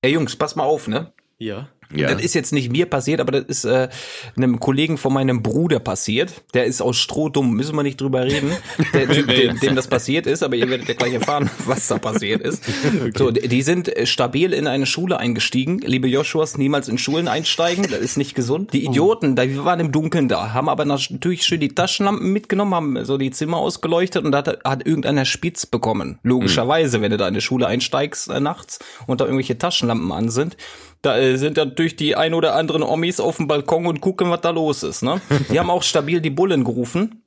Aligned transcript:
Ey 0.00 0.12
Jungs, 0.12 0.36
pass 0.36 0.54
mal 0.54 0.62
auf, 0.64 0.86
ne? 0.86 1.12
Ja. 1.38 1.68
Ja. 1.94 2.12
Das 2.12 2.22
ist 2.22 2.34
jetzt 2.34 2.52
nicht 2.52 2.70
mir 2.70 2.86
passiert, 2.86 3.20
aber 3.20 3.32
das 3.32 3.44
ist 3.44 3.64
äh, 3.64 3.88
einem 4.36 4.60
Kollegen 4.60 4.98
von 4.98 5.12
meinem 5.12 5.42
Bruder 5.42 5.78
passiert. 5.78 6.42
Der 6.52 6.66
ist 6.66 6.82
aus 6.82 6.98
Strohdumm, 6.98 7.52
müssen 7.52 7.74
wir 7.76 7.82
nicht 7.82 8.00
drüber 8.00 8.24
reden, 8.24 8.52
der, 8.92 9.06
dem, 9.06 9.58
dem 9.58 9.74
das 9.74 9.88
passiert 9.88 10.26
ist, 10.26 10.42
aber 10.42 10.56
ihr 10.56 10.68
werdet 10.68 10.86
ja 10.88 10.94
gleich 10.94 11.14
erfahren, 11.14 11.48
was 11.66 11.88
da 11.88 11.98
passiert 11.98 12.42
ist. 12.42 12.62
So, 13.16 13.30
die 13.30 13.62
sind 13.62 13.88
äh, 13.88 14.04
stabil 14.04 14.52
in 14.52 14.66
eine 14.66 14.84
Schule 14.84 15.18
eingestiegen. 15.18 15.78
Liebe 15.78 16.08
Joshuas, 16.08 16.58
niemals 16.58 16.88
in 16.88 16.98
Schulen 16.98 17.26
einsteigen, 17.26 17.86
das 17.90 18.00
ist 18.00 18.18
nicht 18.18 18.34
gesund. 18.34 18.74
Die 18.74 18.84
Idioten, 18.84 19.34
da, 19.34 19.48
wir 19.48 19.64
waren 19.64 19.80
im 19.80 19.90
Dunkeln 19.90 20.28
da, 20.28 20.52
haben 20.52 20.68
aber 20.68 20.84
natürlich 20.84 21.44
schön 21.44 21.60
die 21.60 21.74
Taschenlampen 21.74 22.30
mitgenommen, 22.32 22.74
haben 22.74 23.04
so 23.06 23.16
die 23.16 23.30
Zimmer 23.30 23.56
ausgeleuchtet 23.56 24.24
und 24.24 24.32
da 24.32 24.38
hat, 24.38 24.62
hat 24.62 24.86
irgendeiner 24.86 25.24
Spitz 25.24 25.64
bekommen. 25.64 26.18
Logischerweise, 26.22 27.00
wenn 27.00 27.12
du 27.12 27.16
da 27.16 27.26
in 27.26 27.34
eine 27.34 27.40
Schule 27.40 27.66
einsteigst 27.66 28.28
äh, 28.28 28.40
nachts 28.40 28.78
und 29.06 29.22
da 29.22 29.24
irgendwelche 29.24 29.56
Taschenlampen 29.56 30.12
an 30.12 30.28
sind. 30.28 30.58
Da 31.02 31.16
äh, 31.16 31.36
sind 31.36 31.56
natürlich 31.56 31.96
die 31.96 32.16
ein 32.16 32.34
oder 32.34 32.54
anderen 32.54 32.82
Omis 32.82 33.20
auf 33.20 33.36
dem 33.36 33.46
Balkon 33.46 33.86
und 33.86 34.00
gucken, 34.00 34.30
was 34.30 34.40
da 34.40 34.50
los 34.50 34.82
ist. 34.82 35.02
Ne? 35.02 35.20
Die 35.50 35.58
haben 35.58 35.70
auch 35.70 35.82
stabil 35.82 36.20
die 36.20 36.30
Bullen 36.30 36.64
gerufen. 36.64 37.22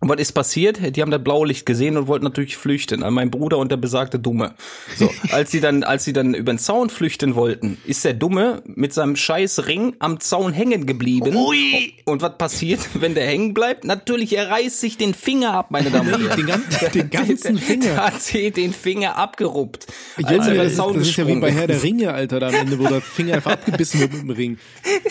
Und 0.00 0.08
was 0.08 0.18
ist 0.18 0.32
passiert? 0.32 0.96
Die 0.96 1.02
haben 1.02 1.10
das 1.10 1.22
blaue 1.22 1.46
Licht 1.46 1.66
gesehen 1.66 1.98
und 1.98 2.06
wollten 2.06 2.24
natürlich 2.24 2.56
flüchten. 2.56 3.02
An 3.02 3.12
mein 3.12 3.30
Bruder 3.30 3.58
und 3.58 3.70
der 3.70 3.76
besagte 3.76 4.18
Dumme. 4.18 4.54
So, 4.96 5.10
als 5.30 5.50
sie 5.50 5.60
dann, 5.60 5.82
als 5.82 6.04
sie 6.04 6.14
dann 6.14 6.32
über 6.32 6.54
den 6.54 6.58
Zaun 6.58 6.88
flüchten 6.88 7.34
wollten, 7.34 7.76
ist 7.84 8.02
der 8.06 8.14
Dumme 8.14 8.62
mit 8.64 8.94
seinem 8.94 9.14
scheiß 9.14 9.66
Ring 9.66 9.94
am 9.98 10.18
Zaun 10.18 10.54
hängen 10.54 10.86
geblieben. 10.86 11.36
Ui. 11.36 11.92
Und 12.06 12.22
was 12.22 12.38
passiert, 12.38 12.80
wenn 12.94 13.14
der 13.14 13.26
hängen 13.26 13.52
bleibt? 13.52 13.84
Natürlich, 13.84 14.34
er 14.34 14.48
reißt 14.48 14.80
sich 14.80 14.96
den 14.96 15.12
Finger 15.12 15.52
ab, 15.52 15.70
meine 15.70 15.90
Damen 15.90 16.14
und 16.14 16.28
Herren. 16.28 16.36
Den, 16.38 16.46
gan 16.46 16.62
den 16.94 17.10
ganzen 17.10 17.58
Finger. 17.58 17.96
hat 17.96 18.22
sich 18.22 18.54
den 18.54 18.72
Finger 18.72 19.18
abgeruppt. 19.18 19.86
Junge, 20.16 20.30
als 20.30 20.46
er 20.46 20.54
über 20.54 20.62
den 20.62 20.64
das, 20.64 20.72
ist, 20.72 20.76
Zaun 20.78 20.94
das 20.94 21.08
ist 21.08 21.16
ja 21.16 21.26
wie 21.26 21.34
bei 21.34 21.52
Herr 21.52 21.66
der 21.66 21.76
ist. 21.76 21.82
Ringe, 21.84 22.14
Alter, 22.14 22.40
da 22.40 22.48
am 22.48 22.54
Ende, 22.54 22.78
wo 22.78 22.86
der 22.86 23.02
Finger 23.02 23.34
einfach 23.34 23.52
abgebissen 23.52 24.00
wird 24.00 24.12
mit 24.14 24.22
dem 24.22 24.30
Ring. 24.30 24.58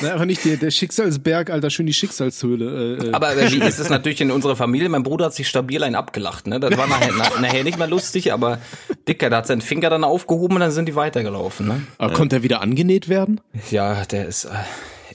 Na, 0.01 0.13
einfach 0.13 0.26
nicht 0.26 0.43
der, 0.45 0.57
der 0.57 0.71
Schicksalsberg, 0.71 1.51
Alter, 1.51 1.70
schön 1.70 1.85
die 1.85 1.93
Schicksalshöhle. 1.93 2.98
Äh, 3.04 3.07
äh. 3.10 3.12
Aber 3.12 3.35
wie 3.51 3.62
ist 3.62 3.77
es 3.77 3.90
natürlich 3.90 4.21
in 4.21 4.32
unserer 4.32 4.55
Familie? 4.55 4.79
Mein 4.88 5.04
Bruder 5.04 5.26
hat 5.26 5.34
sich 5.34 5.48
stabil 5.49 5.84
einen 5.84 5.96
abgelacht. 5.96 6.48
Ne? 6.48 6.60
Das 6.60 6.77
war 6.77 6.88
nachher, 6.88 7.12
na, 7.18 7.41
nachher 7.41 7.63
nicht 7.63 7.77
mehr 7.77 7.88
lustig, 7.88 8.32
aber 8.32 8.60
Dicker, 9.08 9.30
der 9.30 9.40
hat 9.40 9.48
seinen 9.48 9.62
Finger 9.62 9.90
dann 9.90 10.04
aufgehoben 10.04 10.55
und 10.55 10.62
dann 10.62 10.72
sind 10.72 10.88
die 10.88 10.96
weitergelaufen. 10.96 11.68
Ne? 11.68 11.82
Aber 11.98 12.13
konnte 12.13 12.38
er 12.38 12.44
wieder 12.44 12.62
angenäht 12.62 13.10
werden? 13.10 13.41
Ja, 13.72 14.05
der 14.05 14.27
ist 14.27 14.46
äh, 14.46 14.50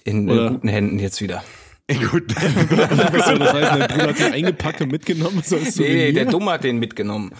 in 0.04 0.28
äh, 0.28 0.48
guten 0.48 0.68
Händen 0.68 0.98
jetzt 0.98 1.22
wieder. 1.22 1.42
Gut. 1.86 2.34
Was 3.12 3.26
soll 3.26 3.38
das 3.38 3.52
heißen? 3.52 3.78
Der 3.78 3.88
Bruder 3.88 4.06
hat 4.08 4.18
ihn 4.18 4.32
eingepackt 4.32 4.80
und 4.80 4.90
mitgenommen, 4.90 5.42
so 5.44 5.56
als 5.56 5.76
Nee, 5.76 5.88
nee, 5.94 6.12
der 6.12 6.24
Dumme 6.24 6.52
hat 6.52 6.64
den 6.64 6.78
mitgenommen. 6.78 7.30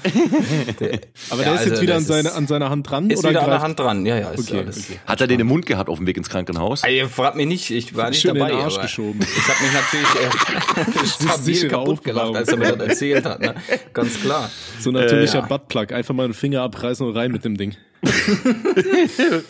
Der, 0.80 0.98
Aber 1.30 1.42
Ja, 1.42 1.44
der 1.44 1.54
ist 1.54 1.60
also 1.60 1.70
jetzt 1.70 1.80
wieder 1.80 1.94
an, 1.96 2.04
seine, 2.04 2.28
ist- 2.28 2.34
an 2.36 2.46
seiner 2.46 2.68
Hand 2.68 2.90
dran? 2.90 3.08
ist 3.08 3.20
oder 3.20 3.30
wieder 3.30 3.40
an 3.40 3.46
der 3.46 3.54
greift- 3.54 3.64
Hand 3.64 3.80
dran. 3.80 4.04
Ja, 4.04 4.18
ja, 4.18 4.30
ist 4.32 4.50
Okay, 4.50 4.58
alles. 4.60 4.78
okay. 4.90 4.98
Hat 5.06 5.20
er 5.22 5.26
den 5.28 5.40
im 5.40 5.46
Mund 5.46 5.64
gehabt 5.64 5.88
auf 5.88 5.96
dem 5.96 6.06
Weg 6.06 6.18
ins 6.18 6.28
Krankenhaus? 6.28 6.82
Ey, 6.84 6.98
ihr 6.98 7.08
fragt 7.08 7.36
mich 7.36 7.46
nicht, 7.46 7.70
ich 7.70 7.96
war 7.96 8.10
nicht 8.10 8.20
Schön 8.20 8.32
in 8.32 8.40
dabei. 8.40 8.50
den 8.50 8.60
Arsch 8.60 8.78
geschoben. 8.82 9.20
Ich 9.22 9.48
habe 9.48 9.62
mich 9.64 9.72
natürlich 9.72 10.98
äh, 11.00 11.06
stabil 11.32 11.68
kaputt 11.68 11.88
aufgebaut. 11.88 12.04
gelacht, 12.04 12.36
als 12.36 12.48
er 12.48 12.56
mir 12.58 12.76
das 12.76 12.88
erzählt 12.88 13.24
hat. 13.24 13.40
Ne? 13.40 13.54
Ganz 13.94 14.20
klar. 14.20 14.50
So 14.78 14.90
ein 14.90 14.94
natürlicher 14.94 15.38
Äh, 15.38 15.40
ja. 15.40 15.46
Buttplug. 15.46 15.90
Einfach 15.92 16.14
mal 16.14 16.24
einen 16.24 16.34
Finger 16.34 16.60
abreißen 16.60 17.06
und 17.06 17.16
rein 17.16 17.32
mit 17.32 17.46
dem 17.46 17.56
Ding. 17.56 17.76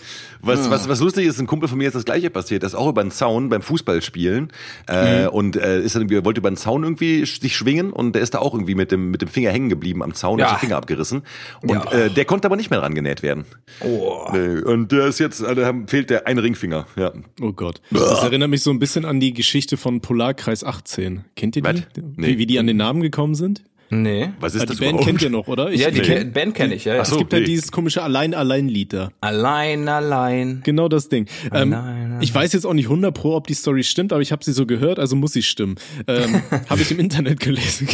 Was, 0.47 0.69
was, 0.69 0.87
was 0.91 1.01
lustig 1.01 1.27
ist, 1.27 1.41
ein 1.41 1.47
Kumpel 1.47 1.71
von 1.71 1.79
mir 1.79 1.87
ist 1.89 1.95
das 1.95 2.05
gleiche 2.05 2.29
passiert. 2.29 2.63
Das 2.63 2.73
ist 2.73 2.79
auch 2.79 2.91
über 2.91 3.03
den 3.03 3.11
Zaun 3.11 3.49
beim 3.49 3.63
Fußballspielen. 3.63 4.53
Äh, 4.87 5.27
Und 5.27 5.57
äh, 5.57 5.81
ist 5.81 5.95
dann 5.95 6.03
irgendwie, 6.03 6.23
wollte 6.23 6.41
über 6.41 6.51
den 6.51 6.59
Zaun 6.59 6.83
irgendwie 6.83 7.25
sich 7.25 7.57
schwingen 7.57 7.91
und 7.95 8.13
der 8.15 8.21
ist 8.21 8.35
da 8.35 8.41
auch 8.41 8.53
irgendwie 8.53 8.75
mit 8.75 8.93
dem, 8.93 9.11
mit 9.11 9.23
dem 9.23 9.29
Finger 9.31 9.51
hängen 9.53 9.71
geblieben 9.71 10.03
am 10.03 10.13
Zaun 10.13 10.39
Ja. 10.39 10.45
und 10.45 10.53
hat 10.53 10.59
den 10.61 10.67
Finger 10.67 10.77
abgerissen. 10.77 11.23
Und 11.63 11.71
Ja. 11.71 11.91
äh, 11.93 12.11
der 12.11 12.27
konnte 12.27 12.45
aber 12.47 12.57
nicht 12.57 12.69
mehr 12.69 12.81
dran 12.81 12.95
genäht 12.95 13.23
werden. 13.23 13.47
Oh. 13.81 14.27
Nee, 14.35 14.59
Und 14.61 14.93
der 14.93 15.07
ist 15.07 15.19
jetzt, 15.19 15.41
äh, 15.41 15.55
da 15.55 15.65
haben- 15.65 15.89
fehlt 15.89 16.11
der 16.11 16.27
ein 16.27 16.37
Ringfinger. 16.37 16.89
Ja. 16.97 17.13
Oh 17.41 17.53
Gott. 17.53 17.81
Das 17.91 18.23
erinnert 18.23 18.51
mich 18.51 18.61
so 18.63 18.71
ein 18.71 18.79
bisschen 18.79 19.07
an 19.07 19.21
die 19.21 19.33
Geschichte 19.33 19.79
von 19.79 20.03
Polarkreis 20.03 20.63
18. 20.63 21.25
Kennt 21.37 21.57
ihr 21.57 21.63
die? 21.63 21.83
Nee. 22.17 22.27
Wie, 22.29 22.39
wie 22.39 22.47
die 22.47 22.59
an 22.59 22.67
den 22.67 22.77
Namen 22.77 23.01
gekommen 23.01 23.35
sind? 23.35 23.63
Nee. 24.03 24.31
Was 24.41 24.55
ist 24.55 24.63
Ah, 24.63 24.67
das 24.67 24.77
die 24.77 24.81
Band 24.81 24.93
überhaupt? 24.95 25.07
kennt 25.09 25.23
ihr 25.23 25.31
noch, 25.31 25.47
oder? 25.49 25.71
Ich- 25.71 25.81
Ja, 25.81 25.91
die 25.91 26.01
kenn- 26.01 26.33
Band 26.33 26.55
kenne 26.55 26.75
ich, 26.75 26.85
ja. 26.85 26.95
ja. 26.97 27.03
Ach 27.03 27.07
so. 27.07 27.13
Es 27.15 27.19
gibt 27.19 27.33
ja 27.33 27.39
nee. 27.39 27.45
dieses 27.45 27.71
komische 27.71 28.03
Allein-Allein-Lied 28.03 28.93
da. 28.93 29.11
Allein, 29.21 29.89
allein. 29.89 30.61
Genau 30.65 30.89
das 30.89 31.09
Ding. 31.09 31.27
Ähm, 31.53 31.71
nein, 31.71 32.11
nein. 32.11 32.19
ich 32.23 32.35
weiß 32.35 32.53
jetzt 32.55 32.65
auch 32.67 32.73
nicht 32.75 32.87
100 32.87 33.15
pro, 33.15 33.35
ob 33.37 33.47
die 33.47 33.55
Story 33.55 33.85
stimmt, 33.85 34.13
aber 34.13 34.21
ich 34.23 34.33
habe 34.33 34.45
sie 34.45 34.53
so 34.53 34.67
gehört, 34.67 34.99
also 34.99 35.15
muss 35.17 35.33
sie 35.33 35.43
stimmen. 35.43 35.77
Ähm, 36.09 36.43
habe 36.69 36.83
ich 36.83 36.91
im 36.91 36.99
Internet 36.99 37.41
gelesen. 37.41 37.89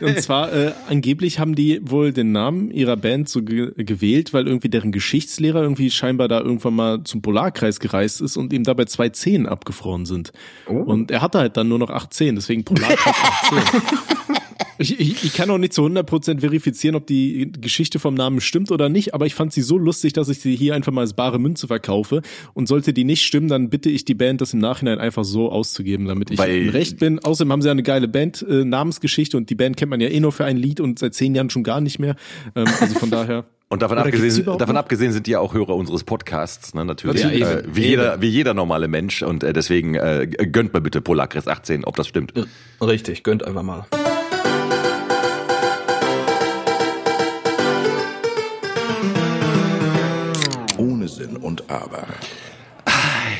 Und 0.00 0.20
zwar, 0.20 0.52
äh, 0.52 0.72
angeblich 0.88 1.38
haben 1.38 1.54
die 1.54 1.80
wohl 1.82 2.12
den 2.12 2.32
Namen 2.32 2.70
ihrer 2.70 2.96
Band 2.96 3.28
so 3.28 3.42
ge 3.42 3.72
gewählt, 3.76 4.32
weil 4.34 4.46
irgendwie 4.46 4.68
deren 4.70 4.92
Geschichtslehrer 4.92 5.62
irgendwie 5.62 5.90
scheinbar 5.90 6.28
da 6.28 6.40
irgendwann 6.40 6.74
mal 6.74 7.04
zum 7.04 7.22
Polarkreis 7.22 7.78
gereist 7.80 8.20
ist 8.20 8.36
und 8.36 8.52
ihm 8.52 8.64
dabei 8.64 8.86
zwei 8.86 9.08
Zehen 9.10 9.46
abgefroren 9.46 10.06
sind. 10.06 10.32
Und 10.66 11.10
er 11.10 11.22
hatte 11.22 11.38
halt 11.38 11.56
dann 11.56 11.68
nur 11.68 11.78
noch 11.78 11.90
acht 11.90 12.12
Zehen, 12.12 12.34
deswegen 12.34 12.64
Polarkreis 12.64 13.14
18. 13.44 13.58
Ich, 14.78 14.98
ich, 14.98 15.11
ich 15.22 15.34
kann 15.34 15.50
auch 15.50 15.58
nicht 15.58 15.72
zu 15.72 15.82
100% 15.84 16.40
verifizieren, 16.40 16.96
ob 16.96 17.06
die 17.06 17.50
Geschichte 17.60 17.98
vom 17.98 18.14
Namen 18.14 18.40
stimmt 18.40 18.70
oder 18.70 18.88
nicht, 18.88 19.14
aber 19.14 19.26
ich 19.26 19.34
fand 19.34 19.52
sie 19.52 19.62
so 19.62 19.78
lustig, 19.78 20.12
dass 20.12 20.28
ich 20.28 20.38
sie 20.40 20.56
hier 20.56 20.74
einfach 20.74 20.92
mal 20.92 21.02
als 21.02 21.14
bare 21.14 21.38
Münze 21.38 21.66
verkaufe. 21.66 22.22
Und 22.54 22.68
sollte 22.68 22.92
die 22.92 23.04
nicht 23.04 23.22
stimmen, 23.22 23.48
dann 23.48 23.70
bitte 23.70 23.90
ich 23.90 24.04
die 24.04 24.14
Band, 24.14 24.40
das 24.40 24.52
im 24.52 24.60
Nachhinein 24.60 24.98
einfach 24.98 25.24
so 25.24 25.50
auszugeben, 25.50 26.06
damit 26.06 26.30
ich 26.30 26.38
Weil- 26.38 26.62
im 26.62 26.68
Recht 26.70 26.98
bin. 26.98 27.18
Außerdem 27.18 27.52
haben 27.52 27.62
sie 27.62 27.68
ja 27.68 27.72
eine 27.72 27.82
geile 27.82 28.08
Band, 28.08 28.44
äh, 28.48 28.64
Namensgeschichte 28.64 29.36
und 29.36 29.50
die 29.50 29.54
Band 29.54 29.76
kennt 29.76 29.90
man 29.90 30.00
ja 30.00 30.08
eh 30.08 30.20
nur 30.20 30.32
für 30.32 30.44
ein 30.44 30.56
Lied 30.56 30.80
und 30.80 30.98
seit 30.98 31.14
zehn 31.14 31.34
Jahren 31.34 31.50
schon 31.50 31.62
gar 31.64 31.80
nicht 31.80 31.98
mehr. 31.98 32.16
Ähm, 32.54 32.66
also 32.80 32.98
von 32.98 33.10
daher. 33.10 33.44
Und 33.72 33.80
davon 33.80 33.96
Oder 33.96 34.04
abgesehen, 34.04 34.44
davon 34.58 34.76
abgesehen 34.76 35.12
sind 35.12 35.26
die 35.26 35.30
ja 35.30 35.40
auch 35.40 35.54
Hörer 35.54 35.74
unseres 35.74 36.04
Podcasts, 36.04 36.74
ne, 36.74 36.84
natürlich. 36.84 37.24
Natürlich. 37.24 37.42
äh, 37.42 37.58
Eben. 37.60 37.74
wie, 37.74 37.80
jeder, 37.86 38.20
wie 38.20 38.28
jeder 38.28 38.52
normale 38.52 38.86
Mensch. 38.86 39.22
Und 39.22 39.42
äh, 39.42 39.54
deswegen 39.54 39.94
äh, 39.94 40.26
gönnt 40.26 40.74
mal 40.74 40.80
bitte 40.80 41.00
Polarkreis 41.00 41.48
18, 41.48 41.86
ob 41.86 41.96
das 41.96 42.06
stimmt. 42.06 42.34
Richtig, 42.82 43.22
gönnt 43.22 43.42
einfach 43.46 43.62
mal. 43.62 43.86
Sinn 51.72 51.82
und 51.82 51.82
Aber. 51.82 52.06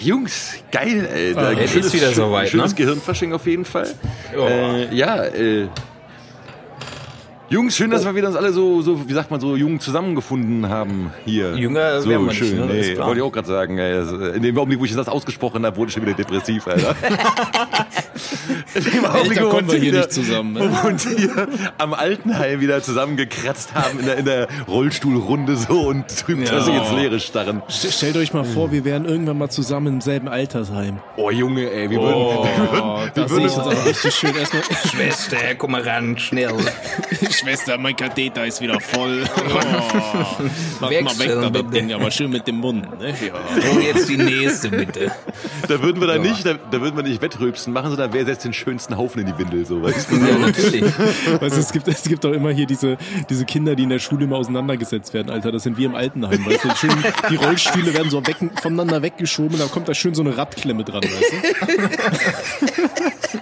Jungs, 0.01 0.55
geil, 0.71 1.09
ey. 1.13 1.35
Ah, 1.37 1.53
es 1.53 1.77
ist 1.77 1.93
wieder 1.95 2.13
soweit, 2.13 2.49
Schönes 2.49 2.73
ne? 2.73 2.77
Gehirnfasching 2.77 3.33
auf 3.33 3.47
jeden 3.47 3.65
Fall. 3.65 3.95
Ja. 4.37 4.49
Äh, 4.49 4.95
ja, 4.95 5.25
äh, 5.25 5.69
Jungs, 7.53 7.77
schön, 7.77 7.91
dass 7.91 8.07
wir 8.07 8.15
wieder 8.15 8.29
uns 8.29 8.37
alle 8.37 8.51
so, 8.51 8.81
so, 8.81 9.07
wie 9.07 9.13
sagt 9.13 9.31
man, 9.31 9.39
so 9.39 9.57
jung 9.57 9.79
zusammengefunden 9.79 10.71
haben 10.71 11.11
hier. 11.27 11.55
Jünger 11.55 12.01
so 12.01 12.09
werden 12.09 12.23
wir 12.23 12.29
nicht, 12.29 12.39
schön. 12.39 12.57
ne? 12.57 12.67
Das 12.69 12.77
ist 12.79 12.87
Nee, 12.89 12.95
klar. 12.95 13.07
wollte 13.09 13.21
ich 13.21 13.27
auch 13.27 13.33
gerade 13.33 13.47
sagen. 13.49 13.77
ey. 13.79 14.37
In 14.37 14.43
dem 14.43 14.57
Augenblick, 14.57 14.81
wo 14.81 14.87
ich 14.87 14.95
das 14.95 15.07
ausgesprochen 15.09 15.67
habe, 15.67 15.77
wurde 15.77 15.89
ich 15.89 15.95
schon 15.95 16.03
wieder 16.03 16.15
depressiv, 16.15 16.67
Alter. 16.67 16.97
In 18.75 18.85
dem 18.85 19.05
Augenblick, 19.05 19.39
Alter, 19.39 19.45
wo 19.45 19.49
kommen 19.51 19.71
wir 19.71 19.75
hier 19.79 19.89
wieder- 19.93 19.99
nicht 19.99 20.13
zusammen, 20.13 20.55
ne? 20.55 20.61
Wo 20.61 20.65
wir 20.83 20.85
uns 20.93 21.07
hier 21.07 21.47
am 21.77 21.93
Altenheim 21.93 22.61
wieder 22.61 22.83
zusammengekratzt 22.83 23.75
haben 23.75 23.99
in 24.01 24.07
der, 24.07 24.17
in 24.17 24.25
der 24.25 24.49
Rollstuhlrunde 24.67 25.57
so 25.57 25.89
und 25.89 26.05
trübtassig 26.09 26.75
ins 26.75 26.91
Leere 26.93 27.21
starren. 27.21 27.61
St- 27.69 27.93
Stellt 27.95 28.17
euch 28.17 28.33
mal 28.33 28.45
vor, 28.45 28.73
wir 28.73 28.87
wären 28.87 29.05
irgendwann 29.05 29.37
mal 29.37 29.51
zusammen 29.51 29.89
im 29.89 30.01
selben 30.01 30.29
Altersheim. 30.29 31.01
Oh 31.17 31.31
Junge, 31.31 31.71
ey, 31.71 31.91
wir 31.91 32.01
würden, 32.01 32.15
Oh, 32.15 32.45
wir 32.45 32.73
würden, 32.73 33.11
da 33.15 33.29
sehe 33.29 33.39
ich 33.47 33.53
uns 33.53 33.59
aber 33.59 33.85
richtig 33.85 34.15
schön. 34.15 34.35
Erstmal, 34.37 34.63
Schwester, 34.91 35.37
komm 35.59 35.73
mal 35.73 35.83
ran, 35.83 36.17
schnell. 36.19 36.49
Schwester, 37.43 37.77
mein 37.77 37.97
Katheter 37.97 38.47
ist 38.47 38.61
wieder 38.61 38.81
voll. 38.81 39.25
Oh, 39.45 40.45
mach 40.81 40.81
mal 40.81 40.91
weg 40.91 41.05
Wechseln, 41.05 41.43
da 41.43 41.51
das 41.51 41.63
bitte. 41.63 41.75
Ding, 41.75 41.93
aber 41.93 42.11
schön 42.11 42.31
mit 42.31 42.47
dem 42.47 42.57
Mund. 42.57 42.99
Ne? 43.01 43.09
Ja. 43.11 43.73
Hol 43.73 43.83
jetzt 43.83 44.09
die 44.09 44.17
nächste, 44.17 44.71
bitte. 44.71 45.13
Da 45.69 45.83
würden 45.83 46.01
wir 46.01 46.07
da 46.07 46.19
nicht, 46.19 46.45
da, 46.47 46.55
da 46.55 46.81
würden 46.81 46.97
wir 46.97 47.03
nicht 47.03 47.21
wettrübsen 47.21 47.73
machen, 47.73 47.91
sondern 47.91 48.13
wer 48.13 48.25
setzt 48.25 48.45
den 48.45 48.53
schönsten 48.53 48.97
Haufen 48.97 49.21
in 49.23 49.27
die 49.27 49.39
Windel, 49.39 49.65
so, 49.67 49.83
weißt 49.83 50.11
du? 50.11 50.17
Ja, 50.17 50.39
natürlich. 50.39 50.83
Weißt 50.85 51.57
du, 51.57 51.61
es 51.61 51.73
gibt, 51.73 51.89
es 51.89 52.03
gibt 52.05 52.25
auch 52.25 52.33
immer 52.33 52.51
hier 52.51 52.67
diese, 52.67 52.97
diese 53.29 53.45
Kinder, 53.45 53.75
die 53.75 53.85
in 53.85 53.91
der 53.91 53.99
Schule 53.99 54.25
immer 54.25 54.37
auseinandergesetzt 54.37 55.13
werden, 55.15 55.31
Alter. 55.31 55.53
Das 55.53 55.63
sind 55.65 55.77
wir 55.77 55.87
im 55.87 55.95
Altenheim, 55.95 56.45
weißt 56.47 56.65
du? 56.65 56.77
Schön, 56.77 57.05
die 57.31 57.37
Rollstühle 57.37 57.95
werden 57.95 58.11
so 58.11 58.25
weg, 58.27 58.37
voneinander 58.61 59.03
weggeschoben, 59.03 59.59
da 59.59 59.67
kommt 59.67 59.89
da 59.89 59.95
schön 59.95 60.15
so 60.15 60.23
eine 60.23 60.37
Radklemme 60.37 60.85
dran, 60.85 61.03
weißt 61.03 61.33
du? 63.33 63.39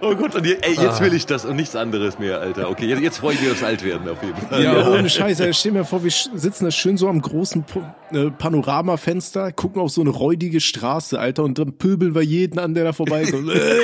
Oh 0.00 0.14
Gott, 0.14 0.34
und 0.34 0.46
je, 0.46 0.56
ey, 0.60 0.74
jetzt 0.74 1.00
will 1.00 1.14
ich 1.14 1.26
das 1.26 1.44
und 1.44 1.56
nichts 1.56 1.76
anderes 1.76 2.18
mehr, 2.18 2.40
Alter. 2.40 2.70
Okay, 2.70 2.86
jetzt, 2.86 3.00
jetzt 3.00 3.18
freue 3.18 3.34
ich 3.34 3.40
mich 3.40 3.50
aufs 3.50 3.62
Altwerden 3.62 4.08
auf 4.08 4.22
jeden 4.22 4.36
Fall. 4.36 4.62
Ja, 4.62 4.88
ohne 4.88 5.08
Scheiße. 5.08 5.52
Stell 5.54 5.72
mir 5.72 5.84
vor, 5.84 6.04
wir 6.04 6.10
sitzen 6.10 6.64
da 6.64 6.70
schön 6.70 6.96
so 6.96 7.08
am 7.08 7.20
großen 7.20 7.64
äh, 8.12 8.30
Panoramafenster, 8.30 9.52
gucken 9.52 9.80
auf 9.80 9.90
so 9.90 10.00
eine 10.00 10.10
räudige 10.10 10.60
Straße, 10.60 11.18
Alter, 11.18 11.44
und 11.44 11.58
dann 11.58 11.76
pöbeln 11.78 12.14
wir 12.14 12.22
jeden 12.22 12.58
an, 12.58 12.74
der 12.74 12.84
da 12.84 12.92
vorbeikommt. 12.92 13.48
äh, 13.54 13.80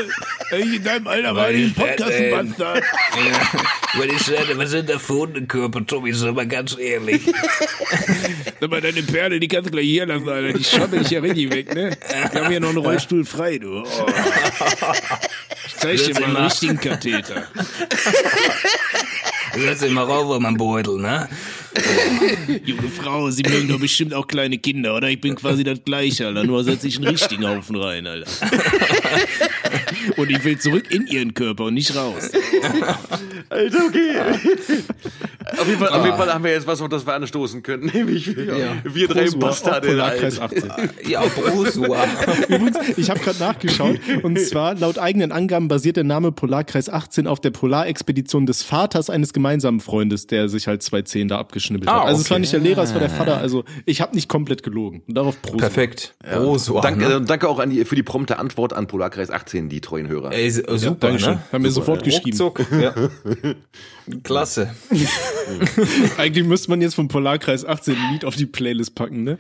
ey, 0.51 0.77
in 0.77 0.85
deinem 0.85 1.07
Alter 1.07 1.35
war 1.35 1.51
ich 1.51 1.67
ein 1.67 1.75
Podcast, 1.75 2.19
du 2.19 2.31
Bastard. 2.31 2.83
Ich 3.95 4.59
was 4.59 4.71
sind 4.71 4.89
da 4.89 4.99
für 4.99 5.15
Hundekörper, 5.15 5.87
Tommy, 5.87 6.13
sag 6.13 6.35
mal 6.35 6.47
ganz 6.47 6.77
ehrlich. 6.79 7.23
Sag 8.61 8.71
mal, 8.71 8.81
deine 8.81 9.03
Perle, 9.03 9.41
die 9.41 9.49
kannst 9.49 9.67
du 9.67 9.73
gleich 9.73 9.87
hier 9.87 10.07
lassen, 10.07 10.29
Alter. 10.29 10.57
Die 10.57 10.63
schotte 10.63 10.97
ich 10.97 11.11
ja 11.11 11.21
richtig 11.21 11.53
weg, 11.53 11.75
ne? 11.75 11.97
Wir 12.31 12.41
haben 12.41 12.51
hier 12.51 12.61
noch 12.61 12.69
einen 12.69 12.79
Rollstuhl 12.79 13.25
frei, 13.25 13.59
du. 13.59 13.83
Oh. 13.83 13.85
Zeig 15.83 16.05
dir 16.05 16.15
mal 16.15 16.25
einen 16.25 16.37
richtigen 16.37 16.79
Katheter. 16.79 17.49
Lass 19.57 19.83
ihn 19.83 19.93
mal 19.93 20.05
rauf, 20.05 20.39
mein 20.39 20.57
Beutel, 20.57 20.99
ne? 20.99 21.29
Junge 22.65 22.89
Frau, 22.89 23.31
Sie 23.31 23.43
mögen 23.43 23.69
doch 23.69 23.81
bestimmt 23.81 24.15
auch 24.15 24.27
kleine 24.27 24.59
Kinder, 24.59 24.95
oder? 24.95 25.09
Ich 25.09 25.21
bin 25.21 25.35
quasi 25.35 25.65
das 25.65 25.83
Gleiche, 25.85 26.27
Alter. 26.27 26.45
Nur 26.45 26.63
setze 26.65 26.87
ich 26.87 26.97
einen 26.97 27.09
richtigen 27.09 27.47
Haufen 27.47 27.77
rein, 27.77 28.07
Alter. 28.07 28.31
Und 30.17 30.31
ich 30.31 30.45
will 30.45 30.59
zurück 30.59 30.91
in 30.91 31.07
Ihren 31.07 31.35
Körper 31.35 31.65
und 31.65 31.75
nicht 31.75 31.95
raus. 31.95 32.31
Alter, 33.49 33.79
okay. 33.87 34.17
auf, 35.59 35.67
jeden 35.67 35.79
Fall, 35.79 35.89
auf 35.89 36.05
jeden 36.05 36.17
Fall 36.17 36.33
haben 36.33 36.45
wir 36.45 36.53
jetzt 36.53 36.67
was, 36.67 36.81
auf 36.81 36.89
das 36.89 37.07
wir 37.07 37.15
anstoßen 37.15 37.63
können. 37.63 37.91
Nämlich 37.93 38.37
wir 38.37 39.09
drei 39.09 39.25
Prosua, 39.25 39.39
Bastarde. 39.41 39.89
Polarkreis 39.89 40.39
Alten. 40.39 40.71
18. 40.71 41.11
Ja, 41.11 41.23
Brosua. 41.23 42.05
Übrigens, 42.49 42.79
ich 42.97 43.11
habe 43.11 43.21
gerade 43.21 43.39
nachgeschaut 43.39 43.99
und 44.23 44.39
zwar 44.41 44.75
laut 44.75 44.99
eigenen 44.99 45.33
Angaben 45.33 45.69
basiert 45.69 45.97
der 45.97 46.05
Name 46.05 46.33
Polarkreis 46.33 46.89
18 46.89 47.27
auf 47.27 47.41
der 47.41 47.51
Polarexpedition 47.51 48.47
des 48.47 48.63
Vaters 48.63 49.11
eines 49.11 49.33
gemeinsamen 49.33 49.81
Freundes, 49.81 50.27
der 50.27 50.49
sich 50.49 50.67
halt 50.67 50.83
zwei 50.83 51.03
Zehen 51.03 51.29
da 51.29 51.39
abgeschnibbelt 51.39 51.89
Ah, 51.89 52.01
hat. 52.03 52.07
Also 52.09 52.23
es 52.23 52.31
war 52.31 52.37
okay. 52.37 52.41
nicht 52.41 52.53
der 52.53 52.61
Lehrer, 52.61 52.83
es 52.83 52.93
war 52.93 53.01
der 53.01 53.11
Vater. 53.11 53.39
Also 53.39 53.65
ich 53.87 54.01
habe 54.01 54.15
nicht 54.15 54.29
komplett 54.29 54.63
gelogen. 54.63 55.03
Und 55.07 55.17
darauf 55.17 55.41
Prost. 55.43 55.59
Perfekt. 55.59 56.15
Brosua. 56.23 56.81
Danke, 56.81 57.09
ne? 57.09 57.21
danke 57.23 57.49
auch 57.49 57.59
an 57.59 57.71
die, 57.71 57.85
für 57.85 57.97
die 57.97 58.03
prompte 58.03 58.39
Antwort 58.39 58.73
an 58.73 58.87
Polarkreis 58.87 59.31
18, 59.31 59.69
die 59.69 59.81
treuen 59.93 60.09
Hörer. 60.09 60.33
Ey, 60.33 60.51
super, 60.51 60.95
Dankeschön. 61.09 61.35
ne? 61.35 61.43
Haben 61.53 61.65
wir 61.65 61.71
sofort 61.71 62.03
geschrieben. 62.03 62.39
Ruckzuck. 62.41 62.65
Ja. 62.81 62.95
Klasse. 64.25 64.75
Eigentlich 66.17 66.47
müsste 66.47 66.71
man 66.71 66.81
jetzt 66.81 66.95
vom 66.95 67.09
Polarkreis 67.09 67.65
18 67.65 67.95
ein 67.95 68.13
Lied 68.13 68.25
auf 68.25 68.35
die 68.37 68.47
Playlist 68.47 68.95
packen, 68.95 69.23
ne? 69.23 69.39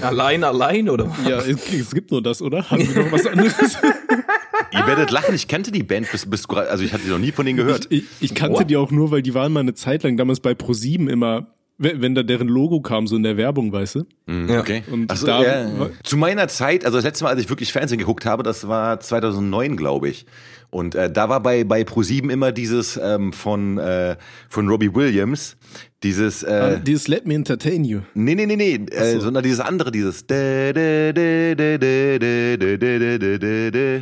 Allein, 0.00 0.42
allein, 0.42 0.88
oder? 0.88 1.14
Ja, 1.28 1.38
es, 1.38 1.58
es 1.72 1.90
gibt 1.90 2.10
nur 2.10 2.22
das, 2.22 2.40
oder? 2.42 2.68
Haben 2.70 2.88
wir 2.94 3.04
noch 3.04 3.12
was 3.12 3.26
anderes? 3.26 3.54
Ihr 4.72 4.86
werdet 4.86 5.10
lachen, 5.10 5.34
ich 5.34 5.48
kannte 5.48 5.70
die 5.70 5.82
Band 5.82 6.10
bis, 6.10 6.28
bis 6.28 6.48
gerade- 6.48 6.70
also 6.70 6.82
ich 6.84 6.92
hatte 6.92 7.06
noch 7.08 7.18
nie 7.18 7.32
von 7.32 7.44
denen 7.46 7.56
gehört. 7.58 7.86
Ich, 7.90 8.04
ich 8.20 8.34
kannte 8.34 8.64
die 8.64 8.76
auch 8.76 8.90
nur, 8.90 9.10
weil 9.10 9.22
die 9.22 9.34
waren 9.34 9.52
mal 9.52 9.60
eine 9.60 9.74
Zeit 9.74 10.02
lang 10.02 10.16
damals 10.16 10.40
bei 10.40 10.52
Pro7 10.52 11.08
immer, 11.10 11.46
wenn 11.78 12.14
da 12.14 12.22
deren 12.24 12.48
Logo 12.48 12.80
kam, 12.80 13.06
so 13.06 13.16
in 13.16 13.22
der 13.22 13.36
Werbung, 13.36 13.72
weißt 13.72 13.94
du? 13.96 14.04
Mhm. 14.26 14.50
Okay. 14.50 14.82
Und 14.90 15.16
so, 15.16 15.26
da, 15.26 15.42
ja. 15.42 15.90
Zu 16.02 16.16
meiner 16.16 16.48
Zeit, 16.48 16.84
also 16.84 16.98
das 16.98 17.04
letzte 17.04 17.24
Mal, 17.24 17.30
als 17.30 17.40
ich 17.40 17.48
wirklich 17.48 17.72
Fernsehen 17.72 17.98
geguckt 17.98 18.26
habe, 18.26 18.42
das 18.42 18.66
war 18.66 18.98
2009, 18.98 19.76
glaube 19.76 20.08
ich. 20.08 20.26
Und 20.70 20.94
äh, 20.96 21.10
da 21.10 21.28
war 21.28 21.40
bei, 21.40 21.64
bei 21.64 21.84
ProSieben 21.84 22.30
immer 22.30 22.52
dieses 22.52 22.98
ähm, 23.02 23.32
von, 23.32 23.78
äh, 23.78 24.16
von 24.48 24.68
Robbie 24.68 24.94
Williams, 24.94 25.56
dieses... 26.02 26.42
Äh, 26.42 26.80
dieses 26.80 27.08
Let 27.08 27.26
Me 27.26 27.34
Entertain 27.34 27.84
You. 27.84 28.00
Nee, 28.12 28.34
nee, 28.34 28.46
nee, 28.46 28.56
nee, 28.56 28.84
so. 29.14 29.20
sondern 29.20 29.44
dieses 29.44 29.60
andere, 29.60 29.90
dieses... 29.92 30.24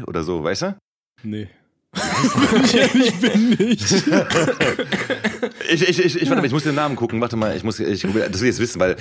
Oder 0.07 0.23
so, 0.25 0.43
weißt 0.43 0.63
du? 0.63 0.77
Nee. 1.23 1.49
ich 1.97 3.15
bin 3.21 3.51
nicht. 3.51 3.95
Ich 5.71 5.83
ich 5.89 5.99
ich, 6.05 6.17
ich 6.23 6.29
warte 6.29 6.41
mal, 6.43 6.47
ich 6.47 6.53
muss 6.53 6.65
den 6.65 6.75
Namen 6.75 6.95
gucken. 6.97 7.21
Warte 7.21 7.37
mal, 7.37 7.57
ich 7.57 7.65
muss 7.65 7.81
ich 7.81 8.03
das 8.03 8.15
will 8.15 8.23
ich 8.27 8.41
jetzt 8.43 8.59
wissen, 8.59 8.81
weil 8.81 8.97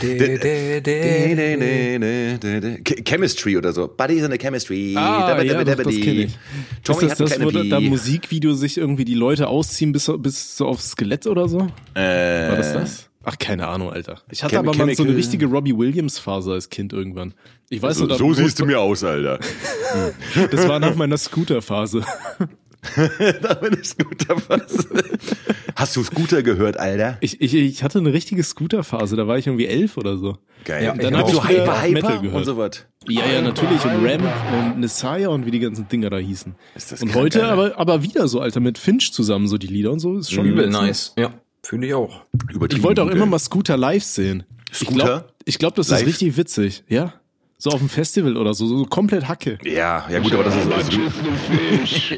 Chemistry 3.05 3.57
oder 3.57 3.73
so. 3.73 3.87
Buddies 3.87 4.23
in 4.23 4.31
the 4.31 4.37
Chemistry. 4.37 4.93
Ah, 4.97 5.27
Dabba, 5.27 5.41
ja, 5.43 5.53
dabba, 5.53 5.63
dabba, 5.65 5.83
das 5.83 5.93
die. 5.93 6.01
kenn 6.01 6.19
ich. 6.21 6.37
Tommy 6.83 7.05
ist 7.07 7.19
das 7.19 7.31
das, 7.31 7.41
wo 7.43 7.51
da, 7.51 7.63
da. 7.63 7.79
Musikvideo 7.79 8.53
sich 8.53 8.77
irgendwie 8.77 9.05
die 9.05 9.13
Leute 9.15 9.47
ausziehen 9.47 9.91
bis, 9.91 10.09
bis 10.19 10.57
so 10.57 10.67
aufs 10.67 10.91
Skelett 10.91 11.27
oder 11.27 11.49
so? 11.49 11.67
Äh, 11.95 12.49
War 12.49 12.57
das 12.57 12.73
das? 12.73 13.09
Ach, 13.27 13.37
keine 13.39 13.67
Ahnung, 13.67 13.89
Alter. 13.91 14.21
Ich 14.29 14.43
hatte 14.43 14.55
Chem- 14.55 14.59
aber 14.69 14.75
mal 14.77 14.95
so 14.95 15.03
eine 15.03 15.15
richtige 15.15 15.47
Robbie 15.47 15.75
Williams 15.75 16.19
Phase 16.19 16.53
als 16.53 16.69
Kind 16.69 16.93
irgendwann. 16.93 17.33
Ich 17.69 17.81
weiß 17.81 17.97
So, 17.97 18.03
noch, 18.03 18.09
da- 18.11 18.17
so 18.17 18.33
siehst 18.33 18.59
du 18.59 18.65
mir 18.67 18.79
aus, 18.79 19.03
Alter. 19.03 19.39
das 20.51 20.67
war 20.67 20.79
nach 20.79 20.95
meiner 20.95 21.17
Scooter-Phase. 21.17 22.03
da 23.41 23.53
bin 23.55 23.77
ich 23.81 23.87
Scooter 23.89 24.35
was. 24.47 24.87
Hast 25.75 25.95
du 25.95 26.03
Scooter 26.03 26.43
gehört, 26.43 26.77
Alter? 26.77 27.17
Ich, 27.21 27.41
ich, 27.41 27.53
ich 27.53 27.83
hatte 27.83 27.99
eine 27.99 28.13
richtige 28.13 28.43
Scooter-Phase, 28.43 29.15
da 29.15 29.27
war 29.27 29.37
ich 29.37 29.47
irgendwie 29.47 29.67
elf 29.67 29.97
oder 29.97 30.17
so. 30.17 30.37
Geil. 30.63 30.83
Ja, 30.85 30.91
Und 30.93 30.99
ich 30.99 31.03
dann 31.05 31.17
hab 31.17 31.23
hab 31.25 31.31
so 31.31 31.39
auch 31.39 31.47
Hyper, 31.49 31.61
Metal 31.65 31.87
Hyper 31.89 32.21
gehört. 32.21 32.35
und 32.35 32.45
so 32.45 32.57
was. 32.57 32.85
Ja, 33.07 33.25
ja, 33.25 33.41
natürlich. 33.41 33.83
Und 33.85 34.05
Ramp 34.05 34.23
und 34.73 34.79
Messiah 34.79 35.29
und 35.29 35.45
wie 35.45 35.51
die 35.51 35.59
ganzen 35.59 35.87
Dinger 35.87 36.09
da 36.09 36.17
hießen. 36.17 36.55
Ist 36.75 36.91
das 36.91 37.01
und 37.01 37.09
krank, 37.09 37.23
heute 37.25 37.43
Alter. 37.45 37.53
aber, 37.53 37.79
aber 37.79 38.03
wieder 38.03 38.27
so, 38.27 38.39
Alter, 38.39 38.59
mit 38.59 38.77
Finch 38.77 39.11
zusammen, 39.13 39.47
so 39.47 39.57
die 39.57 39.67
Lieder 39.67 39.91
und 39.91 39.99
so. 39.99 40.17
Ist 40.17 40.31
schon 40.31 40.45
Übel 40.45 40.69
nice. 40.69 41.13
Ja, 41.17 41.33
fühle 41.63 41.87
ich 41.87 41.93
auch. 41.93 42.21
Ich 42.49 42.81
wollte 42.83 43.03
auch 43.03 43.09
immer 43.09 43.25
mal 43.25 43.39
Scooter 43.39 43.77
live 43.77 44.03
sehen. 44.03 44.43
Ich 44.71 44.79
Scooter? 44.79 44.95
glaube, 45.05 45.25
ich 45.45 45.57
glaub, 45.59 45.75
das 45.75 45.89
Live? 45.89 46.01
ist 46.01 46.07
richtig 46.07 46.37
witzig. 46.37 46.83
Ja. 46.87 47.13
So 47.57 47.69
auf 47.69 47.79
dem 47.79 47.87
Festival 47.89 48.35
oder 48.35 48.53
so, 48.53 48.67
so 48.67 48.83
komplett 48.85 49.27
Hacke. 49.27 49.57
Ja, 49.63 50.05
ja 50.09 50.19
gut, 50.19 50.33
aber 50.33 50.43
das 50.43 50.55
ist, 50.57 50.69
das 50.69 50.89
ist 50.89 52.11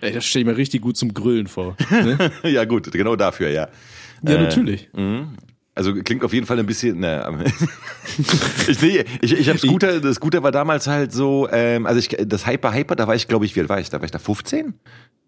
Ey, 0.00 0.12
das 0.12 0.24
stelle 0.24 0.42
ich 0.42 0.46
mir 0.46 0.56
richtig 0.56 0.80
gut 0.80 0.96
zum 0.96 1.12
Grüllen 1.12 1.46
vor. 1.46 1.76
Ne? 1.90 2.32
ja 2.44 2.64
gut, 2.64 2.90
genau 2.90 3.16
dafür, 3.16 3.50
ja. 3.50 3.68
Ja, 4.22 4.38
natürlich. 4.38 4.88
Also 5.76 5.92
klingt 5.92 6.24
auf 6.24 6.32
jeden 6.32 6.46
Fall 6.46 6.58
ein 6.58 6.64
bisschen. 6.64 7.00
Ne, 7.00 7.22
ich 8.66 8.80
nee, 8.80 9.04
ich, 9.20 9.38
ich 9.38 9.48
habe 9.50 9.58
Scooter. 9.58 10.00
Das 10.00 10.16
Scooter 10.16 10.42
war 10.42 10.50
damals 10.50 10.86
halt 10.86 11.12
so. 11.12 11.48
Ähm, 11.52 11.84
also 11.84 11.98
ich, 11.98 12.16
das 12.26 12.46
Hyper 12.46 12.72
Hyper, 12.72 12.96
da 12.96 13.06
war 13.06 13.14
ich, 13.14 13.28
glaube 13.28 13.44
ich, 13.44 13.54
wie 13.54 13.60
alt 13.60 13.68
war 13.68 13.78
ich? 13.78 13.90
Da 13.90 13.98
war 13.98 14.06
ich 14.06 14.10
da 14.10 14.18
15, 14.18 14.72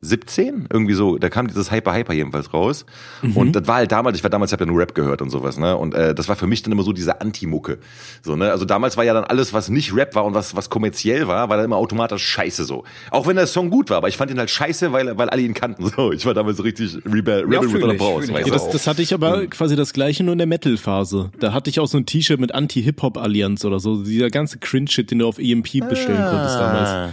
17, 0.00 0.68
irgendwie 0.72 0.94
so. 0.94 1.18
Da 1.18 1.28
kam 1.28 1.48
dieses 1.48 1.72
Hyper 1.72 1.92
Hyper 1.92 2.14
jedenfalls 2.14 2.54
raus. 2.54 2.86
Und 3.34 3.56
das 3.56 3.66
war 3.66 3.76
halt 3.76 3.90
damals. 3.90 4.16
Ich 4.16 4.22
war 4.22 4.30
damals, 4.30 4.50
ich 4.50 4.52
habe 4.52 4.64
ja 4.64 4.70
nur 4.70 4.80
Rap 4.80 4.94
gehört 4.94 5.20
und 5.20 5.30
sowas. 5.30 5.58
Ne? 5.58 5.76
Und 5.76 5.94
äh, 5.94 6.14
das 6.14 6.28
war 6.28 6.36
für 6.36 6.46
mich 6.46 6.62
dann 6.62 6.72
immer 6.72 6.84
so 6.84 6.92
diese 6.92 7.20
Anti-Mucke. 7.20 7.78
So 8.22 8.36
ne. 8.36 8.50
Also 8.50 8.64
damals 8.64 8.96
war 8.96 9.04
ja 9.04 9.12
dann 9.12 9.24
alles, 9.24 9.52
was 9.52 9.68
nicht 9.68 9.94
Rap 9.94 10.14
war 10.14 10.24
und 10.24 10.34
was 10.34 10.54
was 10.54 10.70
kommerziell 10.70 11.26
war, 11.26 11.48
war 11.48 11.56
dann 11.56 11.66
immer 11.66 11.76
automatisch 11.76 12.24
Scheiße 12.24 12.64
so. 12.64 12.84
Auch 13.10 13.26
wenn 13.26 13.36
der 13.36 13.46
Song 13.46 13.70
gut 13.70 13.90
war, 13.90 13.98
aber 13.98 14.08
ich 14.08 14.16
fand 14.16 14.30
ihn 14.30 14.38
halt 14.38 14.50
Scheiße, 14.50 14.92
weil 14.92 15.18
weil 15.18 15.28
alle 15.28 15.42
ihn 15.42 15.54
kannten. 15.54 15.88
So, 15.98 16.12
ich 16.12 16.26
war 16.26 16.34
damals 16.34 16.58
so 16.58 16.62
richtig 16.62 16.98
Rebel, 17.06 17.44
Rebel 17.44 17.68
fühl 17.68 17.82
with 17.82 17.94
ich, 17.94 18.26
fühl 18.26 18.40
ich 18.40 18.46
Ja, 18.46 18.52
das, 18.52 18.68
das 18.68 18.86
hatte 18.86 19.00
ich 19.00 19.14
aber 19.14 19.46
quasi 19.46 19.74
das 19.74 19.92
gleiche 19.94 20.22
nur 20.22 20.36
in 20.38 20.50
der 20.50 20.58
Metal-Phase. 20.58 21.31
Da 21.40 21.52
hatte 21.52 21.69
ich 21.69 21.81
auch 21.81 21.88
so 21.88 21.99
ein 21.99 22.06
T-Shirt 22.06 22.38
mit 22.38 22.55
Anti-Hip-Hop-Allianz 22.55 23.64
oder 23.64 23.81
so. 23.81 24.05
Dieser 24.05 24.31
ganze 24.31 24.58
Cringe-Shit, 24.58 25.11
den 25.11 25.19
du 25.19 25.26
auf 25.26 25.40
EMP 25.40 25.88
bestellen 25.88 26.25
konntest 26.31 26.61
damals. 26.61 27.12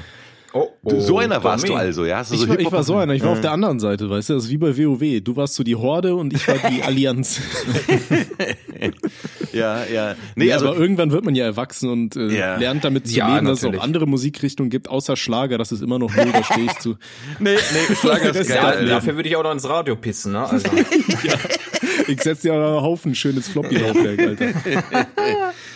Oh, 0.57 0.69
Du, 0.83 1.01
so 1.01 1.17
einer 1.19 1.43
warst 1.43 1.67
du 1.67 1.73
also, 1.75 2.05
ja? 2.05 2.19
Hast 2.19 2.31
du 2.31 2.35
Ich, 2.35 2.41
so 2.41 2.47
war, 2.47 2.57
ich 2.57 2.71
war 2.71 2.81
so 2.83 2.95
einer, 2.95 3.13
ich 3.13 3.21
war 3.23 3.31
auf 3.31 3.41
der 3.41 3.51
anderen 3.51 3.81
Seite, 3.81 4.09
weißt 4.09 4.29
du, 4.29 4.35
das 4.35 4.45
ist 4.45 4.49
wie 4.51 4.57
bei 4.57 4.77
WoW. 4.77 5.21
Du 5.21 5.35
warst 5.35 5.55
so 5.55 5.63
die 5.63 5.75
Horde 5.75 6.15
und 6.15 6.31
ich 6.33 6.47
war 6.47 6.55
die 6.69 6.81
Allianz. 6.83 7.41
Ja, 9.53 9.85
ja. 9.85 10.15
Nee, 10.35 10.45
Nee, 10.45 10.53
also 10.53 10.67
aber 10.67 10.77
irgendwann 10.77 11.11
wird 11.11 11.23
man 11.23 11.33
ja 11.33 11.45
erwachsen 11.45 11.89
und 11.89 12.15
äh, 12.17 12.27
Ja. 12.37 12.57
lernt 12.57 12.83
damit 12.83 13.07
zu 13.07 13.15
Ja, 13.15 13.33
leben, 13.35 13.45
dass 13.47 13.59
es 13.59 13.63
natürlich. 13.63 13.79
auch 13.79 13.85
andere 13.85 14.05
Musikrichtungen 14.05 14.69
gibt, 14.69 14.89
außer 14.89 15.15
Schlager, 15.15 15.57
das 15.57 15.71
ist 15.71 15.81
immer 15.81 15.97
noch 15.97 16.13
null, 16.13 16.31
da 16.33 16.43
stehe 16.43 16.65
ich 16.65 16.77
zu. 16.79 16.97
nee, 17.39 17.55
nee, 17.55 17.95
Schlager 17.95 18.31
ist 18.31 18.39
Das 18.41 18.47
geil. 18.49 18.85
Ja, 18.87 18.95
dafür 18.95 19.15
würde 19.15 19.29
ich 19.29 19.35
auch 19.37 19.43
noch 19.43 19.53
ins 19.53 19.67
Radio 19.67 19.95
pissen, 19.95 20.33
ne? 20.33 20.45
Also, 20.49 20.67
Ich 22.07 22.21
setze 22.21 22.49
dir 22.49 22.53
einen 22.53 22.63
Haufen 22.81 23.15
schönes 23.15 23.47
Floppy-Laufwerk, 23.47 24.19
Alter. 24.19 24.45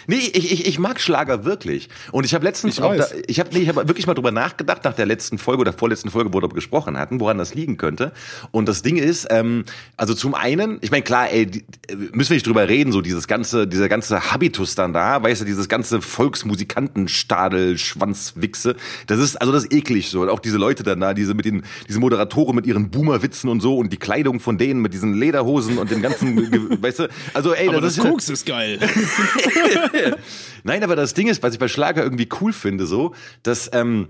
Nee, 0.09 0.31
ich, 0.33 0.51
ich, 0.51 0.65
ich 0.65 0.79
mag 0.79 1.00
Schlager 1.00 1.45
wirklich. 1.45 1.87
Und 2.11 2.25
ich 2.25 2.33
habe 2.33 2.44
letztens 2.44 2.80
Ich 2.80 2.83
auch 2.83 2.95
da, 2.95 3.06
ich 3.28 3.39
habe 3.39 3.51
nee, 3.54 3.59
ich 3.59 3.69
hab 3.69 3.75
wirklich 3.75 4.07
mal 4.07 4.16
drüber 4.16 4.31
nachgedacht 4.31 4.83
nach 4.83 4.95
der 4.95 5.06
letzten 5.06 5.37
Folge 5.37 5.61
oder 5.61 5.71
vorletzten 5.71 6.09
Folge, 6.09 6.33
wo 6.33 6.37
wir 6.37 6.42
darüber 6.42 6.56
gesprochen 6.56 6.97
hatten, 6.97 7.19
woran 7.19 7.37
das 7.37 7.54
liegen 7.54 7.78
könnte. 7.78 8.11
Und 8.49 8.68
das 8.68 8.81
Ding 8.81 8.97
ist, 8.97 9.28
ähm, 9.30 9.66
also 9.97 10.16
zum 10.16 10.33
einen, 10.33 10.80
ich 10.81 10.89
meine 10.89 11.04
klar, 11.04 11.30
ey, 11.30 11.45
die, 11.45 11.59
äh, 11.59 11.95
müssen 12.11 12.31
wir 12.31 12.37
nicht 12.37 12.47
drüber 12.47 12.68
reden, 12.68 12.92
so 12.92 13.01
dieses 13.01 13.28
ganze, 13.28 13.68
dieser 13.68 13.87
ganze 13.87 14.31
Habitus 14.31 14.73
dann 14.73 14.94
da, 14.94 15.21
weißt 15.21 15.42
du, 15.42 15.45
dieses 15.45 15.69
ganze 15.69 16.01
Volksmusikantenstadel, 16.01 17.78
Schwanzwichse, 17.78 18.78
das 19.06 19.19
ist, 19.19 19.39
also 19.39 19.54
das 19.54 19.66
ist 19.66 19.73
eklig 19.73 20.09
so. 20.09 20.21
Und 20.21 20.30
auch 20.30 20.39
diese 20.39 20.57
Leute 20.57 20.81
dann 20.81 21.01
da, 21.01 21.13
diese 21.13 21.35
mit 21.35 21.45
den, 21.45 21.61
diese 21.87 21.99
Moderatoren 21.99 22.56
mit 22.56 22.66
ihren 22.66 22.89
Boomerwitzen 22.89 23.47
und 23.47 23.61
so 23.61 23.78
und 23.78 23.94
die 23.94 23.97
Kleidung 23.97 24.39
von 24.39 24.57
denen 24.57 24.81
mit 24.81 24.95
diesen 24.95 25.13
Lederhosen 25.13 25.78
und 25.78 25.92
dem 25.92 26.01
ganzen, 26.01 26.35
weißt 26.81 26.97
du, 26.97 27.09
also 27.35 27.54
ey, 27.54 27.68
Aber 27.68 27.80
das, 27.80 27.94
das 27.94 28.04
ist 28.04 28.09
Koks 28.09 28.30
ist 28.30 28.47
geil. 28.47 28.80
Nein, 30.63 30.83
aber 30.83 30.95
das 30.95 31.13
Ding 31.13 31.27
ist, 31.27 31.44
was 31.44 31.53
ich 31.53 31.59
bei 31.59 31.68
Schlager 31.68 32.03
irgendwie 32.03 32.29
cool 32.41 32.53
finde, 32.53 32.85
so, 32.85 33.13
dass, 33.44 33.69
ähm, 33.73 34.09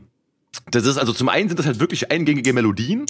das 0.71 0.85
ist, 0.85 0.97
also 0.97 1.13
zum 1.13 1.29
einen 1.29 1.49
sind 1.49 1.59
das 1.59 1.65
halt 1.65 1.79
wirklich 1.79 2.11
eingängige 2.11 2.53
Melodien, 2.53 3.05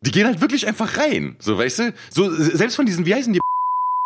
die 0.00 0.10
gehen 0.10 0.26
halt 0.26 0.40
wirklich 0.40 0.66
einfach 0.66 0.96
rein, 0.98 1.36
so, 1.38 1.58
weißt 1.58 1.78
du? 1.80 1.94
So, 2.10 2.30
selbst 2.30 2.76
von 2.76 2.86
diesen, 2.86 3.06
wie 3.06 3.14
heißen 3.14 3.32
die 3.32 3.40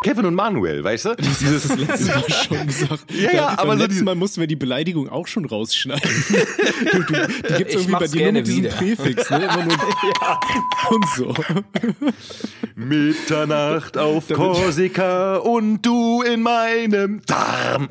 Kevin 0.01 0.27
und 0.27 0.37
Manuel, 0.37 0.85
weißt 0.85 1.07
du? 1.07 1.15
Dieses 1.19 1.67
das 1.67 1.77
letzte 1.77 2.07
Mal 2.13 2.31
schon 2.47 2.67
gesagt. 2.69 3.05
Ja, 3.11 3.33
ja, 3.33 3.47
Beim 3.47 3.59
aber 3.59 3.77
so 3.77 3.83
letzten 3.83 4.05
Mal 4.05 4.15
mussten 4.15 4.39
wir 4.41 4.47
die 4.47 4.55
Beleidigung 4.55 5.09
auch 5.09 5.27
schon 5.27 5.45
rausschneiden. 5.45 6.09
du, 6.93 7.03
du, 7.03 7.27
die 7.27 7.55
gibt's 7.55 7.75
Ich 7.75 7.81
irgendwie 7.81 7.93
bei 7.93 8.07
dir 8.07 8.15
nur 8.15 8.19
gerne 8.19 8.39
mit 8.39 8.47
diesem 8.47 8.63
wieder. 8.63 8.77
Präfix, 8.77 9.29
ne? 9.31 9.39
Immer 9.39 9.65
nur 9.65 9.77
und 10.91 11.05
so. 11.17 11.35
Mitternacht 12.77 13.99
auf 13.99 14.29
Korsika 14.29 15.39
und 15.39 15.83
du 15.83 16.23
in 16.23 16.43
meinem 16.43 17.21
Darm. 17.27 17.89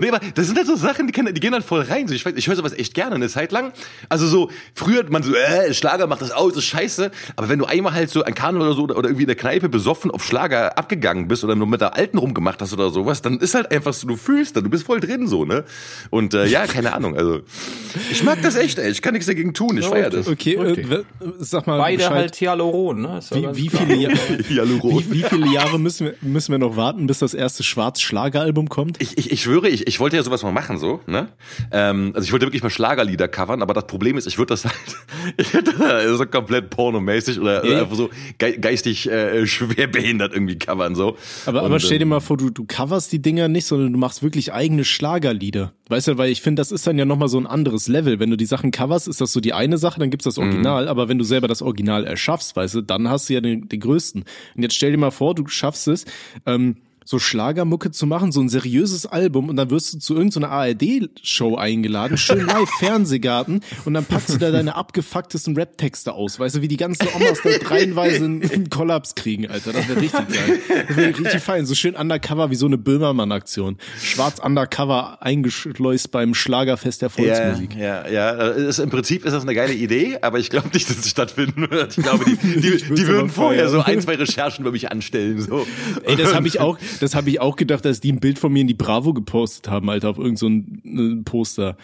nee, 0.00 0.08
aber 0.10 0.20
das 0.34 0.48
sind 0.48 0.58
halt 0.58 0.66
so 0.66 0.76
Sachen, 0.76 1.06
die, 1.06 1.14
können, 1.14 1.32
die 1.32 1.40
gehen 1.40 1.54
halt 1.54 1.64
voll 1.64 1.80
rein. 1.80 2.08
So, 2.08 2.14
ich, 2.14 2.26
weiß, 2.26 2.34
ich 2.36 2.46
höre 2.46 2.56
sowas 2.56 2.74
echt 2.74 2.92
gerne 2.92 3.14
eine 3.14 3.30
Zeit 3.30 3.52
lang. 3.52 3.72
Also 4.10 4.26
so, 4.26 4.50
früher 4.74 4.98
hat 4.98 5.10
man 5.10 5.22
so, 5.22 5.34
äh, 5.34 5.72
Schlager 5.72 6.06
macht 6.06 6.20
das 6.20 6.30
aus, 6.30 6.56
ist 6.56 6.64
scheiße. 6.66 7.10
Aber 7.36 7.48
wenn 7.48 7.58
du 7.58 7.64
einmal 7.64 7.94
halt 7.94 8.10
so 8.10 8.22
ein 8.22 8.34
Karneval 8.34 8.68
oder 8.68 8.76
so 8.76 8.82
oder 8.82 9.04
irgendwie 9.08 9.22
in 9.22 9.28
der 9.28 9.36
Kneipe 9.36 9.70
besoffen 9.70 10.10
auf 10.10 10.25
Schlager 10.26 10.76
abgegangen 10.78 11.28
bist 11.28 11.44
oder 11.44 11.54
nur 11.54 11.66
mit 11.66 11.80
der 11.80 11.96
alten 11.96 12.18
rumgemacht 12.18 12.60
hast 12.60 12.72
oder 12.72 12.90
sowas, 12.90 13.22
dann 13.22 13.38
ist 13.38 13.54
halt 13.54 13.70
einfach 13.70 13.94
so, 13.94 14.06
du 14.06 14.16
fühlst 14.16 14.56
da, 14.56 14.60
du 14.60 14.68
bist 14.68 14.84
voll 14.84 15.00
drin 15.00 15.26
so, 15.26 15.44
ne? 15.44 15.64
Und 16.10 16.34
äh, 16.34 16.46
ja, 16.46 16.66
keine 16.66 16.94
Ahnung, 16.94 17.16
also 17.16 17.40
ich 18.10 18.22
mag 18.22 18.42
das 18.42 18.56
echt, 18.56 18.78
ey. 18.78 18.90
Ich 18.90 19.02
kann 19.02 19.14
nichts 19.14 19.26
dagegen 19.26 19.54
tun, 19.54 19.78
ich 19.78 19.86
feier 19.86 20.10
das. 20.10 20.28
Okay, 20.28 20.54
äh, 20.54 21.04
sag 21.38 21.66
mal 21.66 21.78
Beide 21.78 21.98
Bescheid. 21.98 22.12
halt 22.12 22.40
Hyaluron, 22.40 23.00
ne? 23.00 23.20
Wie, 23.30 23.56
wie, 23.56 23.68
viele 23.68 23.94
Jahre, 23.94 24.14
wie, 24.48 25.12
wie 25.12 25.22
viele 25.22 25.52
Jahre 25.52 25.78
müssen 25.78 26.06
wir, 26.06 26.14
müssen 26.20 26.52
wir 26.52 26.58
noch 26.58 26.76
warten, 26.76 27.06
bis 27.06 27.20
das 27.20 27.32
erste 27.32 27.62
Schwarz-Schlager-Album 27.62 28.68
kommt? 28.68 29.00
Ich, 29.00 29.16
ich, 29.16 29.30
ich 29.30 29.42
schwöre, 29.42 29.68
ich, 29.68 29.86
ich 29.86 30.00
wollte 30.00 30.16
ja 30.16 30.22
sowas 30.22 30.42
mal 30.42 30.52
machen, 30.52 30.78
so, 30.78 31.00
ne? 31.06 31.28
Ähm, 31.70 32.12
also 32.14 32.26
ich 32.26 32.32
wollte 32.32 32.46
wirklich 32.46 32.62
mal 32.62 32.70
Schlagerlieder 32.70 33.28
covern, 33.28 33.62
aber 33.62 33.74
das 33.74 33.86
Problem 33.86 34.18
ist, 34.18 34.26
ich 34.26 34.38
würde 34.38 34.54
das 34.54 34.64
halt, 34.64 34.74
ich 35.36 35.54
würde 35.54 35.72
das 35.72 36.18
so 36.18 36.26
komplett 36.26 36.70
pornomäßig 36.70 37.40
oder, 37.40 37.62
oder 37.64 37.82
einfach 37.82 37.96
so 37.96 38.10
ge 38.38 38.58
geistig 38.58 39.08
äh, 39.10 39.46
schwer 39.46 39.86
behindert 39.86 40.15
irgendwie 40.20 40.58
covern, 40.58 40.94
so. 40.94 41.16
Aber, 41.46 41.60
Und, 41.60 41.66
aber 41.66 41.80
stell 41.80 41.98
dir 41.98 42.02
ähm, 42.02 42.10
mal 42.10 42.20
vor, 42.20 42.36
du, 42.36 42.50
du 42.50 42.64
coverst 42.66 43.12
die 43.12 43.20
Dinger 43.20 43.48
nicht, 43.48 43.66
sondern 43.66 43.92
du 43.92 43.98
machst 43.98 44.22
wirklich 44.22 44.52
eigene 44.52 44.84
Schlagerlieder. 44.84 45.72
Weißt 45.88 46.08
du, 46.08 46.18
weil 46.18 46.30
ich 46.30 46.42
finde, 46.42 46.60
das 46.60 46.72
ist 46.72 46.86
dann 46.86 46.98
ja 46.98 47.04
nochmal 47.04 47.28
so 47.28 47.38
ein 47.38 47.46
anderes 47.46 47.88
Level. 47.88 48.18
Wenn 48.18 48.30
du 48.30 48.36
die 48.36 48.46
Sachen 48.46 48.70
coverst, 48.70 49.08
ist 49.08 49.20
das 49.20 49.32
so 49.32 49.40
die 49.40 49.52
eine 49.52 49.78
Sache, 49.78 50.00
dann 50.00 50.10
gibt's 50.10 50.24
das 50.24 50.38
Original. 50.38 50.88
Aber 50.88 51.08
wenn 51.08 51.18
du 51.18 51.24
selber 51.24 51.48
das 51.48 51.62
Original 51.62 52.04
erschaffst, 52.04 52.56
weißt 52.56 52.74
du, 52.76 52.80
dann 52.82 53.08
hast 53.08 53.28
du 53.28 53.34
ja 53.34 53.40
den, 53.40 53.68
den 53.68 53.80
größten. 53.80 54.24
Und 54.56 54.62
jetzt 54.62 54.74
stell 54.74 54.90
dir 54.90 54.98
mal 54.98 55.10
vor, 55.10 55.34
du 55.34 55.46
schaffst 55.46 55.88
es, 55.88 56.04
ähm, 56.44 56.76
so 57.08 57.18
Schlagermucke 57.20 57.92
zu 57.92 58.04
machen, 58.04 58.32
so 58.32 58.40
ein 58.40 58.48
seriöses 58.48 59.06
Album 59.06 59.48
und 59.48 59.56
dann 59.56 59.70
wirst 59.70 59.94
du 59.94 59.98
zu 59.98 60.14
irgendeiner 60.14 60.50
ARD-Show 60.50 61.56
eingeladen, 61.56 62.18
schön 62.18 62.40
live 62.46 62.68
Fernsehgarten 62.80 63.60
und 63.84 63.94
dann 63.94 64.04
packst 64.04 64.34
du 64.34 64.38
da 64.38 64.50
deine 64.50 64.74
abgefucktesten 64.74 65.56
Rap-Texte 65.56 66.12
aus, 66.12 66.38
weißt 66.40 66.56
du, 66.56 66.62
wie 66.62 66.68
die 66.68 66.76
ganzen 66.76 67.06
Omas 67.14 67.38
da 67.44 67.50
reihenweise 67.68 68.24
einen, 68.24 68.68
Kollaps 68.70 69.14
kriegen, 69.14 69.46
Alter, 69.48 69.72
das 69.72 69.88
wäre 69.88 70.00
richtig 70.00 70.28
geil. 70.28 70.58
Das 70.88 70.96
wäre 70.96 71.08
richtig 71.18 71.40
fein, 71.42 71.64
so 71.64 71.76
schön 71.76 71.94
undercover 71.94 72.50
wie 72.50 72.56
so 72.56 72.66
eine 72.66 72.76
Böhmermann-Aktion. 72.76 73.78
Schwarz 74.02 74.40
undercover 74.40 75.22
eingeschleust 75.22 76.10
beim 76.10 76.34
Schlagerfest 76.34 77.02
der 77.02 77.10
Ja, 77.16 77.34
Volksmusik. 77.36 77.76
ja, 77.76 78.08
ja. 78.08 78.30
Ist, 78.50 78.80
Im 78.80 78.90
Prinzip 78.90 79.24
ist 79.24 79.32
das 79.32 79.44
eine 79.44 79.54
geile 79.54 79.72
Idee, 79.74 80.18
aber 80.22 80.40
ich 80.40 80.50
glaube 80.50 80.70
nicht, 80.72 80.90
dass 80.90 80.98
es 80.98 81.08
stattfinden 81.08 81.70
wird. 81.70 81.96
Ich 81.96 82.02
glaube, 82.02 82.24
die, 82.24 82.60
die, 82.60 82.76
die 82.78 83.06
würden 83.06 83.30
vorher 83.30 83.68
so 83.68 83.80
ein, 83.80 84.00
zwei 84.00 84.16
Recherchen 84.16 84.64
über 84.64 84.72
mich 84.72 84.90
anstellen. 84.90 85.40
So. 85.40 85.66
Ey, 86.02 86.16
das 86.16 86.34
habe 86.34 86.48
ich 86.48 86.58
auch, 86.58 86.78
das 87.02 87.14
habe 87.14 87.30
ich 87.30 87.40
auch 87.40 87.56
gedacht, 87.56 87.84
dass 87.84 88.00
die 88.00 88.12
ein 88.12 88.20
Bild 88.20 88.38
von 88.38 88.52
mir 88.52 88.60
in 88.60 88.66
die 88.66 88.74
Bravo 88.74 89.12
gepostet 89.12 89.68
haben, 89.68 89.88
Alter, 89.90 90.10
auf 90.10 90.18
irgendein 90.18 90.36
so 90.36 90.48
ein, 90.48 91.20
äh, 91.20 91.22
Poster. 91.24 91.76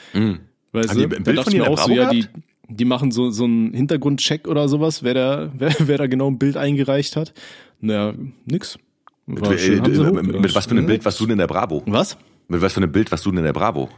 Weißt 0.73 0.91
Haben 0.91 0.99
die 0.99 1.09
du? 1.09 1.17
ein 1.17 1.25
Da 1.25 1.31
Bild 1.31 1.39
dachte 1.39 1.51
von 1.51 1.59
mir 1.59 1.71
auch 1.71 1.77
der 1.77 1.85
so, 1.85 1.93
ja, 1.93 2.03
Bravo 2.05 2.15
die, 2.15 2.27
die 2.69 2.85
machen 2.85 3.11
so, 3.11 3.31
so 3.31 3.45
einen 3.45 3.73
Hintergrundcheck 3.75 4.49
oder 4.49 4.69
sowas, 4.69 5.03
wer 5.03 5.15
da, 5.15 5.53
wer, 5.59 5.75
wer 5.79 5.99
da 5.99 6.07
genau 6.07 6.29
ein 6.29 6.39
Bild 6.39 6.57
eingereicht 6.57 7.17
hat. 7.17 7.33
Naja, 7.81 8.15
nix. 8.47 8.79
War 9.27 9.51
Mit, 9.51 9.61
schön, 9.61 9.85
äh, 9.85 10.23
mit, 10.23 10.41
mit 10.41 10.55
was 10.55 10.67
für 10.67 10.73
einem 10.73 10.87
Bild 10.87 11.05
warst 11.05 11.21
du 11.21 11.25
denn 11.25 11.33
in 11.33 11.39
der 11.39 11.47
Bravo? 11.47 11.83
Was? 11.87 12.17
Mit 12.49 12.61
was 12.61 12.73
für 12.73 12.79
einem 12.79 12.91
Bild 12.91 13.11
warst 13.11 13.25
du 13.25 13.31
denn 13.31 13.39
in 13.39 13.45
der 13.45 13.53
Bravo? 13.53 13.89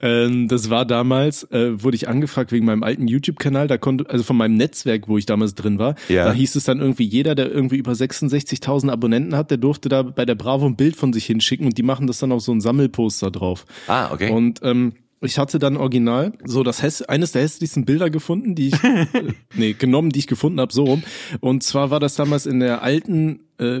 Ähm, 0.00 0.48
das 0.48 0.70
war 0.70 0.84
damals, 0.84 1.44
äh, 1.50 1.82
wurde 1.82 1.96
ich 1.96 2.08
angefragt 2.08 2.52
wegen 2.52 2.64
meinem 2.66 2.82
alten 2.82 3.08
YouTube-Kanal, 3.08 3.66
da 3.68 3.78
konnte, 3.78 4.08
also 4.08 4.24
von 4.24 4.36
meinem 4.36 4.56
Netzwerk, 4.56 5.08
wo 5.08 5.18
ich 5.18 5.26
damals 5.26 5.54
drin 5.54 5.78
war, 5.78 5.94
Ja. 6.08 6.24
da 6.24 6.32
hieß 6.32 6.54
es 6.56 6.64
dann 6.64 6.80
irgendwie, 6.80 7.04
jeder, 7.04 7.34
der 7.34 7.50
irgendwie 7.50 7.76
über 7.76 7.92
66.000 7.92 8.90
Abonnenten 8.90 9.36
hat, 9.36 9.50
der 9.50 9.58
durfte 9.58 9.88
da 9.88 10.02
bei 10.02 10.24
der 10.24 10.34
Bravo 10.34 10.66
ein 10.66 10.76
Bild 10.76 10.96
von 10.96 11.12
sich 11.12 11.26
hinschicken 11.26 11.66
und 11.66 11.78
die 11.78 11.82
machen 11.82 12.06
das 12.06 12.18
dann 12.18 12.32
auf 12.32 12.42
so 12.42 12.52
ein 12.52 12.60
Sammelposter 12.60 13.30
drauf. 13.30 13.64
Ah, 13.86 14.12
okay. 14.12 14.30
Und 14.30 14.60
ähm, 14.62 14.92
ich 15.24 15.38
hatte 15.38 15.58
dann 15.60 15.76
original 15.76 16.32
so 16.44 16.64
das 16.64 16.82
häss 16.82 17.00
eines 17.02 17.30
der 17.32 17.42
hässlichsten 17.42 17.84
Bilder 17.84 18.10
gefunden, 18.10 18.54
die 18.56 18.68
ich 18.68 18.74
äh, 18.84 19.06
nee, 19.54 19.72
genommen, 19.72 20.10
die 20.10 20.18
ich 20.18 20.26
gefunden 20.26 20.58
habe, 20.60 20.72
so 20.72 20.84
rum. 20.84 21.02
Und 21.40 21.62
zwar 21.62 21.90
war 21.90 22.00
das 22.00 22.16
damals 22.16 22.44
in 22.46 22.58
der 22.60 22.82
alten 22.82 23.40
äh, 23.58 23.80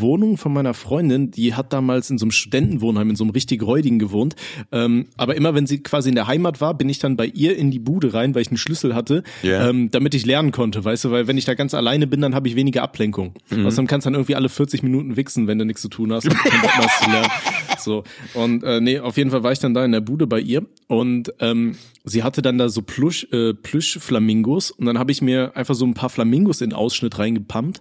Wohnung 0.00 0.36
von 0.36 0.52
meiner 0.52 0.74
Freundin, 0.74 1.30
die 1.30 1.54
hat 1.54 1.72
damals 1.72 2.10
in 2.10 2.18
so 2.18 2.24
einem 2.24 2.30
Studentenwohnheim, 2.32 3.10
in 3.10 3.16
so 3.16 3.24
einem 3.24 3.30
richtig 3.30 3.62
räudigen 3.62 3.98
gewohnt. 3.98 4.34
Ähm, 4.72 5.06
aber 5.16 5.36
immer 5.36 5.54
wenn 5.54 5.66
sie 5.66 5.82
quasi 5.82 6.08
in 6.08 6.14
der 6.14 6.26
Heimat 6.26 6.60
war, 6.60 6.74
bin 6.74 6.88
ich 6.88 6.98
dann 6.98 7.16
bei 7.16 7.26
ihr 7.26 7.56
in 7.56 7.70
die 7.70 7.78
Bude 7.78 8.12
rein, 8.14 8.34
weil 8.34 8.42
ich 8.42 8.48
einen 8.48 8.56
Schlüssel 8.58 8.94
hatte, 8.94 9.22
Ja. 9.42 9.68
ähm, 9.68 9.90
damit 9.90 10.14
ich 10.14 10.26
lernen 10.26 10.50
konnte, 10.52 10.84
weißt 10.84 11.04
du, 11.04 11.10
weil 11.10 11.26
wenn 11.26 11.38
ich 11.38 11.44
da 11.44 11.54
ganz 11.54 11.74
alleine 11.74 12.06
bin, 12.06 12.20
dann 12.20 12.34
habe 12.34 12.48
ich 12.48 12.56
weniger 12.56 12.82
Ablenkung. 12.82 13.34
Außerdem 13.50 13.86
kannst 13.86 14.06
du 14.06 14.08
dann 14.10 14.14
irgendwie 14.14 14.34
alle 14.36 14.48
40 14.48 14.82
Minuten 14.82 15.16
wichsen, 15.16 15.46
wenn 15.46 15.58
du 15.58 15.64
nichts 15.64 15.82
zu 15.82 15.88
tun 15.88 16.12
hast 16.12 16.24
und 16.26 16.36
keinen 16.36 16.62
Bock 16.62 16.76
mehr 16.76 16.86
hast 16.86 17.04
zu 17.04 17.10
lernen. 17.10 17.28
So. 17.78 18.04
Und 18.34 18.62
äh, 18.62 18.80
nee, 18.80 18.98
auf 18.98 19.16
jeden 19.16 19.30
Fall 19.30 19.42
war 19.42 19.52
ich 19.52 19.58
dann 19.58 19.74
da 19.74 19.84
in 19.84 19.92
der 19.92 20.00
Bude 20.00 20.26
bei 20.26 20.40
ihr 20.40 20.66
und 20.88 21.32
ähm, 21.40 21.76
sie 22.04 22.22
hatte 22.22 22.42
dann 22.42 22.58
da 22.58 22.68
so 22.68 22.82
Plüsch, 22.82 23.26
äh, 23.32 23.54
Plüsch-Flamingos 23.54 24.70
und 24.70 24.86
dann 24.86 24.98
habe 24.98 25.12
ich 25.12 25.22
mir 25.22 25.56
einfach 25.56 25.74
so 25.74 25.84
ein 25.86 25.94
paar 25.94 26.10
Flamingos 26.10 26.60
in 26.60 26.72
Ausschnitt 26.72 27.18
reingepumpt 27.18 27.80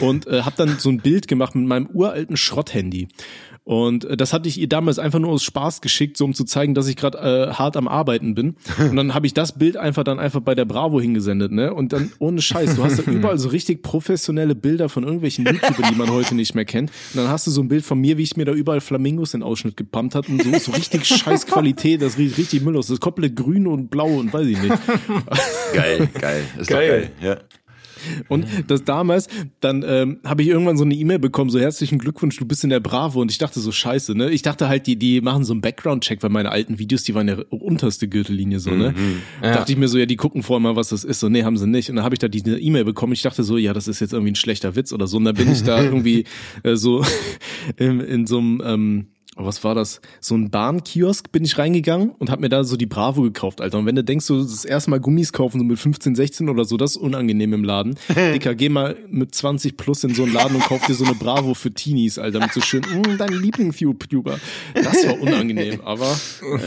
und 0.00 0.26
äh, 0.26 0.42
habe 0.42 0.56
dann 0.56 0.78
so 0.78 0.90
ein 0.90 0.98
Bild 0.98 1.28
gemacht 1.28 1.54
mit 1.54 1.66
meinem 1.66 1.86
uralten 1.86 2.36
Schrotthandy. 2.36 3.08
Und 3.66 4.04
äh, 4.04 4.16
das 4.16 4.32
hatte 4.32 4.48
ich 4.48 4.60
ihr 4.60 4.68
damals 4.68 5.00
einfach 5.00 5.18
nur 5.18 5.32
aus 5.32 5.42
Spaß 5.42 5.80
geschickt, 5.80 6.16
so 6.16 6.24
um 6.24 6.34
zu 6.34 6.44
zeigen, 6.44 6.74
dass 6.74 6.86
ich 6.86 6.94
gerade 6.94 7.18
äh, 7.18 7.52
hart 7.52 7.76
am 7.76 7.88
Arbeiten 7.88 8.36
bin. 8.36 8.54
Und 8.78 8.94
dann 8.94 9.12
habe 9.12 9.26
ich 9.26 9.34
das 9.34 9.58
Bild 9.58 9.76
einfach 9.76 10.04
dann 10.04 10.20
einfach 10.20 10.40
bei 10.40 10.54
der 10.54 10.64
Bravo 10.64 11.00
hingesendet, 11.00 11.50
ne? 11.50 11.74
Und 11.74 11.92
dann 11.92 12.12
ohne 12.20 12.40
Scheiß, 12.40 12.76
du 12.76 12.84
hast 12.84 13.00
da 13.00 13.02
überall 13.10 13.38
so 13.38 13.48
richtig 13.48 13.82
professionelle 13.82 14.54
Bilder 14.54 14.88
von 14.88 15.02
irgendwelchen 15.02 15.46
YouTubern, 15.46 15.90
die 15.90 15.98
man 15.98 16.10
heute 16.10 16.36
nicht 16.36 16.54
mehr 16.54 16.64
kennt. 16.64 16.90
Und 17.12 17.16
dann 17.22 17.28
hast 17.28 17.48
du 17.48 17.50
so 17.50 17.60
ein 17.60 17.66
Bild 17.66 17.84
von 17.84 18.00
mir, 18.00 18.16
wie 18.18 18.22
ich 18.22 18.36
mir 18.36 18.44
da 18.44 18.52
überall 18.52 18.80
Flamingos 18.80 19.34
in 19.34 19.42
Ausschnitt 19.42 19.76
gepumpt 19.76 20.14
hat 20.14 20.28
und 20.28 20.44
so, 20.44 20.56
so 20.60 20.70
richtig 20.70 21.04
scheiß 21.04 21.46
Qualität, 21.46 22.02
das 22.02 22.18
riecht 22.18 22.38
richtig 22.38 22.62
Müll 22.62 22.76
aus. 22.76 22.86
Das 22.86 22.94
ist 22.94 23.00
komplett 23.00 23.34
grün 23.34 23.66
und 23.66 23.90
blau 23.90 24.06
und 24.06 24.32
weiß 24.32 24.46
ich 24.46 24.62
nicht. 24.62 24.78
Geil, 25.74 26.08
geil. 26.20 26.44
Ist 26.56 26.68
Geil. 26.68 26.88
geil. 26.88 27.10
Ja. 27.20 27.36
Und 28.28 28.46
das 28.66 28.84
damals, 28.84 29.28
dann 29.60 29.84
ähm, 29.86 30.18
habe 30.24 30.42
ich 30.42 30.48
irgendwann 30.48 30.76
so 30.76 30.84
eine 30.84 30.94
E-Mail 30.94 31.18
bekommen, 31.18 31.50
so 31.50 31.58
herzlichen 31.58 31.98
Glückwunsch, 31.98 32.36
du 32.36 32.44
bist 32.44 32.64
in 32.64 32.70
der 32.70 32.80
Bravo. 32.80 33.20
Und 33.20 33.30
ich 33.30 33.38
dachte 33.38 33.60
so, 33.60 33.72
scheiße, 33.72 34.14
ne? 34.14 34.30
Ich 34.30 34.42
dachte 34.42 34.68
halt, 34.68 34.86
die, 34.86 34.96
die 34.96 35.20
machen 35.20 35.44
so 35.44 35.52
einen 35.52 35.60
Background-Check, 35.60 36.22
weil 36.22 36.30
meine 36.30 36.50
alten 36.50 36.78
Videos, 36.78 37.02
die 37.04 37.14
waren 37.14 37.28
ja 37.28 37.36
unterste 37.50 38.08
Gürtellinie 38.08 38.60
so, 38.60 38.70
ne? 38.70 38.94
Dachte 39.40 39.72
ich 39.72 39.78
mir 39.78 39.88
so, 39.88 39.98
ja, 39.98 40.06
die 40.06 40.16
gucken 40.16 40.42
vorher 40.42 40.60
mal, 40.60 40.76
was 40.76 40.90
das 40.90 41.04
ist. 41.04 41.20
So, 41.20 41.28
nee, 41.28 41.44
haben 41.44 41.56
sie 41.56 41.66
nicht. 41.66 41.90
Und 41.90 41.96
dann 41.96 42.04
habe 42.04 42.14
ich 42.14 42.18
da 42.18 42.28
diese 42.28 42.58
E-Mail 42.58 42.84
bekommen. 42.84 43.12
Ich 43.12 43.22
dachte 43.22 43.42
so, 43.44 43.56
ja, 43.56 43.72
das 43.72 43.88
ist 43.88 44.00
jetzt 44.00 44.12
irgendwie 44.12 44.32
ein 44.32 44.36
schlechter 44.36 44.76
Witz 44.76 44.92
oder 44.92 45.06
so. 45.06 45.16
Und 45.16 45.24
dann 45.24 45.34
bin 45.34 45.50
ich 45.50 45.62
da 45.62 45.82
irgendwie 45.82 46.24
äh, 46.62 46.76
so 46.76 47.04
in, 47.76 48.00
in 48.00 48.26
so 48.26 48.38
einem 48.38 48.62
ähm, 48.64 49.06
was 49.44 49.62
war 49.64 49.74
das? 49.74 50.00
So 50.20 50.34
ein 50.34 50.50
Bahnkiosk 50.50 51.30
bin 51.30 51.44
ich 51.44 51.58
reingegangen 51.58 52.10
und 52.18 52.30
hab 52.30 52.40
mir 52.40 52.48
da 52.48 52.64
so 52.64 52.76
die 52.76 52.86
Bravo 52.86 53.22
gekauft, 53.22 53.60
Alter. 53.60 53.78
Und 53.78 53.86
wenn 53.86 53.94
du 53.94 54.02
denkst, 54.02 54.24
so 54.24 54.40
das 54.42 54.64
erste 54.64 54.90
Mal 54.90 54.98
Gummis 55.00 55.32
kaufen, 55.32 55.58
so 55.58 55.64
mit 55.64 55.78
15, 55.78 56.14
16 56.14 56.48
oder 56.48 56.64
so, 56.64 56.76
das 56.76 56.92
ist 56.92 56.96
unangenehm 56.96 57.52
im 57.52 57.62
Laden. 57.64 57.96
Dicker, 58.16 58.54
geh 58.54 58.68
mal 58.68 58.96
mit 59.10 59.34
20 59.34 59.76
plus 59.76 60.04
in 60.04 60.14
so 60.14 60.24
einen 60.24 60.32
Laden 60.32 60.56
und 60.56 60.62
kauf 60.64 60.84
dir 60.86 60.94
so 60.94 61.04
eine 61.04 61.14
Bravo 61.14 61.54
für 61.54 61.70
Teenies, 61.70 62.18
Alter, 62.18 62.40
mit 62.40 62.52
so 62.52 62.60
schön, 62.60 62.80
mm, 62.82 63.18
dein 63.18 63.32
Lieblings-YouTuber. 63.32 64.38
Das 64.74 65.06
war 65.06 65.20
unangenehm, 65.20 65.80
aber, 65.84 66.16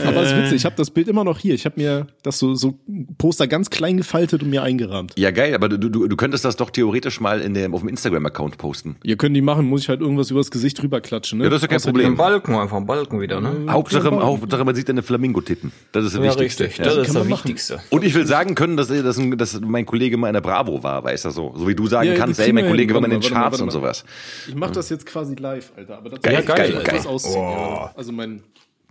aber 0.06 0.22
ist 0.22 0.36
witzig. 0.36 0.56
Ich 0.56 0.64
habe 0.64 0.76
das 0.76 0.90
Bild 0.90 1.08
immer 1.08 1.24
noch 1.24 1.38
hier. 1.38 1.54
Ich 1.54 1.64
habe 1.64 1.80
mir 1.80 2.06
das 2.22 2.38
so, 2.38 2.54
so 2.54 2.78
Poster 3.18 3.46
ganz 3.48 3.70
klein 3.70 3.96
gefaltet 3.96 4.42
und 4.42 4.50
mir 4.50 4.62
eingerahmt. 4.62 5.14
ja, 5.18 5.30
geil, 5.30 5.54
aber 5.54 5.68
du, 5.68 5.78
du, 5.78 6.06
du 6.06 6.16
könntest 6.16 6.44
das 6.44 6.56
doch 6.56 6.70
theoretisch 6.70 7.20
mal 7.20 7.40
in 7.40 7.54
dem, 7.54 7.74
auf 7.74 7.80
dem 7.80 7.88
Instagram-Account 7.88 8.58
posten. 8.58 8.96
Ihr 9.02 9.16
könnt 9.16 9.34
die 9.36 9.42
machen, 9.42 9.66
muss 9.66 9.82
ich 9.82 9.88
halt 9.88 10.00
irgendwas 10.00 10.30
übers 10.30 10.50
Gesicht 10.50 10.80
drüber 10.80 11.00
klatschen, 11.00 11.38
ne? 11.38 11.44
Ja, 11.44 11.50
das 11.50 11.58
ist 11.58 11.62
ja 11.62 11.68
kein 11.68 11.78
Außerdem- 11.78 11.90
Problem. 11.90 12.16
Balken, 12.16 12.54
einfach 12.60 12.76
ein 12.76 12.86
Balken 12.86 13.20
wieder, 13.20 13.40
ne? 13.40 13.66
Hauptsache, 13.70 14.10
Hauptsache, 14.10 14.64
man 14.64 14.74
sieht 14.74 14.88
deine 14.88 15.02
Flamingo-Titten. 15.02 15.72
Das 15.92 16.04
ist 16.04 16.14
das 16.14 16.22
Ja, 16.24 16.30
Wichtigste. 16.30 16.64
richtig. 16.64 16.78
Ja. 16.78 16.84
Das 16.84 16.96
ist 16.96 17.06
kann 17.06 17.14
das 17.14 17.22
man 17.24 17.28
machen. 17.30 17.44
Wichtigste. 17.44 17.80
Und 17.90 18.04
ich 18.04 18.14
will 18.14 18.26
sagen 18.26 18.54
können, 18.54 18.76
dass, 18.76 18.88
dass, 18.88 19.18
dass 19.36 19.60
mein 19.60 19.86
Kollege 19.86 20.16
mal 20.16 20.28
in 20.28 20.34
der 20.34 20.40
Bravo 20.40 20.82
war, 20.82 21.02
weißt 21.04 21.24
du 21.26 21.30
so. 21.30 21.52
So 21.56 21.66
wie 21.68 21.74
du 21.74 21.86
sagen 21.86 22.06
Ja, 22.08 22.12
ja, 22.14 22.18
kannst, 22.18 22.40
ey, 22.40 22.52
mein 22.52 22.66
Kollege 22.68 22.94
war 22.94 23.00
mal 23.00 23.10
in 23.10 23.20
den 23.20 23.32
mal, 23.32 23.40
Charts 23.42 23.60
und 23.60 23.70
sowas. 23.70 24.04
Ich 24.48 24.54
mach 24.54 24.70
das 24.70 24.88
jetzt 24.90 25.06
quasi 25.06 25.34
live, 25.34 25.72
Alter. 25.76 25.98
Aber 25.98 26.10
das 26.10 26.20
Geil, 26.22 26.34
Ja, 26.34 26.40
geil, 26.42 26.56
geil, 26.56 26.80
etwas 26.82 27.04
geil. 27.04 27.12
ausziehen. 27.12 27.36
Oh. 27.36 27.50
Ja. 27.50 27.92
Also 27.96 28.12
mein, 28.12 28.42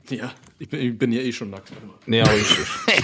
ja, 0.10 0.32
ich 0.60 0.68
bin, 0.70 0.80
ich 0.82 0.98
bin 0.98 1.12
ja 1.12 1.22
eh 1.22 1.32
schon 1.32 1.50
nackt. 1.50 1.72
Ja, 2.08 2.24
richtig. 2.26 2.66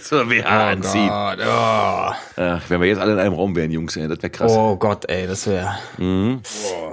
So, 0.00 0.28
wir 0.28 0.46
anziehen. 0.46 1.08
Gott, 1.08 1.38
oh. 1.40 2.12
Ach, 2.36 2.62
wenn 2.68 2.80
wir 2.82 2.86
jetzt 2.88 2.98
alle 2.98 3.12
in 3.14 3.18
einem 3.18 3.32
Raum 3.32 3.56
wären, 3.56 3.70
Jungs, 3.70 3.96
ey, 3.96 4.06
das 4.06 4.18
wäre 4.18 4.28
krass. 4.28 4.52
oh 4.54 4.76
Gott, 4.76 5.08
ey, 5.08 5.26
das 5.26 5.46
wäre 5.46 5.74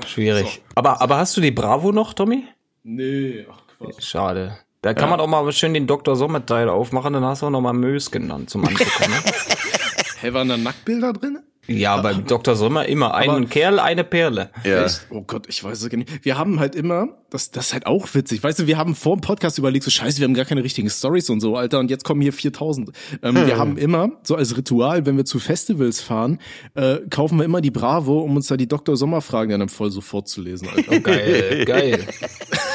schwierig. 0.07 0.61
Aber, 0.75 1.01
aber 1.01 1.17
hast 1.17 1.35
du 1.35 1.41
die 1.41 1.51
Bravo 1.51 1.91
noch, 1.91 2.13
Tommy? 2.13 2.45
Nee, 2.87 3.47
ach 3.51 3.61
Quatsch. 3.77 4.03
Schade. 4.03 4.57
Da 4.83 4.93
kann 4.93 5.09
man 5.09 5.19
auch 5.19 5.25
mal 5.25 5.51
schön 5.51 5.73
den 5.73 5.87
Dr. 5.87 6.15
Sommerteil 6.15 6.69
aufmachen, 6.69 7.13
dann 7.13 7.25
hast 7.25 7.41
du 7.41 7.47
auch 7.47 7.49
noch 7.49 7.61
mal 7.61 7.73
Mös 7.73 8.11
genannt 8.11 8.51
zum 8.51 8.63
Angucken. 8.63 9.09
Ne? 9.09 9.23
Hä, 10.21 10.33
waren 10.33 10.47
da 10.47 10.55
Nacktbilder 10.57 11.13
drin? 11.13 11.39
ja, 11.67 11.97
beim 11.99 12.27
Dr. 12.27 12.55
Sommer 12.55 12.85
immer 12.85 13.15
ein 13.15 13.49
Kerl, 13.49 13.79
eine 13.79 14.03
Perle. 14.03 14.51
Ja. 14.63 14.85
Echt? 14.85 15.07
Oh 15.09 15.23
Gott, 15.23 15.47
ich 15.49 15.63
weiß 15.63 15.81
es 15.81 15.89
gar 15.89 15.97
nicht. 15.97 16.23
Wir 16.23 16.37
haben 16.37 16.59
halt 16.59 16.75
immer, 16.75 17.07
das, 17.31 17.49
das 17.49 17.67
ist 17.67 17.73
halt 17.73 17.87
auch 17.87 18.07
witzig. 18.13 18.43
Weißt 18.43 18.59
du, 18.59 18.67
wir 18.67 18.77
haben 18.77 18.93
vor 18.93 19.17
dem 19.17 19.21
Podcast 19.21 19.57
überlegt, 19.57 19.83
so 19.83 19.89
scheiße, 19.89 20.19
wir 20.19 20.25
haben 20.25 20.35
gar 20.35 20.45
keine 20.45 20.63
richtigen 20.63 20.91
Stories 20.91 21.27
und 21.31 21.39
so, 21.41 21.55
Alter, 21.57 21.79
und 21.79 21.89
jetzt 21.89 22.03
kommen 22.03 22.21
hier 22.21 22.33
4000. 22.33 22.91
Ähm, 23.23 23.35
Hm. 23.35 23.47
Wir 23.47 23.57
haben 23.57 23.77
immer, 23.77 24.11
so 24.21 24.35
als 24.35 24.55
Ritual, 24.55 25.07
wenn 25.07 25.17
wir 25.17 25.25
zu 25.25 25.39
Festivals 25.39 26.01
fahren, 26.01 26.37
äh, 26.75 26.97
kaufen 27.09 27.39
wir 27.39 27.45
immer 27.45 27.61
die 27.61 27.71
Bravo, 27.71 28.19
um 28.19 28.35
uns 28.35 28.45
da 28.45 28.57
die 28.57 28.67
Dr. 28.67 28.95
Sommer-Fragen 28.95 29.59
dann 29.59 29.69
voll 29.69 29.89
so 29.89 30.01
vorzulesen, 30.01 30.67
Alter. 30.69 30.99
Geil, 30.99 31.65
geil. 31.65 32.05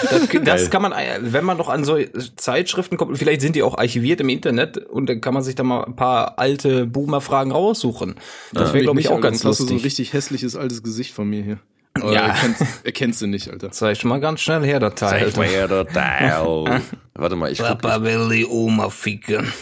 Das, 0.02 0.28
das 0.44 0.70
kann 0.70 0.82
man, 0.82 0.92
wenn 1.20 1.44
man 1.44 1.56
noch 1.56 1.68
an 1.68 1.84
so 1.84 1.98
Zeitschriften 2.36 2.96
kommt, 2.96 3.16
vielleicht 3.18 3.40
sind 3.40 3.56
die 3.56 3.62
auch 3.62 3.76
archiviert 3.78 4.20
im 4.20 4.28
Internet 4.28 4.78
und 4.78 5.06
dann 5.08 5.20
kann 5.20 5.34
man 5.34 5.42
sich 5.42 5.54
da 5.54 5.62
mal 5.62 5.84
ein 5.84 5.96
paar 5.96 6.38
alte 6.38 6.86
Boomer-Fragen 6.86 7.52
raussuchen. 7.52 8.14
Das 8.52 8.68
wäre 8.68 8.74
wäre, 8.74 8.84
glaube 8.84 9.00
ich, 9.00 9.08
auch 9.08 9.20
ganz 9.20 9.40
sonst 9.40 9.52
hast 9.52 9.60
du 9.60 9.64
so 9.64 9.70
ein 9.70 9.74
lustig. 9.74 9.86
richtig 9.86 10.12
hässliches 10.12 10.56
altes 10.56 10.82
Gesicht 10.82 11.12
von 11.12 11.28
mir 11.28 11.42
hier. 11.42 11.58
Aber 12.00 12.12
Ja. 12.12 12.28
erkennst, 12.28 12.62
erkennst 12.84 13.20
du 13.22 13.26
nicht, 13.26 13.50
Alter. 13.50 13.70
Zeig 13.72 14.04
mal 14.04 14.20
ganz 14.20 14.40
schnell 14.40 14.62
her, 14.64 14.78
der 14.78 14.94
Teil. 14.94 15.24
Zeig 15.26 15.36
mal 15.36 15.46
her, 15.46 15.66
der 15.68 15.86
Teil. 15.86 16.80
Warte 17.14 17.36
mal, 17.36 17.50
ich 17.50 17.58
guck. 17.58 17.66
Papa 17.66 18.02
will 18.02 18.28
die 18.30 18.46
Oma 18.46 18.88
ficken. 18.90 19.52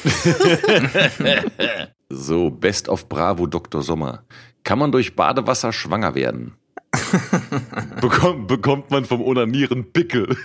So, 2.11 2.51
Best 2.51 2.89
of 2.89 3.09
Bravo 3.09 3.47
Dr. 3.47 3.83
Sommer. 3.83 4.23
Kann 4.65 4.79
man 4.79 4.93
durch 4.93 5.15
Badewasser 5.17 5.73
schwanger 5.73 6.15
werden? 6.15 6.55
bekommt, 8.01 8.49
bekommt 8.49 8.91
man 8.91 9.05
vom 9.05 9.23
Onanieren 9.23 9.93
Pickel? 9.93 10.37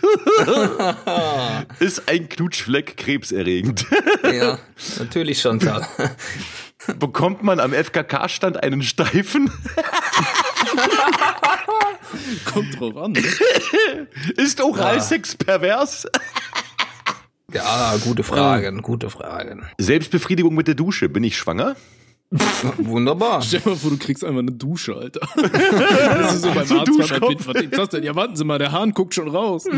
Ist 1.80 2.10
ein 2.10 2.30
Knutschfleck 2.30 2.98
krebserregend? 2.98 3.86
Ja, 4.32 4.60
natürlich, 5.00 5.42
Chantal. 5.42 5.88
bekommt 7.00 7.44
man 7.44 7.60
am 7.60 7.74
FKK-Stand 7.74 8.62
einen 8.62 8.84
Steifen? 8.84 9.52
Kommt 12.46 12.80
drauf 12.80 12.98
an. 12.98 13.12
Ne? 13.14 13.24
Ist 14.36 14.62
Oralsex 14.62 15.36
pervers? 15.36 16.08
Ja, 17.52 17.96
gute 18.04 18.24
Fragen, 18.24 18.82
gute 18.82 19.10
Fragen. 19.10 19.66
Selbstbefriedigung 19.78 20.56
mit 20.56 20.68
der 20.68 20.76
Dusche. 20.76 21.10
Bin 21.10 21.24
ich 21.24 21.38
schwanger? 21.38 21.76
Wunderbar. 22.78 23.42
Stell 23.42 23.60
dir 23.62 23.70
mal 23.72 23.76
vor, 23.76 23.92
du 23.92 23.98
kriegst 23.98 24.24
einfach 24.24 24.40
eine 24.40 24.52
Dusche, 24.52 24.96
Alter. 24.96 25.22
Das 25.38 26.36
ist 26.36 26.42
so 26.44 26.52
beim 26.52 26.66
So 26.66 26.80
Arzt, 26.80 26.92
beim 26.92 26.98
Duschkopf. 26.98 27.48
was 27.48 27.62
ist 27.62 27.78
das 27.78 27.90
denn? 27.90 28.04
Ja, 28.04 28.16
warten 28.16 28.36
Sie 28.36 28.44
mal, 28.44 28.58
der 28.60 28.72
Hahn 28.72 28.92
guckt 28.94 29.14
schon 29.14 29.28
raus. 29.30 29.66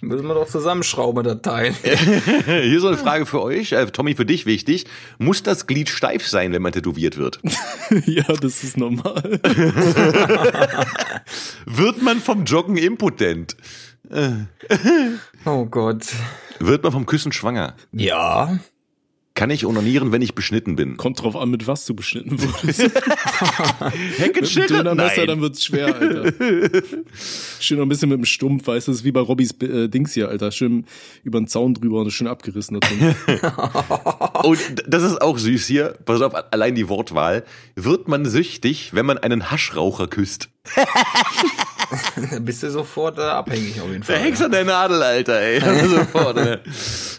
Müssen 0.00 0.26
wir 0.26 0.34
doch 0.34 0.48
zusammenschrauben, 0.48 1.22
der 1.24 1.40
Teil. 1.40 1.72
Hier 2.46 2.80
so 2.80 2.88
eine 2.88 2.96
Frage 2.96 3.26
für 3.26 3.40
euch. 3.42 3.72
Äh, 3.72 3.86
Tommy, 3.86 4.14
für 4.16 4.26
dich 4.26 4.44
wichtig. 4.44 4.86
Muss 5.18 5.42
das 5.44 5.66
Glied 5.68 5.88
steif 5.88 6.26
sein, 6.26 6.52
wenn 6.52 6.62
man 6.62 6.72
tätowiert 6.72 7.16
wird? 7.16 7.40
ja, 8.06 8.24
das 8.40 8.64
ist 8.64 8.76
normal. 8.76 9.40
Wird 11.64 12.02
man 12.02 12.20
vom 12.20 12.44
Joggen 12.44 12.76
impotent? 12.76 13.56
Oh 15.44 15.64
Gott. 15.66 16.06
Wird 16.58 16.82
man 16.82 16.90
vom 16.92 17.06
Küssen 17.06 17.30
schwanger? 17.32 17.74
Ja. 17.92 18.58
Kann 19.38 19.50
ich 19.50 19.64
onanieren, 19.64 20.10
wenn 20.10 20.20
ich 20.20 20.34
beschnitten 20.34 20.74
bin? 20.74 20.96
Kommt 20.96 21.22
drauf 21.22 21.36
an, 21.36 21.48
mit 21.48 21.68
was 21.68 21.86
du 21.86 21.94
beschnitten 21.94 22.42
wurdest. 22.42 22.80
Mit 22.82 22.96
einem 23.80 23.92
Heckenschnitt? 24.16 24.68
Dönermesser, 24.68 25.18
Nein. 25.18 25.26
dann 25.28 25.40
wird's 25.40 25.64
schwer, 25.64 25.94
Alter. 25.94 26.32
Schön 27.60 27.78
noch 27.78 27.86
ein 27.86 27.88
bisschen 27.88 28.08
mit 28.08 28.18
dem 28.18 28.24
Stumpf, 28.24 28.66
weißt 28.66 28.88
du, 28.88 28.90
das 28.90 28.98
ist 28.98 29.04
wie 29.04 29.12
bei 29.12 29.20
Robbys 29.20 29.52
äh, 29.62 29.86
Dings 29.88 30.12
hier, 30.12 30.28
Alter. 30.28 30.50
Schön 30.50 30.86
über 31.22 31.38
den 31.38 31.46
Zaun 31.46 31.74
drüber 31.74 32.00
und 32.00 32.10
schön 32.10 32.26
abgerissen. 32.26 32.80
Und 34.42 34.58
das 34.88 35.02
ist 35.04 35.22
auch 35.22 35.38
süß 35.38 35.66
hier. 35.68 35.94
Pass 36.04 36.20
auf, 36.20 36.34
allein 36.52 36.74
die 36.74 36.88
Wortwahl. 36.88 37.44
Wird 37.76 38.08
man 38.08 38.24
süchtig, 38.24 38.92
wenn 38.92 39.06
man 39.06 39.18
einen 39.18 39.52
Haschraucher 39.52 40.08
küsst? 40.08 40.48
Da 40.74 42.38
bist 42.40 42.62
du 42.62 42.70
sofort 42.70 43.18
äh, 43.18 43.22
abhängig 43.22 43.80
auf 43.80 43.90
jeden 43.90 44.02
Fall. 44.02 44.18
Hex 44.18 44.42
an 44.42 44.50
der 44.50 44.64
Nadel, 44.64 45.02
Alter, 45.02 45.40
ey. 45.40 45.60
Sofort, 45.88 46.36
ne? 46.36 46.60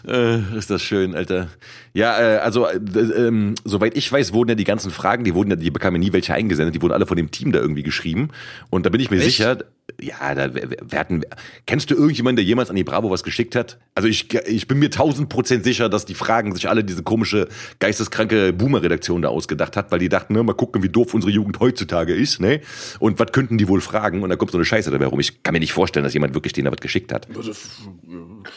äh, 0.06 0.56
ist 0.56 0.70
das 0.70 0.82
schön, 0.82 1.14
Alter. 1.14 1.48
Ja, 1.92 2.18
äh, 2.20 2.38
also, 2.38 2.66
äh, 2.66 2.76
ähm, 2.76 3.54
soweit 3.64 3.96
ich 3.96 4.10
weiß, 4.10 4.32
wurden 4.32 4.50
ja 4.50 4.54
die 4.54 4.64
ganzen 4.64 4.90
Fragen, 4.90 5.24
die 5.24 5.34
wurden 5.34 5.50
ja, 5.50 5.56
die 5.56 5.70
bekamen 5.70 6.00
ja 6.00 6.08
nie 6.08 6.12
welche 6.12 6.34
eingesendet, 6.34 6.74
die 6.74 6.82
wurden 6.82 6.92
alle 6.92 7.06
von 7.06 7.16
dem 7.16 7.30
Team 7.30 7.52
da 7.52 7.58
irgendwie 7.58 7.82
geschrieben. 7.82 8.28
Und 8.70 8.86
da 8.86 8.90
bin 8.90 9.00
ich 9.00 9.10
mir 9.10 9.20
sicher, 9.20 9.58
ja, 10.00 10.34
da 10.34 10.54
wir, 10.54 10.98
hatten, 10.98 11.22
kennst 11.66 11.90
du 11.90 11.94
irgendjemanden, 11.94 12.36
der 12.36 12.44
jemals 12.44 12.70
an 12.70 12.76
die 12.76 12.84
Bravo 12.84 13.10
was 13.10 13.22
geschickt 13.22 13.54
hat? 13.56 13.78
Also 13.94 14.08
ich, 14.08 14.32
ich 14.46 14.68
bin 14.68 14.78
mir 14.78 14.90
tausend 14.90 15.28
Prozent 15.28 15.64
sicher, 15.64 15.88
dass 15.88 16.04
die 16.04 16.14
Fragen 16.14 16.54
sich 16.54 16.68
alle 16.68 16.84
diese 16.84 17.02
komische, 17.02 17.48
geisteskranke 17.78 18.52
Boomer-Redaktion 18.52 19.22
da 19.22 19.28
ausgedacht 19.28 19.76
hat, 19.76 19.90
weil 19.92 19.98
die 19.98 20.08
dachten, 20.08 20.34
ne, 20.34 20.42
mal 20.42 20.54
gucken, 20.54 20.82
wie 20.82 20.88
doof 20.88 21.14
unsere 21.14 21.32
Jugend 21.32 21.60
heutzutage 21.60 22.14
ist, 22.14 22.40
ne? 22.40 22.60
Und 22.98 23.18
was 23.18 23.32
könnten 23.32 23.58
die 23.58 23.68
wohl 23.68 23.80
fragen? 23.80 24.22
Und 24.22 24.30
da 24.30 24.36
kommt 24.36 24.52
so 24.52 24.58
eine 24.58 24.64
Scheiße 24.64 24.90
dabei 24.90 25.06
rum. 25.06 25.20
Ich 25.20 25.42
kann 25.42 25.52
mir 25.52 25.60
nicht 25.60 25.72
vorstellen, 25.72 26.04
dass 26.04 26.14
jemand 26.14 26.34
wirklich 26.34 26.52
denen 26.52 26.66
da 26.66 26.72
was 26.72 26.80
geschickt 26.80 27.12
hat. 27.12 27.28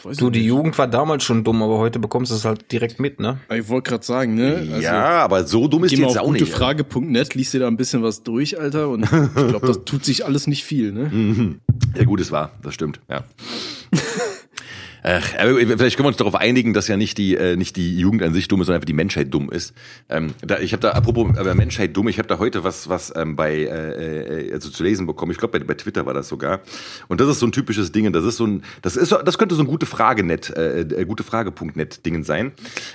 Weiß 0.02 0.16
Du, 0.16 0.30
die. 0.30 0.44
Jugend 0.44 0.76
war 0.78 0.88
damals 0.88 1.24
schon 1.24 1.44
dumm, 1.44 1.62
aber 1.62 1.78
heute 1.78 1.98
bekommst 1.98 2.30
du 2.30 2.36
es 2.36 2.44
halt 2.44 2.70
direkt 2.70 3.00
mit, 3.00 3.20
ne? 3.20 3.38
Ich 3.52 3.68
wollte 3.68 3.90
gerade 3.90 4.04
sagen, 4.04 4.34
ne? 4.34 4.68
Also, 4.72 4.82
ja, 4.82 5.24
aber 5.24 5.44
so 5.44 5.68
dumm 5.68 5.84
ist 5.84 5.92
die 5.92 6.00
jetzt 6.00 6.18
auf 6.18 6.28
auch 6.28 6.32
nicht. 6.32 6.44
gutefrage.net, 6.44 7.34
liest 7.34 7.54
dir 7.54 7.60
da 7.60 7.66
ein 7.68 7.76
bisschen 7.76 8.02
was 8.02 8.22
durch, 8.22 8.58
Alter. 8.60 8.88
Und 8.88 9.04
ich 9.04 9.08
glaube, 9.48 9.66
das 9.66 9.84
tut 9.84 10.04
sich 10.04 10.24
alles 10.24 10.46
nicht 10.46 10.64
viel, 10.64 10.92
ne? 10.92 11.10
Ja, 11.96 12.04
gut, 12.04 12.20
es 12.20 12.30
war, 12.32 12.52
das 12.62 12.74
stimmt, 12.74 13.00
ja. 13.08 13.24
Ach, 15.06 15.34
aber 15.38 15.56
vielleicht 15.58 15.96
können 15.96 16.06
wir 16.06 16.08
uns 16.08 16.16
darauf 16.16 16.34
einigen, 16.34 16.72
dass 16.72 16.88
ja 16.88 16.96
nicht 16.96 17.18
die 17.18 17.36
äh, 17.36 17.56
nicht 17.56 17.76
die 17.76 17.98
Jugend 17.98 18.22
an 18.22 18.32
sich 18.32 18.48
dumm 18.48 18.62
ist, 18.62 18.68
sondern 18.68 18.78
einfach 18.78 18.86
die 18.86 18.94
Menschheit 18.94 19.34
dumm 19.34 19.50
ist. 19.50 19.74
Ähm, 20.08 20.32
da, 20.40 20.60
ich 20.60 20.72
habe 20.72 20.80
da 20.80 20.92
apropos 20.92 21.36
äh, 21.36 21.54
Menschheit 21.54 21.94
dumm, 21.94 22.08
ich 22.08 22.16
habe 22.16 22.26
da 22.26 22.38
heute 22.38 22.64
was 22.64 22.88
was 22.88 23.12
ähm, 23.14 23.36
bei 23.36 23.64
äh, 23.64 24.50
also 24.50 24.70
zu 24.70 24.82
lesen 24.82 25.06
bekommen. 25.06 25.30
Ich 25.30 25.36
glaube 25.36 25.58
bei, 25.58 25.64
bei 25.64 25.74
Twitter 25.74 26.06
war 26.06 26.14
das 26.14 26.28
sogar. 26.28 26.60
Und 27.08 27.20
das 27.20 27.28
ist 27.28 27.40
so 27.40 27.46
ein 27.46 27.52
typisches 27.52 27.92
Ding. 27.92 28.10
Das 28.14 28.24
ist 28.24 28.38
so 28.38 28.46
ein 28.46 28.62
das 28.80 28.96
ist 28.96 29.12
das 29.12 29.36
könnte 29.36 29.54
so 29.56 29.62
ein 29.62 29.66
gute 29.66 29.84
Frage 29.84 30.24
net 30.24 30.48
äh, 30.56 31.04
gute 31.06 31.22
Frage.net 31.22 32.06
Dingen 32.06 32.24
sein. 32.24 32.52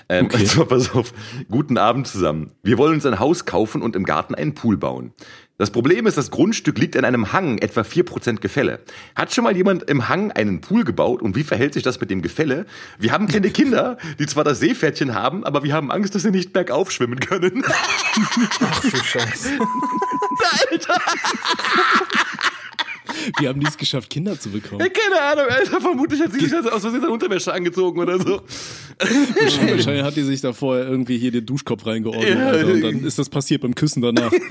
Ähm, 0.10 0.26
okay. 0.26 0.38
also, 0.40 0.66
pass 0.66 0.96
auf. 0.96 1.14
Guten 1.52 1.78
Abend 1.78 2.08
zusammen. 2.08 2.50
Wir 2.64 2.80
wollen 2.80 2.96
uns 2.96 3.06
ein 3.06 3.20
Haus 3.20 3.46
kaufen 3.46 3.84
und 3.84 3.96
im 3.96 4.04
Garten 4.04 4.34
einen 4.34 4.56
Pool 4.56 4.78
bauen. 4.78 5.14
Das 5.60 5.72
Problem 5.72 6.08
ist, 6.08 6.18
das 6.18 6.32
Grundstück 6.32 6.80
liegt 6.80 6.96
an 6.96 7.04
einem 7.04 7.34
Hang, 7.34 7.58
etwa 7.58 7.82
4% 7.82 8.38
Gefälle. 8.40 8.80
Hat 9.14 9.34
schon 9.36 9.44
mal 9.44 9.58
jemand 9.58 9.90
im 9.90 10.08
Hang 10.08 10.32
einen 10.32 10.62
Pool 10.62 10.86
gebaut 10.86 11.22
und 11.22 11.36
wie 11.36 11.44
verhält 11.44 11.74
sich 11.74 11.84
das 11.84 12.00
mit 12.00 12.10
dem 12.10 12.22
Gefälle? 12.22 12.66
Wir 12.98 13.12
haben 13.12 13.28
keine 13.28 13.50
Kinder, 13.50 13.98
die 14.20 14.26
zwar 14.26 14.46
das 14.46 14.62
Seepferdchen 14.62 15.14
haben, 15.14 15.44
aber 15.44 15.64
wir 15.64 15.74
haben 15.74 15.92
Angst, 15.92 16.16
dass 16.16 16.22
sie 16.22 16.32
nicht 16.32 16.54
bergauf 16.54 16.94
schwimmen 16.94 17.20
können. 17.20 17.62
Ach 17.66 18.82
du 18.82 18.98
Scheiße. 19.04 19.60
Wie 23.40 23.48
haben 23.50 23.60
die 23.60 23.68
es 23.68 23.76
geschafft, 23.76 24.10
Kinder 24.10 24.40
zu 24.40 24.52
bekommen? 24.52 24.80
Keine 24.80 25.22
Ahnung, 25.22 25.46
Alter, 25.50 25.82
vermutlich 25.82 26.22
hat 26.22 26.32
sie 26.32 26.40
sich 26.40 26.54
aus 26.54 26.82
Versehen 26.82 27.02
seine 27.02 27.12
Unterwäsche 27.12 27.52
angezogen 27.52 28.00
oder 28.00 28.18
so. 28.18 28.44
Wahrscheinlich 28.98 30.04
hat 30.04 30.16
die 30.16 30.24
sich 30.24 30.40
da 30.40 30.54
vorher 30.54 30.88
irgendwie 30.88 31.18
hier 31.18 31.32
den 31.32 31.46
Duschkopf 31.46 31.86
reingeordnet, 31.86 32.30
Ja, 32.30 32.48
Alter. 32.48 32.68
Und 32.72 32.82
dann 32.82 33.04
ist 33.04 33.20
das 33.20 33.28
passiert 33.28 33.62
beim 33.62 33.76
Küssen 33.76 34.02
danach. 34.02 34.32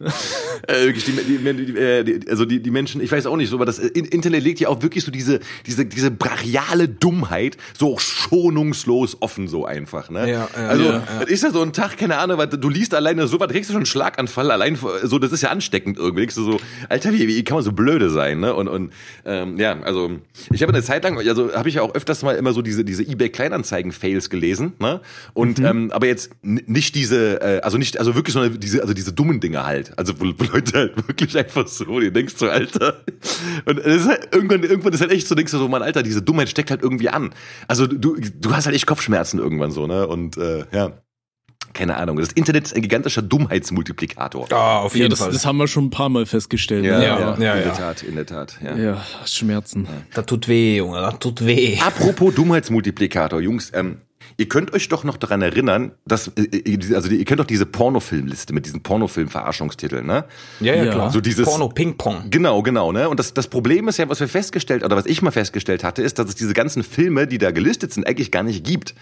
Äh, 0.00 0.84
wirklich, 0.86 1.04
die, 1.04 1.12
die, 1.12 1.38
die, 1.38 1.76
äh, 1.76 2.04
die, 2.04 2.30
also 2.30 2.44
die, 2.44 2.60
die 2.60 2.70
Menschen, 2.70 3.00
ich 3.00 3.10
weiß 3.10 3.26
auch 3.26 3.36
nicht 3.36 3.48
so, 3.50 3.56
aber 3.56 3.66
das 3.66 3.78
In- 3.78 4.04
Internet 4.04 4.44
legt 4.44 4.60
ja 4.60 4.68
auch 4.68 4.82
wirklich 4.82 5.04
so 5.04 5.10
diese, 5.10 5.40
diese, 5.66 5.86
diese 5.86 6.10
brachiale 6.10 6.88
Dummheit 6.88 7.56
so 7.76 7.98
schonungslos 7.98 9.16
offen 9.20 9.48
so 9.48 9.64
einfach, 9.66 10.10
ne? 10.10 10.30
Ja, 10.30 10.48
ja, 10.56 10.68
also, 10.68 10.84
ja, 10.84 11.02
das 11.20 11.28
ist 11.30 11.42
ja 11.42 11.50
so 11.50 11.62
ein 11.62 11.72
Tag, 11.72 11.96
keine 11.96 12.18
Ahnung, 12.18 12.38
weil 12.38 12.48
du 12.48 12.68
liest 12.68 12.94
alleine 12.94 13.26
so 13.26 13.40
was, 13.40 13.48
kriegst 13.48 13.70
du 13.70 13.72
schon 13.72 13.80
einen 13.80 13.86
Schlaganfall, 13.86 14.50
allein 14.50 14.78
so, 15.02 15.18
das 15.18 15.32
ist 15.32 15.42
ja 15.42 15.50
ansteckend 15.50 15.98
irgendwie, 15.98 16.20
denkst 16.22 16.34
du 16.36 16.44
so, 16.44 16.60
Alter, 16.88 17.12
wie, 17.12 17.26
wie 17.26 17.42
kann 17.44 17.56
man 17.56 17.64
so 17.64 17.72
blöde 17.72 18.10
sein, 18.10 18.40
ne? 18.40 18.54
Und, 18.54 18.68
und 18.68 18.92
ähm, 19.24 19.58
ja, 19.58 19.80
also, 19.82 20.10
ich 20.52 20.62
habe 20.62 20.72
eine 20.72 20.82
Zeit 20.82 21.04
lang, 21.04 21.18
also 21.18 21.52
habe 21.54 21.68
ich 21.68 21.76
ja 21.76 21.82
auch 21.82 21.94
öfters 21.94 22.22
mal 22.22 22.36
immer 22.36 22.52
so 22.52 22.62
diese, 22.62 22.84
diese 22.84 23.02
eBay-Kleinanzeigen-Fails 23.02 24.30
gelesen, 24.30 24.74
ne? 24.78 25.00
Und, 25.34 25.58
ähm, 25.60 25.90
aber 25.92 26.06
jetzt 26.06 26.30
nicht 26.42 26.94
diese, 26.94 27.40
äh, 27.40 27.60
also 27.62 27.78
nicht, 27.78 27.98
also 27.98 28.14
wirklich 28.14 28.34
so 28.34 28.40
eine, 28.40 28.50
diese, 28.50 28.82
also 28.82 28.94
diese 28.94 29.12
dummen 29.12 29.40
Dinge 29.40 29.64
halt. 29.64 29.87
Also 29.96 30.18
wo, 30.20 30.24
wo 30.36 30.44
Leute 30.52 30.78
halt 30.78 30.96
wirklich 31.08 31.36
einfach 31.36 31.66
so, 31.66 31.84
du 31.84 32.10
denkst 32.10 32.34
so, 32.36 32.48
Alter. 32.48 33.02
Und 33.64 33.78
es 33.78 34.02
ist 34.02 34.08
halt, 34.08 34.28
irgendwann, 34.34 34.62
irgendwann 34.62 34.92
ist 34.92 35.00
halt 35.00 35.12
echt 35.12 35.26
so, 35.28 35.34
denkst 35.34 35.52
du 35.52 35.58
so, 35.58 35.68
Mann, 35.68 35.82
Alter, 35.82 36.02
diese 36.02 36.22
Dummheit 36.22 36.48
steckt 36.48 36.70
halt 36.70 36.82
irgendwie 36.82 37.08
an. 37.08 37.30
Also 37.66 37.86
du, 37.86 38.16
du 38.16 38.54
hast 38.54 38.66
halt 38.66 38.74
echt 38.76 38.86
Kopfschmerzen 38.86 39.38
irgendwann 39.38 39.70
so, 39.70 39.86
ne? 39.86 40.06
Und 40.06 40.36
äh, 40.36 40.64
ja. 40.72 40.92
Keine 41.74 41.96
Ahnung. 41.96 42.16
Das 42.18 42.32
Internet 42.32 42.64
ist 42.64 42.74
ein 42.74 42.82
gigantischer 42.82 43.20
Dummheitsmultiplikator. 43.22 44.46
Ah, 44.52 44.78
auf 44.78 44.94
Ja, 44.94 44.98
jeden 45.02 45.10
das, 45.10 45.18
Fall. 45.20 45.32
das 45.32 45.44
haben 45.44 45.58
wir 45.58 45.68
schon 45.68 45.84
ein 45.86 45.90
paar 45.90 46.08
Mal 46.08 46.24
festgestellt. 46.26 46.84
Ja, 46.84 46.98
ne? 46.98 47.04
ja, 47.04 47.16
Aber- 47.16 47.42
ja. 47.44 47.54
in 47.54 47.64
der 47.64 47.74
Tat, 47.74 48.02
in 48.02 48.14
der 48.16 48.26
Tat. 48.26 48.58
Ja. 48.64 48.76
ja, 48.76 49.04
Schmerzen. 49.26 49.86
Das 50.14 50.26
tut 50.26 50.48
weh, 50.48 50.78
Junge, 50.78 51.00
das 51.00 51.18
tut 51.18 51.44
weh. 51.44 51.78
Apropos 51.80 52.34
Dummheitsmultiplikator, 52.34 53.40
Jungs, 53.40 53.70
ähm, 53.74 53.98
ihr 54.38 54.48
könnt 54.48 54.72
euch 54.72 54.88
doch 54.88 55.02
noch 55.04 55.16
daran 55.16 55.42
erinnern, 55.42 55.90
dass, 56.06 56.28
äh, 56.28 56.42
äh, 56.42 56.94
also 56.94 57.10
ihr 57.10 57.24
kennt 57.24 57.40
doch 57.40 57.44
diese 57.44 57.66
Pornofilmliste 57.66 58.54
mit 58.54 58.64
diesen 58.66 58.82
Pornofilm-Verarschungstiteln, 58.82 60.06
ne? 60.06 60.24
Ja, 60.60 60.74
ja, 60.74 60.84
Ja. 60.84 60.92
klar. 60.92 61.10
So 61.10 61.20
dieses- 61.20 61.44
Porno 61.44 61.68
Ping-Pong. 61.68 62.30
Genau, 62.30 62.62
genau, 62.62 62.92
ne? 62.92 63.08
Und 63.08 63.18
das, 63.18 63.34
das 63.34 63.48
Problem 63.48 63.88
ist 63.88 63.98
ja, 63.98 64.08
was 64.08 64.20
wir 64.20 64.28
festgestellt, 64.28 64.84
oder 64.84 64.96
was 64.96 65.06
ich 65.06 65.20
mal 65.22 65.32
festgestellt 65.32 65.82
hatte, 65.84 66.02
ist, 66.02 66.18
dass 66.18 66.28
es 66.28 66.36
diese 66.36 66.54
ganzen 66.54 66.84
Filme, 66.84 67.26
die 67.26 67.38
da 67.38 67.50
gelistet 67.50 67.92
sind, 67.92 68.06
eigentlich 68.06 68.30
gar 68.30 68.44
nicht 68.44 68.64
gibt. 68.64 68.94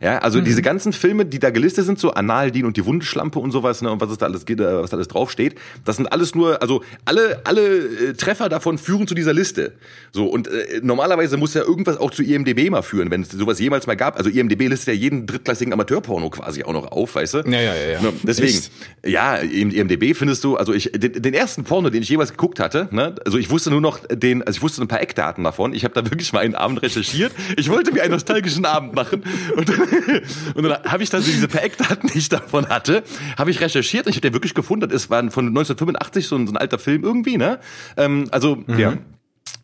Ja, 0.00 0.18
also 0.18 0.40
diese 0.40 0.62
ganzen 0.62 0.92
Filme, 0.92 1.24
die 1.24 1.38
da 1.38 1.50
gelistet 1.50 1.86
sind, 1.86 1.98
so 1.98 2.12
Analdin 2.12 2.64
und 2.66 2.76
die 2.76 2.84
Wundeschlampe 2.84 3.38
und 3.38 3.50
sowas, 3.50 3.82
ne, 3.82 3.90
und 3.90 4.00
was 4.00 4.10
es 4.10 4.18
da 4.18 4.26
alles 4.26 4.44
geht, 4.46 4.60
äh, 4.60 4.82
was 4.82 4.90
da 4.90 4.96
alles 4.96 5.08
draufsteht, 5.08 5.56
das 5.84 5.96
sind 5.96 6.06
alles 6.12 6.34
nur, 6.34 6.62
also 6.62 6.82
alle, 7.04 7.40
alle 7.44 7.78
äh, 7.78 8.12
Treffer 8.14 8.48
davon 8.48 8.78
führen 8.78 9.06
zu 9.06 9.14
dieser 9.14 9.32
Liste. 9.32 9.72
So, 10.12 10.26
und 10.26 10.48
äh, 10.48 10.80
normalerweise 10.82 11.36
muss 11.36 11.54
ja 11.54 11.62
irgendwas 11.62 11.96
auch 11.96 12.10
zu 12.10 12.22
IMDB 12.22 12.70
mal 12.70 12.82
führen, 12.82 13.10
wenn 13.10 13.22
es 13.22 13.30
sowas 13.30 13.58
jemals 13.58 13.86
mal 13.86 13.96
gab. 13.96 14.16
Also 14.16 14.30
IMDB 14.30 14.68
listet 14.68 14.94
ja 14.94 15.00
jeden 15.00 15.26
drittklassigen 15.26 15.72
Amateurporno 15.72 16.30
quasi 16.30 16.62
auch 16.64 16.72
noch 16.72 16.90
auf, 16.92 17.14
weißt 17.14 17.34
du? 17.34 17.38
Ja, 17.38 17.60
ja, 17.60 17.74
ja, 17.74 17.90
ja. 17.92 18.00
Ne, 18.00 18.12
Deswegen, 18.22 18.48
Echt? 18.48 18.70
ja, 19.04 19.36
im 19.36 19.70
IMDB 19.70 20.14
findest 20.14 20.44
du, 20.44 20.56
also 20.56 20.72
ich, 20.72 20.92
den, 20.92 21.20
den 21.20 21.34
ersten 21.34 21.64
Porno, 21.64 21.90
den 21.90 22.02
ich 22.02 22.08
jemals 22.08 22.30
geguckt 22.30 22.60
hatte, 22.60 22.88
ne, 22.90 23.14
also 23.24 23.38
ich 23.38 23.50
wusste 23.50 23.70
nur 23.70 23.80
noch 23.80 24.00
den, 24.10 24.42
also 24.42 24.58
ich 24.58 24.62
wusste 24.62 24.82
ein 24.82 24.88
paar 24.88 25.00
Eckdaten 25.00 25.44
davon. 25.44 25.74
Ich 25.74 25.84
habe 25.84 25.94
da 25.94 26.04
wirklich 26.04 26.32
mal 26.32 26.40
einen 26.40 26.54
Abend 26.54 26.82
recherchiert. 26.82 27.32
Ich 27.56 27.68
wollte 27.68 27.92
mir 27.92 28.02
einen 28.02 28.12
nostalgischen 28.12 28.64
Abend 28.64 28.94
machen 28.94 29.22
und 29.56 29.68
dann 29.68 29.87
und 30.54 30.62
dann 30.62 30.82
habe 30.84 31.02
ich 31.02 31.10
dann 31.10 31.22
so 31.22 31.30
diese 31.30 31.48
per 31.48 31.62
Eckdaten, 31.62 32.08
die 32.12 32.18
ich 32.18 32.28
davon 32.28 32.68
hatte, 32.68 33.02
habe 33.36 33.50
ich 33.50 33.60
recherchiert 33.60 34.06
und 34.06 34.10
ich 34.10 34.16
habe 34.16 34.28
den 34.28 34.32
wirklich 34.34 34.54
gefunden. 34.54 34.90
Es 34.90 35.10
war 35.10 35.18
von 35.30 35.46
1985 35.48 36.26
so 36.26 36.36
ein, 36.36 36.46
so 36.46 36.52
ein 36.52 36.56
alter 36.56 36.78
Film 36.78 37.02
irgendwie, 37.04 37.36
ne? 37.36 37.58
Ähm, 37.96 38.28
also, 38.30 38.64
ja. 38.76 38.98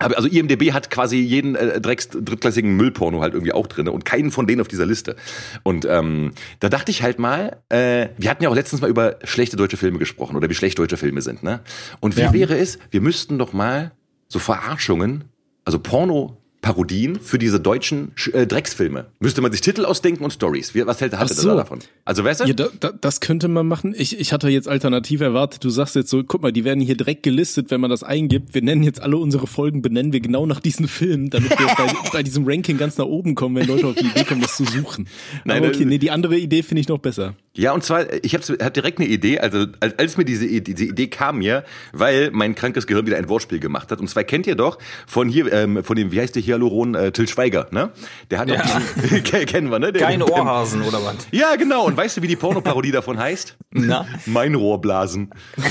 Aber 0.00 0.16
also 0.16 0.28
IMDB 0.28 0.72
hat 0.72 0.90
quasi 0.90 1.18
jeden 1.18 1.54
äh, 1.54 1.80
Drecks 1.80 2.08
drittklassigen 2.08 2.76
Müllporno 2.76 3.20
halt 3.20 3.34
irgendwie 3.34 3.52
auch 3.52 3.66
drinne 3.66 3.92
und 3.92 4.04
keinen 4.04 4.32
von 4.32 4.46
denen 4.46 4.60
auf 4.60 4.68
dieser 4.68 4.87
Liste. 4.87 5.14
Und 5.62 5.87
ähm, 5.88 6.32
da 6.58 6.68
dachte 6.68 6.90
ich 6.90 7.02
halt 7.02 7.18
mal, 7.18 7.62
äh, 7.68 8.08
wir 8.18 8.28
hatten 8.28 8.42
ja 8.42 8.48
auch 8.48 8.54
letztens 8.54 8.82
mal 8.82 8.90
über 8.90 9.16
schlechte 9.22 9.56
deutsche 9.56 9.76
Filme 9.76 9.98
gesprochen 9.98 10.37
oder 10.37 10.50
wie 10.50 10.54
schlecht 10.54 10.78
deutsche 10.78 10.96
Filme 10.96 11.22
sind, 11.22 11.42
ne? 11.42 11.60
Und 12.00 12.16
wie 12.16 12.22
Ja. 12.22 12.32
wäre 12.32 12.58
es, 12.58 12.78
wir 12.90 13.00
müssten 13.00 13.38
doch 13.38 13.52
mal 13.52 13.92
so 14.28 14.38
Verarschungen, 14.40 15.24
also 15.64 15.78
Porno 15.78 16.38
Parodien 16.64 17.20
für 17.20 17.38
diese 17.38 17.61
deutschen 17.61 18.12
Sch- 18.16 18.33
äh, 18.33 18.46
Drecksfilme. 18.46 19.05
Müsste 19.20 19.42
man 19.42 19.53
sich 19.53 19.61
Titel 19.61 19.85
ausdenken 19.85 20.24
und 20.24 20.33
Stories. 20.33 20.74
Was 20.74 21.00
hält 21.03 21.12
ihr 21.12 21.29
so. 21.29 21.48
da 21.50 21.57
davon? 21.57 21.81
Also 22.07 22.24
weißt 22.24 22.40
du? 22.40 22.44
Ja, 22.46 22.55
da, 22.55 22.68
da, 22.81 22.90
das 22.98 23.20
könnte 23.20 23.48
man 23.48 23.66
machen. 23.68 23.94
Ich, 23.96 24.18
ich 24.18 24.33
hatte 24.33 24.48
jetzt 24.48 24.66
alternativ 24.66 25.20
erwartet. 25.20 25.62
Du 25.62 25.68
sagst 25.68 25.94
jetzt 25.94 26.09
so, 26.09 26.24
guck 26.24 26.40
mal, 26.40 26.53
die 26.53 26.64
werden 26.64 26.81
hier 26.81 26.96
direkt 26.96 27.22
gelistet, 27.22 27.70
wenn 27.70 27.83
man 27.83 27.90
das 27.90 28.03
eingibt. 28.03 28.55
Wir 28.55 28.62
nennen 28.62 28.83
jetzt 28.83 29.03
alle 29.03 29.18
unsere 29.18 29.46
Folgen, 29.46 29.83
benennen 29.83 30.14
wir 30.14 30.20
genau 30.20 30.46
nach 30.46 30.61
diesen 30.61 30.88
Filmen, 30.88 31.29
damit 31.29 31.50
wir 31.50 31.66
bei, 31.77 31.92
bei 32.14 32.22
diesem 32.22 32.46
Ranking 32.46 32.79
ganz 32.79 32.96
nach 32.96 33.05
oben 33.05 33.35
kommen, 33.35 33.57
wenn 33.57 33.66
Leute 33.66 33.87
auf 33.88 33.94
die 33.96 34.07
Idee 34.07 34.24
kommen, 34.24 34.40
das 34.40 34.57
zu 34.57 34.64
suchen. 34.64 35.07
Nein, 35.44 35.59
Aber 35.59 35.68
okay, 35.68 35.85
nee, 35.85 35.98
die 35.98 36.11
andere 36.11 36.38
Idee 36.38 36.62
finde 36.62 36.81
ich 36.81 36.88
noch 36.88 36.98
besser. 36.98 37.35
Ja, 37.56 37.70
und 37.72 37.84
zwar, 37.84 38.12
ich 38.24 38.34
habe 38.34 38.42
hab 38.64 38.74
direkt 38.74 38.98
eine 38.98 39.06
Idee, 39.08 39.38
also 39.38 39.66
als, 39.78 39.96
als 39.96 40.16
mir 40.16 40.24
diese, 40.24 40.44
diese 40.60 40.84
Idee 40.86 41.06
kam 41.06 41.38
mir, 41.38 41.62
weil 41.92 42.32
mein 42.32 42.56
krankes 42.56 42.88
Gehirn 42.88 43.06
wieder 43.06 43.16
ein 43.16 43.28
Wortspiel 43.28 43.60
gemacht 43.60 43.92
hat. 43.92 44.00
Und 44.00 44.10
zwar 44.10 44.24
kennt 44.24 44.48
ihr 44.48 44.56
doch 44.56 44.76
von 45.06 45.28
hier, 45.28 45.52
ähm, 45.52 45.84
von 45.84 45.94
dem, 45.94 46.10
wie 46.10 46.20
heißt 46.20 46.34
der 46.34 46.42
Hyaluron, 46.42 46.96
äh, 46.96 47.12
Till 47.12 47.28
Schweiger, 47.28 47.68
ne? 47.70 47.90
Der 48.32 48.40
hat 48.40 48.48
Ja. 48.50 48.56
doch 48.56 48.80
diesen, 49.02 49.22
ke- 49.24 49.46
kennen 49.46 49.70
wir, 49.70 49.78
ne? 49.78 49.92
Der, 49.92 50.02
Keine 50.02 50.24
der- 50.24 50.34
Ohrhasen 50.34 50.82
oder 50.82 51.04
was? 51.04 51.14
Ja, 51.30 51.54
genau. 51.54 51.86
Und 51.86 51.96
weißt 51.96 52.16
du, 52.16 52.22
wie 52.22 52.26
die 52.26 52.34
Pornoparodie 52.34 52.90
davon 52.90 53.20
heißt? 53.20 53.56
Na? 53.70 54.04
Mein 54.26 54.56
Rohrblasen. 54.56 55.30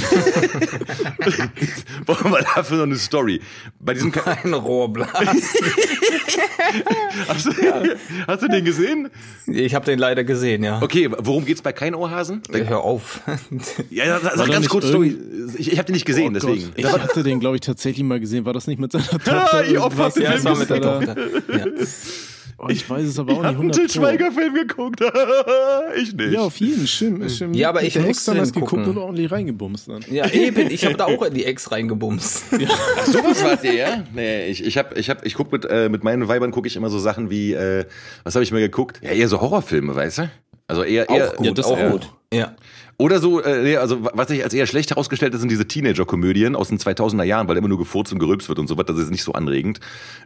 Brauchen 2.05 2.31
wir 2.31 2.43
dafür 2.55 2.77
noch 2.77 2.83
eine 2.83 2.95
Story. 2.95 3.41
Bei 3.81 3.93
diesem, 3.93 4.11
Ka- 4.13 4.37
Ein 4.43 4.53
Rohrblas. 4.53 5.09
hast, 7.27 7.45
du, 7.47 7.51
hast 8.27 8.41
du 8.43 8.47
den 8.47 8.63
gesehen? 8.65 9.09
Ich 9.47 9.75
habe 9.75 9.85
den 9.85 9.99
leider 9.99 10.23
gesehen, 10.23 10.63
ja. 10.63 10.81
Okay, 10.81 11.09
worum 11.17 11.45
geht's 11.45 11.61
bei 11.61 11.72
kein 11.73 11.95
Ohrhasen? 11.95 12.41
Hör 12.51 12.81
auf. 12.81 13.21
Ja, 13.89 14.19
sag, 14.19 14.37
War 14.37 14.47
ganz 14.47 14.69
kurz 14.69 14.87
Story. 14.87 15.15
Ich, 15.57 15.71
ich 15.71 15.77
habe 15.77 15.85
den 15.87 15.93
nicht 15.93 16.05
gesehen, 16.05 16.29
Oh 16.29 16.39
deswegen. 16.39 16.71
Ich 16.75 16.85
hatte 16.85 17.23
den, 17.23 17.39
glaube 17.39 17.55
ich, 17.57 17.61
tatsächlich 17.61 18.03
mal 18.05 18.19
gesehen. 18.19 18.45
War 18.45 18.53
das 18.53 18.67
nicht 18.67 18.79
mit 18.79 18.91
seiner 18.91 19.05
Tochter? 19.09 19.65
ich 19.65 19.77
hoffe, 19.77 20.01
irgendwas? 20.01 20.13
den 20.13 20.23
Ja, 20.23 20.31
Film 20.31 20.43
war 20.45 20.57
mit 20.57 20.69
der 20.69 20.81
Tochter. 20.81 21.15
Ja. 21.57 21.65
Oh, 22.59 22.67
ich 22.69 22.87
weiß 22.89 23.05
es 23.07 23.19
aber 23.19 23.33
auch 23.33 23.37
Ich 23.37 23.41
nicht 23.43 23.55
hab 23.55 23.59
einen 23.59 23.71
Till 23.71 23.81
100 23.81 23.93
Pro. 23.93 23.99
Schweiger-Film 23.99 24.53
geguckt. 24.53 25.01
ich 26.01 26.13
nicht. 26.13 26.31
Ja, 26.31 26.41
auf 26.41 26.55
jeden, 26.57 26.87
stimmt. 26.87 27.29
stimmt. 27.29 27.55
Ja, 27.55 27.69
aber 27.69 27.83
ich 27.83 27.97
hab 27.97 28.05
musste 28.05 28.31
extra 28.31 28.33
den 28.45 28.53
geguckt 28.53 28.69
gucken. 28.69 28.87
und 28.89 28.97
ordentlich 28.99 29.31
reingebumst 29.31 29.89
dann. 29.89 30.05
ja, 30.09 30.29
eben. 30.29 30.69
Ich 30.69 30.85
habe 30.85 30.95
da 30.95 31.05
auch 31.05 31.23
in 31.23 31.33
die 31.33 31.45
Ex 31.45 31.71
reingebumst. 31.71 32.43
Ach, 32.51 33.05
sowas 33.05 33.43
wart 33.43 33.63
ihr, 33.63 33.73
ja? 33.73 34.03
Nee, 34.13 34.47
ich, 34.47 34.63
ich 34.63 34.77
hab, 34.77 34.95
ich 34.97 35.09
hab, 35.09 35.25
ich 35.25 35.33
guck 35.33 35.51
mit, 35.51 35.65
äh, 35.65 35.89
mit 35.89 36.03
meinen 36.03 36.27
Weibern 36.27 36.51
gucke 36.51 36.67
ich 36.67 36.75
immer 36.75 36.89
so 36.89 36.99
Sachen 36.99 37.29
wie, 37.29 37.53
äh, 37.53 37.85
was 38.23 38.35
habe 38.35 38.43
ich 38.43 38.51
mir 38.51 38.59
geguckt? 38.61 38.99
Ja, 39.03 39.09
eher 39.09 39.27
so 39.27 39.41
Horrorfilme, 39.41 39.93
weißt 39.95 40.19
du? 40.19 40.29
Also 40.67 40.83
eher, 40.83 41.09
eher 41.09 41.29
Auch 41.31 41.35
gut, 41.35 41.45
Ja, 41.45 41.51
das 41.53 41.65
auch 41.67 41.77
auch. 41.77 41.91
gut. 41.91 42.09
Ja. 42.33 42.55
Oder 42.97 43.19
so, 43.19 43.41
äh, 43.41 43.63
nee, 43.63 43.75
also 43.77 44.03
was 44.13 44.27
sich 44.27 44.43
als 44.43 44.53
eher 44.53 44.67
schlecht 44.67 44.91
herausgestellt 44.91 45.33
hat, 45.33 45.39
sind 45.41 45.49
diese 45.49 45.67
Teenager-Komödien 45.67 46.55
aus 46.55 46.69
den 46.69 46.77
2000er 46.77 47.23
Jahren, 47.23 47.47
weil 47.47 47.57
immer 47.57 47.67
nur 47.67 47.79
gefurzt 47.79 48.13
und 48.13 48.19
gerülpst 48.19 48.47
wird 48.49 48.59
und 48.59 48.67
so 48.67 48.77
was, 48.77 48.85
das 48.85 48.97
ist 48.99 49.09
nicht 49.09 49.23
so 49.23 49.33
anregend. 49.33 49.79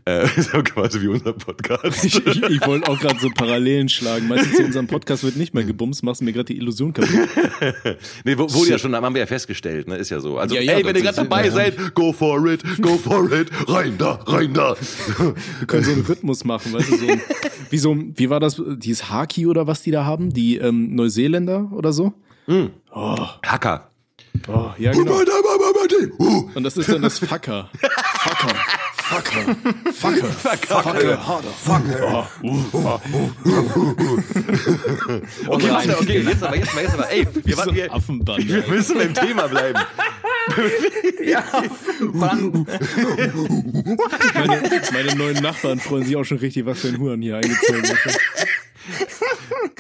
Äh, 0.05 0.27
so 0.41 0.61
quasi 0.63 1.01
wie 1.01 1.07
unser 1.07 1.33
Podcast. 1.33 2.03
Ich, 2.03 2.25
ich, 2.25 2.43
ich 2.43 2.67
wollte 2.67 2.89
auch 2.89 2.99
gerade 2.99 3.19
so 3.19 3.29
Parallelen 3.29 3.87
schlagen. 3.89 4.27
Meistens 4.27 4.57
zu 4.57 4.63
unserem 4.63 4.87
Podcast 4.87 5.23
wird 5.23 5.37
nicht 5.37 5.53
mehr 5.53 5.63
gebumst, 5.63 6.03
machst 6.03 6.19
du 6.21 6.25
mir 6.25 6.33
gerade 6.33 6.45
die 6.53 6.57
Illusion 6.57 6.93
kaputt. 6.93 7.09
nee, 8.25 8.37
wo- 8.37 8.51
wurde 8.53 8.71
ja 8.71 8.77
schon, 8.77 8.93
haben 8.95 9.15
wir 9.15 9.21
ja 9.21 9.27
festgestellt, 9.27 9.87
ne, 9.87 9.95
ist 9.95 10.09
ja 10.09 10.19
so. 10.19 10.37
Also, 10.37 10.55
Ja, 10.55 10.61
ja, 10.61 10.73
ey, 10.73 10.85
wenn 10.85 10.95
ihr 10.95 11.01
gerade 11.03 11.15
dabei 11.17 11.45
ja. 11.45 11.51
seid, 11.51 11.95
go 11.95 12.11
for 12.11 12.45
it, 12.47 12.63
go 12.81 12.97
for 12.97 13.31
it, 13.31 13.49
rein 13.67 13.93
da, 13.97 14.19
rein 14.25 14.53
da. 14.53 14.75
Wir 15.59 15.67
können 15.67 15.83
so 15.85 15.91
einen 15.93 16.01
Rhythmus 16.01 16.43
machen, 16.43 16.73
weißt 16.73 16.91
du, 16.91 16.97
so 16.97 17.07
ein, 17.07 17.21
wie 17.69 17.77
so, 17.77 17.91
ein- 17.93 18.13
wie 18.17 18.29
war 18.29 18.39
das, 18.39 18.61
dieses 18.77 19.09
Haki 19.09 19.47
oder 19.47 19.67
was 19.67 19.81
die 19.83 19.91
da 19.91 20.03
haben, 20.05 20.33
die 20.33 20.57
ähm, 20.57 20.95
Neuseeländer 20.95 21.71
oder 21.71 21.93
so? 21.93 22.13
Hacker. 23.45 23.89
Oh, 24.47 24.71
ja, 24.77 24.91
genau. 24.91 25.19
Und 26.55 26.63
das 26.63 26.77
ist 26.77 26.89
dann 26.89 27.01
das 27.01 27.19
Fucker. 27.19 27.69
Fucker. 27.73 28.55
Fucker. 29.93 29.93
Fucker. 29.93 30.27
Fucker. 30.83 31.27
Harder. 31.27 31.49
Fucker. 31.49 32.29
Okay, 35.47 35.69
warte, 35.69 35.97
okay, 35.97 36.19
jetzt 36.19 36.43
aber, 36.43 36.55
jetzt 36.57 36.75
mal, 36.75 36.83
jetzt 36.83 36.93
aber, 36.93 37.09
ey, 37.09 37.27
wir, 37.43 37.57
waren, 37.57 37.75
wir, 37.75 37.93
Affenband. 37.93 38.47
wir 38.47 38.67
müssen 38.67 38.97
beim 38.97 39.13
Thema 39.13 39.47
bleiben. 39.47 39.79
Ja, 41.23 41.43
Mann. 41.99 42.65
Meine, 44.33 44.81
meine 44.93 45.15
neuen 45.15 45.43
Nachbarn 45.43 45.77
freuen 45.79 46.05
sich 46.05 46.15
auch 46.15 46.23
schon 46.23 46.37
richtig, 46.37 46.65
was 46.65 46.79
für 46.79 46.87
ein 46.87 46.97
Huren 46.99 47.21
hier 47.21 47.35
eingezogen 47.35 47.83
ist. 47.83 48.19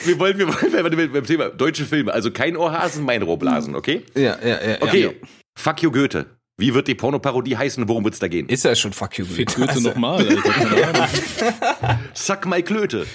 Wir 0.07 0.17
wollen, 0.19 0.37
wir 0.37 0.47
wollen 0.47 0.73
warte, 0.73 1.07
beim 1.09 1.25
Thema 1.25 1.49
deutsche 1.49 1.85
Filme, 1.85 2.13
also 2.13 2.31
kein 2.31 2.57
Ohrhasen, 2.57 3.03
mein 3.05 3.21
Rohrblasen, 3.21 3.75
okay? 3.75 4.03
Ja, 4.15 4.37
ja, 4.41 4.47
ja. 4.69 4.81
Okay, 4.81 5.01
Ja. 5.03 5.09
fuck 5.57 5.81
you 5.83 5.91
Goethe. 5.91 6.25
Wie 6.59 6.73
wird 6.73 6.87
die 6.87 6.95
Pornoparodie 6.95 7.55
heißen 7.55 7.83
und 7.83 7.87
worum 7.89 8.03
wird's 8.03 8.17
da 8.17 8.27
gehen? 8.27 8.49
Ist 8.49 8.63
ja 8.65 8.73
schon 8.75 8.91
fuck 8.91 9.15
you. 9.19 9.25
Fick 9.25 9.53
Goethe 9.55 9.79
nochmal, 9.79 10.25
Alter. 10.27 11.07
Suck 12.15 12.47
my 12.47 12.63
Klöte. 12.63 13.05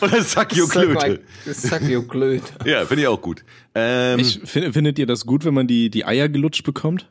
Oder 0.00 0.22
suck 0.24 0.52
you 0.56 0.66
Sag 0.66 0.72
Klöte. 0.72 0.94
mal, 0.94 1.20
Sag 1.46 1.82
you 1.82 2.02
Klöte. 2.02 2.52
Ja, 2.64 2.84
finde 2.84 3.02
ich 3.02 3.08
auch 3.08 3.20
gut. 3.20 3.44
Ähm, 3.76 4.18
Ich, 4.18 4.40
find, 4.44 4.72
findet 4.74 4.98
ihr 4.98 5.06
das 5.06 5.24
gut, 5.26 5.44
wenn 5.44 5.54
man 5.54 5.68
die, 5.68 5.90
die 5.90 6.04
Eier 6.04 6.28
gelutscht 6.28 6.64
bekommt? 6.64 7.08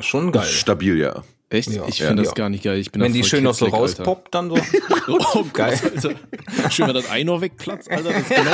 Schon 0.00 0.32
geil. 0.32 0.44
stabil, 0.44 0.98
ja. 0.98 1.22
Echt? 1.50 1.68
Ja, 1.70 1.84
ich 1.86 1.98
ja, 1.98 2.08
finde 2.08 2.22
das 2.22 2.32
ja. 2.32 2.34
gar 2.34 2.48
nicht 2.48 2.64
geil. 2.64 2.78
Ich 2.78 2.90
bin 2.90 3.02
Wenn 3.02 3.12
die 3.12 3.22
schön 3.22 3.44
noch 3.44 3.54
so 3.54 3.66
rauspoppt, 3.66 4.34
dann 4.34 4.50
so. 4.50 4.56
Oh, 5.06 5.44
Geil. 5.52 5.78
geil. 5.78 5.92
Alter. 5.94 6.70
Schön, 6.70 6.88
wenn 6.88 6.94
das 6.94 7.10
Ei 7.10 7.22
noch 7.24 7.40
wegplatzt, 7.40 7.90
Alter. 7.90 8.10
Das 8.10 8.22
ist 8.22 8.28
genau. 8.34 8.50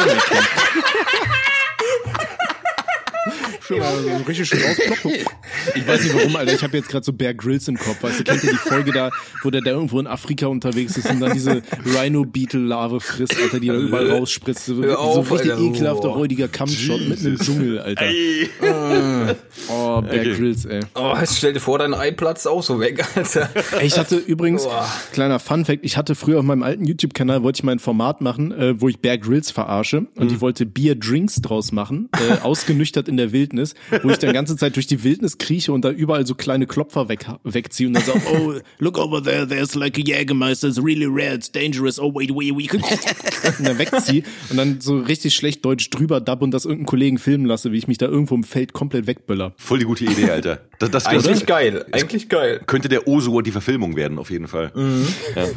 Schön, 3.70 3.80
er 3.83 4.18
so 4.18 4.24
richtig 4.26 4.48
schön 4.48 4.61
rausploppt. 4.62 5.26
Ich 5.74 5.87
weiß 5.87 6.02
nicht 6.04 6.14
warum, 6.14 6.37
Alter. 6.37 6.54
Ich 6.54 6.62
habe 6.62 6.76
jetzt 6.78 6.88
gerade 6.88 7.04
so 7.04 7.12
Bear 7.12 7.35
Grylls 7.35 7.68
im 7.68 7.76
Kopf. 7.76 8.02
Weißt 8.02 8.20
du, 8.20 8.24
kennt 8.24 8.42
ihr 8.44 8.52
die 8.52 8.56
Folge 8.56 8.92
da, 8.92 9.11
wo 9.42 9.50
der 9.50 9.61
da 9.61 9.72
irgendwo 9.72 10.00
in 10.00 10.06
Afrika 10.06 10.46
unterwegs 10.46 10.96
ist 10.96 11.11
und 11.11 11.20
dann 11.20 11.33
diese 11.35 11.61
Rhino-Beetle-Larve 11.85 13.00
frisst, 13.00 13.37
Alter, 13.40 13.61
die 13.61 13.66
da 13.68 13.74
überall 13.74 14.11
rausspritzt. 14.11 14.64
So, 14.66 14.74
so 14.76 15.20
richtig 15.20 15.52
Alter. 15.52 15.61
ekelhafter, 15.62 16.09
Boah. 16.09 16.16
räudiger 16.16 16.48
Kampfshot 16.48 17.06
mitten 17.09 17.26
im 17.26 17.38
Dschungel, 17.38 17.78
Alter. 17.80 18.02
Ey. 18.06 18.48
Oh, 19.68 20.00
Bear 20.00 20.20
Okay. 20.20 20.35
Grylls, 20.37 20.64
ey. 20.64 20.80
Oh, 20.94 21.14
jetzt 21.20 21.37
stell 21.38 21.52
dir 21.52 21.61
vor, 21.61 21.78
dein 21.78 21.94
Ei 21.94 22.11
platzt 22.11 22.48
auch 22.48 22.62
so 22.62 22.80
weg, 22.80 23.04
Alter. 23.14 23.50
Ey, 23.78 23.87
Ich 23.87 23.98
hatte 23.98 24.16
übrigens, 24.16 24.64
Boah. 24.64 24.88
kleiner 25.12 25.38
Fun-Fact, 25.38 25.80
ich 25.83 25.96
hatte 25.96 26.14
früher 26.14 26.38
auf 26.38 26.44
meinem 26.44 26.62
alten 26.62 26.85
YouTube-Kanal, 26.87 27.42
wollte 27.42 27.59
ich 27.59 27.64
mal 27.64 27.72
ein 27.72 27.78
Format 27.78 28.20
machen, 28.22 28.52
äh, 28.52 28.80
wo 28.80 28.88
ich 28.88 28.98
Bear 29.00 29.18
Grylls 29.18 29.50
verarsche 29.50 30.06
und 30.16 30.33
ich 30.33 30.40
wollte 30.40 30.64
Bier-Drinks 30.66 31.37
draus 31.42 31.72
machen, 31.72 32.09
äh, 32.14 32.40
ausgenüchtert 32.42 33.09
in 33.09 33.16
der 33.16 33.33
Wildnis, 33.33 33.60
wo 34.03 34.11
ich 34.11 34.18
dann 34.18 34.33
ganze 34.33 34.57
Zeit 34.57 34.77
durch 34.77 34.87
die 34.87 35.03
Wildnis 35.05 35.38
krieche 35.38 35.73
und 35.73 35.85
da 35.85 35.90
überall 35.90 36.27
so 36.27 36.35
kleine 36.35 36.66
Klopfer 36.66 37.09
weg, 37.09 37.27
wegziehe 37.44 37.88
und 37.88 37.94
dann 37.94 38.05
so, 38.05 38.12
oh, 38.12 38.55
look 38.79 38.99
over 38.99 39.23
there, 39.23 39.46
there's 39.46 39.75
like 39.75 39.99
a 39.99 40.03
Jägermeister, 40.03 40.68
it's 40.68 40.83
really 40.83 41.07
rare, 41.07 41.35
it's 41.35 41.51
dangerous, 41.51 41.99
oh 41.99 42.12
wait, 42.14 42.31
wait, 42.35 42.55
wait. 42.57 42.73
Und 42.73 43.66
dann 43.66 43.79
wegziehe 43.79 44.23
und 44.51 44.57
dann 44.57 44.81
so 44.81 44.99
richtig 44.99 45.35
schlecht 45.35 45.64
Deutsch 45.64 45.90
drüber 45.90 46.20
dab 46.20 46.42
und 46.42 46.51
das 46.51 46.64
irgendeinen 46.64 46.87
Kollegen 46.87 47.18
filmen 47.18 47.46
lasse, 47.46 47.73
wie 47.73 47.79
ich 47.79 47.88
mich 47.88 47.99
da 47.99 48.07
irgendwo 48.07 48.35
im 48.35 48.44
Feld 48.44 48.73
komplett 48.73 49.07
wegböller. 49.07 49.53
Voll 49.57 49.79
die 49.79 49.85
gute 49.85 50.05
Idee, 50.05 50.31
Alter. 50.31 50.61
Das, 50.79 50.90
das 50.90 51.07
Eigentlich 51.07 51.27
könnte, 51.27 51.44
geil. 51.46 51.85
Eigentlich 51.92 52.29
geil. 52.29 52.61
könnte 52.66 52.88
der 52.88 53.07
Osur 53.07 53.42
die 53.42 53.51
Verfilmung 53.51 53.96
werden, 53.96 54.18
auf 54.18 54.31
jeden 54.31 54.49
Fall. 54.49 54.73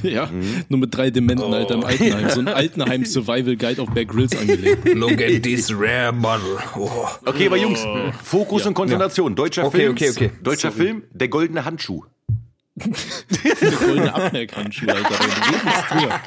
Ja, 0.04 0.30
nur 0.70 0.80
mit 0.80 0.96
drei 0.96 1.12
Dementen, 1.12 1.54
Alter, 1.54 1.76
im 1.76 1.84
Altenheim. 1.84 2.30
So 2.30 2.40
ein 2.42 2.48
Altenheim-Survival-Guide 2.48 3.82
auf 3.82 3.90
Bear 3.92 4.06
Grylls 4.06 4.36
angelegt. 4.36 4.94
Look 4.94 5.22
at 5.22 5.44
this 5.44 5.72
rare 5.74 6.12
bottle. 6.12 6.58
Oh. 6.78 6.90
Okay, 7.26 7.48
aber 7.48 7.58
Jungs, 7.58 7.86
Fokus 8.24 8.66
und 8.66 8.74
Konzentration. 8.74 9.36
Deutscher 9.36 9.66
Okay, 9.66 9.78
Film. 9.78 9.92
okay, 9.94 10.10
okay. 10.10 10.32
Deutscher 10.42 10.72
Film, 10.72 11.04
der 11.12 11.28
goldene 11.28 11.66
Handschuh. 11.66 12.04
Der 12.76 13.72
goldene 13.72 14.14
Abmerkhandschuh, 14.16 14.88
Alter. 14.88 15.16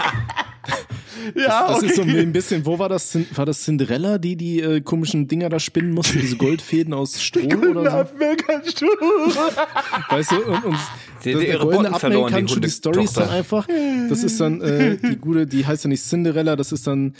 Ja, 1.35 1.69
Das 1.73 1.83
ist 1.83 1.97
so 1.97 2.03
ein 2.03 2.33
bisschen, 2.33 2.67
wo 2.67 2.79
war 2.79 2.89
das? 2.89 3.17
War 3.35 3.47
das 3.47 3.63
Cinderella, 3.65 4.19
die 4.19 4.37
die 4.37 4.61
äh, 4.61 4.81
komischen 4.81 5.27
Dinger 5.27 5.49
da 5.49 5.59
spinnen 5.59 5.93
musste, 5.93 6.19
diese 6.19 6.37
Goldfäden 6.37 6.93
aus 6.95 7.21
Stroh 7.23 7.41
oder 7.71 8.07
so? 8.07 8.85
Weißt 10.11 10.33
du? 10.33 10.37
Und, 10.45 10.65
und 10.65 10.77
Die- 11.25 11.33
das, 11.33 11.41
die 11.41 11.47
der 11.47 11.59
goldene 11.59 11.99
verloren, 11.99 12.47
die 12.47 12.61
die 12.61 12.69
Story 12.69 13.05
ist 13.05 13.17
dann 13.17 13.31
einfach, 13.31 13.67
das 14.09 14.23
ist 14.23 14.39
dann 14.41 14.61
äh, 14.61 14.99
die 14.99 15.17
gute, 15.17 15.47
die 15.47 15.67
heißt 15.67 15.85
ja 15.85 15.89
nicht 15.89 16.05
Cinderella, 16.05 16.55
das 16.55 16.71
ist 16.73 16.87
dann 16.87 17.15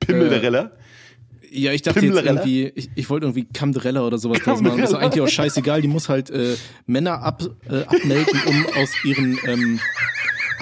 Pimmelderella. 0.00 0.70
Ja, 1.54 1.72
ich 1.72 1.82
dachte 1.82 2.04
jetzt 2.04 2.24
irgendwie, 2.24 2.72
ich, 2.74 2.90
ich 2.94 3.10
wollte 3.10 3.26
irgendwie 3.26 3.44
Kamderella 3.44 4.02
oder 4.06 4.18
sowas 4.18 4.38
draus 4.40 4.60
machen. 4.60 4.80
Das 4.80 4.90
ist 4.90 4.96
eigentlich 4.96 5.20
auch 5.20 5.28
scheißegal. 5.28 5.82
Die 5.82 5.88
muss 5.88 6.08
halt 6.08 6.30
äh, 6.30 6.56
Männer 6.86 7.22
ab, 7.22 7.42
äh, 7.68 7.82
abmelden, 7.84 8.40
um 8.46 8.66
aus 8.74 8.90
ihren 9.04 9.38
ähm, 9.46 9.80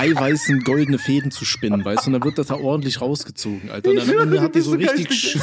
eiweißen 0.01 0.65
goldene 0.65 0.99
Fäden 0.99 1.31
zu 1.31 1.45
spinnen, 1.45 1.85
weißt 1.85 2.07
du, 2.07 2.09
und 2.09 2.13
dann 2.15 2.25
wird 2.25 2.39
das 2.39 2.47
da 2.47 2.55
ordentlich 2.55 3.01
rausgezogen, 3.01 3.71
Alter. 3.71 3.91
Und 3.91 4.01
am 4.01 4.19
Ende 4.19 4.41
hat 4.41 4.55
die 4.55 4.61
so 4.61 4.73
richtig 4.73 5.13
schön, 5.13 5.43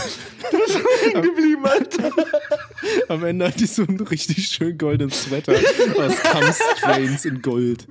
geblieben, 1.14 1.64
Alter. 1.64 2.12
am 3.08 3.24
Ende 3.24 3.48
hat 3.48 3.60
die 3.60 3.68
so 3.68 3.84
einen 3.84 4.00
richtig 4.00 4.48
schön 4.48 4.78
goldenen 4.78 5.12
Sweater 5.12 5.54
aus 5.54 6.24
Cum-Strains 6.24 7.26
in 7.26 7.42
Gold. 7.42 7.88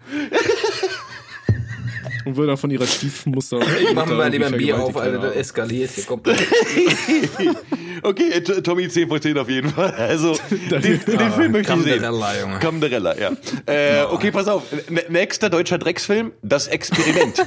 Und 2.27 2.37
wird 2.37 2.59
von 2.59 2.71
ihrer 2.71 2.87
Stiefmuster. 2.87 3.61
Ich 3.81 3.95
mach 3.95 4.05
mir 4.05 4.15
mal 4.15 4.31
lieber 4.31 4.47
ein 4.47 4.57
Bier 4.57 4.79
auf, 4.79 4.97
Alter, 4.97 5.19
das 5.19 5.37
eskaliert 5.37 5.91
hier 5.93 6.05
komplett. 6.05 6.39
Okay, 8.03 8.43
Tommy 8.43 8.89
10 8.89 9.09
von 9.09 9.21
10 9.21 9.39
auf 9.39 9.49
jeden 9.49 9.71
Fall. 9.71 9.91
Also, 9.93 10.37
den, 10.51 10.81
den 10.83 11.33
Film 11.33 11.53
möchte 11.53 11.73
ich 11.73 11.83
sehen. 11.83 12.03
Junge. 12.41 12.59
Ja. 13.19 13.33
Äh, 13.67 14.05
okay, 14.05 14.31
pass 14.31 14.49
auf. 14.49 14.65
Nächster 15.09 15.49
deutscher 15.49 15.79
Drecksfilm, 15.79 16.33
Das 16.43 16.69
Experiment. 16.69 17.43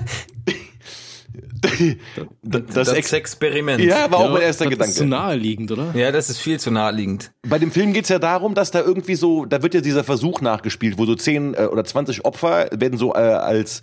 das, 2.43 2.61
Das, 2.73 2.93
Ex 2.93 3.13
Experiment. 3.13 3.81
ja, 3.83 4.09
war 4.11 4.19
auch 4.19 4.31
mein 4.31 4.41
erster 4.41 4.65
das 4.65 4.71
Gedanke. 4.71 4.91
ist 4.91 4.97
zu 4.97 5.05
naheliegend, 5.05 5.71
oder? 5.71 5.93
Ja, 5.95 6.11
das 6.11 6.29
ist 6.29 6.39
viel 6.39 6.59
zu 6.59 6.71
naheliegend. 6.71 7.31
Bei 7.47 7.59
dem 7.59 7.71
Film 7.71 7.93
geht's 7.93 8.09
ja 8.09 8.19
darum, 8.19 8.53
dass 8.53 8.71
da 8.71 8.81
irgendwie 8.81 9.15
so, 9.15 9.45
da 9.45 9.61
wird 9.63 9.73
ja 9.73 9.81
dieser 9.81 10.03
Versuch 10.03 10.41
nachgespielt, 10.41 10.97
wo 10.97 11.05
so 11.05 11.15
10 11.15 11.53
äh, 11.53 11.57
oder 11.65 11.83
20 11.83 12.25
Opfer 12.25 12.67
werden 12.71 12.97
so 12.97 13.13
äh, 13.13 13.17
als, 13.17 13.81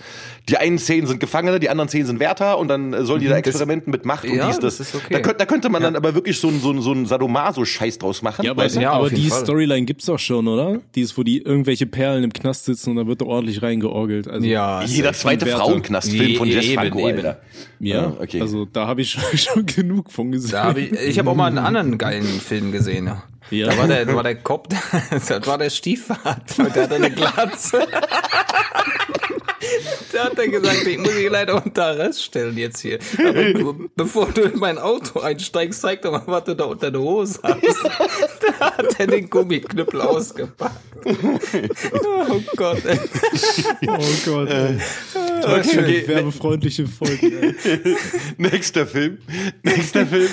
die 0.49 0.57
einen 0.57 0.79
10 0.79 1.07
sind 1.07 1.21
Gefangene, 1.21 1.61
die 1.61 1.69
anderen 1.71 1.89
10 1.89 2.07
sind 2.07 2.21
Wärter 2.21 2.59
und 2.59 2.69
dann 2.69 2.93
äh, 2.93 3.05
sollen 3.05 3.21
die 3.21 3.29
da 3.29 3.37
Experimenten 3.37 3.91
mit 3.91 4.05
Macht 4.05 4.25
und 4.25 4.35
ja, 4.37 4.47
dies, 4.49 4.59
das. 4.59 4.79
das 4.79 4.89
ist 4.89 4.95
okay. 4.95 5.15
Da, 5.15 5.21
könnt, 5.21 5.41
da 5.41 5.47
könnte 5.47 5.69
man 5.69 5.83
dann 5.83 5.97
aber 5.97 6.15
wirklich 6.15 6.39
so, 6.39 6.49
ein- 6.49 6.61
so, 6.61 6.71
ein- 6.73 6.81
so 6.83 6.93
ein 6.93 7.07
Sadomaso-Scheiß 7.07 7.99
draus 7.99 8.23
machen. 8.23 8.45
Ja, 8.45 8.53
aber, 8.53 8.63
weißt 8.65 8.77
du? 8.77 8.81
Ja, 8.81 8.93
aber 8.93 9.11
die 9.11 9.29
Fall. 9.29 9.41
Storyline 9.41 9.85
gibt's 9.87 10.07
doch 10.07 10.19
schon, 10.19 10.47
oder? 10.49 10.81
Die 10.95 11.01
ist, 11.03 11.17
wo 11.19 11.23
die 11.23 11.39
irgendwelche 11.43 11.87
Perlen 11.87 12.25
im 12.25 12.33
Knast 12.33 12.65
sitzen 12.67 12.91
und 12.91 12.97
da 12.97 13.07
wird 13.07 13.21
da 13.21 13.27
ordentlich 13.27 13.63
reingeorgelt. 13.63 14.29
Also, 14.29 14.47
Ja, 14.47 14.83
Jeder 14.83 15.13
zweite. 15.13 15.47
Frauenknastfilm 15.47 16.37
von 16.37 16.49
Je- 16.49 16.55
Jess 16.55 16.65
eben, 16.67 16.75
Franco, 16.75 16.99
eben. 17.09 17.17
Alter. 17.19 17.41
Ja, 17.79 18.03
Ja, 18.03 18.17
okay. 18.21 18.41
also 18.41 18.65
da 18.65 18.87
habe 18.87 19.03
ich 19.03 19.11
schon, 19.11 19.23
schon 19.39 19.67
genug 19.67 20.11
von 20.13 20.33
gesehen. 20.33 20.53
Da 20.53 20.65
hab 20.65 20.77
ich 20.77 20.93
ich 20.93 21.19
habe 21.19 21.31
auch 21.31 21.35
mal 21.35 21.47
einen 21.47 21.59
anderen 21.59 21.99
geilen 21.99 22.25
Film 22.41 22.73
gesehen. 22.73 23.11
Ja. 23.51 23.69
Da 23.69 23.79
war 23.79 23.87
der, 23.87 24.05
da 24.05 24.15
war 24.15 24.23
der 24.25 24.35
Cop, 24.37 24.69
das 25.11 25.47
war 25.47 25.59
der 25.59 25.71
Stiefvater, 25.71 26.65
der 26.65 26.83
hatte 26.83 26.95
eine 26.97 27.11
Glatze. 27.11 27.87
Da 30.13 30.25
hat 30.25 30.39
er 30.39 30.49
gesagt, 30.49 30.87
ich 30.87 30.99
muss 30.99 31.15
dich 31.15 31.29
leider 31.31 31.63
unter 31.65 31.87
Arrest 31.87 32.23
stellen 32.23 32.57
jetzt 32.57 32.81
hier. 32.81 32.99
Aber 33.19 33.53
du, 33.53 33.89
bevor 33.95 34.27
du 34.31 34.43
in 34.43 34.59
mein 34.59 34.79
Auto 34.79 35.21
einsteigst, 35.21 35.81
zeig 35.81 36.03
doch 36.03 36.13
mal, 36.13 36.23
was 36.27 36.45
du 36.45 36.55
da 36.55 36.65
unter 36.65 36.91
der 36.91 37.01
Hose 37.01 37.39
hast. 37.43 37.61
Da 38.59 38.71
hat 38.71 39.01
er 39.01 39.07
den 39.07 39.29
Gummiknüppel 39.29 40.01
ausgepackt. 40.01 40.81
Oh 42.29 42.41
Gott, 42.57 42.85
ey. 42.85 42.99
oh 43.87 43.99
Gott. 44.25 44.51
ey. 44.51 44.77
Okay, 45.15 45.79
okay. 45.79 46.09
Werbefreundliche 46.09 46.87
Folge. 46.87 47.55
ey. 47.65 47.97
Nächster 48.39 48.87
Film. 48.87 49.19
Nächster 49.63 50.07
Film. 50.07 50.29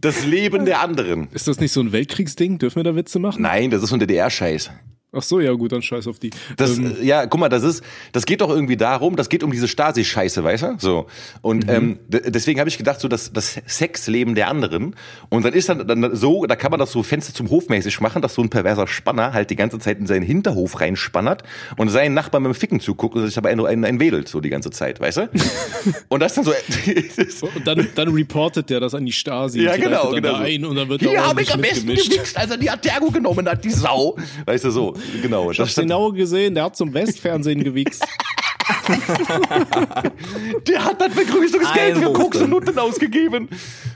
Das 0.00 0.24
Leben 0.24 0.66
der 0.66 0.80
anderen. 0.80 1.28
Ist 1.32 1.48
das 1.48 1.60
nicht 1.60 1.72
so 1.72 1.80
ein 1.80 1.92
Weltkriegsding? 1.92 2.58
Dürfen 2.58 2.76
wir 2.76 2.84
da 2.84 2.94
Witze 2.94 3.18
machen? 3.20 3.42
Nein, 3.42 3.70
das 3.70 3.82
ist 3.82 3.88
so 3.88 3.96
ein 3.96 4.00
DDR-Scheiß. 4.00 4.70
Ach 5.14 5.22
so, 5.22 5.40
ja 5.40 5.52
gut, 5.52 5.72
dann 5.72 5.82
scheiß 5.82 6.06
auf 6.06 6.18
die. 6.18 6.30
Das, 6.56 6.78
ähm, 6.78 6.96
äh, 6.98 7.04
ja, 7.04 7.26
guck 7.26 7.38
mal, 7.38 7.50
das 7.50 7.62
ist, 7.64 7.84
das 8.12 8.24
geht 8.24 8.40
doch 8.40 8.48
irgendwie 8.48 8.78
darum, 8.78 9.14
das 9.14 9.28
geht 9.28 9.42
um 9.42 9.50
diese 9.50 9.68
Stasi-Scheiße, 9.68 10.42
weißt 10.42 10.62
du? 10.62 10.74
So. 10.78 11.06
Und 11.42 11.68
ähm, 11.68 11.98
d- 12.08 12.30
deswegen 12.30 12.58
habe 12.60 12.70
ich 12.70 12.78
gedacht, 12.78 12.98
so 12.98 13.08
das, 13.08 13.30
das 13.30 13.60
Sexleben 13.66 14.34
der 14.34 14.48
anderen. 14.48 14.96
Und 15.28 15.44
dann 15.44 15.52
ist 15.52 15.68
dann, 15.68 15.86
dann 15.86 16.16
so, 16.16 16.46
da 16.46 16.56
kann 16.56 16.70
man 16.70 16.80
das 16.80 16.92
so 16.92 17.02
Fenster 17.02 17.34
zum 17.34 17.50
Hof 17.50 17.68
mäßig 17.68 18.00
machen, 18.00 18.22
dass 18.22 18.32
so 18.34 18.40
ein 18.42 18.48
perverser 18.48 18.86
Spanner 18.86 19.34
halt 19.34 19.50
die 19.50 19.56
ganze 19.56 19.78
Zeit 19.78 19.98
in 19.98 20.06
seinen 20.06 20.22
Hinterhof 20.22 20.80
reinspannert 20.80 21.42
und 21.76 21.90
seinen 21.90 22.14
Nachbarn 22.14 22.44
beim 22.44 22.54
Ficken 22.54 22.80
zuguckt 22.80 23.14
und 23.14 23.26
sich 23.26 23.36
aber 23.36 23.50
einen, 23.50 23.66
einen, 23.66 23.84
einen 23.84 24.00
wedelt, 24.00 24.28
so 24.28 24.40
die 24.40 24.48
ganze 24.48 24.70
Zeit, 24.70 24.98
weißt 24.98 25.18
du? 25.18 25.28
und 26.08 26.20
das 26.20 26.32
dann 26.36 26.44
so. 26.44 26.52
und 27.54 27.66
dann, 27.66 27.86
dann 27.96 28.08
reportet 28.08 28.70
der 28.70 28.80
das 28.80 28.94
an 28.94 29.04
die 29.04 29.12
Stasi. 29.12 29.62
Ja, 29.62 29.76
genau, 29.76 30.10
genau. 30.12 30.32
da 30.32 30.38
ein 30.38 30.64
und 30.64 30.74
dann 30.74 30.88
wird 30.88 31.02
Hier 31.02 31.22
habe 31.22 31.42
ich 31.42 31.52
am 31.52 31.60
besten 31.60 31.88
gewichst, 31.88 32.34
als 32.34 32.50
er 32.50 32.56
die 32.56 32.70
Atergo 32.70 33.10
genommen 33.10 33.46
hat, 33.46 33.62
die 33.62 33.70
Sau. 33.70 34.16
Weißt 34.46 34.64
du, 34.64 34.70
so, 34.70 34.94
genau. 35.20 35.50
Ich 35.50 35.60
hab's 35.60 35.74
genau 35.74 36.12
gesehen, 36.12 36.54
der 36.54 36.64
hat 36.64 36.76
zum 36.76 36.92
Westfernsehen 36.94 37.62
gewichst. 37.62 38.06
Der 40.68 40.84
hat 40.84 41.00
das 41.00 41.14
Begrüßungsgeld 41.14 41.98
für. 41.98 42.12
Koks 42.12 42.38
und 42.38 42.50
Nutten 42.50 42.78
ausgegeben. 42.78 43.48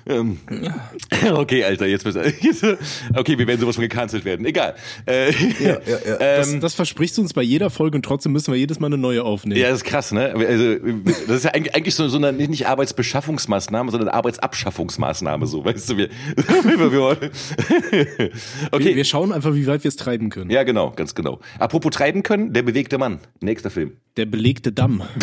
Ähm, 0.06 0.38
okay, 1.34 1.64
Alter, 1.64 1.86
jetzt, 1.86 2.04
bist- 2.04 2.18
jetzt 2.40 2.64
Okay, 3.16 3.38
wir 3.38 3.46
werden 3.46 3.60
sowas 3.60 3.76
von 3.76 3.82
gecancelt 3.82 4.24
werden. 4.24 4.46
Egal. 4.46 4.74
Äh, 5.06 5.30
ja, 5.62 5.78
Das, 6.18 6.52
ähm, 6.52 6.60
das 6.60 6.74
versprichst 6.74 7.18
du 7.18 7.22
uns 7.22 7.34
bei 7.34 7.42
jeder 7.42 7.70
Folge 7.70 7.96
und 7.96 8.04
trotzdem 8.04 8.32
müssen 8.32 8.52
wir 8.52 8.58
jedes 8.58 8.80
Mal 8.80 8.86
eine 8.88 8.98
neue 8.98 9.24
aufnehmen. 9.24 9.60
ja, 9.60 9.68
das 9.68 9.78
ist 9.78 9.84
krass, 9.84 10.12
ne? 10.12 10.32
Also, 10.34 10.76
das 11.26 11.36
ist 11.38 11.44
ja 11.44 11.50
eigentlich 11.52 11.94
so, 11.94 12.08
so 12.08 12.16
eine 12.18 12.32
nicht 12.32 12.66
Arbeitsbeschaffungsmaßnahme, 12.66 13.90
sondern 13.90 14.08
Arbeitsabschaffungsmaßnahme, 14.08 15.46
so, 15.46 15.64
weißt 15.64 15.90
du, 15.90 15.96
wir, 15.96 16.08
wir, 16.36 16.92
wir 16.92 16.96
Okay. 18.72 18.84
Wir, 18.86 18.96
wir 18.96 19.04
schauen 19.04 19.32
einfach, 19.32 19.54
wie 19.54 19.66
weit 19.66 19.84
wir 19.84 19.88
es 19.88 19.96
treiben 19.96 20.30
können. 20.30 20.50
ja, 20.50 20.62
genau, 20.62 20.90
ganz 20.92 21.14
genau. 21.14 21.40
Apropos 21.58 21.92
treiben 21.92 22.22
können, 22.22 22.52
der 22.52 22.62
bewegte 22.62 22.98
Mann. 22.98 23.20
Nächster 23.40 23.70
Film. 23.70 23.92
Der 24.16 24.26
belegte 24.26 24.65
Damm. 24.72 25.02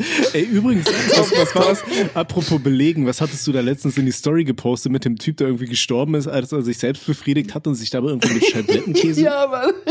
Ey, 0.32 0.42
übrigens, 0.42 0.86
was, 0.86 1.30
was 1.32 1.54
war 1.54 1.64
das? 1.66 1.82
Apropos 2.14 2.60
belegen, 2.62 3.06
was 3.06 3.20
hattest 3.20 3.46
du 3.46 3.52
da 3.52 3.60
letztens 3.60 3.96
in 3.98 4.06
die 4.06 4.12
Story 4.12 4.44
gepostet 4.44 4.92
mit 4.92 5.04
dem 5.04 5.16
Typ, 5.18 5.36
der 5.38 5.48
irgendwie 5.48 5.66
gestorben 5.66 6.14
ist, 6.14 6.26
als 6.28 6.52
er 6.52 6.62
sich 6.62 6.78
selbst 6.78 7.06
befriedigt 7.06 7.54
hat 7.54 7.66
und 7.66 7.74
sich 7.74 7.90
dabei 7.90 8.08
irgendwie 8.08 8.34
mit 8.34 8.44
Scheiblettenkäse? 8.46 9.20
ja, 9.24 9.46
Mann. 9.46 9.72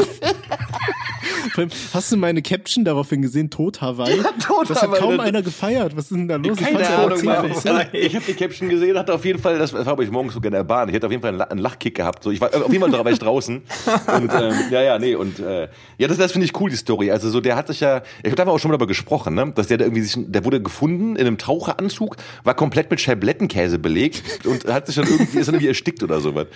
Hast 1.94 2.12
du 2.12 2.18
meine 2.18 2.42
Caption 2.42 2.86
daraufhin 2.86 3.22
gesehen? 3.22 3.50
Tot 3.50 3.82
Hawaii? 3.82 4.22
Tot 4.46 4.70
das 4.70 4.82
hat 4.82 4.90
Hawaii. 4.90 5.00
kaum 5.00 5.20
einer 5.20 5.42
gefeiert. 5.42 5.96
Was 5.96 6.06
ist 6.06 6.12
denn 6.12 6.28
da 6.28 6.36
los? 6.38 6.58
Ich 6.60 6.66
Keine 6.66 6.88
aber 6.88 7.06
Ahnung, 7.08 7.18
10 7.18 7.26
Mann. 7.26 7.54
von 7.54 7.62
10. 7.62 7.88
Ich 7.94 8.16
habe 8.16 8.26
die 8.26 8.34
Caption 8.34 8.70
gesehen, 8.70 8.98
hatte 8.98 9.14
auf 9.14 9.26
jeden 9.26 9.40
Fall, 9.40 9.58
das 9.60 9.74
war 9.74 9.86
aber 9.88 10.04
ich 10.04 10.12
morgens 10.12 10.34
sogar 10.34 10.48
in 10.48 10.54
der 10.54 10.64
Bahn. 10.64 10.88
Ich 10.90 10.96
hätte 10.96 11.08
auf 11.08 11.12
jeden 11.12 11.22
Fall 11.22 11.30
einen 11.30 11.38
La- 11.40 11.46
einen 11.46 11.60
Lachkick 11.60 11.96
gehabt. 11.96 12.24
So, 12.24 12.32
ich 12.32 12.40
war 12.40 12.50
auf 12.54 12.72
jeden 12.72 12.80
Fall 12.82 12.92
da 12.92 13.04
war 13.04 13.12
ich 13.12 13.20
draußen. 13.20 13.58
Und 13.58 14.32
ähm, 14.34 14.54
ja, 14.72 14.82
ja, 14.82 15.00
nee 15.00 15.16
und 15.16 15.40
äh, 15.40 15.68
ja, 15.98 16.08
das, 16.08 16.18
das 16.18 16.32
finde 16.32 16.46
ich 16.46 16.60
cool 16.60 16.70
die 16.70 16.76
Story. 16.78 17.12
Also 17.12 17.30
so, 17.30 17.42
der 17.42 17.56
hat 17.56 17.68
sich 17.68 17.80
ja, 17.82 18.04
ich 18.24 18.32
habe 18.32 18.36
da 18.36 18.48
auch 18.48 18.60
schon 18.60 18.70
mal 18.70 18.78
darüber 18.78 18.88
gesprochen, 18.88 19.34
ne, 19.36 19.52
dass 19.54 19.68
der 19.68 19.78
da 19.78 19.86
irgendwie 19.86 19.99
sich, 20.02 20.16
der 20.18 20.46
wurde 20.46 20.62
gefunden 20.62 21.16
in 21.16 21.26
einem 21.28 21.38
Taucheranzug, 21.38 22.18
war 22.44 22.54
komplett 22.56 22.90
mit 22.92 23.00
Scheiblettenkäse 23.02 23.80
belegt 23.80 24.22
und 24.46 24.66
hat 24.66 24.88
sich 24.88 24.96
dann 24.96 25.08
irgendwie 25.08 25.40
ist 25.40 25.48
dann 25.48 25.56
irgendwie 25.56 25.68
erstickt 25.68 26.04
oder 26.04 26.20
sowas. 26.22 26.48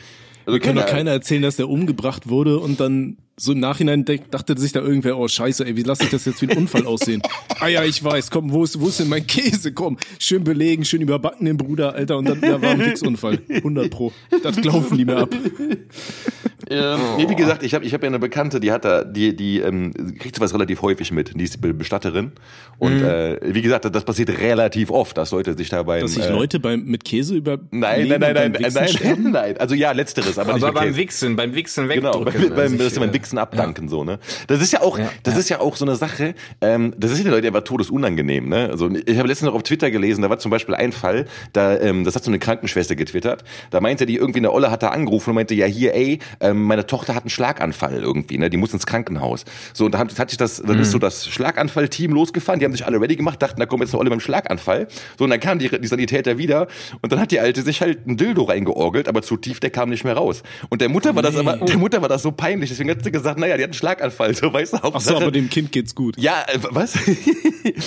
Also 0.46 0.60
Kann 0.60 0.76
doch 0.76 0.82
keine- 0.82 0.98
keiner 0.98 1.12
erzählen, 1.12 1.42
dass 1.42 1.56
der 1.56 1.70
umgebracht 1.70 2.28
wurde 2.28 2.60
und 2.60 2.80
dann 2.82 3.18
so 3.38 3.54
im 3.54 3.60
Nachhinein 3.62 4.06
dachte 4.30 4.60
sich 4.60 4.74
da 4.74 4.82
irgendwer, 4.82 5.18
oh 5.18 5.28
scheiße, 5.28 5.66
ey, 5.66 5.76
wie 5.76 5.84
lasse 5.84 6.04
ich 6.04 6.10
das 6.10 6.26
jetzt 6.26 6.42
wie 6.42 6.50
ein 6.52 6.58
Unfall 6.58 6.86
aussehen? 6.86 7.22
ah 7.60 7.68
ja, 7.68 7.84
ich 7.84 8.04
weiß, 8.04 8.30
komm, 8.30 8.52
wo 8.52 8.64
ist, 8.64 8.80
wo 8.80 8.90
ist 8.90 9.00
denn 9.00 9.08
mein 9.08 9.26
Käse? 9.26 9.72
Komm, 9.72 9.98
schön 10.20 10.44
belegen, 10.44 10.86
schön 10.86 11.02
überbacken 11.02 11.46
den 11.46 11.58
Bruder, 11.58 11.94
Alter, 11.96 12.18
und 12.18 12.28
dann 12.30 12.42
ja, 12.42 12.62
war 12.62 12.72
ein 12.72 12.80
Wichsunfall. 12.86 13.42
100 13.50 13.90
pro. 13.90 14.12
Das 14.44 14.58
glauben 14.58 14.98
die 14.98 15.06
mir 15.06 15.18
ab. 15.18 15.30
Ähm, 16.70 17.00
nee, 17.18 17.28
wie 17.30 17.36
gesagt, 17.36 17.64
ich 17.64 17.74
habe 17.74 17.86
ich 17.86 17.94
hab 17.94 18.02
ja 18.04 18.08
eine 18.08 18.20
Bekannte, 18.20 18.60
die 18.60 18.72
hat 18.72 18.86
da, 18.86 19.04
die, 19.04 19.36
die 19.36 19.60
ähm, 19.60 19.94
kriegt 20.20 20.36
sowas 20.36 20.54
relativ 20.54 20.82
häufig 20.82 21.12
mit. 21.12 21.34
Die 21.40 21.44
ist 21.44 21.60
Be- 21.62 21.74
Bestatterin. 21.74 22.32
Und 22.80 23.00
Mhm. 23.00 23.04
äh, 23.06 23.38
wie 23.54 23.62
gesagt, 23.62 23.86
das 23.94 24.04
passiert 24.04 24.30
relativ 24.40 24.90
oft, 24.92 25.18
dass 25.18 25.32
Leute 25.32 25.56
sich 25.56 25.70
da 25.70 25.84
beim. 25.84 26.02
Dass 26.02 26.14
sich 26.14 26.26
äh, 26.26 26.32
Leute 26.32 26.60
beim, 26.60 26.84
mit 26.86 27.04
Käse 27.04 27.36
über 27.36 27.58
Nein, 27.72 28.08
nein, 28.08 28.20
nein, 28.20 28.34
nein, 28.34 28.52
nein, 28.60 28.72
nein, 28.74 29.28
nein. 29.32 29.58
Also 29.58 29.76
ja, 29.76 29.92
letzteres, 29.92 30.38
aber, 30.40 30.54
nicht 30.54 30.64
Aber 30.64 30.74
beim 30.74 30.88
Käse. 30.90 30.98
Wichsen, 30.98 31.36
beim 31.36 31.54
Wichsen 31.56 31.88
Genau, 31.90 32.26
wegdrücken. 32.26 32.50
beim, 32.50 32.56
beim, 32.58 32.68
sich, 32.70 32.78
das 32.80 32.88
ist 32.94 33.00
beim 33.00 33.10
äh, 33.10 33.14
Wichsen 33.14 33.38
abdanken 33.38 33.88
so, 33.90 34.04
ne? 34.04 34.20
Das 34.48 34.62
ist 34.62 34.72
ja 34.74 34.82
auch, 34.82 34.98
Ja, 34.98 35.10
das 35.24 35.34
ja. 35.36 35.40
ist 35.40 35.50
ja 35.50 35.60
auch 35.60 35.76
so 35.76 35.86
eine 35.86 35.96
Sache. 35.96 36.34
Ähm, 36.62 36.94
das 36.98 37.12
ist 37.12 37.18
ja 37.20 37.24
den 37.26 37.32
Leuten 37.32 37.48
einfach 37.48 37.64
todesunangenehm, 37.64 38.48
ne? 38.50 38.70
Also 38.70 38.90
ich 39.06 39.18
habe 39.18 39.28
letztens 39.28 39.48
noch 39.50 39.56
auf 39.56 39.64
Twitter 39.64 39.92
gelesen, 39.92 40.22
da 40.22 40.30
war 40.30 40.40
zum 40.40 40.52
Beispiel 40.52 40.76
ein 40.76 40.92
Fall, 40.92 41.26
da 41.54 41.78
ähm, 41.80 42.04
das 42.04 42.16
hat 42.16 42.24
so 42.24 42.32
eine 42.32 42.40
Krankenschwester 42.40 42.96
getwittert. 42.96 43.44
Da 43.72 43.82
meinte 43.82 44.06
die 44.06 44.16
irgendwie 44.16 44.40
eine 44.40 44.52
Olle 44.52 44.72
hat 44.72 44.84
da 44.84 44.90
angerufen 44.90 45.30
und 45.32 45.36
meinte 45.36 45.54
ja 45.56 45.66
hier, 45.66 45.94
ey, 45.96 46.20
ähm, 46.54 46.64
meine 46.64 46.86
Tochter 46.86 47.16
hat 47.16 47.24
einen 47.24 47.30
Schlaganfall 47.30 48.02
irgendwie, 48.02 48.38
ne? 48.38 48.50
Die 48.50 48.58
muss 48.58 48.74
ins 48.74 48.86
Krankenhaus. 48.86 49.46
So 49.74 49.86
und 49.86 49.94
da 49.94 50.00
hat, 50.00 50.30
sich 50.30 50.38
das, 50.38 50.62
dann 50.66 50.80
ist 50.80 50.92
so 50.92 51.00
das 51.00 51.28
Schlaganfall-Team 51.28 52.12
losgefahren. 52.12 52.60
Die 52.60 52.66
haben 52.66 52.72
sich 52.72 52.86
alle 52.86 53.00
ready 53.02 53.16
gemacht, 53.16 53.42
dachten, 53.42 53.60
da 53.60 53.66
kommt 53.66 53.82
jetzt 53.84 53.94
eine 53.94 54.00
Olle 54.00 54.10
beim 54.10 54.20
Schlaganfall. 54.20 54.88
So 55.18 55.24
und 55.26 55.30
dann 55.30 55.40
kam 55.40 55.60
die, 55.60 55.70
die 55.70 55.88
Sanitäter 55.88 56.38
wieder 56.38 56.68
und 57.02 57.12
dann 57.12 57.20
hat 57.20 57.32
die 57.32 57.40
alte 57.40 57.62
sich 57.62 57.82
halt 57.82 58.08
ein 58.08 58.18
Dildo 58.18 58.44
reingeorgelt, 58.44 59.08
aber 59.08 59.22
zu 59.22 59.38
tief, 59.38 59.60
der 59.60 59.70
kam 59.70 59.90
nicht 59.90 60.04
mehr 60.04 60.14
raus. 60.16 60.44
Und 60.70 60.82
der 60.82 60.90
Mutter 60.90 61.16
war 61.16 61.22
das 61.22 61.36
aber, 61.36 61.58
der 61.58 61.78
Mutter 61.78 62.02
war 62.02 62.10
das 62.10 62.22
so 62.22 62.32
peinlich, 62.32 62.70
deswegen 62.70 62.90
hat 62.90 63.04
sie 63.04 63.12
gesagt, 63.12 63.40
naja, 63.40 63.58
die 63.58 63.64
hat 63.64 63.70
einen 63.70 63.74
Schlaganfall, 63.74 64.36
so 64.36 64.54
weißt 64.54 64.74
du, 64.74 64.78
Ach 64.78 64.82
so, 64.84 64.94
Hauptsache. 64.94 65.16
aber 65.18 65.32
dem 65.32 65.50
Kind 65.50 65.72
geht's 65.72 65.96
gut. 65.96 66.16
ja, 66.18 66.44
äh, 66.48 66.60
was? 66.70 66.94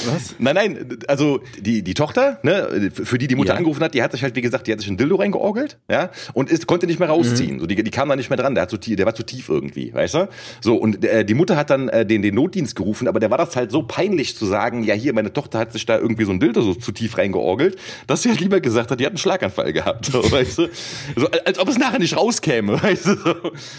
Was? 0.07 0.35
Nein, 0.39 0.55
nein, 0.55 0.99
also 1.07 1.41
die, 1.59 1.83
die 1.83 1.93
Tochter, 1.95 2.39
ne, 2.43 2.91
für 2.93 3.19
die 3.19 3.27
die 3.29 3.35
Mutter 3.35 3.53
Ja. 3.53 3.59
angerufen 3.59 3.83
hat, 3.85 3.93
die 3.95 4.03
hat 4.03 4.13
sich 4.13 4.23
halt, 4.23 4.35
wie 4.35 4.41
gesagt, 4.41 4.67
die 4.67 4.73
hat 4.73 4.81
sich 4.81 4.89
ein 4.89 4.97
Dildo 4.97 5.17
reingeorgelt, 5.17 5.79
ja, 5.91 6.11
und 6.33 6.51
ist, 6.51 6.67
konnte 6.67 6.87
nicht 6.87 6.99
mehr 6.99 7.09
rausziehen. 7.09 7.61
So, 7.61 7.67
die, 7.67 7.77
die 7.83 7.91
kam 7.91 8.09
da 8.09 8.17
nicht 8.17 8.31
mehr 8.31 8.39
dran. 8.39 8.55
Der 8.57 8.62
hat 8.62 8.81
tief, 8.81 8.97
der 8.97 9.07
war 9.07 9.14
zu 9.14 9.25
tief 9.25 9.49
irgendwie, 9.49 9.92
weißt 9.92 10.14
du? 10.14 10.29
So 10.61 10.77
und 10.77 11.05
äh, 11.05 11.25
die 11.25 11.35
Mutter 11.35 11.57
hat 11.57 11.71
dann 11.71 11.88
äh, 11.88 12.05
den 12.05 12.23
den 12.23 12.35
Notdienst 12.35 12.75
gerufen, 12.75 13.09
aber 13.09 13.21
der 13.21 13.31
war 13.31 13.38
das 13.38 13.55
halt 13.57 13.71
so 13.71 13.83
peinlich 13.83 14.37
zu 14.37 14.47
sagen, 14.47 14.83
ja 14.83 14.95
hier 14.95 15.12
meine 15.12 15.33
Tochter 15.33 15.59
hat 15.59 15.73
sich 15.73 15.87
da 15.87 15.99
irgendwie 15.99 16.25
so 16.25 16.33
ein 16.33 16.40
Dildo 16.40 16.62
so 16.62 16.75
zu 16.75 16.92
tief 16.92 17.19
reingeorgelt, 17.19 17.77
dass 18.07 18.23
sie 18.23 18.31
halt 18.31 18.40
lieber 18.40 18.61
gesagt 18.61 18.90
hat, 18.90 19.01
die 19.01 19.05
hat 19.05 19.12
einen 19.12 19.19
Schlaganfall 19.19 19.73
gehabt, 19.73 20.07
so, 20.07 20.19
weißt 20.31 20.59
du? 20.59 20.69
So, 21.16 21.29
als 21.45 21.59
ob 21.59 21.69
es 21.69 21.79
nachher 21.79 21.99
nicht 21.99 22.16
rauskäme, 22.16 22.83
weißt 22.83 23.07
du? 23.07 23.16
So. 23.16 23.35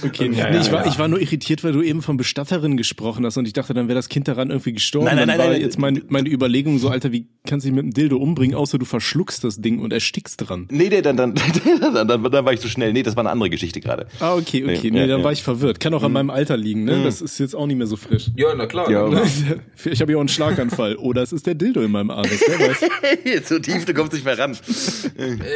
Okay, 0.05 0.31
Ja, 0.31 0.49
nee, 0.49 0.59
ich, 0.59 0.71
war, 0.71 0.85
ich 0.85 0.99
war 0.99 1.07
nur 1.07 1.19
irritiert, 1.19 1.63
weil 1.63 1.73
du 1.73 1.81
eben 1.81 2.01
von 2.01 2.17
Bestatterin 2.17 2.77
gesprochen 2.77 3.25
hast 3.25 3.37
und 3.37 3.47
ich 3.47 3.53
dachte, 3.53 3.73
dann 3.73 3.87
wäre 3.87 3.95
das 3.95 4.09
Kind 4.09 4.27
daran 4.27 4.49
irgendwie 4.49 4.73
gestorben. 4.73 5.05
Nein, 5.05 5.15
nein, 5.17 5.27
dann 5.27 5.37
nein, 5.37 5.47
war 5.47 5.53
nein. 5.53 5.61
jetzt 5.61 5.79
meine, 5.79 6.01
meine 6.07 6.29
Überlegung 6.29 6.79
so, 6.79 6.89
Alter, 6.89 7.11
wie 7.11 7.27
kannst 7.45 7.65
du 7.65 7.69
dich 7.69 7.75
mit 7.75 7.85
dem 7.85 7.93
Dildo 7.93 8.17
umbringen, 8.17 8.55
außer 8.55 8.77
du 8.77 8.85
verschluckst 8.85 9.43
das 9.43 9.61
Ding 9.61 9.79
und 9.79 9.93
erstickst 9.93 10.47
dran. 10.47 10.67
Nee, 10.69 10.89
nee, 10.89 11.01
dann, 11.01 11.17
dann, 11.17 11.33
dann, 11.35 12.07
dann, 12.07 12.23
dann 12.23 12.45
war 12.45 12.53
ich 12.53 12.59
zu 12.59 12.69
schnell. 12.69 12.93
Nee, 12.93 13.03
das 13.03 13.15
war 13.15 13.21
eine 13.21 13.31
andere 13.31 13.49
Geschichte 13.49 13.81
gerade. 13.81 14.07
Ah, 14.19 14.35
okay, 14.35 14.63
okay, 14.69 14.91
Nee, 14.91 14.91
nee, 14.91 14.99
ja, 15.01 15.08
dann 15.08 15.19
ja. 15.19 15.25
war 15.25 15.32
ich 15.32 15.43
verwirrt. 15.43 15.80
Kann 15.80 15.93
auch 15.93 16.03
an 16.03 16.12
meinem 16.12 16.30
Alter 16.30 16.58
liegen, 16.58 16.84
ne? 16.84 17.03
Das 17.03 17.21
ist 17.21 17.39
jetzt 17.39 17.56
auch 17.56 17.67
nicht 17.67 17.77
mehr 17.77 17.88
so 17.88 17.95
frisch. 17.95 18.27
Ja, 18.36 18.53
na 18.56 18.65
klar. 18.65 18.89
Ja. 18.89 19.08
na 19.08 19.21
klar. 19.21 19.60
Ich 19.86 20.01
habe 20.01 20.12
ja 20.12 20.17
auch 20.17 20.21
einen 20.21 20.30
Schlaganfall. 20.30 20.95
Oder 20.95 21.21
es 21.21 21.32
ist 21.32 21.47
der 21.47 21.56
Dildo 21.56 21.82
in 21.82 21.91
meinem 21.91 22.12
Anus, 22.12 22.39
wer 22.47 22.69
weiß. 22.69 23.43
so 23.47 23.60
tief, 23.60 23.86
du 23.86 23.93
kommst 23.93 24.13
nicht 24.13 24.25
mehr 24.25 24.38
ran. 24.38 24.58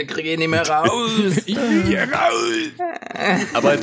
Ich 0.01 0.07
krieg 0.07 0.25
ihn 0.25 0.39
nicht 0.39 0.49
mehr 0.49 0.67
raus. 0.67 1.11
Aber 3.53 3.77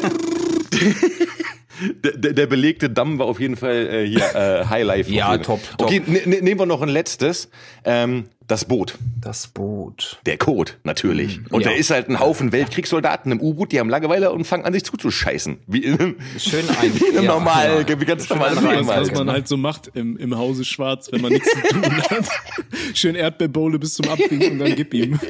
der, 2.04 2.12
der, 2.12 2.32
der 2.32 2.46
belegte 2.46 2.90
Damm 2.90 3.18
war 3.18 3.26
auf 3.26 3.40
jeden 3.40 3.56
Fall 3.56 3.86
äh, 3.86 4.06
hier 4.06 4.34
äh, 4.34 4.66
Highlife. 4.66 5.10
Ja, 5.18 5.36
top, 5.38 5.60
top. 5.76 5.86
Okay, 5.86 6.02
ne, 6.06 6.20
ne, 6.26 6.42
nehmen 6.42 6.60
wir 6.60 6.66
noch 6.66 6.82
ein 6.82 6.88
letztes. 6.88 7.48
Ähm, 7.84 8.26
das 8.48 8.64
Boot. 8.64 8.94
Das 9.20 9.48
Boot. 9.48 10.20
Der 10.24 10.38
Code, 10.38 10.72
natürlich. 10.82 11.40
Und 11.50 11.62
Ja. 11.62 11.70
da 11.70 11.76
ist 11.76 11.90
halt 11.90 12.08
ein 12.08 12.18
Haufen 12.18 12.50
Weltkriegssoldaten 12.50 13.30
im 13.30 13.42
U-Boot, 13.42 13.72
die 13.72 13.78
haben 13.78 13.90
Langeweile 13.90 14.32
und 14.32 14.46
fangen 14.46 14.64
an, 14.64 14.72
sich 14.72 14.84
zuzuscheißen. 14.84 15.58
Wie 15.66 15.84
in 15.84 15.98
einem, 16.00 16.16
Schön 16.38 16.64
ein. 16.80 16.94
wie 16.98 17.04
in 17.04 17.16
einem 17.16 17.24
ja, 17.24 17.32
normal, 17.34 17.84
ja. 17.86 18.00
wie 18.00 18.04
ganz 18.06 18.26
Schön 18.26 18.38
normal 18.38 18.56
ein 18.56 18.64
Leben 18.64 18.88
Was, 18.88 19.10
was 19.10 19.12
man 19.12 19.30
halt 19.30 19.48
so 19.48 19.58
macht 19.58 19.90
im, 19.94 20.16
im 20.16 20.38
Hause 20.38 20.64
Schwarz, 20.64 21.12
wenn 21.12 21.20
man 21.20 21.32
nichts 21.32 21.50
zu 21.50 21.60
tun 21.60 21.82
hat. 21.84 22.28
Schön 22.94 23.16
Erdbeerbowle 23.16 23.78
bis 23.78 23.94
zum 23.94 24.08
Abwinken 24.08 24.52
und 24.52 24.58
dann 24.60 24.74
gib 24.74 24.94
ihm. 24.94 25.20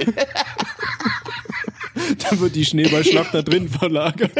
dann 2.19 2.41
wird 2.41 2.55
die 2.55 2.65
Schneeballschlacht 2.65 3.35
da 3.35 3.43
drin 3.43 3.69
verlagert. 3.69 4.33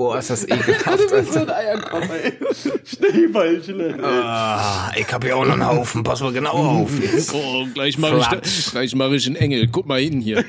Boah, 0.00 0.16
ist 0.18 0.30
das 0.30 0.44
ekelhaft, 0.44 1.12
Alter. 1.12 1.50
Schneeballchen. 2.86 4.02
Ah, 4.02 4.90
ich 4.96 5.12
hab 5.12 5.22
ja 5.26 5.34
auch 5.34 5.44
noch 5.44 5.52
einen 5.52 5.66
Haufen. 5.66 6.02
Pass 6.02 6.22
mal 6.22 6.32
genau 6.32 6.52
auf 6.52 6.90
jetzt. 6.98 7.34
Oh, 7.40 7.66
gleich 7.74 7.98
mache 7.98 8.40
ich, 8.42 8.70
gleich 8.70 8.94
mach 8.94 9.10
ich 9.10 9.26
einen 9.26 9.36
Engel. 9.36 9.68
Guck 9.68 9.84
mal 9.86 10.00
hin 10.00 10.22
hier. 10.22 10.42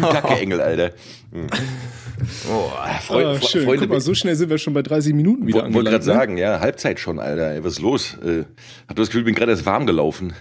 Kacke-Engel, 0.00 0.62
Alter. 0.62 0.92
Boah. 1.32 2.88
Freu, 3.02 3.26
Ah, 3.26 3.32
Fre- 3.34 3.46
schön. 3.46 3.64
Freunde, 3.66 3.80
Guck 3.82 3.90
mal, 3.90 4.00
so 4.00 4.14
schnell 4.14 4.36
sind 4.36 4.48
wir 4.48 4.56
schon 4.56 4.72
bei 4.72 4.80
30 4.80 5.12
Minuten 5.12 5.46
wieder 5.46 5.64
wollte 5.74 5.90
gerade 5.90 6.06
ne? 6.06 6.14
sagen, 6.14 6.38
ja, 6.38 6.60
Halbzeit 6.60 6.98
schon, 7.00 7.18
Alter. 7.18 7.52
Ey, 7.52 7.62
was 7.62 7.74
ist 7.74 7.80
los? 7.82 8.16
Äh, 8.24 8.44
hab 8.88 8.96
das 8.96 9.08
Gefühl, 9.08 9.20
ich 9.20 9.26
bin 9.26 9.34
gerade 9.34 9.52
erst 9.52 9.66
warm 9.66 9.84
gelaufen. 9.84 10.32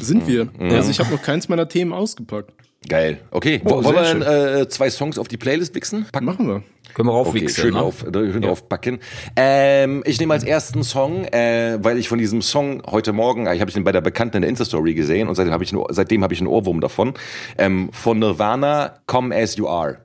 Sind 0.00 0.26
wir. 0.26 0.48
Also 0.58 0.90
ich 0.90 0.98
habe 0.98 1.10
noch 1.10 1.20
keins 1.20 1.50
meiner 1.50 1.68
Themen 1.68 1.92
ausgepackt. 1.92 2.52
Geil. 2.86 3.18
Okay, 3.32 3.60
Oh, 3.64 3.70
Wo- 3.70 3.84
wollen 3.84 3.96
wir 3.96 4.02
dann, 4.24 4.60
äh, 4.62 4.68
zwei 4.68 4.88
Songs 4.90 5.18
auf 5.18 5.26
die 5.28 5.36
Playlist 5.36 5.74
wichsen? 5.74 6.06
Packen? 6.12 6.24
Machen 6.26 6.46
wir. 6.46 6.62
Können 6.94 7.08
wir 7.08 7.12
Okay, 7.14 7.28
raufwichsen, 7.28 7.62
schön 7.64 7.74
ne? 7.74 7.82
auf, 7.82 8.00
schön 8.12 8.40
drauf 8.42 8.68
packen. 8.68 8.98
Ähm, 9.36 10.02
ich 10.06 10.18
nehme 10.20 10.32
als 10.32 10.44
ersten 10.44 10.82
Song, 10.84 11.24
äh, 11.26 11.78
weil 11.82 11.98
ich 11.98 12.08
von 12.08 12.18
diesem 12.18 12.40
Song 12.40 12.82
heute 12.86 13.12
Morgen, 13.12 13.46
äh, 13.46 13.54
ich 13.54 13.60
habe 13.60 13.68
ich 13.68 13.74
den 13.74 13.84
bei 13.84 13.92
der 13.92 14.00
Bekannten 14.00 14.36
in 14.38 14.42
der 14.42 14.48
Insta-Story 14.50 14.94
gesehen 14.94 15.28
und 15.28 15.34
seitdem 15.34 15.52
habe 15.52 15.64
ich, 15.64 15.72
einen- 15.72 15.84
seitdem 15.90 16.22
habe 16.22 16.32
ich 16.34 16.40
einen 16.40 16.46
Ohrwurm 16.48 16.80
davon. 16.80 17.14
Ähm, 17.58 17.90
von 17.92 18.18
Nirvana, 18.20 19.00
Come 19.06 19.34
As 19.36 19.56
You 19.56 19.68
Are. 19.68 19.98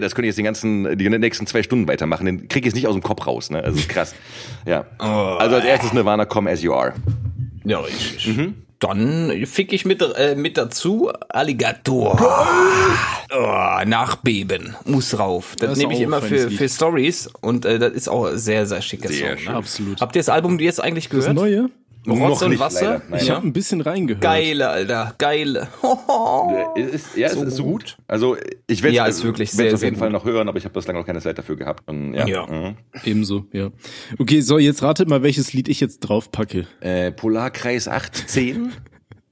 Das 0.00 0.14
könnte 0.14 0.26
ich 0.26 0.30
jetzt 0.30 0.38
den 0.38 0.44
ganzen, 0.44 0.98
die 0.98 1.08
nächsten 1.08 1.46
zwei 1.46 1.62
Stunden 1.62 1.88
weitermachen. 1.88 2.26
Den 2.26 2.48
kriege 2.48 2.60
ich 2.60 2.66
jetzt 2.66 2.74
nicht 2.74 2.86
aus 2.86 2.94
dem 2.94 3.02
Kopf 3.02 3.26
raus, 3.26 3.50
ne? 3.50 3.62
Also 3.62 3.78
ist 3.78 3.88
krass. 3.88 4.14
Ja. 4.66 4.86
Also 4.98 5.56
als 5.56 5.64
erstes 5.64 5.92
Nirvana, 5.92 6.24
Come 6.24 6.50
As 6.50 6.62
You 6.62 6.72
Are. 6.72 6.94
Ja, 7.64 7.80
richtig. 7.80 8.28
Dann 8.78 9.46
fick 9.46 9.72
ich 9.72 9.86
mit, 9.86 10.02
äh, 10.02 10.34
mit 10.36 10.58
dazu 10.58 11.10
Alligator. 11.30 12.20
Oh, 13.34 13.84
nachbeben. 13.86 14.76
Muss 14.84 15.18
rauf. 15.18 15.56
Das, 15.58 15.70
Das 15.70 15.78
nehme 15.78 15.94
ich 15.94 16.00
immer 16.00 16.20
für, 16.20 16.50
für 16.50 16.68
Stories 16.68 17.28
und 17.40 17.64
äh, 17.64 17.78
das 17.78 17.92
ist 17.92 18.08
auch 18.08 18.28
sehr, 18.34 18.66
sehr 18.66 18.82
schicker 18.82 19.08
Sehr 19.08 19.36
Song. 19.38 19.44
Ne? 19.46 19.54
Absolut. 19.54 20.00
Habt 20.00 20.14
ihr 20.14 20.20
das 20.20 20.28
Album 20.28 20.58
jetzt 20.60 20.82
eigentlich 20.82 21.08
Das 21.08 21.20
gehört? 21.20 21.34
Neue? 21.34 21.70
Rotz 22.12 22.42
und 22.42 22.58
Wasser? 22.58 22.84
leider. 22.84 23.02
Nein. 23.08 23.20
Ich 23.20 23.28
Ja. 23.28 23.34
habe 23.36 23.46
ein 23.46 23.52
bisschen 23.52 23.80
reingehört. 23.80 24.22
Geile, 24.22 24.68
Alter. 24.68 25.14
Geile. 25.18 25.68
Ja, 25.82 26.74
Ist, 26.76 27.16
ja, 27.16 27.28
So 27.30 27.42
es 27.42 27.48
ist 27.48 27.56
so 27.56 27.64
gut. 27.64 27.72
gut. 27.84 27.96
Also 28.06 28.36
ich 28.66 28.82
werde 28.82 28.96
Ja, 28.96 29.06
ist 29.06 29.24
wirklich 29.24 29.48
werd's 29.50 29.56
sehr, 29.56 29.74
auf 29.74 29.80
sehr 29.80 29.88
jeden 29.88 29.98
Fall 29.98 30.08
gut. 30.10 30.18
noch 30.20 30.24
hören, 30.24 30.48
aber 30.48 30.58
ich 30.58 30.64
habe 30.64 30.74
bislang 30.74 30.96
noch 30.96 31.06
keine 31.06 31.20
Zeit 31.20 31.38
dafür 31.38 31.56
gehabt. 31.56 31.88
Und, 31.88 32.14
ja. 32.14 32.26
Ja. 32.26 32.46
Mhm. 32.46 32.76
Ebenso, 33.04 33.46
ja. 33.52 33.70
Okay, 34.18 34.40
so, 34.40 34.58
jetzt 34.58 34.82
ratet 34.82 35.08
mal, 35.08 35.22
welches 35.22 35.52
Lied 35.52 35.68
ich 35.68 35.80
jetzt 35.80 36.00
drauf 36.00 36.30
packe. 36.30 36.66
Äh, 36.80 37.12
Polarkreis 37.12 37.88
8, 37.88 38.28
10. 38.28 38.72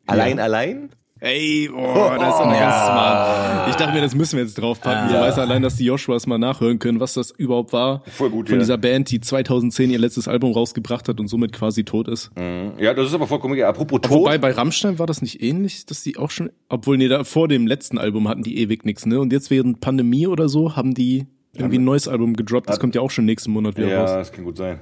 Allein, 0.07 0.39
allein. 0.39 0.91
Ey, 1.25 1.71
boah, 1.73 2.19
das 2.19 2.35
ist 2.35 2.41
aber 2.43 2.53
ganz 2.53 2.85
smart. 2.85 3.69
Ich 3.71 3.77
dachte 3.77 3.95
mir, 3.95 4.03
das 4.03 4.15
müssen 4.15 4.37
wir 4.37 4.45
jetzt 4.45 4.57
draufpacken. 4.57 5.09
So 5.09 5.15
weiß 5.15 5.39
allein, 5.39 5.63
dass 5.63 5.77
die 5.77 5.87
Joshuas 5.87 6.27
mal 6.27 6.37
nachhören 6.37 6.79
können, 6.79 7.01
was 7.01 7.15
das 7.15 7.31
überhaupt 7.31 7.73
war. 7.73 8.03
Voll 8.09 8.29
gut, 8.29 8.49
Von 8.49 8.59
ja. 8.59 8.61
dieser 8.61 8.77
Band, 8.77 9.11
die 9.11 9.21
2010 9.21 9.89
ihr 9.89 9.99
letztes 9.99 10.29
Album 10.29 10.53
rausgebracht 10.53 11.09
hat 11.09 11.19
und 11.21 11.29
somit 11.29 11.55
quasi 11.55 11.85
tot 11.85 12.09
ist. 12.09 12.31
Ja, 12.37 12.93
das 12.93 13.07
ist 13.07 13.15
aber 13.15 13.27
vollkommen 13.27 13.55
egal. 13.55 13.71
Apropos 13.71 14.03
Tod. 14.03 14.11
Wobei 14.11 14.37
bei 14.37 14.51
Rammstein 14.51 14.99
war 14.99 15.07
das 15.07 15.23
nicht 15.23 15.43
ähnlich, 15.43 15.87
dass 15.87 16.03
die 16.03 16.19
auch 16.19 16.31
schon, 16.31 16.51
obwohl 16.69 16.99
nee, 16.99 17.09
da 17.09 17.25
vor 17.25 17.49
dem 17.49 17.67
letzten 17.67 17.97
Album 17.97 18.29
hatten 18.29 18.43
die 18.43 18.59
ewig 18.59 18.85
nix, 18.85 19.07
ne? 19.07 19.19
Und 19.19 19.33
jetzt 19.33 19.51
während 19.51 19.81
Pandemie 19.81 20.27
oder 20.27 20.51
so 20.51 20.77
haben 20.77 20.93
die 20.93 21.27
irgendwie 21.55 21.79
ein 21.79 21.85
neues 21.85 22.07
Album 22.07 22.35
gedroppt. 22.35 22.69
Das 22.69 22.79
kommt 22.79 22.95
ja 22.95 23.01
auch 23.01 23.11
schon 23.11 23.25
nächsten 23.25 23.51
Monat 23.51 23.79
wieder 23.79 23.89
ja, 23.89 24.01
raus. 24.03 24.11
das 24.11 24.31
kann 24.31 24.45
gut 24.45 24.59
sein. 24.59 24.81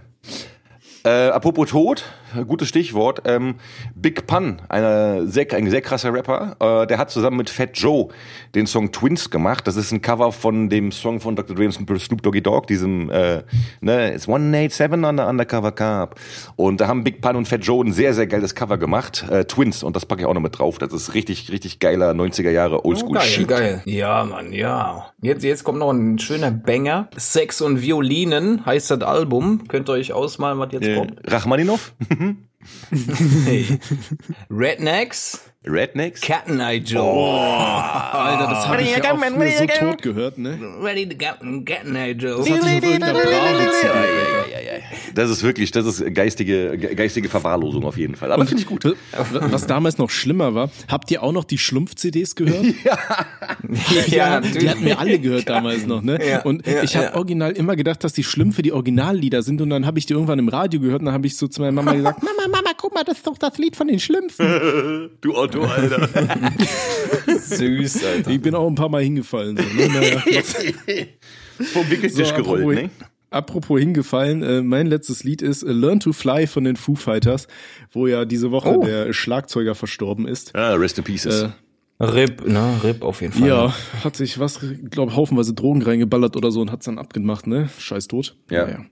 Äh, 1.05 1.29
apropos 1.29 1.69
Tod, 1.71 2.05
gutes 2.47 2.69
Stichwort. 2.69 3.23
Ähm, 3.25 3.55
Big 3.95 4.27
Pun, 4.27 4.61
einer 4.69 5.27
sehr, 5.27 5.47
ein 5.53 5.69
sehr 5.71 5.81
krasser 5.83 6.13
Rapper, 6.13 6.57
äh, 6.61 6.87
der 6.87 6.99
hat 6.99 7.11
zusammen 7.11 7.37
mit 7.37 7.51
Fat 7.51 7.71
Joe 7.75 8.09
den 8.55 8.67
Song 8.67 8.93
Twins 8.93 9.31
gemacht. 9.31 9.67
Das 9.67 9.77
ist 9.77 9.93
ein 9.93 10.03
Cover 10.03 10.33
von 10.33 10.69
dem 10.69 10.93
Song 10.93 11.21
von 11.21 11.37
Dr. 11.37 11.55
Dre 11.57 11.67
und 11.67 11.73
Snoop 11.73 12.23
Doggy 12.23 12.43
Dogg, 12.43 12.67
diesem 12.67 13.11
äh, 13.11 13.43
ne, 13.81 14.15
It's 14.15 14.29
187 14.29 15.05
on 15.05 15.17
the 15.17 15.23
Undercover 15.25 15.73
Cup. 15.73 16.17
Und 16.57 16.81
da 16.81 16.89
haben 16.89 17.05
Big 17.05 17.21
Pun 17.21 17.37
und 17.37 17.49
Fat 17.49 17.65
Joe 17.65 17.85
ein 17.85 17.93
sehr, 17.93 18.15
sehr 18.15 18.27
geiles 18.27 18.55
Cover 18.55 18.79
gemacht. 18.79 19.25
Äh, 19.31 19.45
Twins, 19.45 19.83
und 19.83 19.97
das 19.97 20.07
packe 20.07 20.23
ich 20.23 20.27
auch 20.27 20.35
noch 20.35 20.41
mit 20.41 20.59
drauf. 20.59 20.79
Das 20.79 20.93
ist 20.93 21.15
richtig, 21.15 21.51
richtig 21.51 21.79
geiler 21.79 22.13
90er 22.13 22.51
Jahre 22.51 22.85
Oldschool 22.85 23.11
Oh, 23.11 23.15
geil, 23.15 23.45
geil. 23.47 23.83
Ja, 23.85 24.25
Mann, 24.25 24.53
ja. 24.53 25.07
Jetzt, 25.21 25.45
jetzt 25.45 25.65
kommt 25.65 25.79
noch 25.79 25.91
ein 25.91 26.19
schöner 26.19 26.51
Banger. 26.51 27.09
Sex 27.17 27.61
und 27.61 27.83
Violinen 27.83 28.65
heißt 28.65 28.91
das 28.91 29.01
Album. 29.03 29.67
Könnt 29.69 29.89
ihr 29.89 29.93
euch 29.95 30.13
ausmalen, 30.13 30.59
was 30.59 30.73
jetzt 30.73 30.87
Äh, 30.87 30.95
kommt? 30.97 31.15
Rachmaninov? 31.25 31.93
Hey. 32.91 33.65
Rednecks, 34.51 35.52
Rednecks? 35.65 36.21
And 36.49 36.61
Eye 36.61 36.79
Joe. 36.79 37.01
Alter, 37.03 38.47
das 38.51 38.67
habe 38.67 38.83
ich 38.83 38.91
ja 38.97 39.13
auch 39.13 39.19
früher 39.19 39.51
so 39.59 39.67
tot 39.79 40.03
gehört, 40.03 40.39
ne? 40.39 40.59
Ready 40.83 41.09
to 41.09 41.17
Cat 41.17 41.39
and 41.41 41.97
Eye 41.97 42.13
Joe. 42.13 42.39
Das 42.39 42.51
hatte 42.51 42.69
ich 42.69 42.77
auf 42.79 42.83
irgendeiner. 42.83 43.21
Das 45.15 45.31
ist 45.31 45.43
wirklich, 45.43 45.71
das 45.71 45.87
ist 45.87 46.15
geistige, 46.15 46.77
ge- 46.79 46.95
geistige 46.95 47.29
Verwahrlosung 47.29 47.85
auf 47.85 47.97
jeden 47.97 48.17
Fall. 48.17 48.33
Aber 48.33 48.47
finde 48.47 48.63
ich 48.63 48.69
gut. 48.69 48.85
Was 49.31 49.67
damals 49.67 49.99
noch 49.99 50.11
schlimmer 50.11 50.55
war, 50.55 50.71
habt 50.89 51.11
ihr 51.11 51.23
auch 51.23 51.33
noch 51.33 51.45
die 51.45 51.59
Schlumpf-CDs 51.59 52.35
gehört? 52.35 52.65
Ja, 54.09 54.41
die 54.41 54.69
hatten 54.69 54.85
wir 54.85 54.99
alle 54.99 55.19
gehört 55.19 55.49
damals 55.49 55.87
noch, 55.87 56.03
ne? 56.03 56.19
Ja, 56.27 56.43
und 56.43 56.67
ja, 56.67 56.83
ich 56.83 56.97
habe 56.97 57.07
ja. 57.07 57.15
original 57.15 57.53
immer 57.53 57.77
gedacht, 57.77 58.03
dass 58.05 58.13
die 58.13 58.25
Schlümpfe 58.25 58.63
die 58.63 58.73
Originallieder 58.73 59.43
sind 59.43 59.61
und 59.61 59.71
dann 59.71 59.87
habe 59.87 59.99
ich 59.99 60.07
die 60.07 60.13
irgendwann 60.13 60.39
im 60.39 60.49
Radio 60.49 60.81
gehört 60.81 61.01
und 61.01 61.07
dann 61.07 61.15
habe 61.15 61.27
ich 61.27 61.37
so 61.37 61.47
zu 61.49 61.61
meiner 61.61 61.73
Mama 61.73 61.95
gesagt, 61.95 62.23
Mama, 62.23 62.49
Mama, 62.51 62.71
guck 62.77 62.95
mal, 62.95 63.05
das 63.05 63.19
ist 63.19 63.27
doch 63.27 63.39
das 63.39 63.59
Lied 63.59 63.77
von 63.77 63.89
den 63.89 64.01
Schlümpfen. 64.01 65.11
Du 65.21 65.35
Otto, 65.55 65.65
Alter. 65.65 66.09
Süß, 67.39 68.05
Alter. 68.05 68.31
Ich 68.31 68.41
bin 68.41 68.55
auch 68.55 68.67
ein 68.69 68.75
paar 68.75 68.89
Mal 68.89 69.03
hingefallen. 69.03 69.57
So, 69.57 69.63
ne? 69.63 69.89
naja. 69.89 70.23
Vom 71.73 71.91
Wickeltisch 71.91 72.29
So, 72.29 72.35
gerollt, 72.35 72.63
apropos, 72.63 72.75
ne? 72.75 72.91
apropos 73.31 73.81
hingefallen, 73.81 74.43
äh, 74.43 74.63
mein 74.63 74.87
letztes 74.87 75.23
Lied 75.25 75.43
ist 75.43 75.63
äh, 75.63 75.71
Learn 75.73 76.01
to 76.01 76.13
Fly 76.13 76.47
von 76.47 76.65
den 76.65 76.77
Foo 76.77 76.95
Fighters, 76.95 77.47
wo 77.93 78.07
ja 78.07 78.25
diese 78.25 78.51
Woche 78.51 78.77
Oh. 78.79 78.85
der 78.85 79.13
Schlagzeuger 79.13 79.75
verstorben 79.75 80.27
ist. 80.27 80.55
Ah, 80.57 80.75
rest 80.75 80.99
in 80.99 81.05
pieces. 81.05 81.43
Äh, 81.43 81.51
Rip, 82.05 82.47
ne? 82.49 82.81
Rip 82.83 83.03
auf 83.03 83.21
jeden 83.21 83.33
Fall. 83.33 83.47
Ja, 83.49 83.75
hat 84.03 84.17
sich 84.17 84.41
was, 84.41 84.59
glaub, 84.91 85.15
haufenweise 85.15 85.55
Drogen 85.55 85.83
reingeballert 85.83 86.37
oder 86.37 86.51
so 86.51 86.61
und 86.61 86.73
hat's 86.73 86.87
dann 86.87 86.99
abgemacht, 86.99 87.47
ne? 87.47 87.69
Scheiß 87.79 88.09
tot. 88.09 88.35
Ja. 88.51 88.65
Naja. 88.67 88.85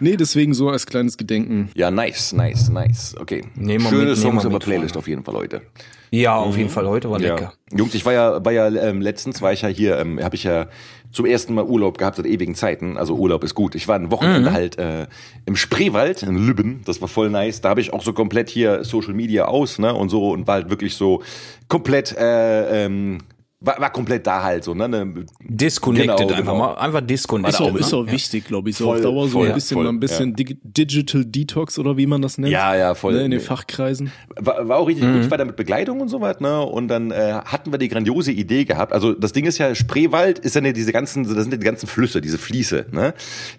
Nee, 0.00 0.16
deswegen 0.16 0.54
so 0.54 0.68
als 0.68 0.86
kleines 0.86 1.16
Gedenken. 1.16 1.70
Ja, 1.74 1.90
nice, 1.90 2.32
nice, 2.32 2.68
nice. 2.68 3.14
Okay. 3.18 3.42
Nehmen 3.54 3.84
wir 3.84 3.90
Schöne 3.90 4.10
mit, 4.10 4.18
Songs 4.18 4.44
mit, 4.44 4.58
Playlist 4.60 4.96
auf 4.96 5.08
jeden 5.08 5.24
Fall, 5.24 5.34
Leute. 5.34 5.62
Ja, 6.10 6.36
auf 6.36 6.56
jeden 6.56 6.70
Fall. 6.70 6.86
Heute 6.86 7.10
war 7.10 7.18
lecker. 7.18 7.52
Ja. 7.72 7.78
Jungs, 7.78 7.94
ich 7.94 8.06
war 8.06 8.12
ja, 8.12 8.44
war 8.44 8.52
ja 8.52 8.68
ähm, 8.68 9.00
letztens 9.00 9.42
war 9.42 9.52
ich 9.52 9.62
ja 9.62 9.68
hier, 9.68 9.98
ähm, 9.98 10.22
habe 10.22 10.36
ich 10.36 10.44
ja 10.44 10.68
zum 11.10 11.26
ersten 11.26 11.54
Mal 11.54 11.64
Urlaub 11.64 11.98
gehabt 11.98 12.16
seit 12.16 12.26
ewigen 12.26 12.54
Zeiten. 12.54 12.96
Also 12.96 13.14
Urlaub 13.14 13.42
ist 13.44 13.54
gut. 13.54 13.74
Ich 13.74 13.88
war 13.88 13.96
ein 13.96 14.10
Wochenende 14.10 14.52
halt 14.52 14.78
äh, 14.78 15.06
im 15.46 15.56
Spreewald 15.56 16.22
in 16.22 16.36
Lübben. 16.36 16.82
Das 16.84 17.00
war 17.00 17.08
voll 17.08 17.30
nice. 17.30 17.60
Da 17.60 17.70
habe 17.70 17.80
ich 17.80 17.92
auch 17.92 18.02
so 18.02 18.12
komplett 18.12 18.50
hier 18.50 18.84
Social 18.84 19.14
Media 19.14 19.46
aus, 19.46 19.78
ne 19.78 19.94
und 19.94 20.08
so 20.08 20.30
und 20.30 20.46
war 20.46 20.54
halt 20.54 20.70
wirklich 20.70 20.94
so 20.94 21.22
komplett 21.68 22.16
äh, 22.16 22.84
ähm, 22.84 23.18
war, 23.64 23.80
war 23.80 23.90
komplett 23.90 24.26
da 24.26 24.42
halt 24.42 24.64
so, 24.64 24.74
ne? 24.74 24.88
ne 24.88 25.24
Disconnected 25.40 26.16
Genau, 26.16 26.28
einfach 26.34 26.52
genau. 26.52 26.58
mal. 26.58 26.74
Einfach 26.74 27.00
disconnected. 27.00 27.54
Ist 27.60 27.66
auch, 27.66 27.72
ne? 27.72 27.78
ist 27.80 27.94
auch 27.94 28.06
wichtig, 28.06 28.44
glaube 28.46 28.70
ich, 28.70 28.76
so 28.76 28.84
Voll, 28.84 28.96
auf 28.96 29.02
Dauer 29.02 29.28
so 29.28 29.38
voll, 29.38 29.48
ein 29.48 29.54
bisschen, 29.54 29.74
voll, 29.76 29.88
ein 29.88 30.00
bisschen 30.00 30.36
Dig 30.36 30.58
Digital 30.62 31.24
Detox 31.24 31.78
oder 31.78 31.96
wie 31.96 32.06
man 32.06 32.22
das 32.22 32.38
nennt. 32.38 32.52
Ja, 32.52 32.74
ja, 32.74 32.94
voll. 32.94 33.14
Ne, 33.14 33.24
in 33.24 33.30
den. 33.30 33.40
Fachkreisen. 33.40 34.10
War, 34.36 34.68
war 34.68 34.78
auch 34.78 34.88
richtig 34.88 35.04
gut. 35.06 35.22
Ich 35.24 35.30
war 35.30 35.38
da 35.38 35.44
mit 35.44 35.56
Begleitung 35.56 36.00
und 36.00 36.08
so 36.08 36.20
was, 36.20 36.40
ne? 36.40 36.60
Und 36.62 36.88
dann 36.88 37.10
äh, 37.10 37.40
hatten 37.44 37.72
wir 37.72 37.78
die 37.78 37.88
grandiose 37.88 38.32
Idee 38.32 38.64
gehabt. 38.64 38.92
Also 38.92 39.12
das 39.12 39.32
Ding 39.32 39.44
ist 39.44 39.58
ja, 39.58 39.74
Spreewald 39.74 40.38
ist 40.38 40.54
ja 40.54 40.60
ne, 40.60 40.72
diese 40.72 40.92
ganzen, 40.92 41.24
das 41.24 41.32
sind 41.42 41.52
ja 41.52 41.58
die 41.58 41.64
ganzen 41.64 41.86
Flüsse, 41.86 42.20
diese 42.20 42.38
Fließe, 42.38 42.86
ne? 42.92 43.14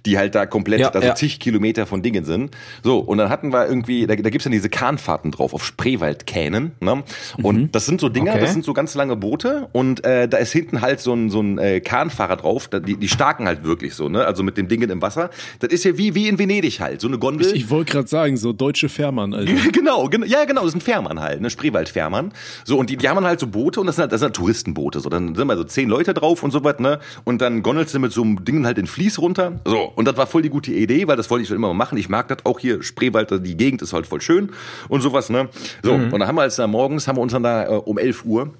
Die 0.05 0.17
halt 0.17 0.35
da 0.35 0.45
komplett, 0.45 0.79
Ja, 0.79 0.89
also 0.89 1.07
ja. 1.07 1.15
zig 1.15 1.39
Kilometer 1.39 1.85
von 1.85 2.01
Dingen 2.01 2.25
sind. 2.25 2.51
So, 2.83 2.99
und 2.99 3.17
dann 3.17 3.29
hatten 3.29 3.53
wir 3.53 3.67
irgendwie, 3.67 4.07
da, 4.07 4.15
da 4.15 4.29
gibt's 4.29 4.43
dann 4.43 4.51
diese 4.53 4.69
Kahnfahrten 4.69 5.31
drauf, 5.31 5.53
auf 5.53 5.63
Spreewaldkähnen, 5.65 6.71
ne? 6.79 7.03
Und 7.41 7.75
das 7.75 7.85
sind 7.85 8.01
so 8.01 8.09
Dinger, 8.09 8.31
Okay. 8.33 8.41
das 8.41 8.53
sind 8.53 8.65
so 8.65 8.73
ganz 8.73 8.95
lange 8.95 9.15
Boote 9.15 9.67
und 9.71 9.94
äh, 10.03 10.27
da 10.27 10.37
ist 10.37 10.51
hinten 10.51 10.81
halt 10.81 10.99
so 10.99 11.13
ein, 11.13 11.29
so 11.29 11.41
ein 11.41 11.57
äh, 11.57 11.79
Kahnfahrer 11.79 12.37
drauf, 12.37 12.67
die, 12.67 12.97
die 12.97 13.07
starken 13.07 13.47
halt 13.47 13.63
wirklich 13.63 13.93
so, 13.95 14.09
ne? 14.09 14.25
Also 14.25 14.43
mit 14.43 14.57
dem 14.57 14.67
Dingen 14.67 14.89
im 14.89 15.01
Wasser. 15.01 15.29
Das 15.59 15.71
ist 15.71 15.83
ja 15.83 15.97
wie, 15.97 16.15
wie 16.15 16.27
in 16.27 16.39
Venedig 16.39 16.79
halt, 16.79 17.01
so 17.01 17.07
eine 17.07 17.17
Gondel. 17.17 17.47
Ich, 17.47 17.53
ich 17.53 17.69
wollte 17.69 17.91
gerade 17.91 18.07
sagen, 18.07 18.37
so 18.37 18.53
deutsche 18.53 18.89
Fährmann, 18.89 19.33
Alter. 19.33 19.53
Genau, 19.71 20.07
genau, 20.07 20.25
ja 20.25 20.45
genau, 20.45 20.61
das 20.61 20.69
ist 20.69 20.75
ein 20.75 20.81
Fährmann 20.81 21.19
halt, 21.19 21.41
ne, 21.41 21.49
Spreewald-Fährmann. 21.49 22.31
So, 22.63 22.77
und 22.77 22.89
die, 22.89 22.97
die 22.97 23.07
haben 23.07 23.23
halt 23.23 23.39
so 23.39 23.47
Boote 23.47 23.79
und 23.79 23.87
das 23.87 23.95
sind 23.95 24.03
halt, 24.03 24.11
das 24.11 24.21
sind 24.21 24.27
halt 24.27 24.35
Touristenboote, 24.35 24.99
so, 24.99 25.09
dann 25.09 25.35
sind 25.35 25.47
mal 25.47 25.57
so 25.57 25.63
zehn 25.63 25.89
Leute 25.89 26.13
drauf 26.13 26.43
und 26.43 26.51
so 26.51 26.63
was, 26.63 26.79
ne, 26.79 26.99
und 27.23 27.41
dann 27.41 27.61
gondelst 27.61 27.93
du 27.93 27.99
mit 27.99 28.11
so 28.11 28.23
einem 28.23 28.43
Ding 28.45 28.65
halt 28.65 28.77
in 28.77 28.87
Fließ 28.87 29.19
runter, 29.19 29.59
so, 29.65 29.91
und 29.95 30.07
das 30.07 30.17
war 30.17 30.27
voll 30.27 30.41
die 30.41 30.49
gute 30.49 30.71
Idee, 30.71 31.07
weil 31.07 31.17
das 31.17 31.29
wollte 31.29 31.43
ich 31.43 31.47
schon 31.49 31.57
immer 31.57 31.67
mal 31.67 31.73
machen, 31.73 31.97
ich 31.97 32.09
mag 32.09 32.27
das 32.29 32.39
auch 32.45 32.59
hier, 32.59 32.81
Spreewald, 32.81 33.31
die 33.45 33.57
Gegend 33.57 33.81
ist 33.81 33.93
halt 33.93 34.07
voll 34.07 34.21
schön 34.21 34.51
und 34.89 35.01
sowas, 35.01 35.29
ne, 35.29 35.49
so, 35.83 35.93
und 35.93 36.11
dann 36.11 36.27
haben 36.27 36.35
wir 36.35 36.41
als 36.41 36.55
da 36.55 36.67
morgens, 36.67 37.07
haben 37.07 37.17
wir 37.17 37.21
uns 37.21 37.33
dann 37.33 37.43
da 37.43 37.65
äh, 37.65 37.75
um 37.75 37.97
11 37.97 38.25
Uhr 38.25 38.53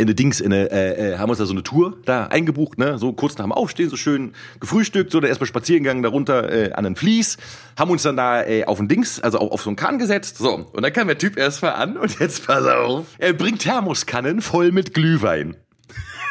in 0.00 0.06
eine 0.06 0.14
Dings, 0.14 0.40
in 0.40 0.52
eine, 0.52 0.70
äh, 0.70 1.12
äh, 1.12 1.18
haben 1.18 1.28
uns 1.28 1.38
da 1.38 1.46
so 1.46 1.52
eine 1.52 1.62
Tour 1.62 1.98
da 2.06 2.26
eingebucht, 2.26 2.78
ne, 2.78 2.98
so 2.98 3.12
kurz 3.12 3.36
nach 3.36 3.44
dem 3.44 3.52
Aufstehen, 3.52 3.90
so 3.90 3.96
schön 3.96 4.32
gefrühstückt, 4.58 5.12
so, 5.12 5.20
dann 5.20 5.28
erstmal 5.28 5.46
spazieren 5.46 5.82
gegangen, 5.82 6.02
darunter 6.02 6.50
äh, 6.50 6.72
an 6.72 6.84
den 6.84 6.96
Fließ, 6.96 7.36
haben 7.78 7.90
uns 7.90 8.02
dann 8.02 8.16
da 8.16 8.42
äh, 8.42 8.64
auf 8.64 8.80
ein 8.80 8.88
Dings, 8.88 9.20
also 9.20 9.38
auf, 9.38 9.52
auf 9.52 9.62
so 9.62 9.70
einen 9.70 9.76
Kahn 9.76 9.98
gesetzt, 9.98 10.38
so, 10.38 10.66
und 10.72 10.82
dann 10.82 10.92
kam 10.92 11.06
der 11.06 11.18
Typ 11.18 11.36
erstmal 11.36 11.74
an 11.74 11.96
und 11.98 12.18
jetzt 12.18 12.46
pass 12.46 12.64
auf, 12.64 13.06
er 13.18 13.34
bringt 13.34 13.60
Thermoskannen 13.60 14.40
voll 14.40 14.72
mit 14.72 14.94
Glühwein. 14.94 15.56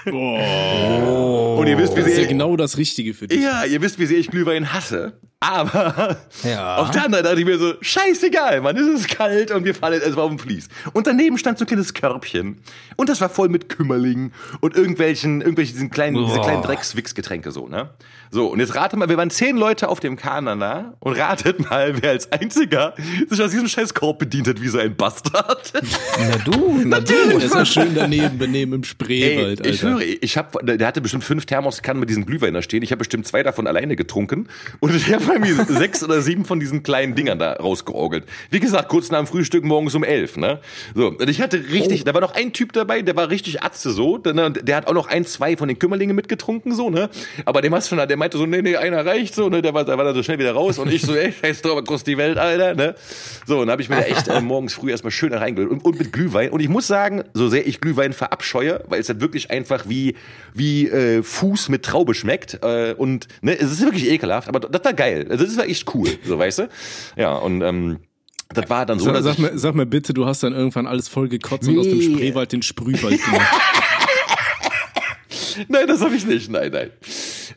Und 0.05 1.67
ihr 1.67 1.77
wisst, 1.77 1.95
wie 1.95 1.99
Das 2.01 2.07
ist 2.09 2.13
ja 2.15 2.19
sehr, 2.21 2.27
genau 2.27 2.55
das 2.55 2.77
Richtige 2.77 3.13
für 3.13 3.27
dich. 3.27 3.41
ja, 3.41 3.65
ihr 3.65 3.81
wisst, 3.81 3.99
wie 3.99 4.05
sehr 4.05 4.17
ich 4.17 4.29
Glühwein 4.29 4.73
hasse. 4.73 5.13
Aber 5.41 6.17
Ja. 6.43 6.77
auf 6.77 6.91
der 6.91 7.05
anderen 7.05 7.23
dachte 7.23 7.39
ich 7.39 7.45
mir 7.45 7.57
so, 7.57 7.73
scheißegal, 7.79 8.59
Mann, 8.59 8.75
es 8.75 8.87
ist 9.01 9.07
kalt 9.07 9.51
und 9.51 9.63
wir 9.63 9.73
fallen, 9.73 10.01
es 10.05 10.15
war 10.17 10.23
auf 10.25 10.29
dem 10.31 10.39
Fließ. 10.39 10.67
Und 10.91 11.07
daneben 11.07 11.37
stand 11.37 11.57
so 11.57 11.63
ein 11.63 11.67
kleines 11.67 11.93
Körbchen. 11.93 12.57
Und 12.97 13.07
das 13.07 13.21
war 13.21 13.29
voll 13.29 13.47
mit 13.47 13.69
Kümmerlingen 13.69 14.33
und 14.59 14.75
irgendwelchen, 14.75 15.39
irgendwelchen 15.39 15.75
diesen 15.75 15.89
kleinen, 15.91 16.17
diese 16.25 16.35
Boah. 16.37 16.43
kleinen 16.43 16.61
Dreckswichsgetränke 16.63 17.51
so, 17.51 17.67
ne? 17.69 17.89
So, 18.31 18.47
und 18.47 18.59
jetzt 18.59 18.75
rate 18.75 18.95
mal, 18.97 19.07
wir 19.09 19.15
waren 19.17 19.29
zehn 19.31 19.55
Leute 19.57 19.87
auf 19.87 19.99
dem 20.01 20.17
Kahn 20.17 20.45
da 20.59 20.93
und 20.99 21.13
ratet 21.17 21.69
mal, 21.69 21.99
wer 22.01 22.11
als 22.11 22.31
einziger 22.33 22.93
sich 23.29 23.41
aus 23.41 23.51
diesem 23.51 23.67
scheiß 23.69 23.93
Korb 23.93 24.19
bedient 24.19 24.47
hat 24.49 24.61
wie 24.61 24.67
so 24.67 24.77
ein 24.77 24.95
Bastard. 24.95 25.71
Na 26.19 26.37
du, 26.43 26.81
na 26.85 26.99
du. 26.99 27.13
Das 27.35 27.45
ist 27.45 27.55
ja 27.55 27.65
schön 27.65 27.95
daneben 27.95 28.37
benehmen 28.37 28.73
im 28.73 28.83
Spreewald, 28.83 29.65
Ey, 29.65 29.71
ich 29.71 29.81
Höre, 29.89 30.01
ich 30.21 30.37
hab, 30.37 30.57
der 30.65 30.87
hatte 30.87 31.01
bestimmt 31.01 31.23
fünf 31.23 31.45
Thermoskannen 31.45 31.99
mit 31.99 32.09
diesem 32.09 32.25
Glühwein 32.25 32.53
da 32.53 32.61
stehen. 32.61 32.83
Ich 32.83 32.91
habe 32.91 32.99
bestimmt 32.99 33.27
zwei 33.27 33.43
davon 33.43 33.67
alleine 33.67 33.95
getrunken 33.95 34.47
und 34.79 34.95
ich 34.95 35.13
habe 35.13 35.25
bei 35.25 35.39
mir 35.39 35.55
sechs 35.65 36.03
oder 36.03 36.21
sieben 36.21 36.45
von 36.45 36.59
diesen 36.59 36.83
kleinen 36.83 37.15
Dingern 37.15 37.39
da 37.39 37.53
rausgeorgelt. 37.53 38.25
Wie 38.49 38.59
gesagt, 38.59 38.89
kurz 38.89 39.11
nach 39.11 39.19
dem 39.19 39.27
Frühstück 39.27 39.63
morgens 39.63 39.95
um 39.95 40.03
elf, 40.03 40.37
ne? 40.37 40.59
So, 40.95 41.07
und 41.07 41.29
ich 41.29 41.41
hatte 41.41 41.57
richtig, 41.71 42.03
da 42.03 42.13
war 42.13 42.21
noch 42.21 42.35
ein 42.35 42.53
Typ 42.53 42.73
dabei, 42.73 43.01
der 43.01 43.15
war 43.15 43.29
richtig 43.29 43.63
Atze 43.63 43.91
so, 43.91 44.17
der, 44.17 44.33
ne, 44.33 44.51
der 44.51 44.75
hat 44.75 44.87
auch 44.87 44.93
noch 44.93 45.07
ein, 45.07 45.25
zwei 45.25 45.57
von 45.57 45.67
den 45.67 45.79
Kümmerlingen 45.79 46.15
mitgetrunken 46.15 46.73
so, 46.73 46.89
ne? 46.89 47.09
Aber 47.45 47.61
dem 47.61 47.73
hast 47.73 47.91
du 47.91 47.95
schon, 47.95 48.07
der 48.07 48.17
meinte 48.17 48.37
so, 48.37 48.45
nee, 48.45 48.61
nee, 48.61 48.75
einer 48.75 49.05
reicht 49.05 49.35
so, 49.35 49.49
ne? 49.49 49.61
Der 49.61 49.73
war, 49.73 49.85
der 49.85 49.97
war 49.97 50.05
dann 50.05 50.15
so 50.15 50.23
schnell 50.23 50.39
wieder 50.39 50.53
raus 50.53 50.79
und 50.79 50.91
ich 50.91 51.01
so, 51.01 51.15
ey, 51.15 51.31
scheiß 51.31 51.61
drauf, 51.61 51.83
kostet 51.83 52.07
die 52.07 52.17
Welt, 52.17 52.37
Alter, 52.37 52.75
ne? 52.75 52.95
So, 53.45 53.55
und 53.55 53.67
dann 53.67 53.71
habe 53.71 53.81
ich 53.81 53.89
mir 53.89 53.97
da 53.97 54.03
echt 54.03 54.27
äh, 54.27 54.41
morgens 54.41 54.73
früh 54.73 54.91
erstmal 54.91 55.11
schön 55.11 55.33
reingelegt 55.33 55.71
und, 55.71 55.85
und 55.85 55.99
mit 55.99 56.13
Glühwein. 56.13 56.49
Und 56.49 56.59
ich 56.59 56.69
muss 56.69 56.87
sagen, 56.87 57.23
so 57.33 57.49
sehr 57.49 57.67
ich 57.67 57.81
Glühwein 57.81 58.13
verabscheue, 58.13 58.83
weil 58.87 58.99
es 58.99 59.09
halt 59.09 59.21
wirklich 59.21 59.51
einfach 59.51 59.78
wie, 59.87 60.15
wie 60.53 60.87
äh, 60.87 61.23
Fuß 61.23 61.69
mit 61.69 61.83
Traube 61.83 62.13
schmeckt. 62.13 62.59
Äh, 62.63 62.93
und 62.97 63.27
ne, 63.41 63.57
es 63.57 63.71
ist 63.71 63.81
wirklich 63.81 64.09
ekelhaft, 64.09 64.47
aber 64.47 64.59
das 64.59 64.83
war 64.83 64.93
geil. 64.93 65.27
Also 65.29 65.45
das 65.45 65.57
war 65.57 65.67
echt 65.67 65.93
cool, 65.93 66.09
so 66.25 66.39
weißt 66.39 66.59
du? 66.59 66.69
Ja, 67.15 67.35
und 67.35 67.61
ähm, 67.61 67.99
das 68.53 68.69
war 68.69 68.85
dann 68.85 68.99
so, 68.99 69.13
Sag, 69.13 69.23
sag, 69.23 69.39
mir, 69.39 69.57
sag 69.57 69.75
mir 69.75 69.85
bitte, 69.85 70.13
du 70.13 70.25
hast 70.25 70.41
dann 70.41 70.53
irgendwann 70.53 70.87
alles 70.87 71.07
voll 71.07 71.29
gekotzt 71.29 71.67
und 71.67 71.77
aus 71.77 71.87
dem 71.87 71.99
Nee. 71.99 72.15
Spreewald 72.15 72.51
den 72.51 72.63
Sprühwald 72.63 73.23
gemacht. 73.23 73.47
Nein, 75.67 75.87
das 75.87 76.01
habe 76.01 76.15
ich 76.15 76.25
nicht. 76.25 76.49
Nein, 76.49 76.71
nein. 76.71 76.89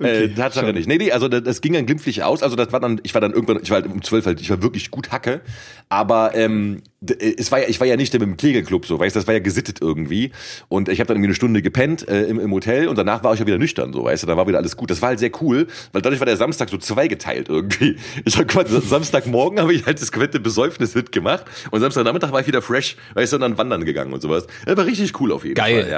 Äh, 0.00 0.28
Tatsache 0.28 0.66
schade. 0.66 0.78
nicht. 0.78 0.88
Nee, 0.88 0.98
nee, 0.98 1.12
also 1.12 1.28
das, 1.28 1.42
das 1.42 1.60
ging 1.60 1.72
dann 1.72 1.86
glimpflich 1.86 2.22
aus. 2.22 2.42
Also 2.42 2.56
das 2.56 2.72
war 2.72 2.80
dann, 2.80 3.00
ich 3.02 3.14
war 3.14 3.20
dann 3.20 3.32
irgendwann, 3.32 3.60
ich 3.62 3.70
war 3.70 3.80
halt 3.80 3.90
um 3.90 4.02
zwölf 4.02 4.26
halt, 4.26 4.40
ich 4.40 4.50
war 4.50 4.62
wirklich 4.62 4.90
gut 4.90 5.12
Hacke. 5.12 5.40
Aber 5.88 6.34
ähm, 6.34 6.82
äh, 7.06 7.34
es 7.36 7.52
war 7.52 7.60
ja, 7.60 7.68
ich 7.68 7.80
war 7.80 7.86
ja 7.86 7.96
nicht 7.96 8.14
im 8.14 8.36
Kegelclub 8.36 8.86
so, 8.86 8.98
weißt 8.98 9.14
du, 9.14 9.20
das 9.20 9.26
war 9.26 9.34
ja 9.34 9.40
gesittet 9.40 9.78
irgendwie. 9.80 10.32
Und 10.68 10.88
ich 10.88 11.00
habe 11.00 11.08
dann 11.08 11.16
irgendwie 11.16 11.28
eine 11.28 11.34
Stunde 11.34 11.62
gepennt 11.62 12.08
äh, 12.08 12.24
im, 12.24 12.38
im 12.38 12.50
Hotel 12.50 12.88
und 12.88 12.96
danach 12.96 13.22
war 13.24 13.34
ich 13.34 13.40
ja 13.40 13.46
wieder 13.46 13.58
nüchtern, 13.58 13.92
so, 13.92 14.04
weißt 14.04 14.22
du, 14.22 14.26
dann 14.26 14.36
war 14.36 14.46
wieder 14.46 14.58
alles 14.58 14.76
gut. 14.76 14.90
Das 14.90 15.02
war 15.02 15.10
halt 15.10 15.18
sehr 15.18 15.30
cool, 15.40 15.66
weil 15.92 16.02
dadurch 16.02 16.20
war 16.20 16.26
der 16.26 16.36
Samstag 16.36 16.68
so 16.70 16.78
zweigeteilt 16.78 17.48
irgendwie. 17.48 17.96
Ich 18.24 18.36
habe 18.36 18.46
quasi 18.46 18.80
Samstagmorgen 18.80 19.60
habe 19.60 19.74
ich 19.74 19.84
halt 19.84 20.00
das 20.00 20.12
komplette 20.12 20.38
Besäufnis 20.38 20.94
mitgemacht 20.94 21.44
und 21.70 21.80
Samstagnachmittag 21.80 22.32
war 22.32 22.40
ich 22.40 22.46
wieder 22.46 22.62
fresh, 22.62 22.96
weißt 23.14 23.32
du, 23.32 23.36
und 23.36 23.42
dann 23.42 23.58
wandern 23.58 23.84
gegangen 23.84 24.12
und 24.12 24.20
sowas. 24.20 24.46
Das 24.64 24.76
war 24.76 24.86
richtig 24.86 25.18
cool 25.20 25.32
auf 25.32 25.44
jeden 25.44 25.54
Geil. 25.54 25.82
Fall, 25.82 25.90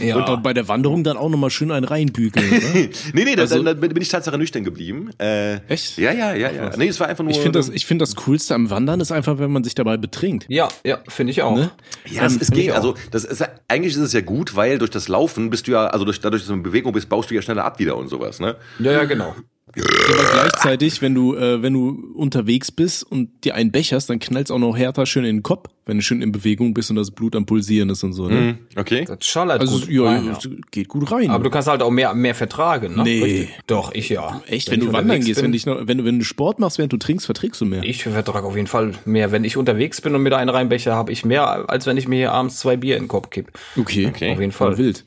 ja. 0.00 0.06
Ja. 0.06 0.24
Und 0.24 0.42
bei 0.42 0.52
der 0.52 0.68
Wanderung 0.68 1.04
dann 1.04 1.16
auch 1.16 1.28
nochmal 1.28 1.50
schön 1.50 1.70
einen 1.70 1.84
reinbügeln, 1.84 2.48
oder? 2.48 2.88
Nee, 3.12 3.24
nee, 3.36 3.42
Also- 3.42 3.62
dann, 3.62 3.80
dann 3.80 3.90
bin 3.90 4.02
ich 4.02 4.08
Tatsache 4.08 4.36
nüchtern 4.38 4.64
geblieben. 4.64 5.10
Äh, 5.18 5.56
Echt? 5.68 5.98
Ja, 5.98 6.12
ja, 6.12 6.34
ja, 6.34 6.50
ja. 6.50 6.76
Nee, 6.76 6.88
es 6.88 6.98
war 7.00 7.08
einfach 7.08 7.24
nur. 7.24 7.30
Ich 7.32 7.38
finde 7.40 7.58
das, 7.58 7.68
ich 7.68 7.86
finde 7.86 8.02
das 8.02 8.16
Coolste 8.16 8.54
am 8.54 8.70
Wandern 8.70 9.00
ist 9.00 9.12
einfach, 9.12 9.38
wenn 9.38 9.50
man 9.52 9.64
sich 9.64 9.74
dabei 9.74 9.96
betrinkt. 9.96 10.46
Ja, 10.48 10.68
ja, 10.84 10.98
finde 11.08 11.30
ich 11.30 11.42
auch. 11.42 11.54
Ne? 11.56 11.70
ja, 12.06 12.24
es, 12.24 12.32
es 12.34 12.46
finde 12.48 12.62
geht. 12.62 12.72
Also, 12.72 12.94
das 13.10 13.24
ist 13.24 13.44
eigentlich 13.68 13.94
ist 13.94 14.00
es 14.00 14.12
ja 14.12 14.20
gut, 14.20 14.56
weil 14.56 14.78
durch 14.78 14.90
das 14.90 15.08
Laufen 15.08 15.50
bist 15.50 15.66
du 15.66 15.72
ja, 15.72 15.86
also 15.86 16.04
durch, 16.04 16.20
dadurch, 16.20 16.42
dass 16.42 16.48
du 16.48 16.54
in 16.54 16.62
Bewegung 16.62 16.92
bist, 16.92 17.08
baust 17.08 17.30
du 17.30 17.34
ja 17.34 17.42
schneller 17.42 17.64
ab 17.64 17.78
wieder 17.78 17.96
und 17.96 18.08
sowas, 18.08 18.40
ne? 18.40 18.56
Ja, 18.78 18.92
ja, 18.92 19.04
genau. 19.04 19.34
Aber 19.68 20.30
gleichzeitig, 20.32 21.02
wenn 21.02 21.14
du, 21.14 21.34
äh, 21.34 21.60
wenn 21.60 21.72
du 21.72 22.12
unterwegs 22.14 22.70
bist 22.70 23.02
und 23.02 23.44
dir 23.44 23.56
einen 23.56 23.72
becherst, 23.72 24.08
dann 24.08 24.20
knallt's 24.20 24.50
auch 24.52 24.60
noch 24.60 24.76
härter 24.76 25.06
schön 25.06 25.24
in 25.24 25.38
den 25.38 25.42
Kopf, 25.42 25.68
wenn 25.86 25.96
du 25.96 26.02
schön 26.02 26.22
in 26.22 26.30
Bewegung 26.30 26.72
bist 26.72 26.88
und 26.90 26.96
das 26.96 27.10
Blut 27.10 27.34
am 27.34 27.46
Pulsieren 27.46 27.90
ist 27.90 28.04
und 28.04 28.12
so. 28.12 28.28
Ne? 28.28 28.58
Okay. 28.76 29.04
Das 29.06 29.26
schallert 29.26 29.60
Also 29.60 29.80
gut. 29.80 29.88
ja, 29.88 30.04
rein, 30.04 30.28
es 30.28 30.48
geht 30.70 30.86
gut 30.88 31.10
rein. 31.10 31.30
Aber 31.30 31.42
du 31.42 31.50
kannst 31.50 31.66
halt 31.66 31.82
auch 31.82 31.90
mehr, 31.90 32.14
mehr 32.14 32.36
vertragen, 32.36 32.94
ne? 32.94 33.02
Nee. 33.02 33.22
Richtig. 33.22 33.48
Doch, 33.66 33.92
ich 33.92 34.08
ja. 34.08 34.40
Echt, 34.46 34.70
wenn, 34.70 34.80
du 34.80 34.86
ich 34.86 34.92
wandern 34.92 35.20
gehst, 35.20 35.40
bin, 35.40 35.46
wenn, 35.46 35.52
dich 35.52 35.66
noch, 35.66 35.86
wenn, 35.86 35.98
du, 35.98 36.04
wenn 36.04 36.18
du 36.20 36.24
Sport 36.24 36.60
machst, 36.60 36.78
während 36.78 36.92
du 36.92 36.96
trinkst, 36.96 37.26
verträgst 37.26 37.60
du 37.60 37.64
mehr. 37.64 37.82
Ich 37.82 38.04
vertrage 38.04 38.46
auf 38.46 38.54
jeden 38.54 38.68
Fall 38.68 38.92
mehr. 39.04 39.32
Wenn 39.32 39.42
ich 39.42 39.56
unterwegs 39.56 40.00
bin 40.00 40.14
und 40.14 40.22
mir 40.22 40.30
da 40.30 40.36
einen 40.36 40.50
reinbecher, 40.50 40.94
habe 40.94 41.10
ich 41.10 41.24
mehr, 41.24 41.68
als 41.68 41.86
wenn 41.86 41.96
ich 41.96 42.06
mir 42.06 42.16
hier 42.16 42.32
abends 42.32 42.58
zwei 42.58 42.76
Bier 42.76 42.96
in 42.96 43.04
den 43.04 43.08
Kopf 43.08 43.30
kipp. 43.30 43.50
Okay, 43.76 44.06
Okay. 44.06 44.32
Auf 44.32 44.40
jeden 44.40 44.52
Fall. 44.52 44.78
Wild. 44.78 45.04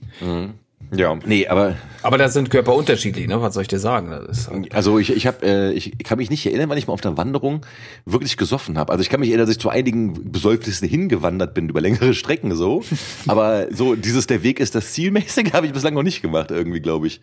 Ja. 0.95 1.17
Nee, 1.25 1.47
aber 1.47 1.75
Aber 2.01 2.17
da 2.17 2.29
sind 2.29 2.49
Körper 2.49 2.73
unterschiedlich, 2.75 3.27
ne? 3.27 3.41
Was 3.41 3.53
soll 3.53 3.61
ich 3.61 3.67
dir 3.67 3.79
sagen? 3.79 4.09
Das 4.09 4.39
ist 4.39 4.49
halt 4.49 4.73
also 4.73 4.97
ich, 4.99 5.11
ich 5.11 5.27
habe, 5.27 5.45
äh, 5.45 5.71
ich 5.73 5.97
kann 5.99 6.17
mich 6.17 6.29
nicht 6.29 6.45
erinnern, 6.45 6.69
wann 6.69 6.77
ich 6.77 6.87
mal 6.87 6.93
auf 6.93 7.01
der 7.01 7.17
Wanderung 7.17 7.65
wirklich 8.05 8.37
gesoffen 8.37 8.77
habe. 8.77 8.91
Also 8.91 9.01
ich 9.01 9.09
kann 9.09 9.19
mich 9.19 9.29
erinnern, 9.29 9.47
dass 9.47 9.55
ich 9.55 9.61
zu 9.61 9.69
einigen 9.69 10.31
Besäufnissen 10.31 10.87
hingewandert 10.87 11.53
bin 11.53 11.69
über 11.69 11.81
längere 11.81 12.13
Strecken 12.13 12.55
so. 12.55 12.83
aber 13.27 13.67
so 13.71 13.95
dieses 13.95 14.27
der 14.27 14.43
Weg 14.43 14.59
ist 14.59 14.75
das 14.75 14.93
Zielmäßige 14.93 15.51
habe 15.53 15.67
ich 15.67 15.73
bislang 15.73 15.93
noch 15.93 16.03
nicht 16.03 16.21
gemacht 16.21 16.51
irgendwie, 16.51 16.79
glaube 16.79 17.07
ich. 17.07 17.21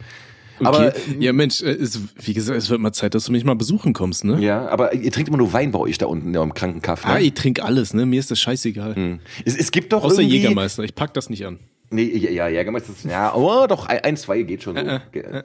Okay. 0.59 0.69
Aber 0.69 0.93
ja, 1.19 1.33
Mensch, 1.33 1.61
äh, 1.63 1.71
es, 1.71 2.01
wie 2.23 2.33
gesagt, 2.33 2.57
es 2.57 2.71
wird 2.71 2.81
mal 2.81 2.93
Zeit, 2.93 3.15
dass 3.15 3.27
du 3.27 3.33
mich 3.33 3.45
mal 3.45 3.57
besuchen 3.57 3.93
kommst, 3.93 4.25
ne? 4.25 4.41
ja, 4.41 4.67
aber 4.69 4.95
ihr 4.95 5.13
trinkt 5.13 5.29
immer 5.29 5.37
nur 5.37 5.53
Wein 5.53 5.71
bei 5.71 5.79
euch 5.79 5.99
da 5.99 6.07
unten 6.07 6.33
ja, 6.33 6.43
im 6.43 6.55
Krankenkaff. 6.55 7.05
Ne? 7.05 7.13
Ah, 7.13 7.19
ich 7.19 7.35
trinke 7.35 7.63
alles, 7.63 7.93
ne? 7.93 8.07
Mir 8.07 8.21
ist 8.21 8.31
das 8.31 8.41
scheißegal. 8.41 9.19
Es, 9.45 9.55
es 9.55 9.71
gibt 9.71 9.93
doch 9.93 10.03
Außer 10.03 10.23
irgendwie, 10.23 10.39
Jägermeister, 10.39 10.83
ich 10.83 10.95
pack 10.95 11.13
das 11.13 11.29
nicht 11.29 11.45
an. 11.45 11.59
Nee, 11.91 12.05
ja, 12.17 12.31
ja, 12.31 12.49
Jägermeister, 12.49 12.91
ist- 12.93 13.05
ja, 13.05 13.35
oh, 13.35 13.67
doch, 13.69 13.87
ein, 13.87 14.17
zwei 14.17 14.43
geht 14.43 14.63
schon. 14.63 14.77
So. 14.77 14.83
Ge- 15.13 15.43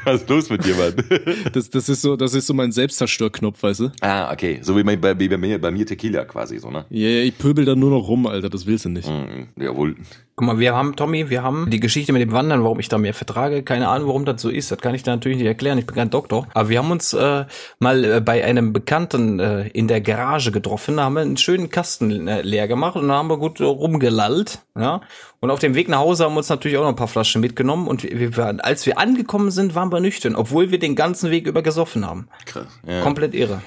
Was 0.04 0.22
ist 0.22 0.28
los 0.30 0.50
mit 0.50 0.64
dir, 0.64 0.74
Mann? 0.76 0.94
Das, 1.52 1.70
das 1.70 1.88
ist 1.88 2.02
so, 2.02 2.16
das 2.16 2.34
ist 2.34 2.46
so 2.46 2.54
mein 2.54 2.72
Selbstzerstörknopf, 2.72 3.62
weißt 3.62 3.80
du? 3.80 3.92
ah, 4.00 4.32
okay, 4.32 4.58
so 4.62 4.76
wie 4.76 4.82
bei, 4.82 4.96
bei, 4.96 5.18
wie 5.18 5.28
bei, 5.28 5.36
mir, 5.36 5.60
bei 5.60 5.70
mir 5.70 5.86
Tequila 5.86 6.24
quasi, 6.24 6.58
so, 6.58 6.70
ne? 6.70 6.84
Ja, 6.90 7.08
ja, 7.08 7.22
ich 7.22 7.36
pöbel 7.38 7.64
da 7.64 7.74
nur 7.74 7.90
noch 7.90 8.08
rum, 8.08 8.26
Alter, 8.26 8.48
das 8.50 8.66
willst 8.66 8.84
du 8.84 8.88
nicht. 8.90 9.08
Mhm, 9.08 9.48
Jawohl. 9.56 9.96
Guck 10.36 10.46
mal, 10.46 10.58
wir 10.60 10.72
haben, 10.72 10.94
Tommy, 10.94 11.30
wir 11.30 11.42
haben 11.42 11.68
die 11.68 11.80
Geschichte 11.80 12.12
mit 12.12 12.22
dem 12.22 12.30
Wandern, 12.30 12.62
warum 12.62 12.78
ich 12.78 12.88
da 12.88 12.96
mehr 12.96 13.12
vertrage. 13.12 13.64
Keine 13.64 13.88
Ahnung, 13.88 14.06
warum 14.06 14.24
das 14.24 14.40
so 14.40 14.48
ist. 14.50 14.70
Das 14.70 14.78
kann 14.78 14.94
ich 14.94 15.02
dir 15.02 15.10
natürlich 15.10 15.38
nicht 15.38 15.48
erklären. 15.48 15.78
Ich 15.78 15.86
bin 15.86 15.96
kein 15.96 16.10
Doktor. 16.10 16.46
Aber 16.54 16.68
wir 16.68 16.78
haben 16.78 16.92
uns 16.92 17.12
äh, 17.12 17.44
mal 17.80 18.04
äh, 18.04 18.20
bei 18.20 18.44
einem 18.44 18.72
Bekannten 18.72 19.40
äh, 19.40 19.66
in 19.70 19.88
der 19.88 20.00
Garage 20.00 20.52
getroffen. 20.52 20.98
Da 20.98 21.02
haben 21.06 21.14
wir 21.14 21.22
einen 21.22 21.38
schönen 21.38 21.70
Kasten 21.70 22.28
äh, 22.28 22.42
leer 22.42 22.68
gemacht 22.68 22.94
und 22.94 23.08
da 23.08 23.14
haben 23.14 23.28
wir 23.28 23.36
gut 23.38 23.58
äh, 23.58 23.64
rumgelallt. 23.64 24.60
Ja. 24.78 25.00
Und 25.40 25.50
auf 25.50 25.58
dem 25.58 25.74
Weg 25.74 25.88
nach 25.88 25.98
Hause 25.98 26.24
haben 26.24 26.34
wir 26.34 26.38
uns 26.38 26.48
natürlich 26.50 26.78
auch 26.78 26.82
noch 26.82 26.90
ein 26.90 26.96
paar 26.96 27.08
Flaschen 27.08 27.40
mitgenommen. 27.40 27.88
Und 27.88 28.04
wir, 28.04 28.20
wir, 28.20 28.36
waren- 28.36 28.60
als 28.60 28.86
wir 28.86 28.96
angekommen 28.98 29.50
sind, 29.50 29.74
waren 29.74 29.87
wir 29.92 30.00
nüchtern, 30.00 30.34
obwohl 30.36 30.70
wir 30.70 30.78
den 30.78 30.94
ganzen 30.96 31.30
Weg 31.30 31.46
über 31.46 31.62
gesoffen 31.62 32.06
haben. 32.06 32.28
Krass. 32.46 32.66
Ja. 32.86 33.02
Komplett 33.02 33.34
irre. 33.34 33.62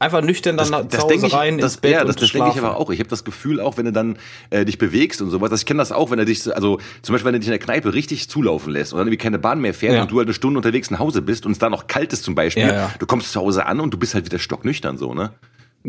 Einfach 0.00 0.20
nüchtern 0.20 0.56
dann 0.56 0.68
Das, 0.68 0.70
nach- 0.70 0.88
das 0.88 1.06
denke 1.06 1.28
ich, 1.28 1.32
rein 1.32 1.58
das, 1.58 1.74
ins 1.74 1.80
Bett 1.80 1.92
ja, 1.92 2.00
und 2.00 2.08
das, 2.08 2.16
das 2.16 2.32
denke 2.32 2.50
ich 2.52 2.58
aber 2.58 2.76
auch. 2.76 2.90
Ich 2.90 2.98
habe 2.98 3.08
das 3.08 3.22
Gefühl 3.22 3.60
auch, 3.60 3.76
wenn 3.76 3.84
du 3.84 3.92
dann 3.92 4.18
äh, 4.50 4.64
dich 4.64 4.78
bewegst 4.78 5.22
und 5.22 5.30
sowas. 5.30 5.52
Also 5.52 5.62
ich 5.62 5.66
kenne 5.66 5.78
das 5.78 5.92
auch, 5.92 6.10
wenn 6.10 6.18
er 6.18 6.24
dich, 6.24 6.42
so- 6.42 6.52
also 6.52 6.80
zum 7.02 7.12
Beispiel, 7.12 7.26
wenn 7.26 7.34
du 7.34 7.38
dich 7.38 7.46
in 7.46 7.52
der 7.52 7.60
Kneipe 7.60 7.94
richtig 7.94 8.28
zulaufen 8.28 8.72
lässt 8.72 8.92
und 8.92 8.98
dann 8.98 9.06
irgendwie 9.06 9.22
keine 9.22 9.38
Bahn 9.38 9.60
mehr 9.60 9.74
fährt 9.74 9.94
Ja. 9.94 10.02
und 10.02 10.10
du 10.10 10.18
halt 10.18 10.26
eine 10.26 10.34
Stunde 10.34 10.58
unterwegs 10.58 10.90
nach 10.90 10.98
Hause 10.98 11.22
bist 11.22 11.46
und 11.46 11.52
es 11.52 11.60
da 11.60 11.70
noch 11.70 11.86
kalt 11.86 12.12
ist 12.12 12.24
zum 12.24 12.34
Beispiel. 12.34 12.64
Ja, 12.64 12.72
ja. 12.74 12.90
Du 12.98 13.06
kommst 13.06 13.30
zu 13.30 13.40
Hause 13.40 13.64
an 13.66 13.78
und 13.78 13.94
du 13.94 13.96
bist 13.96 14.14
halt 14.14 14.24
wieder 14.24 14.40
stocknüchtern 14.40 14.98
so, 14.98 15.14
ne? 15.14 15.30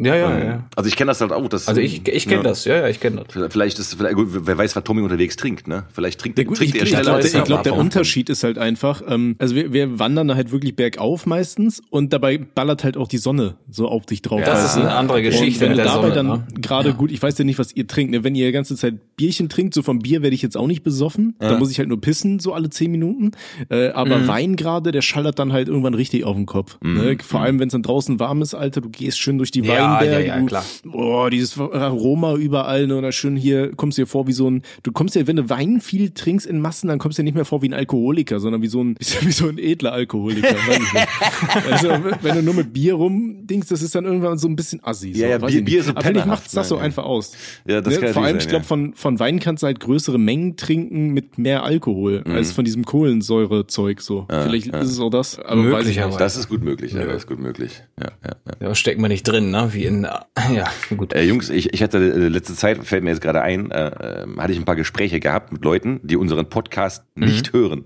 Ja, 0.05 0.15
ja, 0.15 0.43
ja. 0.43 0.63
Also 0.75 0.87
ich 0.87 0.95
kenne 0.95 1.09
das 1.09 1.21
halt 1.21 1.31
auch. 1.31 1.47
Dass, 1.47 1.67
Also 1.67 1.81
ich, 1.81 2.07
ich 2.07 2.23
kenne 2.25 2.37
ja. 2.37 2.43
das, 2.43 2.65
ja, 2.65 2.77
ja, 2.77 2.87
ich 2.87 2.99
kenne 2.99 3.23
das. 3.25 3.51
Vielleicht 3.51 3.79
ist, 3.79 3.95
vielleicht, 3.95 4.15
gut, 4.15 4.27
wer 4.31 4.57
weiß, 4.57 4.75
was 4.75 4.83
Tommy 4.83 5.01
unterwegs 5.01 5.35
trinkt, 5.35 5.67
ne? 5.67 5.85
Vielleicht 5.93 6.19
trinkt, 6.19 6.37
Ja, 6.37 6.43
gut, 6.45 6.57
trinkt 6.57 6.75
ich, 6.75 6.81
er 6.81 6.83
ich 6.85 6.89
schneller 6.89 7.19
glaube, 7.19 7.27
ich 7.27 7.43
glaub, 7.43 7.63
der. 7.63 7.75
Unterschied 7.75 8.29
ist 8.29 8.43
halt 8.43 8.57
einfach, 8.57 9.01
ähm, 9.07 9.35
also 9.39 9.55
wir, 9.55 9.73
wir 9.73 9.99
wandern 9.99 10.33
halt 10.35 10.51
wirklich 10.51 10.75
bergauf 10.75 11.25
meistens 11.25 11.81
und 11.89 12.13
dabei 12.13 12.37
ballert 12.37 12.83
halt 12.83 12.97
auch 12.97 13.07
die 13.07 13.17
Sonne 13.17 13.55
so 13.69 13.87
auf 13.87 14.05
dich 14.05 14.21
drauf. 14.21 14.41
Das 14.43 14.63
weißt 14.63 14.77
ist 14.77 14.81
eine 14.83 14.93
andere 14.93 15.21
Geschichte 15.21 15.65
Und 15.65 15.71
wenn 15.71 15.77
du 15.77 15.83
dabei 15.83 16.09
Sonne, 16.09 16.13
dann 16.13 16.27
ne? 16.27 16.47
gerade 16.61 16.93
gut, 16.93 17.11
ich 17.11 17.21
weiß 17.21 17.37
ja 17.37 17.45
nicht, 17.45 17.59
was 17.59 17.75
ihr 17.75 17.87
trinkt, 17.87 18.11
ne? 18.11 18.23
wenn 18.23 18.35
ihr 18.35 18.45
die 18.47 18.51
ganze 18.51 18.75
Zeit 18.75 19.15
Bierchen 19.15 19.49
trinkt, 19.49 19.73
so 19.73 19.81
vom 19.81 19.99
Bier 19.99 20.21
werde 20.21 20.35
ich 20.35 20.41
jetzt 20.41 20.57
auch 20.57 20.67
nicht 20.67 20.83
besoffen, 20.83 21.35
da 21.39 21.57
muss 21.57 21.71
ich 21.71 21.79
halt 21.79 21.89
nur 21.89 21.99
pissen, 22.01 22.39
so 22.39 22.53
alle 22.53 22.69
zehn 22.69 22.91
Minuten, 22.91 23.31
äh, 23.69 23.89
aber 23.89 24.17
Mhm. 24.17 24.27
Wein 24.27 24.55
gerade, 24.55 24.91
der 24.91 25.01
schallert 25.01 25.39
dann 25.39 25.53
halt 25.53 25.67
irgendwann 25.67 25.93
richtig 25.93 26.23
auf 26.23 26.35
den 26.35 26.45
Kopf. 26.45 26.77
Ne? 26.81 27.17
Vor 27.23 27.41
allem, 27.41 27.59
wenn 27.59 27.67
es 27.67 27.71
dann 27.71 27.83
draußen 27.83 28.19
warm 28.19 28.41
ist, 28.41 28.53
Alter, 28.53 28.81
du 28.81 28.89
gehst 28.89 29.19
schön 29.19 29.37
durch 29.37 29.51
die 29.51 29.61
Mhm. 29.61 29.67
Ja, 29.87 29.99
Weinberge, 30.01 30.27
ja, 30.27 30.35
ja, 30.35 30.39
du, 30.41 30.45
klar. 30.45 30.65
Oh, 30.93 31.27
dieses 31.29 31.59
Aroma 31.59 32.35
überall, 32.35 32.87
ne? 32.87 32.97
Und 32.97 33.11
schön 33.13 33.35
hier, 33.35 33.71
kommst 33.75 33.97
dir 33.97 34.07
vor 34.07 34.27
wie 34.27 34.33
so 34.33 34.49
ein, 34.49 34.61
du 34.83 34.91
kommst 34.91 35.15
dir, 35.15 35.27
wenn 35.27 35.35
du 35.35 35.49
Wein 35.49 35.81
viel 35.81 36.09
trinkst 36.11 36.45
in 36.45 36.59
Massen, 36.59 36.87
dann 36.87 36.99
kommst 36.99 37.17
du 37.17 37.21
dir 37.21 37.25
nicht 37.25 37.35
mehr 37.35 37.45
vor 37.45 37.61
wie 37.61 37.69
ein 37.69 37.73
Alkoholiker, 37.73 38.39
sondern 38.39 38.61
wie 38.61 38.67
so 38.67 38.83
ein, 38.83 38.95
wie 39.21 39.31
so 39.31 39.47
ein 39.47 39.57
edler 39.57 39.93
Alkoholiker. 39.93 40.55
ich 40.55 41.71
also, 41.71 41.89
wenn 42.21 42.35
du 42.35 42.43
nur 42.43 42.53
mit 42.53 42.73
Bier 42.73 42.93
rumdingst, 42.95 43.71
das 43.71 43.81
ist 43.81 43.95
dann 43.95 44.05
irgendwann 44.05 44.37
so 44.37 44.47
ein 44.47 44.55
bisschen 44.55 44.79
assi. 44.83 45.13
So, 45.13 45.21
Ja, 45.21 45.29
ja, 45.29 45.41
weiß 45.41 45.51
Bier- 45.51 45.59
ich. 45.59 45.65
Bier 45.65 45.79
ist 45.79 45.85
so 45.85 45.91
Aber 45.91 46.01
pennerhaft 46.01 46.27
macht's 46.29 46.51
das 46.53 46.69
so 46.69 46.75
sein, 46.75 46.81
ja. 46.81 46.85
einfach 46.85 47.03
aus. 47.05 47.31
Ja, 47.67 47.81
das 47.81 47.93
ne? 47.95 47.99
kann 48.01 48.13
Vor 48.13 48.23
allem, 48.23 48.35
natürlich 48.37 48.37
ich 48.37 48.43
sein, 48.43 48.49
glaube, 48.49 48.65
von, 48.65 48.93
von 48.95 49.19
Wein 49.19 49.39
kannst 49.39 49.63
du 49.63 49.67
halt 49.67 49.79
größere 49.79 50.17
Mengen 50.19 50.55
trinken 50.57 51.09
mit 51.13 51.37
mehr 51.37 51.63
Alkohol, 51.63 52.23
Mhm. 52.25 52.31
als 52.33 52.51
von 52.51 52.65
diesem 52.65 52.83
Kohlensäurezeug, 52.85 54.01
so. 54.01 54.25
vielleicht 54.29 54.67
ist 54.67 54.91
es 54.91 54.99
auch 54.99 55.09
das, 55.09 55.39
aber 55.39 55.61
ich 55.61 55.67
Möglicherweise. 55.67 56.17
Das 56.17 56.35
ist 56.37 56.49
gut 56.49 56.63
möglich, 56.63 56.93
ja, 56.93 57.05
das 57.05 57.17
ist 57.17 57.27
gut 57.27 57.39
möglich. 57.39 57.83
Ja, 57.99 58.07
ja, 58.25 58.31
ja. 58.61 58.67
Da 58.69 58.75
steckt 58.75 58.99
man 58.99 59.09
nicht 59.11 59.23
drin, 59.23 59.51
ne? 59.51 59.66
Wie 59.73 59.85
in, 59.85 60.03
ja, 60.03 60.65
gut. 60.95 61.13
Äh, 61.13 61.23
Jungs, 61.23 61.49
ich, 61.49 61.73
ich 61.73 61.81
hatte 61.83 61.97
äh, 61.97 62.27
letzte 62.27 62.55
Zeit, 62.55 62.83
fällt 62.85 63.03
mir 63.03 63.11
jetzt 63.11 63.21
gerade 63.21 63.41
ein, 63.41 63.71
äh, 63.71 63.87
äh, 64.23 64.27
hatte 64.37 64.51
ich 64.53 64.59
ein 64.59 64.65
paar 64.65 64.75
Gespräche 64.75 65.19
gehabt 65.19 65.51
mit 65.51 65.63
Leuten, 65.63 65.99
die 66.03 66.15
unseren 66.17 66.49
Podcast 66.49 67.03
nicht 67.15 67.53
hören. 67.53 67.85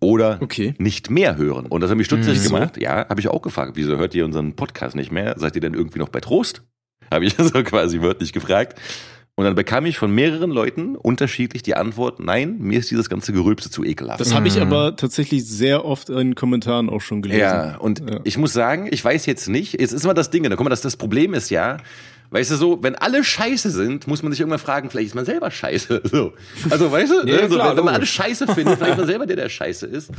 Oder 0.00 0.38
Okay. 0.40 0.74
nicht 0.78 1.10
mehr 1.10 1.36
hören. 1.36 1.66
Und 1.66 1.80
das 1.80 1.90
hat 1.90 1.96
mich 1.96 2.06
stutzig 2.06 2.34
Wieso? 2.34 2.54
gemacht. 2.54 2.76
Ja, 2.80 3.08
habe 3.08 3.20
ich 3.20 3.28
auch 3.28 3.40
gefragt. 3.40 3.72
Wieso 3.76 3.96
hört 3.98 4.14
ihr 4.14 4.24
unseren 4.24 4.54
Podcast 4.56 4.96
nicht 4.96 5.12
mehr? 5.12 5.34
Seid 5.38 5.54
ihr 5.54 5.60
denn 5.60 5.74
irgendwie 5.74 6.00
noch 6.00 6.08
bei 6.08 6.18
Trost? 6.20 6.62
Habe 7.12 7.24
ich 7.24 7.34
so 7.38 7.62
quasi 7.62 8.00
wörtlich 8.02 8.32
gefragt. 8.32 8.78
Und 9.34 9.46
dann 9.46 9.54
bekam 9.54 9.86
ich 9.86 9.96
von 9.96 10.14
mehreren 10.14 10.50
Leuten 10.50 10.94
unterschiedlich 10.94 11.62
die 11.62 11.74
Antwort, 11.74 12.20
nein, 12.20 12.58
mir 12.58 12.78
ist 12.78 12.90
dieses 12.90 13.08
ganze 13.08 13.32
Gerülpse 13.32 13.70
zu 13.70 13.82
ekelhaft. 13.82 14.20
Das 14.20 14.34
habe 14.34 14.46
ich 14.46 14.60
aber 14.60 14.94
tatsächlich 14.96 15.46
sehr 15.46 15.86
oft 15.86 16.10
in 16.10 16.34
Kommentaren 16.34 16.90
auch 16.90 17.00
schon 17.00 17.22
gelesen. 17.22 17.40
Ja, 17.40 17.76
und 17.78 18.00
Ja. 18.00 18.20
ich 18.24 18.36
muss 18.36 18.52
sagen, 18.52 18.88
ich 18.90 19.02
weiß 19.02 19.24
jetzt 19.24 19.48
nicht, 19.48 19.80
jetzt 19.80 19.92
ist 19.92 20.04
immer 20.04 20.12
das 20.12 20.28
Ding, 20.28 20.42
da 20.42 20.50
guck 20.50 20.64
mal, 20.64 20.70
das, 20.70 20.82
das 20.82 20.98
Problem 20.98 21.32
ist 21.32 21.48
ja, 21.48 21.78
weißt 22.32 22.50
du 22.50 22.56
so, 22.56 22.82
wenn 22.82 22.94
alle 22.96 23.22
scheiße 23.22 23.70
sind, 23.70 24.06
muss 24.06 24.22
man 24.22 24.32
sich 24.32 24.40
irgendwann 24.40 24.58
fragen, 24.58 24.90
vielleicht 24.90 25.08
ist 25.08 25.14
man 25.14 25.24
selber 25.24 25.50
scheiße. 25.50 26.02
So. 26.12 26.32
Also 26.70 26.90
weißt 26.92 27.10
du, 27.12 27.16
Ja, 27.28 27.42
ne? 27.42 27.48
so, 27.48 27.54
klar, 27.54 27.70
wenn, 27.70 27.76
wenn 27.78 27.84
man 27.84 27.94
alle 27.94 28.06
scheiße 28.06 28.46
findet, 28.48 28.76
vielleicht 28.78 28.92
ist 28.92 28.98
man 28.98 29.06
selber 29.12 29.26
der, 29.26 29.36
der 29.36 29.48
scheiße 29.48 29.86
ist. 29.86 30.10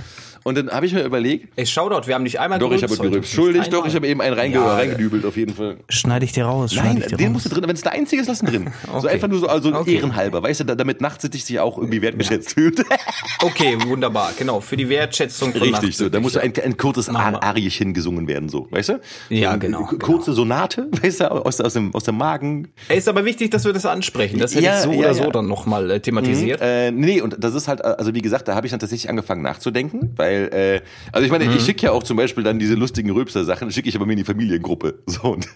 Und 0.43 0.57
dann 0.57 0.69
habe 0.69 0.85
ich 0.85 0.93
mir 0.93 1.03
überlegt, 1.03 1.49
Ey, 1.55 1.65
Shoutout, 1.65 2.07
wir 2.07 2.15
haben 2.15 2.23
nicht 2.23 2.39
einmal 2.39 2.59
doch, 2.59 2.71
ich 2.71 2.83
habe 2.83 2.95
gerülpst. 2.97 3.31
Schuldig, 3.33 3.69
doch, 3.69 3.85
ich 3.85 3.95
habe 3.95 4.07
eben 4.07 4.21
einen 4.21 4.35
reinge 4.35 4.55
Ja, 4.55 4.73
reingedübelt 4.75 5.25
auf 5.25 5.37
jeden 5.37 5.53
Fall. 5.55 5.77
Schneide 5.89 6.25
ich 6.25 6.31
dir 6.31 6.45
raus, 6.45 6.73
Nein, 6.75 7.03
den 7.17 7.31
musst 7.31 7.45
du 7.45 7.49
drin, 7.49 7.63
wenn 7.67 7.75
es 7.75 7.81
der 7.81 7.91
einzige 7.93 8.21
ist, 8.21 8.27
lass 8.27 8.41
ihn 8.41 8.47
drin. 8.47 8.73
So 8.87 8.93
Okay. 8.99 9.09
einfach 9.09 9.27
nur 9.27 9.39
so, 9.39 9.47
also 9.47 9.73
Okay. 9.73 9.95
ehrenhalber, 9.95 10.41
weißt 10.43 10.61
du, 10.61 10.63
da- 10.65 10.75
damit 10.75 11.01
Nachtsichtig 11.01 11.43
sich 11.45 11.59
auch 11.59 11.77
irgendwie 11.77 12.01
wertgeschätzt 12.01 12.53
fühlt. 12.53 12.83
Okay, 13.41 13.77
wunderbar, 13.85 14.31
genau, 14.37 14.61
für 14.61 14.77
die 14.77 14.87
Wertschätzung 14.89 15.51
von 15.53 15.61
Richtig, 15.61 15.97
so. 15.97 16.07
Da 16.09 16.19
muss 16.19 16.33
so 16.33 16.39
ein, 16.39 16.53
ein 16.63 16.77
kurzes. 16.77 17.09
Ariechen 17.09 17.93
gesungen 17.93 18.27
werden, 18.27 18.47
so, 18.49 18.67
weißt 18.71 18.89
du? 18.89 18.99
Ja, 19.29 19.41
so 19.43 19.49
eine 19.49 19.59
genau, 19.59 19.83
k- 19.85 19.97
Kurze 19.97 20.33
Sonate, 20.33 20.87
weißt 21.01 21.21
du, 21.21 21.31
aus, 21.45 21.59
aus, 21.59 21.73
dem, 21.73 21.93
aus 21.93 22.02
dem 22.03 22.17
Magen. 22.17 22.69
Ist 22.89 23.07
aber 23.09 23.25
wichtig, 23.25 23.51
dass 23.51 23.65
wir 23.65 23.73
das 23.73 23.85
ansprechen. 23.85 24.39
Das 24.39 24.53
hätte 24.55 24.63
Ja, 24.65 24.77
ich 24.77 24.83
so 24.83 24.91
ja, 24.91 24.97
oder 24.99 25.07
ja. 25.07 25.13
so 25.13 25.31
dann 25.31 25.47
nochmal 25.47 25.89
äh, 25.91 25.99
thematisiert. 25.99 26.61
Äh, 26.61 26.91
nee, 26.91 27.21
und 27.21 27.35
das 27.43 27.53
ist 27.55 27.67
halt, 27.67 27.79
äh, 27.81 27.83
also 27.83 28.13
wie 28.13 28.21
gesagt, 28.21 28.47
da 28.47 28.55
habe 28.55 28.67
ich 28.67 28.71
dann 28.71 28.79
tatsächlich 28.79 29.09
angefangen 29.09 29.41
nachzudenken, 29.41 30.11
weil, 30.15 30.49
äh, 30.53 30.81
also 31.11 31.25
ich 31.25 31.31
meine, 31.31 31.45
Mhm. 31.45 31.55
ich 31.57 31.63
schicke 31.65 31.83
ja 31.87 31.91
auch 31.91 32.03
zum 32.03 32.17
Beispiel 32.17 32.43
dann 32.43 32.59
diese 32.59 32.75
lustigen 32.75 33.09
Rülpser-Sachen, 33.11 33.71
schicke 33.71 33.89
ich 33.89 33.95
aber 33.95 34.05
mir 34.05 34.13
in 34.13 34.19
die 34.19 34.23
Familiengruppe. 34.23 34.99
So, 35.07 35.21
und 35.33 35.47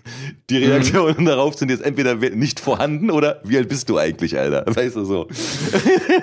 die 0.49 0.57
Reaktionen 0.57 1.25
darauf 1.25 1.55
sind 1.55 1.69
jetzt 1.69 1.83
entweder 1.83 2.15
nicht 2.15 2.59
vorhanden 2.59 3.09
oder 3.11 3.41
wie 3.43 3.57
alt 3.57 3.69
bist 3.69 3.89
du 3.89 3.97
eigentlich, 3.97 4.37
Alter? 4.37 4.63
Weißt 4.75 4.95
du 4.95 5.05
so. 5.05 5.27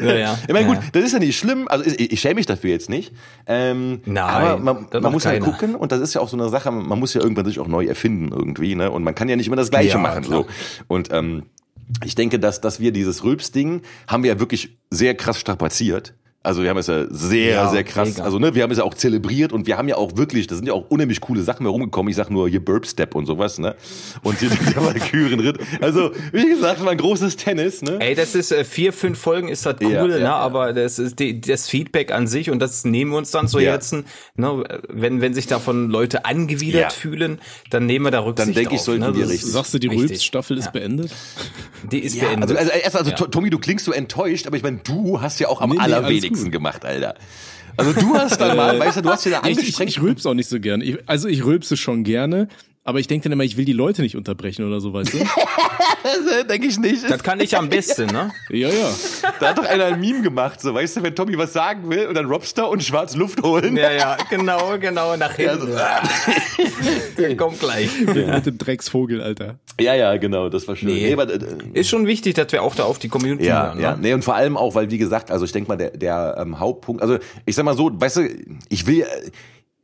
Ja, 0.00 0.14
ja. 0.14 0.38
Ich 0.46 0.52
meine, 0.52 0.66
gut, 0.66 0.76
Ja. 0.76 0.82
das 0.92 1.04
ist 1.04 1.12
ja 1.12 1.18
nicht 1.18 1.36
schlimm, 1.38 1.66
also 1.68 1.84
ich, 1.84 2.12
ich 2.12 2.20
schäme 2.20 2.34
mich 2.36 2.46
dafür 2.46 2.70
jetzt 2.70 2.88
nicht. 2.90 3.12
Ähm, 3.46 4.00
Nein, 4.04 4.18
aber 4.24 4.58
man, 4.58 4.86
man 5.00 5.12
muss 5.12 5.26
halt 5.26 5.40
keiner. 5.42 5.52
gucken 5.52 5.74
und 5.74 5.92
das 5.92 6.00
ist 6.00 6.14
ja 6.14 6.20
auch 6.20 6.28
so 6.28 6.36
eine 6.36 6.48
Sache, 6.48 6.70
man 6.70 6.98
muss 6.98 7.14
ja 7.14 7.20
irgendwann 7.20 7.44
sich 7.46 7.58
auch 7.60 7.68
neu 7.68 7.84
erfinden 7.86 8.30
irgendwie, 8.32 8.74
ne? 8.74 8.90
Und 8.90 9.02
man 9.04 9.14
kann 9.14 9.28
ja 9.28 9.36
nicht 9.36 9.46
immer 9.46 9.56
das 9.56 9.70
Gleiche 9.70 9.90
Ja, 9.90 9.98
machen. 10.20 10.26
klar. 10.26 10.44
So. 10.44 10.84
Und 10.88 11.12
ähm, 11.12 11.44
ich 12.04 12.14
denke, 12.14 12.38
dass, 12.38 12.60
dass 12.60 12.80
wir 12.80 12.92
dieses 12.92 13.24
Rülps-Ding 13.24 13.82
haben 14.06 14.22
wir 14.22 14.32
ja 14.32 14.40
wirklich 14.40 14.78
sehr 14.90 15.14
krass 15.14 15.38
strapaziert. 15.38 16.14
Also 16.44 16.62
wir 16.62 16.68
haben 16.68 16.76
es 16.76 16.88
ja 16.88 17.06
sehr, 17.08 17.54
Ja, 17.54 17.70
sehr 17.70 17.84
krass, 17.84 18.10
mega. 18.10 18.22
also 18.22 18.38
ne, 18.38 18.54
wir 18.54 18.62
haben 18.62 18.70
es 18.70 18.76
ja 18.76 18.84
auch 18.84 18.92
zelebriert 18.92 19.52
und 19.54 19.66
wir 19.66 19.78
haben 19.78 19.88
ja 19.88 19.96
auch 19.96 20.16
wirklich, 20.18 20.46
da 20.46 20.54
sind 20.54 20.66
ja 20.66 20.74
auch 20.74 20.90
unheimlich 20.90 21.22
coole 21.22 21.42
Sachen 21.42 21.64
herumgekommen. 21.64 22.10
Ich 22.10 22.16
sag 22.16 22.30
nur 22.30 22.48
hier 22.50 22.62
Burp 22.62 22.86
Step 22.86 23.14
und 23.14 23.24
sowas, 23.24 23.58
ne? 23.58 23.74
Und 24.22 24.38
hier 24.40 24.50
der 24.50 24.76
Valkyrenritt. 24.84 25.58
Also, 25.80 26.10
wie 26.32 26.46
gesagt, 26.48 26.84
war 26.84 26.90
ein 26.92 26.98
großes 26.98 27.36
Tennis, 27.36 27.80
ne? 27.82 27.96
Ey, 27.98 28.14
das 28.14 28.34
ist 28.34 28.52
äh, 28.52 28.62
vier, 28.64 28.92
fünf 28.92 29.18
Folgen 29.18 29.48
ist 29.48 29.64
das 29.64 29.76
cool, 29.82 29.90
Ja, 29.90 30.02
ja, 30.02 30.06
ne? 30.06 30.18
ja. 30.20 30.36
Aber 30.36 30.72
das 30.74 30.98
ist 30.98 31.18
die, 31.18 31.40
das 31.40 31.68
Feedback 31.68 32.12
an 32.12 32.26
sich 32.26 32.50
und 32.50 32.58
das 32.60 32.84
nehmen 32.84 33.10
wir 33.12 33.18
uns 33.18 33.30
dann 33.30 33.48
zu 33.48 33.58
Ja. 33.58 33.70
Herzen. 33.72 34.04
Ne? 34.36 34.62
Wenn 34.88 35.22
wenn 35.22 35.32
sich 35.32 35.46
davon 35.46 35.88
Leute 35.88 36.26
angewidert 36.26 36.82
Ja. 36.82 36.90
fühlen, 36.90 37.40
dann 37.70 37.86
nehmen 37.86 38.04
wir 38.04 38.10
da 38.10 38.20
Rücksicht 38.20 38.54
denke 38.56 38.74
ich, 38.74 38.82
sollten 38.82 39.00
ne? 39.02 39.16
wir 39.16 39.28
richtig. 39.28 39.50
Sagst 39.50 39.72
du, 39.72 39.78
die. 39.78 39.88
Rülps-Staffel 39.88 40.58
ist 40.58 40.72
beendet? 40.72 41.10
Die 41.90 42.00
ist 42.00 42.14
Ja, 42.16 42.24
beendet. 42.28 42.50
also, 42.56 42.60
also, 42.60 42.72
erst, 42.84 42.96
also 42.96 43.10
Tommy, 43.26 43.48
du 43.50 43.58
klingst 43.58 43.84
so 43.86 43.92
enttäuscht, 43.92 44.46
aber 44.46 44.56
ich 44.56 44.62
meine, 44.62 44.80
du 44.84 45.20
hast 45.22 45.40
ja 45.40 45.48
auch 45.48 45.60
am 45.62 45.70
Nee, 45.70 45.76
nee, 45.76 45.82
alles 45.82 45.94
allerwenigsten 45.96 46.33
gut. 46.42 46.52
gemacht, 46.52 46.84
Alter. 46.84 47.14
Also 47.76 47.92
du 47.92 48.14
hast 48.14 48.40
dann 48.40 48.56
mal, 48.56 48.78
weißt 48.80 48.98
du, 48.98 49.02
du 49.02 49.10
hast 49.10 49.24
ja 49.24 49.40
da 49.40 49.48
Ich, 49.48 49.52
ich, 49.52 49.58
angestrengt. 49.58 49.90
ich 49.90 50.02
rülpse 50.02 50.28
auch 50.28 50.34
nicht 50.34 50.48
so 50.48 50.60
gern. 50.60 50.80
Ich, 50.80 50.98
also 51.06 51.28
ich 51.28 51.44
rülpse 51.44 51.76
schon 51.76 52.04
gerne, 52.04 52.48
aber 52.84 53.00
ich 53.00 53.06
denke 53.06 53.24
dann 53.24 53.32
immer, 53.32 53.44
ich 53.44 53.56
will 53.56 53.64
die 53.64 53.72
Leute 53.72 54.02
nicht 54.02 54.14
unterbrechen 54.16 54.66
oder 54.66 54.80
so, 54.80 54.92
weißt 54.92 55.14
du? 55.14 55.18
denke 56.48 56.66
ich 56.66 56.78
nicht. 56.78 57.08
das 57.08 57.22
kann 57.22 57.40
ich 57.40 57.56
am 57.56 57.68
besten, 57.70 58.06
ne? 58.06 58.30
ja, 58.50 58.68
ja. 58.68 58.90
Da 59.40 59.48
hat 59.48 59.58
doch 59.58 59.64
einer 59.64 59.86
ein 59.86 60.00
Meme 60.00 60.20
gemacht, 60.22 60.60
so, 60.60 60.74
weißt 60.74 60.98
du, 60.98 61.02
wenn 61.02 61.14
Tommy 61.14 61.38
was 61.38 61.52
sagen 61.54 61.88
will 61.90 62.06
und 62.06 62.14
dann 62.14 62.26
Robster 62.26 62.68
und 62.68 62.82
schwarz 62.82 63.16
Luft 63.16 63.42
holen. 63.42 63.76
Ja, 63.76 63.90
ja, 63.90 64.16
genau, 64.28 64.78
genau, 64.78 65.16
nach 65.16 65.38
Ja, 65.38 65.52
hinten. 65.52 65.72
so, 65.72 65.78
Der 67.18 67.36
kommt 67.36 67.58
gleich. 67.58 67.88
Mit 68.00 68.46
dem 68.46 68.58
Drecksvogel, 68.58 69.22
Alter. 69.22 69.58
ja, 69.80 69.94
ja, 69.94 70.16
genau, 70.18 70.48
das 70.50 70.68
war 70.68 70.76
schön. 70.76 70.88
Nee. 70.88 71.12
aber, 71.12 71.32
äh, 71.32 71.38
Ist 71.72 71.88
schon 71.88 72.06
wichtig, 72.06 72.34
dass 72.34 72.52
wir 72.52 72.62
auch 72.62 72.74
da 72.74 72.84
auf 72.84 72.98
die 72.98 73.08
Community 73.08 73.46
Ja, 73.46 73.68
hören, 73.68 73.80
ja, 73.80 73.92
ne? 73.92 73.98
nee, 74.02 74.12
und 74.12 74.22
vor 74.24 74.34
allem 74.34 74.56
auch, 74.58 74.74
weil 74.74 74.90
wie 74.90 74.98
gesagt, 74.98 75.30
also 75.30 75.44
ich 75.46 75.52
denke 75.52 75.68
mal, 75.68 75.76
der, 75.76 75.90
der 75.90 76.36
ähm, 76.38 76.60
Hauptpunkt, 76.60 77.00
also 77.02 77.18
ich 77.46 77.54
sag 77.54 77.64
mal 77.64 77.74
so, 77.76 77.90
weißt 77.92 78.16
du, 78.18 78.28
ich 78.68 78.86
will, 78.86 79.00
äh, 79.02 79.30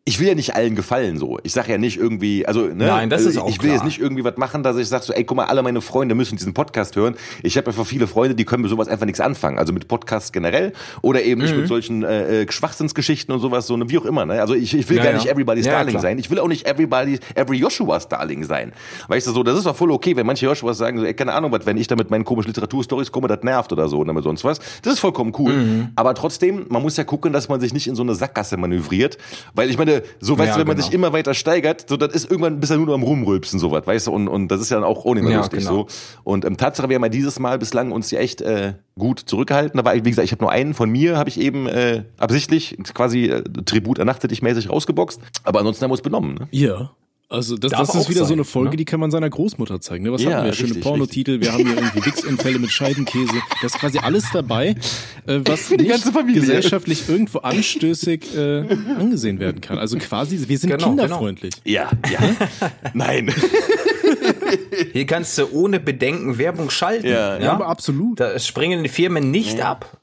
ich 0.06 0.18
will 0.18 0.26
ja 0.28 0.34
nicht 0.34 0.56
allen 0.56 0.74
gefallen 0.74 1.18
so. 1.18 1.38
Ich 1.42 1.52
sage 1.52 1.70
ja 1.72 1.78
nicht 1.78 1.98
irgendwie, 1.98 2.46
also 2.46 2.62
ne, 2.62 2.86
Nein, 2.86 3.10
das 3.10 3.20
ist 3.20 3.26
also, 3.28 3.42
auch 3.42 3.48
ich 3.50 3.62
will 3.62 3.68
jetzt 3.68 3.80
klar. 3.80 3.86
nicht 3.86 4.00
irgendwie 4.00 4.24
was 4.24 4.36
machen, 4.38 4.62
dass 4.62 4.76
ich 4.78 4.88
sage 4.88 5.04
so, 5.04 5.12
ey, 5.12 5.24
guck 5.24 5.36
mal, 5.36 5.44
alle 5.44 5.62
meine 5.62 5.80
Freunde 5.82 6.14
müssen 6.14 6.36
diesen 6.36 6.54
Podcast 6.54 6.96
hören. 6.96 7.14
Ich 7.42 7.56
habe 7.58 7.66
einfach 7.68 7.84
viele 7.86 8.06
Freunde, 8.06 8.34
die 8.34 8.44
können 8.46 8.62
mit 8.62 8.70
sowas 8.70 8.88
einfach 8.88 9.04
nichts 9.04 9.20
anfangen. 9.20 9.58
Also 9.58 9.72
mit 9.74 9.88
Podcasts 9.88 10.32
generell 10.32 10.72
oder 11.02 11.22
eben 11.22 11.40
Mhm. 11.40 11.46
nicht 11.46 11.56
mit 11.56 11.68
solchen 11.68 12.02
äh, 12.02 12.42
äh, 12.42 12.50
Schwachsinnsgeschichten 12.50 13.32
und 13.34 13.40
sowas, 13.40 13.66
so 13.66 13.76
ne, 13.76 13.88
wie 13.90 13.98
auch 13.98 14.04
immer. 14.06 14.24
Ne? 14.26 14.40
Also 14.40 14.54
ich, 14.54 14.74
ich 14.74 14.88
will 14.88 14.96
Ja, 14.96 15.02
gar 15.04 15.12
ja. 15.12 15.18
nicht 15.18 15.28
everybody's 15.28 15.66
Ja, 15.66 15.72
Darling 15.72 15.90
klar. 15.90 16.02
sein. 16.02 16.18
Ich 16.18 16.30
will 16.30 16.38
auch 16.38 16.48
nicht 16.48 16.66
everybody, 16.66 17.18
every 17.34 17.58
Joshua's 17.58 18.08
Darling 18.08 18.42
sein. 18.44 18.72
Weißt 19.08 19.26
du 19.26 19.32
so, 19.32 19.42
das 19.42 19.58
ist 19.58 19.66
doch 19.66 19.76
voll 19.76 19.90
okay, 19.92 20.16
wenn 20.16 20.26
manche 20.26 20.46
Joshuas 20.46 20.78
sagen, 20.78 20.98
so, 20.98 21.04
ey, 21.04 21.12
keine 21.14 21.34
Ahnung, 21.34 21.52
was, 21.52 21.66
wenn 21.66 21.76
ich 21.76 21.86
da 21.88 21.94
mit 21.94 22.10
meinen 22.10 22.24
komischen 22.24 22.48
Literaturstories 22.48 23.12
komme, 23.12 23.28
das 23.28 23.42
nervt 23.42 23.70
oder 23.72 23.86
so, 23.86 23.98
oder 23.98 24.12
mit 24.14 24.24
sonst 24.24 24.44
was. 24.44 24.60
Das 24.82 24.94
ist 24.94 25.00
vollkommen 25.00 25.32
cool. 25.38 25.52
Mhm. 25.52 25.88
Aber 25.94 26.14
trotzdem, 26.14 26.64
man 26.70 26.80
muss 26.82 26.96
ja 26.96 27.04
gucken, 27.04 27.32
dass 27.34 27.48
man 27.50 27.60
sich 27.60 27.74
nicht 27.74 27.86
in 27.86 27.94
so 27.94 28.02
eine 28.02 28.14
Sackgasse 28.14 28.56
manövriert. 28.56 29.18
Weil 29.54 29.68
ich 29.68 29.76
meine, 29.78 29.89
so 30.20 30.38
weißt 30.38 30.48
Ja, 30.48 30.54
du, 30.54 30.60
wenn 30.60 30.66
man 30.66 30.76
genau. 30.76 30.86
sich 30.86 30.94
immer 30.94 31.12
weiter 31.12 31.34
steigert, 31.34 31.86
so 31.88 31.96
das 31.96 32.12
ist 32.14 32.30
irgendwann 32.30 32.60
bist 32.60 32.72
du 32.72 32.76
nur 32.76 32.86
noch 32.86 32.94
am 32.94 33.02
Rumrülpsen, 33.02 33.58
so 33.58 33.70
was, 33.70 33.86
weißt 33.86 34.06
du, 34.06 34.12
und, 34.12 34.28
und 34.28 34.48
das 34.48 34.60
ist 34.60 34.70
ja 34.70 34.76
dann 34.76 34.84
auch 34.84 35.04
ohne 35.04 35.22
mehr 35.22 35.32
Ja, 35.32 35.38
lustig 35.38 35.60
genau. 35.60 35.70
so. 35.70 35.86
Und 36.24 36.44
ähm, 36.44 36.56
Tatsache, 36.56 36.88
wir 36.88 36.96
haben 36.96 37.02
ja 37.04 37.08
dieses 37.08 37.38
Mal 37.38 37.58
bislang 37.58 37.92
uns 37.92 38.10
ja 38.10 38.18
echt 38.20 38.40
äh, 38.40 38.74
gut 38.98 39.20
zurückgehalten. 39.20 39.78
Aber 39.80 39.94
wie 39.94 40.00
gesagt, 40.10 40.24
ich 40.24 40.32
habe 40.32 40.42
nur 40.42 40.50
einen 40.50 40.74
von 40.74 40.90
mir, 40.90 41.16
habe 41.16 41.28
ich 41.28 41.40
eben 41.40 41.66
äh, 41.66 42.04
absichtlich 42.18 42.76
quasi 42.94 43.26
äh, 43.26 43.42
Tribut 43.64 43.98
ernachtet 43.98 44.30
dich 44.30 44.42
mäßig 44.42 44.70
rausgeboxt. 44.70 45.20
Aber 45.44 45.58
ansonsten 45.60 45.84
haben 45.84 45.90
wir 45.90 45.94
uns 45.94 46.02
benommen. 46.02 46.34
Ne? 46.34 46.48
Ja. 46.50 46.90
Also 47.32 47.56
das, 47.56 47.70
das 47.70 47.94
ist 47.94 48.08
wieder 48.08 48.20
so 48.22 48.24
sein, 48.26 48.32
eine 48.38 48.44
Folge, 48.44 48.70
ne? 48.70 48.76
die 48.78 48.84
kann 48.84 48.98
man 48.98 49.12
seiner 49.12 49.30
Großmutter 49.30 49.80
zeigen. 49.80 50.02
Ne? 50.02 50.10
Was 50.12 50.20
Ja, 50.20 50.32
hatten 50.32 50.46
wir? 50.46 50.52
Schöne 50.52 50.70
richtig, 50.70 50.82
Pornotitel, 50.82 51.40
wir 51.40 51.52
haben 51.52 51.64
hier 51.64 51.76
irgendwie 51.76 52.04
Wichsunfälle 52.04 52.58
mit 52.58 52.72
Scheibenkäse. 52.72 53.34
Das 53.62 53.74
ist 53.74 53.80
quasi 53.80 53.98
alles 53.98 54.24
dabei, 54.32 54.74
äh, 55.28 55.38
was 55.44 55.68
die 55.68 55.76
nicht 55.76 55.90
ganze 55.90 56.10
Familie. 56.10 56.40
gesellschaftlich 56.40 57.08
irgendwo 57.08 57.38
anstößig 57.38 58.36
äh, 58.36 58.62
angesehen 58.98 59.38
werden 59.38 59.60
kann. 59.60 59.78
Also 59.78 59.96
quasi, 59.98 60.48
wir 60.48 60.58
sind 60.58 60.70
Genau, 60.70 60.88
kinderfreundlich. 60.88 61.54
Ja, 61.64 61.88
ja. 62.10 62.18
Nein. 62.94 63.32
Hier 64.92 65.06
kannst 65.06 65.38
du 65.38 65.46
ohne 65.52 65.78
Bedenken 65.78 66.36
Werbung 66.36 66.68
schalten. 66.68 67.06
Ja, 67.06 67.38
Ja, 67.38 67.52
aber 67.52 67.68
absolut. 67.68 68.18
Da 68.18 68.36
springen 68.40 68.82
die 68.82 68.88
Firmen 68.88 69.30
nicht 69.30 69.60
ab. 69.60 69.98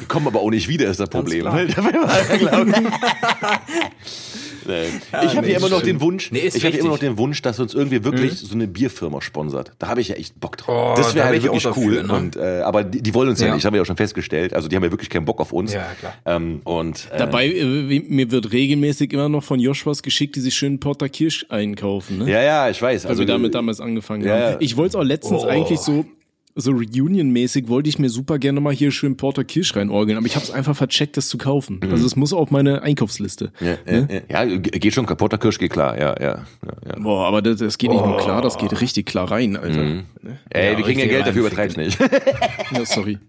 Die 0.00 0.06
kommen 0.06 0.28
aber 0.28 0.40
auch 0.40 0.50
nicht 0.50 0.68
wieder, 0.68 0.88
ist 0.88 1.00
das 1.00 1.10
Problem. 1.10 1.40
klar. 1.42 1.60
Nee. 4.78 4.84
ich 5.10 5.12
habe 5.14 5.40
nee, 5.40 5.46
hier 5.48 5.56
immer 5.56 5.68
noch 5.68 5.78
stimmt. 5.80 5.86
den 5.94 6.00
Wunsch, 6.00 6.30
Nee, 6.30 6.38
ich 6.40 6.54
habe 6.64 6.68
hier 6.72 6.80
immer 6.80 6.90
noch 6.90 6.98
den 6.98 7.16
Wunsch, 7.18 7.40
dass 7.42 7.58
uns 7.58 7.74
irgendwie 7.74 8.04
wirklich 8.04 8.38
so 8.38 8.54
eine 8.54 8.68
Bierfirma 8.68 9.20
sponsert. 9.20 9.72
Da 9.78 9.88
habe 9.88 10.00
ich 10.00 10.08
ja 10.08 10.16
echt 10.16 10.38
Bock 10.38 10.56
drauf. 10.58 10.92
Oh, 10.92 10.96
das 10.96 11.08
da 11.08 11.14
wäre 11.14 11.24
wär 11.26 11.32
halt 11.32 11.42
wirklich 11.42 11.62
dafür, 11.62 11.82
cool. 11.84 12.02
ne? 12.04 12.12
Und 12.12 12.36
äh, 12.36 12.60
aber 12.60 12.84
die, 12.84 13.02
die 13.02 13.14
wollen 13.14 13.28
uns 13.30 13.40
ja. 13.40 13.48
Ja. 13.48 13.54
nicht, 13.54 13.64
haben 13.64 13.72
wir 13.72 13.78
ja 13.78 13.82
auch 13.82 13.86
schon 13.86 13.96
festgestellt. 13.96 14.54
Also 14.54 14.68
die 14.68 14.76
haben 14.76 14.84
ja 14.84 14.90
wirklich 14.90 15.10
keinen 15.10 15.24
Bock 15.24 15.40
auf 15.40 15.52
uns. 15.52 15.72
Ja, 15.72 15.86
klar. 15.98 16.14
Ähm, 16.26 16.60
und 16.64 17.08
äh, 17.12 17.18
Dabei, 17.18 17.46
äh, 17.48 18.00
mir 18.08 18.30
wird 18.30 18.52
regelmäßig 18.52 19.12
immer 19.12 19.28
noch 19.28 19.42
von 19.44 19.58
Joshuas 19.60 20.02
geschickt, 20.02 20.36
die 20.36 20.40
sich 20.40 20.54
schön 20.54 20.78
Porter 20.80 21.08
Kirsch 21.08 21.46
einkaufen. 21.48 22.18
Ne? 22.18 22.30
ja, 22.30 22.42
ja, 22.42 22.68
ich 22.70 22.80
weiß. 22.80 23.04
Weil 23.04 23.10
Also 23.10 23.20
wir 23.20 23.26
damit 23.26 23.54
damals 23.54 23.80
angefangen 23.80 24.24
Ja, 24.24 24.38
ja. 24.38 24.46
haben. 24.52 24.56
Ich 24.60 24.76
wollte 24.76 24.90
es 24.90 24.94
auch 24.96 25.04
letztens 25.04 25.42
Oh. 25.44 25.46
eigentlich 25.48 25.78
so 25.80 26.04
so 26.60 26.72
Reunion-mäßig 26.72 27.68
wollte 27.68 27.88
ich 27.88 27.98
mir 27.98 28.10
super 28.10 28.38
gerne 28.38 28.60
mal 28.60 28.74
hier 28.74 28.90
schön 28.90 29.16
Porter 29.16 29.44
Kirsch 29.44 29.74
reinorgeln, 29.76 30.18
aber 30.18 30.26
ich 30.26 30.34
habe 30.34 30.44
es 30.44 30.50
einfach 30.50 30.76
vercheckt, 30.76 31.16
das 31.16 31.28
zu 31.28 31.38
kaufen. 31.38 31.80
Also 31.90 32.04
es 32.04 32.16
muss 32.16 32.32
auf 32.32 32.50
meine 32.50 32.82
Einkaufsliste. 32.82 33.52
ja, 33.60 33.76
ja, 33.90 34.06
ja, 34.28 34.44
ja, 34.44 34.56
geht 34.56 34.92
schon 34.92 35.06
kaputter 35.06 35.38
Kirsch 35.38 35.58
geht 35.58 35.72
klar. 35.72 35.98
Ja, 35.98 36.14
ja, 36.20 36.44
ja. 36.86 36.98
Boah, 36.98 37.26
aber 37.26 37.42
das, 37.42 37.58
das 37.58 37.78
geht 37.78 37.90
nicht 37.90 38.04
nur 38.04 38.18
klar, 38.18 38.42
das 38.42 38.58
geht 38.58 38.80
richtig 38.80 39.06
klar 39.06 39.30
rein, 39.30 39.56
Alter. 39.56 39.82
Mhm. 39.82 40.04
Ey, 40.50 40.76
wir 40.76 40.84
kriegen 40.84 41.00
ja 41.00 41.06
Geld 41.06 41.26
dafür, 41.26 41.46
übertreib's 41.46 41.76
nicht. 41.76 41.98
Ja, 42.70 42.84
sorry. 42.84 43.18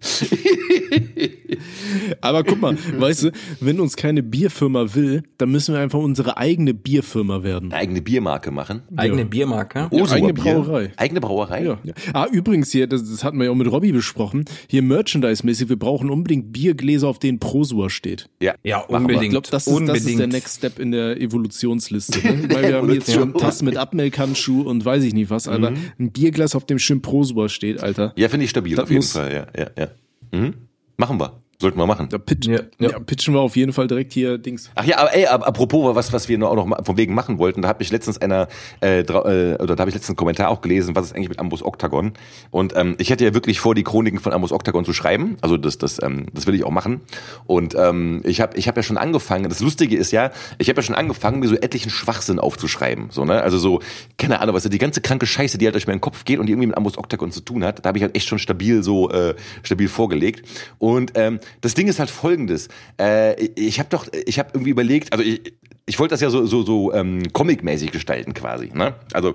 aber 2.21 2.43
guck 2.43 2.61
mal, 2.61 2.77
weißt 2.97 3.23
du, 3.23 3.31
wenn 3.59 3.79
uns 3.79 3.95
keine 3.95 4.23
Bierfirma 4.23 4.95
will, 4.95 5.23
dann 5.37 5.51
müssen 5.51 5.73
wir 5.73 5.81
einfach 5.81 5.99
unsere 5.99 6.37
eigene 6.37 6.73
Bierfirma 6.73 7.43
werden. 7.43 7.71
Eine 7.71 7.81
eigene 7.81 8.01
Biermarke 8.01 8.51
machen. 8.51 8.81
Eigene 8.95 9.25
Biermarke. 9.25 9.87
Osua 9.91 10.17
eigene. 10.17 10.33
Brauerei. 10.33 10.91
Eigene 10.97 11.21
Brauerei. 11.21 11.63
Ja. 11.63 11.77
ja. 11.83 11.93
Ah, 12.13 12.27
übrigens 12.31 12.71
hier, 12.71 12.87
das, 12.87 13.09
das 13.09 13.18
hatten 13.23 13.37
wir 13.37 13.45
ja 13.45 13.51
auch 13.51 13.55
mit 13.55 13.71
Robby 13.71 13.91
besprochen, 13.91 14.45
hier 14.67 14.81
Merchandise-mäßig, 14.81 15.69
wir 15.69 15.77
brauchen 15.79 16.09
unbedingt 16.09 16.51
Biergläser, 16.53 17.07
auf 17.07 17.19
denen 17.19 17.39
Prosua 17.39 17.89
steht. 17.89 18.29
Ja, 18.41 18.55
Ja, 18.63 18.79
unbedingt. 18.79 19.23
Ich 19.23 19.29
glaube, 19.31 19.47
das, 19.49 19.67
ist- 19.67 19.87
das 19.87 20.05
ist 20.05 20.19
der 20.19 20.27
Next 20.27 20.57
Step 20.57 20.79
in 20.79 20.91
der 20.91 21.19
Evolutionsliste. 21.21 22.19
Ne? 22.19 22.49
Weil 22.49 22.67
wir 22.69 22.75
haben 22.77 22.93
jetzt 22.93 23.11
schon 23.13 23.33
Tassen 23.33 23.65
mit 23.65 23.77
Abmelkhandschuh 23.77 24.61
und 24.61 24.83
weiß 24.85 25.03
ich 25.03 25.13
nicht 25.13 25.29
was, 25.29 25.47
Alter. 25.47 25.73
Ein 25.99 26.11
Bierglas, 26.11 26.55
auf 26.55 26.65
dem 26.65 26.79
schön 26.79 27.01
Prosua 27.01 27.49
steht, 27.49 27.81
Alter. 27.81 28.13
Ja, 28.15 28.29
finde 28.29 28.43
ich 28.45 28.49
stabil, 28.49 28.75
Das 28.75 28.83
auf 28.83 28.89
jeden 28.89 28.99
muss- 28.99 29.11
Fall. 29.13 29.33
Ja, 29.55 29.61
ja, 29.61 29.69
ja. 29.77 30.37
Mhm. 30.39 30.53
Machen 30.97 31.19
wir. 31.19 31.41
Sollten 31.61 31.77
wir 31.77 31.85
machen. 31.87 32.07
Da 32.07 32.17
pitchen, 32.17 32.53
Ja, 32.53 32.61
ja, 32.79 32.91
ja. 32.91 32.99
pitchen 32.99 33.33
wir 33.33 33.41
auf 33.41 33.57
jeden 33.57 33.73
Fall 33.73 33.87
direkt 33.87 34.13
hier 34.13 34.37
Dings. 34.37 34.71
Ach 34.75 34.85
ja, 34.85 34.97
aber 34.99 35.13
ey, 35.13 35.25
apropos 35.25 35.93
was, 35.93 36.13
was 36.13 36.29
wir 36.29 36.37
noch 36.37 36.51
auch 36.51 36.55
noch 36.55 36.85
von 36.85 36.95
wegen 36.95 37.13
machen 37.13 37.37
wollten, 37.37 37.61
da 37.63 37.67
habe 37.67 37.83
ich 37.83 37.91
letztens 37.91 38.17
einer, 38.17 38.47
äh, 38.81 39.01
äh, 39.01 39.03
oder 39.03 39.75
da 39.75 39.81
habe 39.81 39.89
ich 39.89 39.93
letztens 39.93 40.11
einen 40.11 40.15
Kommentar 40.15 40.51
auch 40.51 40.61
gelesen, 40.61 40.95
was 40.95 41.07
ist 41.07 41.15
eigentlich 41.15 41.27
mit 41.27 41.37
Ambus 41.39 41.61
Octagon? 41.61 42.13
Und 42.49 42.77
ähm, 42.77 42.95
ich 42.97 43.11
hatte 43.11 43.25
ja 43.25 43.33
wirklich 43.33 43.59
vor, 43.59 43.75
die 43.75 43.83
Chroniken 43.83 44.19
von 44.19 44.31
Ambus 44.31 44.53
Octagon 44.53 44.85
zu 44.85 44.93
schreiben. 44.93 45.35
Also 45.41 45.57
das, 45.57 45.77
das, 45.77 46.01
ähm, 46.01 46.27
das 46.33 46.47
will 46.47 46.55
ich 46.55 46.63
auch 46.63 46.71
machen. 46.71 47.01
Und 47.45 47.75
ähm, 47.77 48.21
ich 48.23 48.39
habe, 48.39 48.55
ich 48.55 48.69
habe 48.69 48.79
ja 48.79 48.83
schon 48.83 48.97
angefangen. 48.97 49.49
Das 49.49 49.59
Lustige 49.59 49.97
ist 49.97 50.11
ja, 50.11 50.31
ich 50.59 50.69
habe 50.69 50.79
ja 50.79 50.83
schon 50.83 50.95
angefangen, 50.95 51.41
mir 51.41 51.49
so 51.49 51.55
etlichen 51.55 51.89
Schwachsinn 51.89 52.39
aufzuschreiben. 52.39 53.09
So 53.09 53.25
ne, 53.25 53.41
also 53.41 53.57
so 53.57 53.81
keine 54.17 54.39
Ahnung, 54.39 54.55
was 54.55 54.63
die 54.63 54.77
ganze 54.77 55.01
kranke 55.01 55.25
Scheiße, 55.25 55.57
die 55.57 55.65
halt 55.65 55.75
durch 55.75 55.87
meinen 55.87 55.99
Kopf 55.99 56.23
geht 56.23 56.39
und 56.39 56.45
die 56.45 56.53
irgendwie 56.53 56.67
mit 56.67 56.77
Ambus 56.77 56.97
Octagon 56.97 57.33
zu 57.33 57.41
tun 57.41 57.65
hat. 57.65 57.83
Da 57.83 57.89
habe 57.89 57.97
ich 57.97 58.03
halt 58.03 58.15
echt 58.15 58.29
schon 58.29 58.39
stabil 58.39 58.81
so 58.81 59.09
äh, 59.11 59.35
stabil 59.63 59.89
vorgelegt. 59.89 60.47
Und 60.77 61.11
ähm, 61.15 61.41
das 61.61 61.73
Ding 61.73 61.87
ist 61.87 61.99
halt 61.99 62.09
folgendes. 62.09 62.67
Äh, 62.99 63.35
ich 63.55 63.79
habe 63.79 63.89
doch, 63.89 64.07
ich 64.25 64.39
habe 64.39 64.49
irgendwie 64.53 64.71
überlegt, 64.71 65.11
also 65.13 65.23
ich, 65.23 65.53
ich 65.85 65.99
wollte 65.99 66.13
das 66.13 66.21
ja 66.21 66.29
so 66.29 66.45
so 66.45 66.63
so 66.63 66.93
ähm, 66.93 67.23
comic-mäßig 67.33 67.91
gestalten 67.91 68.33
quasi, 68.33 68.71
ne? 68.73 68.95
Also 69.11 69.33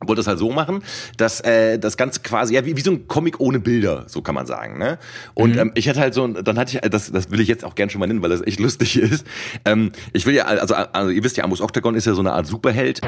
wollte 0.00 0.20
das 0.20 0.26
halt 0.26 0.38
so 0.38 0.50
machen, 0.50 0.82
dass 1.16 1.40
äh, 1.40 1.78
das 1.78 1.96
Ganze 1.96 2.20
quasi 2.20 2.54
ja 2.54 2.64
wie, 2.64 2.76
wie 2.76 2.80
so 2.80 2.90
ein 2.90 3.08
Comic 3.08 3.40
ohne 3.40 3.60
Bilder, 3.60 4.04
so 4.08 4.20
kann 4.20 4.34
man 4.34 4.46
sagen, 4.46 4.78
ne? 4.78 4.98
Und 5.34 5.56
ähm, 5.56 5.72
ich 5.74 5.88
hatte 5.88 6.00
halt 6.00 6.14
so, 6.14 6.26
dann 6.26 6.58
hatte 6.58 6.76
ich, 6.76 6.90
das 6.90 7.10
das 7.10 7.30
will 7.30 7.40
ich 7.40 7.48
jetzt 7.48 7.64
auch 7.64 7.74
gern 7.74 7.88
schon 7.88 8.00
mal 8.00 8.06
nennen, 8.06 8.22
weil 8.22 8.30
das 8.30 8.42
echt 8.42 8.60
lustig 8.60 8.96
ist. 9.00 9.26
Ähm, 9.64 9.92
ich 10.12 10.26
will 10.26 10.34
ja, 10.34 10.44
also, 10.44 10.74
also 10.74 11.10
ihr 11.10 11.22
wisst 11.24 11.36
ja, 11.36 11.44
Amos 11.44 11.60
Octagon 11.60 11.94
ist 11.94 12.06
ja 12.06 12.14
so 12.14 12.20
eine 12.20 12.32
Art 12.32 12.46
Superheld. 12.46 13.00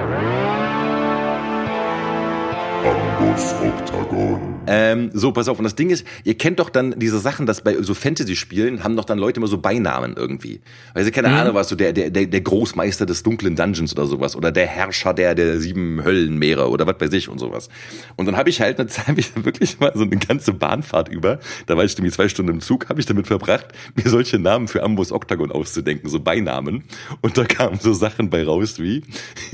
Ambus 3.29 3.55
Octagon. 3.61 4.59
Ähm, 4.67 5.11
so, 5.13 5.33
pass 5.33 5.49
auf. 5.49 5.59
Und 5.59 5.65
das 5.65 5.75
Ding 5.75 5.91
ist, 5.91 6.07
ihr 6.25 6.37
kennt 6.37 6.59
doch 6.59 6.71
dann 6.71 6.95
diese 6.99 7.19
Sachen, 7.19 7.47
dass 7.47 7.63
bei 7.63 7.75
so 7.81 7.95
Fantasy-Spielen 7.95 8.85
haben 8.85 8.97
doch 8.97 9.05
dann 9.05 9.19
Leute 9.19 9.41
immer 9.41 9.47
so 9.47 9.59
Beinamen 9.59 10.15
irgendwie. 10.17 10.61
Weil 10.95 11.05
sie 11.05 11.11
keine 11.11 11.29
Ahnung, 11.29 11.55
was 11.55 11.69
so 11.69 11.77
der, 11.77 11.93
der, 11.93 12.11
der, 12.11 12.27
der 12.27 12.41
Großmeister 12.41 13.07
des 13.07 13.23
dunklen 13.23 13.57
Dungeons 13.57 13.93
oder 13.93 14.07
sowas 14.07 14.37
oder 14.37 14.53
der 14.53 14.67
Herrscher 14.67 15.15
der, 15.15 15.35
der 15.35 15.59
sieben 15.59 16.05
Höllenmeere 16.05 16.69
oder 16.69 16.87
was 16.87 16.99
bei 16.99 17.09
sich 17.09 17.29
und 17.29 17.39
sowas. 17.39 17.69
Und 18.17 18.27
dann 18.27 18.37
habe 18.37 18.51
ich 18.51 18.61
halt 18.61 18.79
eine 18.79 18.89
Zeit, 18.89 19.09
hab 19.09 19.19
ich 19.19 19.33
wirklich 19.45 19.81
mal 19.81 19.93
so 19.95 20.03
eine 20.03 20.17
ganze 20.17 20.53
Bahnfahrt 20.53 21.09
über, 21.09 21.39
da 21.67 21.77
war 21.77 21.85
ich 21.85 21.93
irgendwie 21.93 22.13
zwei 22.13 22.29
Stunden 22.29 22.53
im 22.53 22.61
Zug, 22.61 22.89
habe 22.89 23.01
ich 23.01 23.07
damit 23.07 23.27
verbracht, 23.27 23.67
mir 23.95 24.09
solche 24.09 24.39
Namen 24.39 24.69
für 24.69 24.83
Ambus 24.83 25.13
Octagon 25.13 25.53
auszudenken, 25.53 26.09
so 26.09 26.21
Beinamen. 26.21 26.85
Und 27.21 27.37
da 27.37 27.45
kamen 27.45 27.79
so 27.79 27.93
Sachen 27.93 28.31
bei 28.31 28.45
raus 28.45 28.79
wie 28.79 29.03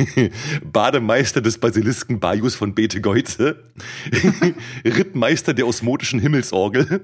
Bademeister 0.72 1.40
des 1.40 1.58
Basilisken 1.58 2.20
Baius 2.20 2.54
von 2.54 2.74
Bete 2.74 3.00
Geuze, 3.00 3.63
Rittmeister 4.84 5.54
der 5.54 5.66
osmotischen 5.66 6.20
Himmelsorgel, 6.20 7.00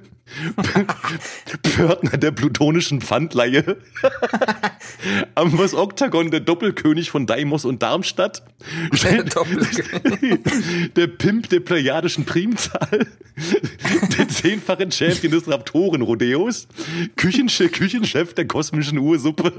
Pförtner 1.67 2.17
der 2.17 2.31
plutonischen 2.31 3.01
Pfandleihe, 3.01 3.77
Ambus 5.35 5.75
Octagon, 5.75 6.31
der 6.31 6.41
Doppelkönig 6.41 7.11
von 7.11 7.27
Deimos 7.27 7.65
und 7.65 7.83
Darmstadt, 7.83 8.43
der 10.97 11.07
Pimp 11.07 11.49
der 11.49 11.61
plejadischen 11.61 12.25
Primzahl, 12.25 13.07
der 14.19 14.29
zehnfache 14.41 14.91
Champion 14.91 15.32
des 15.32 15.49
Raptoren-Rodeos, 15.49 16.66
Küchenchef, 17.16 17.72
Küchenchef 17.72 18.34
der 18.34 18.47
kosmischen 18.47 18.99
Ursuppe, 18.99 19.53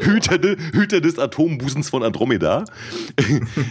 Hüter, 0.00 0.38
de, 0.38 0.56
Hüter 0.72 1.00
des 1.00 1.18
Atombusens 1.18 1.90
von 1.90 2.02
Andromeda, 2.02 2.64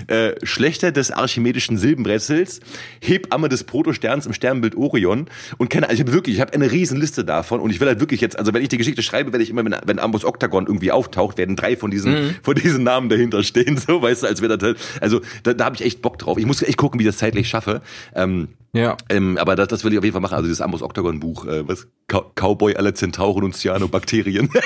äh, 0.07 0.33
Schlechter 0.43 0.91
des 0.91 1.11
archimedischen 1.11 1.77
Silbenbrezels, 1.77 2.59
Hebamme 3.01 3.49
des 3.49 3.63
Protosterns 3.63 4.25
im 4.25 4.33
Sternbild 4.33 4.75
Orion. 4.75 5.27
Und 5.57 5.69
keine 5.69 5.91
ich 5.91 5.99
habe 5.99 6.13
wirklich, 6.13 6.35
ich 6.35 6.41
habe 6.41 6.53
eine 6.53 6.71
riesen 6.71 6.99
Liste 6.99 7.25
davon. 7.25 7.59
Und 7.59 7.69
ich 7.71 7.79
will 7.79 7.87
halt 7.87 7.99
wirklich 7.99 8.21
jetzt, 8.21 8.37
also 8.37 8.53
wenn 8.53 8.61
ich 8.61 8.69
die 8.69 8.77
Geschichte 8.77 9.01
schreibe, 9.01 9.31
werde 9.31 9.43
ich 9.43 9.49
immer, 9.49 9.65
wenn, 9.65 9.75
wenn 9.85 9.99
Ambus 9.99 10.25
Octagon 10.25 10.67
irgendwie 10.67 10.91
auftaucht, 10.91 11.37
werden 11.37 11.55
drei 11.55 11.75
von 11.75 11.91
diesen, 11.91 12.35
von 12.43 12.55
diesen 12.55 12.83
Namen 12.83 13.09
dahinter 13.09 13.43
stehen, 13.43 13.77
so, 13.87 14.01
weißt 14.01 14.23
du, 14.23 14.27
als 14.27 14.41
wäre 14.41 14.57
das 14.57 14.65
halt, 14.67 14.77
also 15.01 15.21
da, 15.43 15.53
da 15.53 15.65
habe 15.65 15.75
ich 15.75 15.83
echt 15.83 16.01
Bock 16.01 16.17
drauf. 16.19 16.37
Ich 16.37 16.45
muss 16.45 16.61
echt 16.61 16.77
gucken, 16.77 16.99
wie 16.99 17.03
ich 17.03 17.09
das 17.09 17.17
zeitlich 17.17 17.47
schaffe. 17.49 17.81
Ähm, 18.15 18.49
Ja. 18.73 18.97
ähm, 19.09 19.37
aber 19.37 19.55
das, 19.55 19.67
das 19.67 19.83
will 19.83 19.93
ich 19.93 19.97
auf 20.03 20.05
jeden 20.05 20.13
Fall 20.13 20.21
machen. 20.21 20.35
Also 20.35 20.47
dieses 20.47 20.61
Ambus 20.61 20.81
Octagon 20.81 21.19
Buch, 21.19 21.45
äh, 21.45 21.67
was? 21.67 21.87
Cow 22.07 22.25
Cowboy, 22.35 22.75
alle 22.75 22.93
Zentauren 22.93 23.43
und 23.43 23.55
Cyanobakterien. 23.55 24.49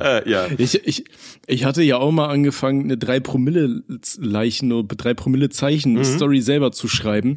Äh, 0.00 0.28
ja. 0.28 0.46
Ich, 0.58 0.74
ich, 0.84 1.04
ich 1.46 1.64
hatte 1.64 1.82
ja 1.82 1.98
auch 1.98 2.10
mal 2.10 2.26
angefangen, 2.26 2.84
eine 2.84 2.98
3 2.98 3.20
Promille 3.20 3.84
Leichen 4.16 4.72
oder 4.72 4.96
3 4.96 5.14
Promille 5.14 5.48
Zeichen 5.48 6.04
Story 6.04 6.40
selber 6.40 6.72
zu 6.72 6.88
schreiben. 6.88 7.34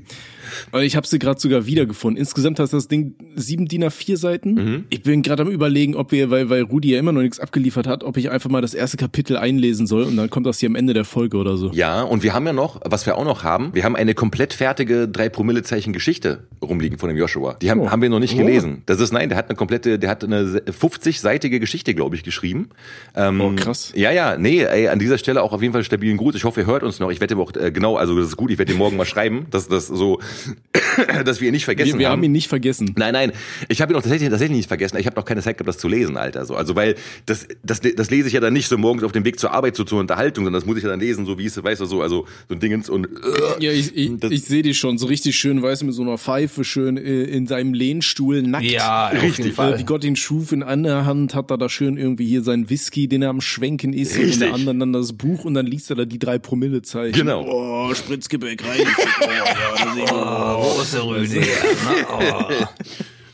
Und 0.72 0.82
ich 0.84 0.96
habe 0.96 1.08
sie 1.08 1.20
gerade 1.20 1.40
sogar 1.40 1.66
wiedergefunden. 1.66 2.18
Insgesamt 2.20 2.60
hat 2.60 2.72
das 2.74 2.88
Ding 2.88 3.16
sieben 3.36 3.68
DIN 3.68 3.84
A4 3.86 4.18
Seiten. 4.18 4.86
Ich 4.90 5.04
bin 5.04 5.22
gerade 5.22 5.44
am 5.44 5.50
überlegen, 5.50 5.96
ob 5.96 6.12
wir, 6.12 6.30
weil, 6.30 6.50
weil 6.50 6.64
Rudi 6.64 6.92
ja 6.94 7.00
immer 7.00 7.12
noch 7.12 7.22
nichts 7.22 7.40
abgeliefert 7.40 7.88
hat, 7.88 8.04
ob 8.04 8.18
ich 8.18 8.30
einfach 8.32 8.50
mal 8.50 8.62
das 8.62 8.74
erste 8.74 8.98
Kapitel 8.98 9.38
einlesen 9.38 9.88
soll 9.88 10.04
und 10.04 10.16
dann 10.18 10.30
kommt 10.30 10.46
das 10.46 10.60
hier 10.60 10.70
am 10.70 10.76
Ende 10.76 10.94
der 10.94 11.06
Folge 11.06 11.38
oder 11.38 11.58
so. 11.58 11.72
Ja, 11.74 12.02
und 12.04 12.24
wir 12.24 12.34
haben 12.34 12.46
ja 12.46 12.54
noch, 12.54 12.80
was 12.86 13.06
wir 13.06 13.18
auch 13.18 13.26
noch 13.26 13.44
haben, 13.44 13.70
wir 13.74 13.84
haben 13.84 13.96
eine 13.96 14.14
komplett 14.14 14.54
fertige 14.54 15.08
drei 15.08 15.30
Promille 15.30 15.64
Zeichen 15.64 15.94
Geschichte 15.94 16.48
rumliegen 16.62 16.98
von 16.98 17.10
dem 17.10 17.18
Joshua. 17.18 17.56
Die 17.62 17.70
haben, 17.70 17.80
Oh. 17.82 17.90
haben 17.90 18.02
wir 18.02 18.10
noch 18.10 18.20
nicht 18.20 18.38
gelesen. 18.38 18.84
Das 18.86 19.00
ist 19.00 19.12
nein, 19.12 19.30
der 19.30 19.38
hat 19.38 19.50
eine 19.50 19.56
komplette, 19.56 19.98
der 20.00 20.10
hat 20.10 20.24
eine 20.24 20.62
50-seitige 20.70 21.60
Geschichte, 21.60 21.94
glaube 21.96 22.16
ich, 22.16 22.24
geschrieben. 22.24 22.70
Ähm, 23.16 23.42
Oh, 23.42 23.52
krass. 23.56 23.92
Ja, 23.96 24.12
ja, 24.12 24.38
nee, 24.38 24.62
ey, 24.64 24.88
an 24.88 25.00
dieser 25.00 25.18
Stelle 25.18 25.42
auch 25.42 25.54
auf 25.54 25.62
jeden 25.62 25.74
Fall 25.74 25.84
stabilen 25.84 26.18
Gruß. 26.18 26.36
Ich 26.36 26.44
hoffe, 26.44 26.62
ihr 26.62 26.66
hört 26.68 26.84
uns 26.84 27.00
noch. 27.00 27.12
Ich 27.12 27.20
werde 27.20 27.34
ihm 27.36 27.40
auch 27.42 27.54
äh, 27.56 27.72
genau, 27.72 27.96
also 27.98 28.16
das 28.18 28.28
ist 28.28 28.38
gut. 28.38 28.52
Ich 28.52 28.58
werde 28.58 28.72
ihm 28.74 28.78
morgen 28.78 28.98
mal 28.98 29.06
schreiben, 29.06 29.48
dass 29.52 29.68
das 29.68 29.88
so, 29.88 30.20
dass 31.26 31.42
wir 31.42 31.48
ihn 31.50 31.54
nicht 31.54 31.66
vergessen 31.66 31.94
Wir, 31.94 32.00
wir 32.00 32.10
haben 32.10 32.24
ihn 32.24 32.32
nicht 32.32 32.48
vergessen. 32.48 32.94
Nein, 32.98 33.14
nein, 33.14 33.32
ich 33.70 33.82
habe 33.82 33.94
ihn 33.94 33.96
auch 33.98 34.02
tatsächlich, 34.02 34.30
tatsächlich 34.30 34.58
nicht 34.58 34.68
vergessen. 34.68 34.98
Ich 34.98 35.06
habe 35.06 35.16
noch 35.16 35.26
keine 35.26 35.42
Zeit 35.42 35.58
gehabt, 35.58 35.68
das 35.70 35.78
zu 35.78 35.88
lesen, 35.88 36.18
Alter. 36.18 36.46
So, 36.46 36.56
also 36.56 36.76
weil 36.76 36.96
das, 37.26 37.48
das, 37.64 37.82
das 37.82 38.10
lese 38.10 38.28
ich 38.28 38.34
ja 38.34 38.40
dann 38.40 38.54
nicht 38.54 38.68
so 38.68 38.78
morgens 38.78 39.04
auf 39.04 39.12
dem 39.12 39.26
Weg 39.26 39.40
zur 39.40 39.52
Arbeit 39.54 39.76
so 39.76 39.84
zur 39.84 40.00
Unterhaltung, 40.00 40.44
sondern 40.46 40.60
das 40.60 40.66
muss 40.68 40.78
ich 40.78 40.84
ja 40.84 40.90
dann 40.90 41.00
lesen, 41.00 41.26
so 41.26 41.38
wie 41.38 41.46
es, 41.46 41.62
weißt 41.64 41.82
du, 41.82 41.86
so 41.86 42.02
also 42.02 42.26
so 42.50 42.56
ein 42.56 42.60
Dingens 42.60 42.90
und 42.90 43.06
äh, 43.08 43.64
Ja, 43.64 43.72
ich, 43.72 43.96
ich, 43.96 44.12
ich 44.30 44.44
sehe 44.44 44.62
dich 44.64 44.78
schon, 44.78 44.98
so 44.98 45.08
richtig 45.08 45.36
schön, 45.38 45.62
weißt 45.62 45.82
du, 45.82 45.86
mit 45.86 45.96
so 45.96 46.02
einer 46.02 46.18
Pfeife, 46.18 46.64
schön 46.64 46.98
äh, 46.98 47.24
in 47.24 47.48
seinem 47.48 47.74
Lehnstuhl, 47.74 48.42
nackt. 48.42 48.66
Ja, 48.66 49.08
auf 49.08 49.14
Richtig. 49.22 49.38
jeden 49.38 49.50
Äh, 49.52 49.54
Fall. 49.54 49.80
wie 49.80 49.84
Gott 49.84 50.04
ihn 50.04 50.16
schuf, 50.16 50.52
in 50.52 50.64
einer 50.64 51.06
Hand 51.06 51.36
hat 51.36 51.52
er 51.52 51.58
da 51.58 51.70
schön 51.70 51.98
irgendwie 51.98 52.26
hier 52.26 52.42
seinen 52.44 52.70
Whisky, 52.70 53.08
den 53.08 53.22
er 53.22 53.30
am 53.30 53.42
Schwenken 53.42 53.94
ist, 53.94 54.16
und 54.18 54.24
in 54.24 54.40
der 54.40 54.50
Richtig. 54.50 54.54
anderen 54.54 54.80
dann 54.80 54.94
das 54.94 55.14
Buch 55.14 55.46
und 55.46 55.54
dann 55.54 55.66
liest 55.66 55.90
er 55.90 55.96
da 55.96 56.06
die 56.06 56.20
drei 56.20 56.38
Promille 56.40 56.82
Zeichen. 56.82 57.14
Genau. 57.14 57.46
Oh, 57.48 57.94
Spritzgebäck 57.94 58.64
rein. 58.64 58.82
Oh, 59.22 59.26
ja, 59.30 60.31
Oh, 60.32 60.78
wo 60.78 60.82
ist 60.82 60.94
der 60.94 61.06
Rüdiger? 61.06 61.42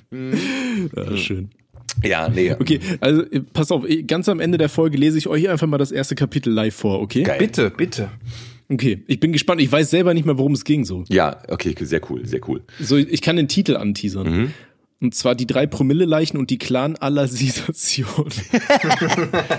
ne? 0.10 0.94
Oh. 0.96 1.12
ja, 1.12 1.18
schön. 1.18 1.50
ja, 2.04 2.28
nee. 2.30 2.54
Okay, 2.54 2.80
also 3.00 3.24
pass 3.54 3.72
auf, 3.72 3.86
ganz 4.08 4.28
am 4.30 4.40
Ende 4.40 4.58
der 4.58 4.70
Folge 4.70 4.98
lese 4.98 5.18
ich 5.18 5.28
euch 5.28 5.48
einfach 5.48 5.68
mal 5.68 5.78
das 5.78 5.92
erste 5.92 6.16
Kapitel 6.16 6.52
live 6.52 6.76
vor, 6.76 7.00
okay? 7.02 7.24
Geil. 7.24 7.38
Bitte, 7.40 7.70
bitte. 7.70 8.10
Okay, 8.70 9.04
ich 9.08 9.20
bin 9.20 9.32
gespannt. 9.32 9.62
Ich 9.62 9.72
weiß 9.72 9.90
selber 9.90 10.14
nicht 10.14 10.26
mehr, 10.26 10.38
worum 10.38 10.54
es 10.54 10.64
ging 10.64 10.86
so. 10.86 11.04
Ja, 11.08 11.38
okay, 11.48 11.76
sehr 11.80 12.02
cool, 12.10 12.26
sehr 12.26 12.42
cool. 12.50 12.62
So, 12.80 12.98
ich 12.98 13.22
kann 13.22 13.36
den 13.36 13.48
Titel 13.48 13.78
anteasern. 13.78 14.30
Mhm. 14.30 14.54
Und 15.00 15.14
zwar 15.14 15.36
die 15.36 15.46
drei 15.46 15.68
Promille-Leichen 15.68 16.38
und 16.38 16.50
die 16.50 16.58
Clan-Alasisation. 16.58 18.30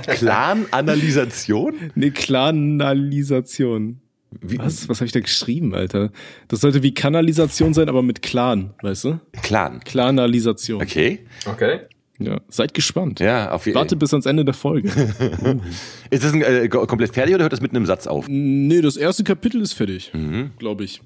Clan-Analysation? 0.08 1.74
ne, 1.94 2.10
Clanalisation. 2.10 4.00
Wie, 4.40 4.58
Was? 4.58 4.88
Was 4.88 4.98
habe 4.98 5.06
ich 5.06 5.12
da 5.12 5.20
geschrieben, 5.20 5.74
Alter? 5.74 6.10
Das 6.48 6.60
sollte 6.60 6.82
wie 6.82 6.92
Kanalisation 6.92 7.72
sein, 7.74 7.88
aber 7.88 8.02
mit 8.02 8.20
Clan, 8.22 8.74
weißt 8.82 9.04
du? 9.04 9.20
Clan. 9.42 9.80
Clanalisation. 9.80 10.82
Okay. 10.82 11.20
Okay. 11.46 11.80
Ja, 12.20 12.40
seid 12.48 12.74
gespannt. 12.74 13.20
Ja, 13.20 13.52
auf 13.52 13.66
jeden 13.66 13.76
Warte 13.76 13.94
bis 13.96 14.12
ans 14.12 14.26
Ende 14.26 14.44
der 14.44 14.52
Folge. 14.54 14.88
Ist 16.10 16.24
das 16.24 16.32
ein, 16.32 16.42
äh, 16.42 16.68
komplett 16.68 17.14
fertig 17.14 17.34
oder 17.34 17.44
hört 17.44 17.52
das 17.52 17.60
mitten 17.60 17.76
im 17.76 17.86
Satz 17.86 18.06
auf? 18.08 18.26
nee, 18.28 18.80
das 18.80 18.96
erste 18.96 19.22
Kapitel 19.24 19.60
ist 19.62 19.72
fertig, 19.74 20.10
Mhm. 20.12 20.50
glaube 20.58 20.82
ich. 20.84 21.00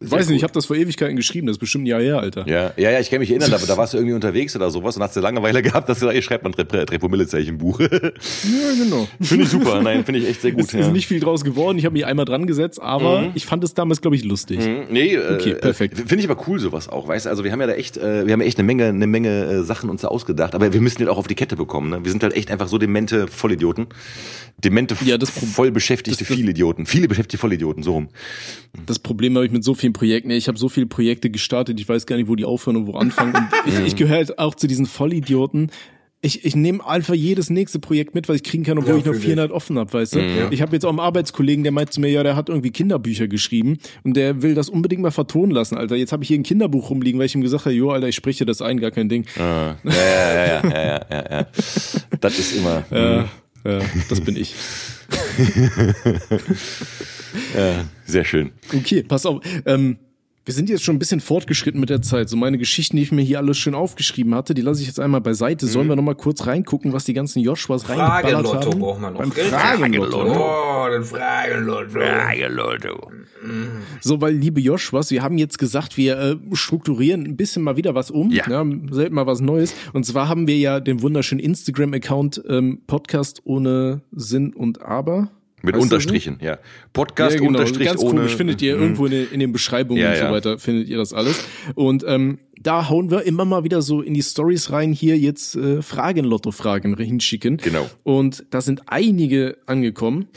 Weiß 0.00 0.28
nicht, 0.28 0.36
ich 0.36 0.42
habe 0.44 0.52
das 0.52 0.66
vor 0.66 0.76
Ewigkeiten 0.76 1.16
geschrieben, 1.16 1.48
das 1.48 1.54
ist 1.56 1.60
bestimmt 1.60 1.82
ein 1.84 1.86
Jahr 1.88 2.00
her, 2.00 2.20
Alter. 2.20 2.46
Ja, 2.48 2.72
ja, 2.76 2.90
ja, 2.92 3.00
ich 3.00 3.10
kann 3.10 3.18
mich 3.18 3.30
erinnern, 3.30 3.50
da, 3.50 3.58
da 3.66 3.76
warst 3.76 3.94
du 3.94 3.98
irgendwie 3.98 4.14
unterwegs 4.14 4.54
oder 4.54 4.70
sowas 4.70 4.96
und 4.96 5.02
hast 5.02 5.16
du 5.16 5.20
Langeweile 5.20 5.60
gehabt, 5.62 5.88
dass 5.88 5.98
du 5.98 6.06
da, 6.06 6.12
ich 6.12 6.24
schreibe 6.24 6.44
mal 6.48 6.54
ein 6.56 6.68
Drei- 6.68 6.84
Drei 6.84 6.98
Promille-Zeichen 6.98 7.58
Buch. 7.58 7.80
Ja, 8.48 8.84
genau. 8.84 9.08
Finde 9.20 9.44
ich 9.44 9.50
super, 9.50 9.82
nein, 9.82 10.04
finde 10.04 10.20
ich 10.20 10.28
echt 10.28 10.40
sehr 10.42 10.52
gut. 10.52 10.64
Es 10.64 10.72
ja. 10.72 10.78
Mhm. 10.80 10.86
ist 10.86 10.92
nicht 10.92 11.06
viel 11.08 11.20
draus 11.20 11.42
geworden, 11.44 11.78
ich 11.78 11.84
habe 11.84 11.94
mich 11.94 12.06
einmal 12.06 12.24
dran 12.24 12.46
gesetzt, 12.46 12.80
aber 12.80 13.30
ich 13.34 13.44
fand 13.46 13.64
es 13.64 13.74
damals, 13.74 14.00
glaube 14.00 14.16
ich, 14.16 14.24
lustig. 14.24 14.60
Nee, 14.90 15.14
äh, 15.14 15.34
Okay, 15.34 15.54
perfekt. 15.54 15.94
äh, 15.94 16.02
Finde 16.06 16.18
ich 16.24 16.30
aber 16.30 16.40
cool 16.48 16.58
sowas 16.60 16.88
auch, 16.88 17.08
weißt 17.08 17.26
du? 17.26 17.30
Also 17.30 17.44
wir 17.44 17.52
haben 17.52 17.60
ja 17.60 17.66
da 17.66 17.74
echt, 17.74 17.96
äh, 17.96 18.26
wir 18.26 18.32
haben 18.32 18.40
ja 18.40 18.46
echt 18.46 18.58
eine 18.58 18.66
Menge, 18.66 18.86
eine 18.86 19.06
Menge 19.06 19.44
äh, 19.44 19.62
Sachen 19.64 19.90
uns 19.90 20.02
da 20.02 20.08
ausgedacht, 20.08 20.54
aber 20.54 20.72
wir 20.72 20.80
müssen 20.80 20.98
den 20.98 21.08
auch 21.08 21.18
auf 21.18 21.26
die 21.26 21.34
Kette 21.34 21.56
bekommen. 21.56 21.90
Ne? 21.90 22.04
Wir 22.04 22.10
sind 22.12 22.22
halt 22.22 22.34
echt 22.36 22.50
einfach 22.50 22.68
so 22.68 22.78
demente 22.78 23.26
Vollidioten, 23.28 23.86
demente, 24.58 24.96
Ja, 25.04 25.16
voll 25.24 25.70
beschäftigte 25.70 26.18
das- 26.20 26.28
das- 26.28 26.36
Vielidioten, 26.36 26.86
viele 26.86 27.08
beschäftigte 27.08 27.38
Vollidioten, 27.38 27.82
so 27.82 27.92
rum. 27.92 28.08
Das 28.86 28.98
Problem 28.98 29.34
habe 29.36 29.46
ich 29.46 29.52
mit 29.52 29.64
so 29.64 29.74
vielen 29.88 29.92
Projekten. 29.92 30.30
Ich 30.30 30.48
habe 30.48 30.58
so 30.58 30.68
viele 30.68 30.86
Projekte 30.86 31.30
gestartet, 31.30 31.80
ich 31.80 31.88
weiß 31.88 32.06
gar 32.06 32.16
nicht, 32.16 32.28
wo 32.28 32.36
die 32.36 32.44
aufhören 32.44 32.76
und 32.76 32.86
wo 32.86 32.94
anfangen. 32.94 33.34
Und 33.34 33.46
ich, 33.66 33.78
ich 33.86 33.96
gehöre 33.96 34.16
halt 34.16 34.38
auch 34.38 34.54
zu 34.54 34.66
diesen 34.66 34.86
Vollidioten. 34.86 35.70
Ich, 36.20 36.44
ich 36.44 36.56
nehme 36.56 36.84
einfach 36.84 37.14
jedes 37.14 37.48
nächste 37.48 37.78
Projekt 37.78 38.16
mit, 38.16 38.28
was 38.28 38.36
ich 38.36 38.42
kriegen 38.42 38.64
kann, 38.64 38.76
obwohl 38.76 38.94
Ja, 38.94 39.12
ich 39.12 39.18
ich. 39.18 39.22
400 39.22 39.52
offen 39.52 39.78
habe, 39.78 39.92
weißt 39.92 40.16
du? 40.16 40.48
Ich 40.50 40.60
habe 40.62 40.72
jetzt 40.72 40.84
auch 40.84 40.90
einen 40.90 40.98
Arbeitskollegen, 40.98 41.62
der 41.62 41.70
meint 41.70 41.92
zu 41.92 42.00
mir, 42.00 42.10
ja, 42.10 42.24
der 42.24 42.34
hat 42.34 42.48
irgendwie 42.48 42.72
Kinderbücher 42.72 43.28
geschrieben 43.28 43.78
und 44.02 44.16
der 44.16 44.42
will 44.42 44.56
das 44.56 44.68
unbedingt 44.68 45.00
mal 45.00 45.12
vertonen 45.12 45.52
lassen, 45.52 45.78
Alter. 45.78 45.94
Jetzt 45.94 46.10
habe 46.10 46.24
ich 46.24 46.28
hier 46.28 46.38
ein 46.38 46.42
Kinderbuch 46.42 46.90
rumliegen, 46.90 47.20
weil 47.20 47.26
ich 47.26 47.36
ihm 47.36 47.40
gesagt 47.40 47.66
habe, 47.66 47.74
jo, 47.74 47.92
Alter, 47.92 48.08
ich 48.08 48.16
spreche 48.16 48.44
das 48.44 48.60
ein, 48.60 48.80
gar 48.80 48.90
kein 48.90 49.08
Ding. 49.08 49.26
Ja, 49.36 49.76
ja, 49.84 49.92
ja, 49.92 50.34
ja, 50.34 50.70
ja, 50.70 51.00
ja, 51.08 51.24
ja. 51.30 51.46
Das 52.20 52.36
ist 52.36 52.56
immer. 52.56 52.84
Ja, 52.90 53.28
ja, 53.64 53.78
das 54.08 54.20
bin 54.20 54.36
ich. 54.36 54.54
Ja, 57.56 57.84
sehr 58.06 58.24
schön. 58.24 58.52
Okay, 58.74 59.02
pass 59.02 59.26
auf. 59.26 59.42
Ähm, 59.66 59.98
wir 60.48 60.54
sind 60.54 60.70
jetzt 60.70 60.82
schon 60.82 60.96
ein 60.96 60.98
bisschen 60.98 61.20
fortgeschritten 61.20 61.78
mit 61.78 61.90
der 61.90 62.00
Zeit. 62.00 62.30
So 62.30 62.36
meine 62.38 62.56
Geschichten, 62.56 62.96
die 62.96 63.02
ich 63.02 63.12
mir 63.12 63.20
hier 63.20 63.36
alles 63.36 63.58
schön 63.58 63.74
aufgeschrieben 63.74 64.34
hatte, 64.34 64.54
die 64.54 64.62
lasse 64.62 64.80
ich 64.80 64.86
jetzt 64.86 64.98
einmal 64.98 65.20
beiseite. 65.20 65.66
Sollen 65.66 65.88
wir 65.90 65.96
noch 65.96 66.02
mal 66.02 66.14
kurz 66.14 66.46
reingucken, 66.46 66.94
was 66.94 67.04
die 67.04 67.12
ganzen 67.12 67.40
Joshuas 67.40 67.86
reingeballert 67.86 68.22
Fragenlotto 68.46 68.70
haben? 68.70 68.80
braucht 68.80 69.00
man 69.02 69.12
noch. 69.12 69.20
Beim? 69.20 69.30
Fragenlotto. 69.30 70.22
Oh, 70.22 70.88
den 70.90 71.04
Fragenlotto. 71.04 72.48
Lotto. 72.48 73.10
So, 74.00 74.22
weil 74.22 74.32
liebe 74.32 74.58
Joshuas, 74.62 75.10
wir 75.10 75.22
haben 75.22 75.36
jetzt 75.36 75.58
gesagt, 75.58 75.98
wir 75.98 76.18
äh, 76.18 76.36
strukturieren 76.54 77.26
ein 77.26 77.36
bisschen 77.36 77.62
mal 77.62 77.76
wieder 77.76 77.94
was 77.94 78.10
um. 78.10 78.30
Ja. 78.30 78.44
selten 78.90 79.14
mal 79.14 79.26
was 79.26 79.42
Neues. 79.42 79.74
Und 79.92 80.06
zwar 80.06 80.30
haben 80.30 80.46
wir 80.46 80.56
ja 80.56 80.80
den 80.80 81.02
wunderschönen 81.02 81.40
Instagram-Account 81.40 82.42
ähm, 82.48 82.80
Podcast 82.86 83.42
ohne 83.44 84.00
Sinn 84.12 84.54
und 84.54 84.80
Aber. 84.80 85.28
Mit 85.62 85.74
so? 85.74 85.80
Unterstrichen, 85.80 86.38
ja. 86.40 86.58
Podcast 86.92 87.34
ja, 87.34 87.40
genau. 87.40 87.58
Unterstrich 87.58 87.88
Ganz 87.88 88.00
ohne. 88.00 88.20
komisch 88.20 88.36
findet 88.36 88.62
ihr 88.62 88.76
irgendwo 88.76 89.06
in 89.06 89.12
den, 89.12 89.30
in 89.32 89.40
den 89.40 89.52
Beschreibungen 89.52 90.00
Ja, 90.00 90.12
und 90.12 90.18
so 90.18 90.32
weiter, 90.32 90.58
findet 90.58 90.88
ihr 90.88 90.96
das 90.96 91.12
alles. 91.12 91.44
Und 91.74 92.04
ähm, 92.06 92.38
da 92.60 92.88
hauen 92.88 93.10
wir 93.10 93.22
immer 93.22 93.44
mal 93.44 93.64
wieder 93.64 93.82
so 93.82 94.00
in 94.00 94.14
die 94.14 94.22
Stories 94.22 94.70
rein, 94.70 94.92
hier 94.92 95.18
jetzt 95.18 95.56
äh, 95.56 95.82
Fragen, 95.82 96.24
Lotto-Fragen 96.24 96.96
hinschicken. 96.96 97.56
Genau. 97.58 97.88
Und 98.02 98.44
da 98.50 98.60
sind 98.60 98.82
einige 98.86 99.58
angekommen. 99.66 100.28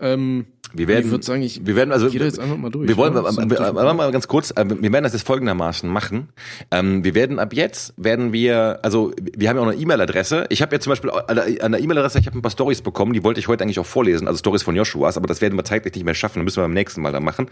Ähm, 0.00 0.46
Wir 0.72 0.88
werden, 0.88 1.06
ich 1.06 1.10
würde 1.10 1.24
sagen, 1.24 1.42
ich 1.42 1.66
wir 1.66 1.76
werden 1.76 1.92
also, 1.92 2.08
da 2.08 2.24
jetzt 2.24 2.38
einfach 2.38 2.56
mal 2.56 2.70
durch. 2.70 2.88
Wir 2.88 2.96
wollen, 2.96 3.14
wir, 3.14 3.22
wir, 3.22 3.50
wir, 3.50 3.74
wir, 3.74 3.94
mal 3.94 4.12
ganz 4.12 4.28
kurz, 4.28 4.50
äh, 4.50 4.64
wir 4.68 4.92
werden 4.92 5.04
das 5.04 5.12
jetzt 5.12 5.26
folgendermaßen 5.26 5.88
machen. 5.88 6.28
Ähm, 6.70 7.04
wir 7.04 7.14
werden 7.14 7.38
ab 7.38 7.54
jetzt, 7.54 7.94
werden 7.96 8.32
wir, 8.32 8.80
also 8.82 9.12
wir 9.18 9.48
haben 9.48 9.56
ja 9.56 9.62
auch 9.62 9.68
eine 9.68 9.76
E-Mail-Adresse. 9.76 10.46
Ich 10.50 10.62
habe 10.62 10.74
ja 10.74 10.80
zum 10.80 10.90
Beispiel 10.90 11.10
an 11.10 11.36
der 11.36 11.64
an 11.64 11.72
der 11.72 11.80
E-Mail-Adresse, 11.80 12.18
ich 12.18 12.26
habe 12.26 12.38
ein 12.38 12.42
paar 12.42 12.50
Stories 12.50 12.82
bekommen, 12.82 13.12
die 13.12 13.24
wollte 13.24 13.40
ich 13.40 13.48
heute 13.48 13.64
eigentlich 13.64 13.78
auch 13.78 13.86
vorlesen, 13.86 14.28
also 14.28 14.38
Stories 14.38 14.62
von 14.62 14.76
Joshuas, 14.76 15.16
aber 15.16 15.26
das 15.26 15.40
werden 15.40 15.56
wir 15.56 15.64
zeitlich 15.64 15.94
nicht 15.94 16.04
mehr 16.04 16.14
schaffen, 16.14 16.40
das 16.40 16.44
müssen 16.44 16.58
wir 16.58 16.64
beim 16.64 16.74
nächsten 16.74 17.00
Mal 17.00 17.12
dann 17.12 17.24
machen. 17.24 17.48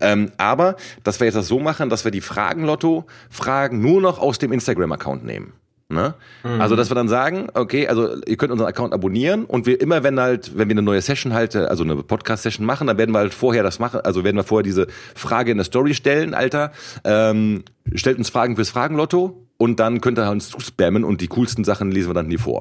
Ähm, 0.00 0.32
aber, 0.38 0.76
dass 1.02 1.20
wir 1.20 1.26
jetzt 1.26 1.34
das 1.34 1.48
so 1.48 1.60
machen, 1.60 1.90
dass 1.90 2.04
wir 2.04 2.10
die 2.10 2.20
Fragen-Lotto-Fragen 2.20 3.80
nur 3.80 4.00
noch 4.00 4.18
aus 4.18 4.38
dem 4.38 4.52
Instagram-Account 4.52 5.24
nehmen. 5.24 5.52
Ne? 5.90 6.14
Also, 6.42 6.76
dass 6.76 6.90
wir 6.90 6.94
dann 6.94 7.08
sagen, 7.08 7.48
okay, 7.52 7.86
also 7.88 8.16
ihr 8.26 8.36
könnt 8.36 8.50
unseren 8.50 8.68
Account 8.68 8.94
abonnieren 8.94 9.44
und 9.44 9.66
wir 9.66 9.80
immer, 9.80 10.02
wenn 10.02 10.18
halt, 10.18 10.56
wenn 10.56 10.68
wir 10.68 10.74
eine 10.74 10.82
neue 10.82 11.02
Session 11.02 11.34
halt, 11.34 11.54
also 11.54 11.84
eine 11.84 11.96
Podcast-Session 11.96 12.64
machen, 12.64 12.86
dann 12.86 12.96
werden 12.96 13.12
wir 13.12 13.18
halt 13.18 13.34
vorher 13.34 13.62
das 13.62 13.78
machen, 13.78 14.00
also 14.00 14.24
werden 14.24 14.36
wir 14.36 14.44
vorher 14.44 14.62
diese 14.62 14.86
Frage 15.14 15.50
in 15.50 15.58
der 15.58 15.64
Story 15.64 15.92
stellen, 15.92 16.32
Alter, 16.32 16.72
ähm, 17.04 17.64
stellt 17.94 18.16
uns 18.16 18.30
Fragen 18.30 18.56
fürs 18.56 18.70
Fragenlotto 18.70 19.46
und 19.58 19.78
dann 19.78 20.00
könnt 20.00 20.18
ihr 20.18 20.30
uns 20.30 20.48
zuspammen 20.48 21.04
und 21.04 21.20
die 21.20 21.28
coolsten 21.28 21.64
Sachen 21.64 21.90
lesen 21.92 22.08
wir 22.08 22.14
dann 22.14 22.28
hier 22.28 22.38
vor. 22.38 22.60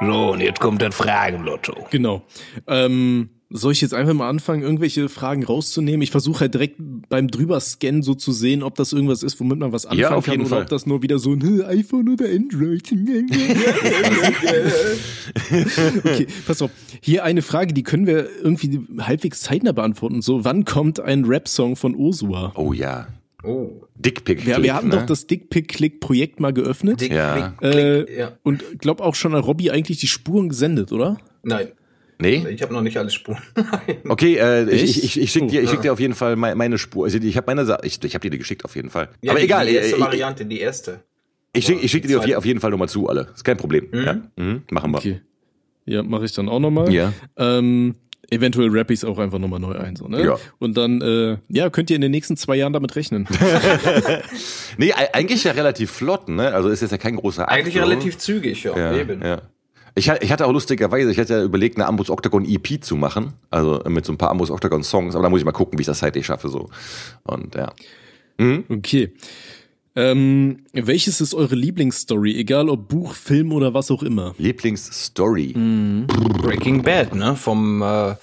So, 0.00 0.32
und 0.32 0.40
jetzt 0.40 0.60
kommt 0.60 0.82
das 0.82 0.94
Fragenlotto. 0.94 1.86
Genau. 1.90 2.22
Ähm, 2.66 3.30
soll 3.48 3.72
ich 3.72 3.80
jetzt 3.80 3.94
einfach 3.94 4.14
mal 4.14 4.28
anfangen, 4.28 4.62
irgendwelche 4.62 5.08
Fragen 5.08 5.44
rauszunehmen? 5.44 6.02
Ich 6.02 6.10
versuche 6.10 6.40
halt 6.40 6.54
direkt 6.54 6.76
beim 7.08 7.28
drüber 7.28 7.60
scannen 7.60 8.02
so 8.02 8.14
zu 8.14 8.32
sehen, 8.32 8.62
ob 8.64 8.74
das 8.74 8.92
irgendwas 8.92 9.22
ist, 9.22 9.38
womit 9.38 9.60
man 9.60 9.70
was 9.72 9.86
anfangen 9.86 10.00
Ja, 10.00 10.14
auf 10.14 10.24
kann 10.24 10.32
jeden 10.32 10.46
oder 10.46 10.56
Fall. 10.56 10.62
ob 10.62 10.68
das 10.68 10.86
nur 10.86 11.02
wieder 11.02 11.18
so 11.20 11.32
ein 11.32 11.62
iPhone 11.62 12.08
oder 12.08 12.26
Android. 12.26 12.90
okay, 16.04 16.26
pass 16.46 16.60
auf. 16.60 16.70
Hier 17.00 17.22
eine 17.24 17.42
Frage, 17.42 17.72
die 17.72 17.84
können 17.84 18.06
wir 18.06 18.28
irgendwie 18.42 18.80
halbwegs 18.98 19.42
zeitnah 19.42 19.72
beantworten. 19.72 20.22
So, 20.22 20.44
wann 20.44 20.64
kommt 20.64 20.98
ein 20.98 21.24
Rap-Song 21.24 21.76
von 21.76 21.94
Ursula? 21.94 22.52
Oh 22.56 22.72
ja. 22.72 23.06
Oh. 23.44 23.70
Dickpick. 23.94 24.44
Wir, 24.44 24.60
wir 24.60 24.74
hatten 24.74 24.88
ne? 24.88 24.96
doch 24.96 25.06
das 25.06 25.28
Dickpick-Click-Projekt 25.28 26.40
mal 26.40 26.52
geöffnet. 26.52 27.00
Dick, 27.00 27.12
Ja. 27.12 27.54
Äh, 27.62 28.18
ja. 28.18 28.32
Und 28.42 28.64
glaub 28.80 29.00
auch 29.00 29.14
schon 29.14 29.36
an 29.36 29.40
Robby 29.42 29.70
eigentlich 29.70 29.98
die 29.98 30.08
Spuren 30.08 30.48
gesendet, 30.48 30.90
oder? 30.90 31.18
Nein, 31.44 31.68
Nee? 32.18 32.46
ich 32.48 32.62
habe 32.62 32.72
noch 32.72 32.80
nicht 32.82 32.96
alle 32.96 33.10
Spuren. 33.10 33.38
Nein. 33.56 33.98
Okay, 34.08 34.36
äh, 34.36 34.68
ich, 34.70 34.82
ich, 34.84 35.04
ich, 35.04 35.20
ich 35.20 35.32
schicke 35.32 35.48
dir, 35.48 35.62
ich 35.62 35.70
schick 35.70 35.82
dir 35.82 35.92
auf 35.92 36.00
jeden 36.00 36.14
Fall 36.14 36.36
meine, 36.36 36.78
Spur. 36.78 37.04
Also 37.04 37.18
ich 37.18 37.36
habe 37.36 37.46
meine, 37.46 37.64
Sa- 37.66 37.80
ich, 37.82 38.02
ich 38.02 38.14
habe 38.14 38.22
dir 38.22 38.30
die 38.30 38.38
geschickt 38.38 38.64
auf 38.64 38.74
jeden 38.74 38.90
Fall. 38.90 39.08
Ja, 39.22 39.32
Aber 39.32 39.40
die, 39.40 39.44
egal. 39.46 39.66
Die 39.66 39.74
erste 39.74 39.96
äh, 39.96 40.00
Variante, 40.00 40.46
die 40.46 40.60
erste. 40.60 41.00
Ich 41.52 41.66
schicke 41.66 41.80
ich 41.84 41.90
schick 41.90 42.06
dir 42.06 42.18
auf, 42.18 42.30
auf 42.36 42.44
jeden 42.44 42.60
Fall 42.60 42.70
nochmal 42.70 42.88
zu, 42.88 43.08
alle. 43.08 43.28
Ist 43.34 43.44
kein 43.44 43.56
Problem. 43.56 43.88
Ja? 43.92 44.20
Mhm. 44.36 44.62
Machen 44.70 44.90
wir. 44.92 44.98
Okay. 44.98 45.20
Ja, 45.84 46.02
mache 46.02 46.24
ich 46.24 46.32
dann 46.32 46.48
auch 46.48 46.58
nochmal. 46.58 46.92
Ja. 46.92 47.12
Ähm, 47.36 47.94
eventuell 48.30 48.68
rapp 48.70 48.90
ich 48.90 49.00
es 49.00 49.04
auch 49.04 49.18
einfach 49.18 49.38
nochmal 49.38 49.60
neu 49.60 49.74
ein. 49.74 49.96
So, 49.96 50.08
ne? 50.08 50.24
Ja. 50.24 50.36
Und 50.58 50.76
dann, 50.76 51.00
äh, 51.00 51.36
ja, 51.48 51.70
könnt 51.70 51.90
ihr 51.90 51.96
in 51.96 52.02
den 52.02 52.10
nächsten 52.10 52.36
zwei 52.36 52.56
Jahren 52.56 52.72
damit 52.72 52.96
rechnen. 52.96 53.28
Nee, 54.78 54.92
eigentlich 54.92 55.44
ja 55.44 55.52
relativ 55.52 55.90
flott, 55.90 56.28
ne? 56.28 56.52
Also 56.52 56.68
ist 56.68 56.82
jetzt 56.82 56.90
ja 56.90 56.98
kein 56.98 57.16
großer 57.16 57.44
Akt, 57.44 57.52
Eigentlich 57.52 57.78
relativ 57.78 58.18
zügig, 58.18 58.62
ja. 58.64 58.76
ja, 58.76 58.96
Eben. 58.96 59.22
ja. 59.22 59.40
Ich, 59.98 60.08
ich 60.08 60.30
hatte 60.30 60.46
auch 60.46 60.52
lustigerweise, 60.52 61.10
ich 61.10 61.18
hatte 61.18 61.32
ja 61.32 61.42
überlegt, 61.42 61.76
eine 61.76 61.86
Ambus 61.86 62.10
Octagon 62.10 62.44
EP 62.44 62.84
zu 62.84 62.96
machen. 62.96 63.32
Also 63.50 63.82
mit 63.88 64.04
so 64.04 64.12
ein 64.12 64.18
paar 64.18 64.30
Ambus 64.30 64.50
Octagon 64.50 64.84
Songs, 64.84 65.14
aber 65.14 65.24
da 65.24 65.30
muss 65.30 65.40
ich 65.40 65.46
mal 65.46 65.52
gucken, 65.52 65.78
wie 65.78 65.82
ich 65.82 65.86
das 65.86 66.00
zeitlich 66.00 66.26
schaffe, 66.26 66.48
so. 66.48 66.68
Und 67.24 67.54
ja. 67.54 67.72
Okay. 68.68 69.12
Ähm, 69.98 70.66
welches 70.74 71.22
ist 71.22 71.32
eure 71.32 71.54
Lieblingsstory? 71.54 72.36
Egal 72.36 72.68
ob 72.68 72.88
Buch, 72.88 73.14
Film 73.14 73.52
oder 73.52 73.72
was 73.72 73.90
auch 73.90 74.02
immer. 74.02 74.34
Lieblingsstory. 74.36 75.54
Breaking 76.42 76.82
Bad, 76.82 77.14
ne? 77.14 77.34
Vom 77.34 77.80
äh, 77.80 78.14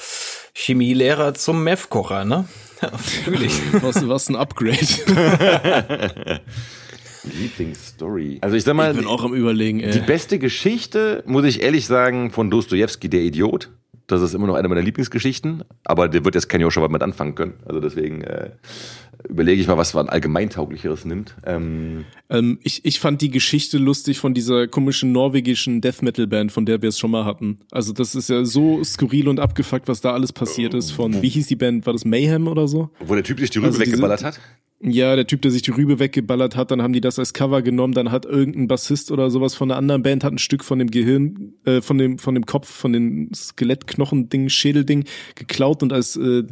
Chemielehrer 0.53 1.33
zum 1.33 1.63
Meth-Kocher, 1.63 2.25
ne? 2.25 2.47
Natürlich. 2.81 3.59
Was, 3.81 4.07
was 4.07 4.29
ein 4.29 4.35
Upgrade. 4.35 4.77
Lieblingsstory. 7.23 8.39
Also 8.41 8.55
ich 8.55 8.63
sag 8.63 8.75
mal, 8.75 8.91
Ich 8.91 8.97
bin 8.97 9.07
auch 9.07 9.23
am 9.23 9.33
überlegen, 9.33 9.79
die 9.79 9.85
ey. 9.85 9.99
beste 10.05 10.39
Geschichte, 10.39 11.23
muss 11.25 11.45
ich 11.45 11.61
ehrlich 11.61 11.85
sagen, 11.85 12.31
von 12.31 12.49
Dostojewski, 12.49 13.09
der 13.09 13.21
Idiot. 13.21 13.69
Das 14.07 14.21
ist 14.21 14.33
immer 14.33 14.47
noch 14.47 14.55
eine 14.55 14.67
meiner 14.67 14.81
Lieblingsgeschichten, 14.81 15.63
aber 15.85 16.09
der 16.09 16.25
wird 16.25 16.35
jetzt 16.35 16.49
kein 16.49 16.59
Joshua 16.59 16.89
mit 16.89 17.01
anfangen 17.01 17.35
können. 17.35 17.53
Also 17.65 17.79
deswegen 17.79 18.21
äh, 18.21 18.49
überlege 19.29 19.61
ich 19.61 19.67
mal, 19.67 19.77
was 19.77 19.93
man 19.93 20.09
allgemeintauglicheres 20.09 21.05
nimmt. 21.05 21.35
Ähm, 21.45 22.03
Ähm, 22.29 22.59
ich, 22.63 22.83
ich 22.83 22.99
fand 22.99 23.21
die 23.21 23.29
Geschichte 23.31 23.77
lustig 23.77 24.19
von 24.19 24.33
dieser 24.33 24.67
komischen 24.67 25.13
norwegischen 25.13 25.79
Death 25.79 26.01
Metal 26.01 26.27
Band, 26.27 26.51
von 26.51 26.65
der 26.65 26.81
wir 26.81 26.89
es 26.89 26.99
schon 26.99 27.11
mal 27.11 27.23
hatten. 27.23 27.59
Also 27.71 27.93
das 27.93 28.13
ist 28.13 28.29
ja 28.29 28.43
so 28.43 28.83
skurril 28.83 29.29
und 29.29 29.39
abgefuckt, 29.39 29.87
was 29.87 30.01
da 30.01 30.11
alles 30.11 30.33
passiert 30.33 30.73
ist. 30.73 30.91
Von, 30.91 31.21
wie 31.21 31.29
hieß 31.29 31.47
die 31.47 31.55
Band? 31.55 31.85
War 31.85 31.93
das 31.93 32.03
Mayhem 32.03 32.49
oder 32.49 32.67
so? 32.67 32.89
wo 32.99 33.13
der 33.15 33.23
Typ 33.23 33.39
sich 33.39 33.51
die 33.51 33.59
Rübe 33.59 33.67
Also 33.67 33.79
diese- 33.79 33.91
weggeballert 33.93 34.23
hat. 34.25 34.39
Ja, 34.85 35.15
der 35.15 35.25
Typ, 35.25 35.41
der 35.41 35.51
sich 35.51 35.61
die 35.61 35.71
Rübe 35.71 35.99
weggeballert 35.99 36.57
hat, 36.57 36.69
dann 36.69 36.81
haben 36.81 36.91
die 36.91 36.99
das 36.99 37.17
als 37.17 37.33
Cover 37.33 37.61
genommen, 37.61 37.93
dann 37.93 38.11
hat 38.11 38.25
irgendein 38.25 38.67
Bassist 38.67 39.11
oder 39.11 39.31
sowas 39.31 39.55
von 39.55 39.71
einer 39.71 39.77
anderen 39.77 40.03
Band 40.03 40.25
hat 40.25 40.33
ein 40.33 40.37
Stück 40.37 40.61
von 40.61 40.77
dem 40.77 40.91
Gehirn, 40.91 41.53
äh, 41.63 41.79
von 41.79 41.97
dem, 41.97 42.19
von 42.19 42.35
dem 42.35 42.45
Kopf, 42.45 42.69
von 42.69 42.91
dem 42.91 43.29
Skelettknochen-Ding, 43.33 44.49
Schädelding 44.49 45.05
geklaut 45.35 45.83
und 45.83 45.93
als, 45.93 46.17
äh, 46.17 46.43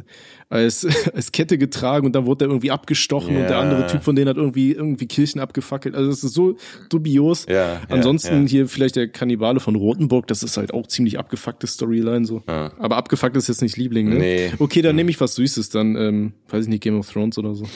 als, 0.52 0.86
als 1.14 1.32
Kette 1.32 1.58
getragen 1.58 2.06
und 2.06 2.14
dann 2.14 2.26
wurde 2.26 2.44
er 2.44 2.50
irgendwie 2.50 2.70
abgestochen 2.70 3.36
und 3.36 3.48
der 3.48 3.58
andere 3.58 3.86
Typ 3.86 4.02
von 4.02 4.14
denen 4.14 4.28
hat 4.28 4.36
irgendwie, 4.36 4.72
irgendwie 4.72 5.06
Kirchen 5.06 5.40
abgefackelt. 5.40 5.94
Also 5.94 6.10
das 6.10 6.22
ist 6.22 6.34
so 6.34 6.56
dubios. 6.90 7.46
Ja, 7.48 7.54
ja, 7.54 7.80
Ansonsten 7.88 8.42
ja. 8.42 8.48
hier 8.48 8.68
vielleicht 8.68 8.96
der 8.96 9.08
Kannibale 9.08 9.60
von 9.60 9.74
Rotenburg, 9.74 10.26
das 10.26 10.42
ist 10.42 10.56
halt 10.56 10.74
auch 10.74 10.86
ziemlich 10.86 11.18
abgefuckte 11.18 11.66
Storyline 11.66 12.26
so. 12.26 12.42
Aber 12.46 12.96
abgefuckt 12.96 13.36
ist 13.36 13.48
jetzt 13.48 13.62
nicht 13.62 13.76
Liebling, 13.76 14.10
ne? 14.10 14.14
Nee. 14.16 14.52
Okay, 14.58 14.82
dann 14.82 14.96
nehme 14.96 15.10
ich 15.10 15.20
was 15.20 15.34
Süßes, 15.36 15.70
dann, 15.70 15.96
ähm, 15.96 16.32
weiß 16.48 16.64
ich 16.64 16.68
nicht, 16.68 16.82
Game 16.82 16.98
of 16.98 17.10
Thrones 17.10 17.38
oder 17.38 17.54
so. 17.54 17.64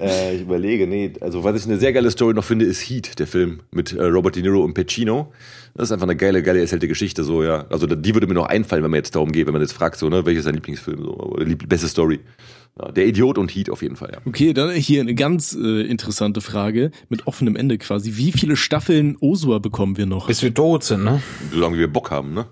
Äh, 0.00 0.36
ich 0.36 0.42
überlege, 0.42 0.86
nee, 0.86 1.12
also 1.20 1.44
was 1.44 1.60
ich 1.60 1.66
eine 1.66 1.78
sehr 1.78 1.92
geile 1.92 2.10
Story 2.10 2.34
noch 2.34 2.44
finde, 2.44 2.64
ist 2.64 2.80
Heat, 2.82 3.18
der 3.18 3.26
Film 3.26 3.60
mit 3.70 3.92
äh, 3.92 4.04
Robert 4.04 4.36
De 4.36 4.42
Niro 4.42 4.62
und 4.62 4.74
Pacino. 4.74 5.32
Das 5.74 5.88
ist 5.88 5.92
einfach 5.92 6.06
eine 6.06 6.16
geile, 6.16 6.42
geile 6.42 6.60
erzählte 6.60 6.88
Geschichte, 6.88 7.22
so, 7.22 7.42
ja. 7.42 7.66
Also 7.70 7.86
die 7.86 8.14
würde 8.14 8.26
mir 8.26 8.34
noch 8.34 8.46
einfallen, 8.46 8.82
wenn 8.82 8.90
man 8.90 8.98
jetzt 8.98 9.14
darum 9.14 9.30
geht, 9.30 9.46
wenn 9.46 9.52
man 9.52 9.62
jetzt 9.62 9.74
fragt, 9.74 9.98
so, 9.98 10.08
ne, 10.08 10.24
welches 10.26 10.40
ist 10.40 10.46
dein 10.46 10.54
Lieblingsfilm, 10.54 11.02
so, 11.02 11.14
oder 11.14 11.44
die 11.44 11.54
beste 11.54 11.88
Story. 11.88 12.20
Ja, 12.78 12.92
der 12.92 13.06
Idiot 13.06 13.38
und 13.38 13.50
Heat 13.54 13.70
auf 13.70 13.82
jeden 13.82 13.96
Fall, 13.96 14.10
ja. 14.12 14.18
Okay, 14.26 14.52
dann 14.52 14.70
hier 14.72 15.00
eine 15.00 15.14
ganz 15.14 15.54
äh, 15.54 15.82
interessante 15.82 16.40
Frage 16.40 16.90
mit 17.08 17.26
offenem 17.26 17.56
Ende 17.56 17.78
quasi. 17.78 18.16
Wie 18.16 18.32
viele 18.32 18.56
Staffeln 18.56 19.16
Osua 19.20 19.58
bekommen 19.58 19.96
wir 19.96 20.06
noch? 20.06 20.26
Bis 20.26 20.42
wir 20.42 20.52
tot 20.52 20.84
sind, 20.84 21.04
ne? 21.04 21.22
Solange 21.52 21.78
wir 21.78 21.88
Bock 21.88 22.10
haben, 22.10 22.34
ne? 22.34 22.46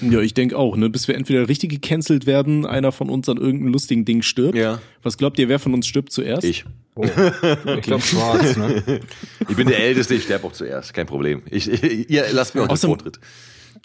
Ja, 0.00 0.20
ich 0.20 0.34
denke 0.34 0.56
auch, 0.56 0.76
ne? 0.76 0.90
Bis 0.90 1.08
wir 1.08 1.14
entweder 1.14 1.48
richtig 1.48 1.70
gecancelt 1.70 2.26
werden, 2.26 2.66
einer 2.66 2.92
von 2.92 3.10
uns 3.10 3.28
an 3.28 3.36
irgendeinem 3.36 3.72
lustigen 3.72 4.04
Ding 4.04 4.22
stirbt. 4.22 4.56
Ja. 4.56 4.80
Was 5.02 5.18
glaubt 5.18 5.38
ihr, 5.38 5.48
wer 5.48 5.58
von 5.58 5.74
uns 5.74 5.86
stirbt 5.86 6.12
zuerst? 6.12 6.44
Ich. 6.44 6.64
Oh. 6.94 7.04
Ich 7.04 7.82
glaube 7.82 8.02
schwarz, 8.02 8.56
ne? 8.56 9.00
Ich 9.48 9.56
bin 9.56 9.68
der 9.68 9.78
Älteste, 9.78 10.14
ich 10.14 10.24
sterbe 10.24 10.46
auch 10.46 10.52
zuerst, 10.52 10.92
kein 10.94 11.06
Problem. 11.06 11.42
Ich, 11.50 12.10
ihr 12.10 12.24
lasst 12.32 12.54
mir 12.54 12.62
auch 12.62 12.68
den 12.68 12.76
Vortritt. 12.76 13.20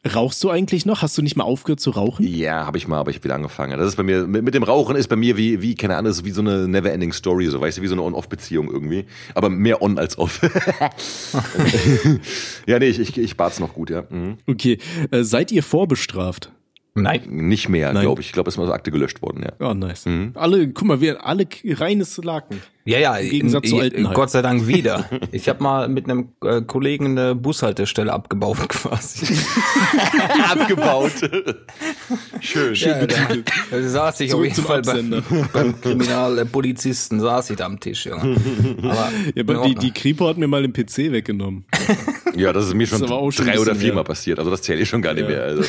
Rauchst 0.06 0.44
du 0.44 0.50
eigentlich 0.50 0.86
noch? 0.86 1.02
Hast 1.02 1.18
du 1.18 1.22
nicht 1.22 1.38
mal 1.38 1.46
aufgehört 1.46 1.80
zu 1.80 1.92
rauchen? 1.92 2.28
Ja, 2.28 2.66
habe 2.66 2.78
ich 2.78 2.90
mal, 2.90 2.98
aber 2.98 3.12
ich 3.12 3.18
hab 3.18 3.24
wieder 3.24 3.36
angefangen. 3.36 3.80
Das 3.80 3.88
ist 3.88 3.96
bei 3.96 4.04
mir, 4.04 4.28
mit, 4.28 4.44
mit 4.44 4.54
dem 4.54 4.64
Rauchen 4.64 4.98
ist 4.98 5.08
bei 5.08 5.16
mir 5.16 5.38
wie, 5.38 5.62
wie, 5.62 5.76
keine 5.76 5.96
Ahnung, 5.96 6.12
ist 6.12 6.26
wie 6.26 6.32
so 6.32 6.42
eine 6.42 6.68
never-ending 6.68 7.14
Story, 7.14 7.48
so, 7.48 7.62
weißt 7.62 7.78
du, 7.78 7.82
wie 7.84 7.88
so 7.88 7.96
eine 7.96 8.02
On-Off-Beziehung 8.02 8.70
irgendwie. 8.70 9.06
Aber 9.34 9.50
mehr 9.50 9.82
on 9.82 9.98
als 9.98 10.18
off. 10.18 10.42
ja, 12.68 12.80
nee, 12.80 12.88
ich, 12.88 13.00
ich, 13.00 13.18
ich 13.18 13.38
bart's 13.38 13.62
noch 13.62 13.74
gut, 13.74 13.92
ja. 13.92 14.04
Mhm. 14.10 14.40
Okay. 14.46 14.78
Äh, 15.12 15.24
seid 15.24 15.54
ihr 15.54 15.64
vorbestraft? 15.64 16.52
Nein. 16.96 17.22
Nicht 17.28 17.70
mehr, 17.70 17.92
glaube 17.92 18.22
ich. 18.22 18.28
Ich 18.28 18.34
glaube, 18.34 18.50
es 18.50 18.56
ist 18.56 18.60
mal 18.60 18.68
so 18.68 18.74
Akte 18.74 18.92
gelöscht 18.92 19.22
worden, 19.22 19.44
ja. 19.44 19.66
Ah, 19.66 19.74
nice. 19.74 20.06
Alle, 20.36 20.68
guck 20.68 20.88
mal, 20.88 21.02
wir 21.02 21.26
alle 21.26 21.48
reines 21.66 22.18
Laken. 22.18 22.62
Ja, 22.86 23.00
ja, 23.00 23.16
Im 23.16 23.30
Gegensatz 23.30 23.70
zu 23.70 23.76
in- 23.78 23.82
Altenheim. 23.82 24.14
Gott 24.14 24.30
sei 24.30 24.42
Dank 24.42 24.68
wieder. 24.68 25.10
Ich 25.32 25.48
habe 25.50 25.64
mal 25.64 25.88
mit 25.88 26.06
einem 26.10 26.30
äh, 26.44 26.62
Kollegen 26.62 27.18
eine 27.18 27.34
Bushaltestelle 27.34 28.12
abgebaut 28.12 28.58
quasi. 28.70 29.34
Abgebaut. 30.50 31.12
Schön. 32.42 32.76
Ja, 32.76 33.06
da, 33.06 33.16
da 33.72 33.82
saß 33.90 34.20
ich 34.20 34.28
auf 34.34 34.38
Zurück 34.38 34.44
jeden 34.46 34.56
zum 34.56 34.66
Fall 34.66 34.82
bei, 34.82 34.92
Absender. 34.92 35.24
beim 35.54 35.80
Kriminalpolizisten, 35.82 37.20
saß 37.20 37.50
ich 37.52 37.58
da 37.58 37.66
am 37.66 37.80
Tisch, 37.80 38.06
Junge. 38.06 38.36
Aber 38.84 39.12
Ja, 39.34 39.44
aber 39.44 39.68
die, 39.68 39.76
die 39.76 39.92
Kripo 39.92 40.28
hat 40.28 40.38
mir 40.38 40.48
mal 40.48 40.62
den 40.62 40.74
PC 40.74 41.12
weggenommen. 41.12 41.66
Ja, 42.36 42.52
das 42.54 42.68
ist 42.68 42.74
mir 42.74 42.86
schon, 42.88 43.02
ist 43.04 43.36
schon 43.36 43.46
drei 43.46 43.60
oder 43.60 43.76
viermal 43.76 44.04
passiert. 44.04 44.40
Also 44.40 44.52
das 44.52 44.62
zähle 44.62 44.82
ich 44.82 44.90
schon 44.90 45.02
gar 45.02 45.14
nicht 45.14 45.28
mehr. 45.28 45.44
Also. 45.44 45.64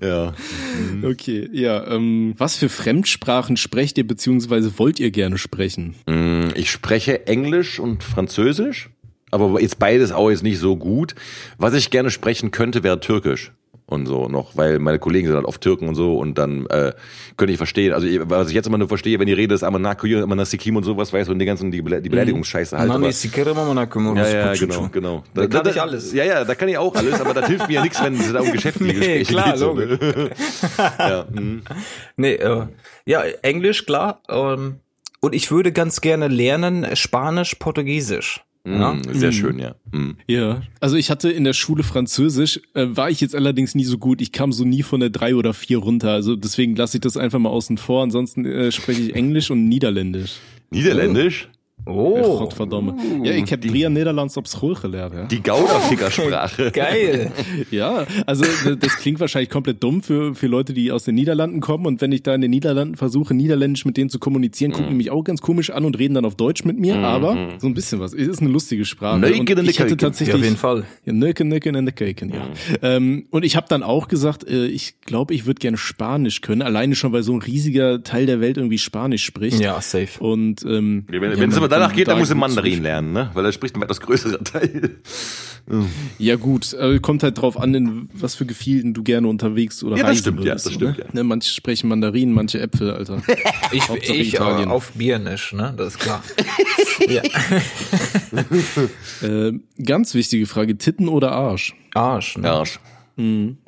Ja. 0.00 0.32
Okay, 1.02 1.48
ja. 1.52 1.86
Ähm, 1.88 2.34
was 2.38 2.56
für 2.56 2.68
Fremdsprachen 2.68 3.56
sprecht 3.56 3.98
ihr 3.98 4.06
beziehungsweise 4.06 4.78
wollt 4.78 4.98
ihr 5.00 5.10
gerne 5.10 5.38
sprechen? 5.38 5.94
Mm, 6.06 6.48
Ich 6.54 6.70
spreche 6.70 7.26
Englisch 7.26 7.78
und 7.80 8.02
Französisch, 8.02 8.90
aber 9.30 9.60
jetzt 9.60 9.78
beides 9.78 10.12
auch 10.12 10.30
jetzt 10.30 10.42
nicht 10.42 10.58
so 10.58 10.76
gut. 10.76 11.14
Was 11.58 11.74
ich 11.74 11.90
gerne 11.90 12.10
sprechen 12.10 12.50
könnte, 12.50 12.82
wäre 12.82 13.00
Türkisch 13.00 13.52
und 13.88 14.06
so 14.06 14.28
noch, 14.28 14.56
weil 14.56 14.78
meine 14.80 14.98
Kollegen 14.98 15.28
sind 15.28 15.36
halt 15.36 15.46
oft 15.46 15.60
Türken 15.60 15.88
und 15.88 15.94
so 15.94 16.18
und 16.18 16.36
dann 16.38 16.66
äh, 16.66 16.92
könnte 17.36 17.52
ich 17.52 17.56
verstehen. 17.56 17.92
Also 17.92 18.06
was 18.28 18.48
ich 18.48 18.54
jetzt 18.54 18.66
immer 18.66 18.78
nur 18.78 18.88
verstehe, 18.88 19.18
wenn 19.20 19.26
die 19.26 19.32
Rede 19.32 19.54
ist, 19.54 19.62
Amanakuyu, 19.62 20.22
Amanasikim 20.22 20.74
und 20.76 20.82
sowas, 20.82 21.12
weißt 21.12 21.28
du, 21.28 21.32
und 21.32 21.38
die 21.38 21.44
ganzen 21.46 21.70
die, 21.70 21.82
die 21.82 22.08
Beleidigungsscheiße 22.08 22.76
halt. 22.76 22.88
Aber- 22.90 23.04
ja, 24.16 24.24
ja, 24.38 24.52
genau, 24.66 24.88
genau. 24.92 25.24
Da 25.34 25.42
kann 25.46 25.68
ich 25.70 25.80
alles. 25.80 26.12
Ja, 26.12 26.24
ja, 26.24 26.44
da 26.44 26.54
kann 26.56 26.68
ich 26.68 26.78
auch 26.78 26.94
alles, 26.96 27.20
aber 27.20 27.32
das 27.32 27.46
hilft 27.46 27.68
mir 27.68 27.74
ja 27.74 27.82
nichts, 27.82 28.02
wenn 28.02 28.14
es 28.14 28.32
da 28.32 28.40
um 28.40 28.50
geschäftliche 28.52 28.98
Nee, 28.98 29.18
Gespräche 29.20 29.32
klar, 29.32 29.50
geht. 29.52 29.58
So, 29.58 29.74
ne? 29.74 30.30
ja, 30.98 31.24
mm. 31.30 31.62
Nee, 32.16 32.34
äh, 32.34 32.66
ja, 33.04 33.22
Englisch, 33.42 33.86
klar. 33.86 34.20
Ähm, 34.28 34.80
und 35.20 35.32
ich 35.34 35.50
würde 35.52 35.70
ganz 35.72 36.00
gerne 36.00 36.26
lernen 36.28 36.96
Spanisch, 36.96 37.54
Portugiesisch. 37.54 38.42
Ja? 38.66 38.94
Mm, 38.94 39.02
sehr 39.12 39.32
schön, 39.32 39.58
ja. 39.58 39.76
Mm. 39.92 40.12
Ja, 40.26 40.62
also 40.80 40.96
ich 40.96 41.10
hatte 41.10 41.30
in 41.30 41.44
der 41.44 41.52
Schule 41.52 41.82
Französisch, 41.82 42.60
äh, 42.74 42.86
war 42.88 43.10
ich 43.10 43.20
jetzt 43.20 43.34
allerdings 43.34 43.74
nie 43.74 43.84
so 43.84 43.98
gut. 43.98 44.20
Ich 44.20 44.32
kam 44.32 44.52
so 44.52 44.64
nie 44.64 44.82
von 44.82 45.00
der 45.00 45.10
drei 45.10 45.34
oder 45.34 45.54
vier 45.54 45.78
runter. 45.78 46.10
Also 46.10 46.36
deswegen 46.36 46.74
lasse 46.74 46.96
ich 46.96 47.00
das 47.00 47.16
einfach 47.16 47.38
mal 47.38 47.50
außen 47.50 47.78
vor. 47.78 48.02
Ansonsten 48.02 48.44
äh, 48.44 48.72
spreche 48.72 49.02
ich 49.02 49.14
Englisch 49.14 49.50
und 49.50 49.68
Niederländisch. 49.68 50.36
Niederländisch? 50.70 51.48
Oh, 51.84 52.38
Gottverdammt. 52.38 53.00
Ja, 53.24 53.32
ich 53.32 53.52
habe 53.52 53.58
Dria 53.58 53.88
Nederlands 53.88 54.36
op 54.36 54.48
school 54.48 54.74
gelernt. 54.74 55.14
Ja. 55.14 55.24
Die 55.26 55.40
Gouda-Fickersprache. 55.40 56.70
geil. 56.74 57.30
ja, 57.70 58.06
also 58.26 58.44
das 58.74 58.96
klingt 58.96 59.20
wahrscheinlich 59.20 59.50
komplett 59.50 59.82
dumm 59.84 60.02
für, 60.02 60.34
für 60.34 60.48
Leute, 60.48 60.72
die 60.72 60.90
aus 60.90 61.04
den 61.04 61.14
Niederlanden 61.14 61.60
kommen. 61.60 61.86
Und 61.86 62.00
wenn 62.00 62.10
ich 62.10 62.24
da 62.24 62.34
in 62.34 62.40
den 62.40 62.50
Niederlanden 62.50 62.96
versuche, 62.96 63.34
Niederländisch 63.34 63.84
mit 63.84 63.96
denen 63.96 64.10
zu 64.10 64.18
kommunizieren, 64.18 64.72
gucken 64.72 64.88
die 64.90 64.96
mich 64.96 65.10
auch 65.12 65.22
ganz 65.22 65.40
komisch 65.42 65.70
an 65.70 65.84
und 65.84 65.96
reden 65.96 66.14
dann 66.14 66.24
auf 66.24 66.34
Deutsch 66.34 66.64
mit 66.64 66.76
mir. 66.76 66.96
Aber 66.96 67.50
so 67.58 67.68
ein 67.68 67.74
bisschen 67.74 68.00
was. 68.00 68.14
Es 68.14 68.26
ist 68.26 68.40
eine 68.40 68.50
lustige 68.50 68.84
Sprache. 68.84 69.20
Neuken 69.20 69.40
und 69.40 69.50
in 69.50 69.66
ich 69.66 69.78
hatte 69.78 69.90
Keuken. 69.90 69.90
Ja, 69.90 69.96
tatsächlich 69.96 70.34
auf 70.34 70.42
jeden 70.42 70.56
Fall. 70.56 70.84
Ja, 71.04 71.12
Nöken, 71.12 71.48
Nöken 71.48 71.76
in 71.76 71.84
der 71.84 71.94
Keuken, 71.94 72.32
ja. 72.32 72.48
Ähm, 72.82 73.26
und 73.30 73.44
ich 73.44 73.54
habe 73.54 73.66
dann 73.68 73.84
auch 73.84 74.08
gesagt, 74.08 74.48
äh, 74.48 74.66
ich 74.66 75.00
glaube, 75.02 75.34
ich 75.34 75.46
würde 75.46 75.60
gerne 75.60 75.76
Spanisch 75.76 76.40
können, 76.40 76.62
alleine 76.62 76.96
schon, 76.96 77.12
weil 77.12 77.22
so 77.22 77.32
ein 77.32 77.42
riesiger 77.42 78.02
Teil 78.02 78.26
der 78.26 78.40
Welt 78.40 78.56
irgendwie 78.56 78.78
Spanisch 78.78 79.24
spricht. 79.24 79.60
Ja, 79.60 79.80
safe. 79.80 80.18
Und 80.18 80.64
ähm, 80.64 81.04
Wenn 81.06 81.22
ja, 81.22 81.38
wenn 81.38 81.50
es 81.50 81.56
man 81.70 81.80
danach 81.80 81.94
geht, 81.94 82.08
dann 82.08 82.16
da 82.16 82.20
muss 82.20 82.30
er 82.30 82.36
Mandarin 82.36 82.82
lernen, 82.82 83.12
ne? 83.12 83.30
Weil 83.34 83.44
er 83.44 83.52
spricht 83.52 83.76
ein 83.76 83.80
weitaus 83.80 84.00
größerer 84.00 84.42
Teil. 84.44 84.96
Ja 86.18 86.36
gut, 86.36 86.76
kommt 87.02 87.22
halt 87.24 87.38
drauf 87.38 87.58
an, 87.58 87.74
in 87.74 88.08
was 88.12 88.36
für 88.36 88.46
Gefilden 88.46 88.94
du 88.94 89.02
gerne 89.02 89.26
unterwegs 89.26 89.82
oder 89.82 89.96
Ja, 89.96 90.02
das 90.02 90.10
reisen 90.10 90.20
stimmt, 90.20 90.38
ja, 90.40 90.44
würdest, 90.46 90.66
das 90.66 90.72
so, 90.72 90.78
stimmt, 90.78 90.98
ne? 90.98 91.04
ja. 91.04 91.10
Ne, 91.12 91.24
manche 91.24 91.52
sprechen 91.52 91.88
Mandarin, 91.88 92.32
manche 92.32 92.60
Äpfel, 92.60 92.90
Alter. 92.92 93.22
Ich, 93.72 93.88
Hauptsache 93.88 94.16
ich 94.16 94.34
äh, 94.34 94.36
Italien. 94.36 94.70
auf 94.70 94.92
Biernisch, 94.92 95.52
ne? 95.52 95.74
Das 95.76 95.94
ist 95.94 95.98
klar. 95.98 96.22
ja. 97.08 97.22
äh, 99.22 99.58
ganz 99.82 100.14
wichtige 100.14 100.46
Frage, 100.46 100.78
Titten 100.78 101.08
oder 101.08 101.32
Arsch? 101.32 101.74
Arsch, 101.94 102.38
ne? 102.38 102.48
Arsch. 102.48 102.78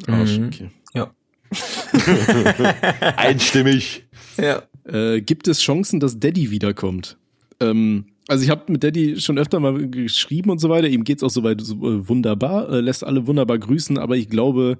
Arsch, 0.06 0.38
okay. 0.46 0.70
Ja. 0.94 1.10
Einstimmig. 3.16 4.06
Ja. 4.36 4.62
Äh, 4.84 5.20
gibt 5.20 5.48
es 5.48 5.60
Chancen, 5.60 6.00
dass 6.00 6.18
Daddy 6.18 6.50
wiederkommt? 6.50 7.17
Ähm, 7.60 8.04
Also 8.28 8.44
ich 8.44 8.50
habe 8.50 8.70
mit 8.70 8.84
Daddy 8.84 9.18
schon 9.20 9.38
öfter 9.38 9.58
mal 9.58 9.88
geschrieben 9.88 10.50
und 10.50 10.58
so 10.60 10.68
weiter. 10.68 10.86
Ihm 10.88 11.02
geht's 11.04 11.22
auch 11.22 11.30
soweit 11.30 11.60
so, 11.62 11.74
äh, 11.76 12.08
wunderbar, 12.08 12.70
äh, 12.70 12.80
lässt 12.80 13.02
alle 13.04 13.26
wunderbar 13.26 13.56
grüßen, 13.58 13.96
aber 13.98 14.16
ich 14.18 14.28
glaube, 14.28 14.76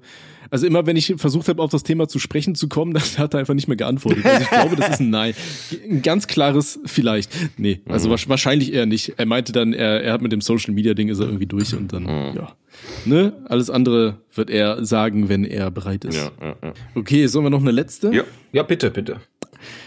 also 0.51 0.65
immer 0.67 0.85
wenn 0.85 0.95
ich 0.95 1.13
versucht 1.17 1.47
habe, 1.49 1.61
auf 1.61 1.71
das 1.71 1.81
Thema 1.83 2.07
zu 2.07 2.19
sprechen 2.19 2.53
zu 2.55 2.69
kommen, 2.69 2.93
dann 2.93 3.01
hat 3.17 3.33
er 3.33 3.39
einfach 3.39 3.55
nicht 3.55 3.67
mehr 3.67 3.75
geantwortet. 3.77 4.23
Also 4.23 4.43
ich 4.43 4.49
glaube, 4.49 4.75
das 4.75 4.89
ist 4.91 4.99
ein 4.99 5.09
Nein. 5.09 5.33
Ein 5.89 6.01
ganz 6.03 6.27
klares 6.27 6.79
vielleicht. 6.85 7.31
Nee, 7.57 7.81
also 7.87 8.09
wa- 8.11 8.17
wahrscheinlich 8.27 8.71
eher 8.71 8.85
nicht. 8.85 9.13
Er 9.17 9.25
meinte 9.25 9.51
dann, 9.51 9.73
er, 9.73 10.03
er 10.03 10.13
hat 10.13 10.21
mit 10.21 10.31
dem 10.31 10.41
Social 10.41 10.73
Media 10.73 10.93
Ding 10.93 11.09
ist 11.09 11.19
er 11.19 11.25
irgendwie 11.25 11.47
durch 11.47 11.73
und 11.75 11.91
dann, 11.91 12.05
ja. 12.05 12.55
Ne? 13.05 13.33
Alles 13.45 13.69
andere 13.71 14.21
wird 14.35 14.49
er 14.51 14.85
sagen, 14.85 15.27
wenn 15.27 15.43
er 15.43 15.69
bereit 15.71 16.05
ist. 16.05 16.15
Ja, 16.17 16.31
ja, 16.39 16.55
ja. 16.63 16.73
Okay, 16.95 17.25
sollen 17.27 17.45
wir 17.45 17.49
noch 17.49 17.61
eine 17.61 17.71
letzte? 17.71 18.13
Ja. 18.13 18.23
Ja, 18.53 18.61
bitte, 18.63 18.89
bitte. 18.91 19.17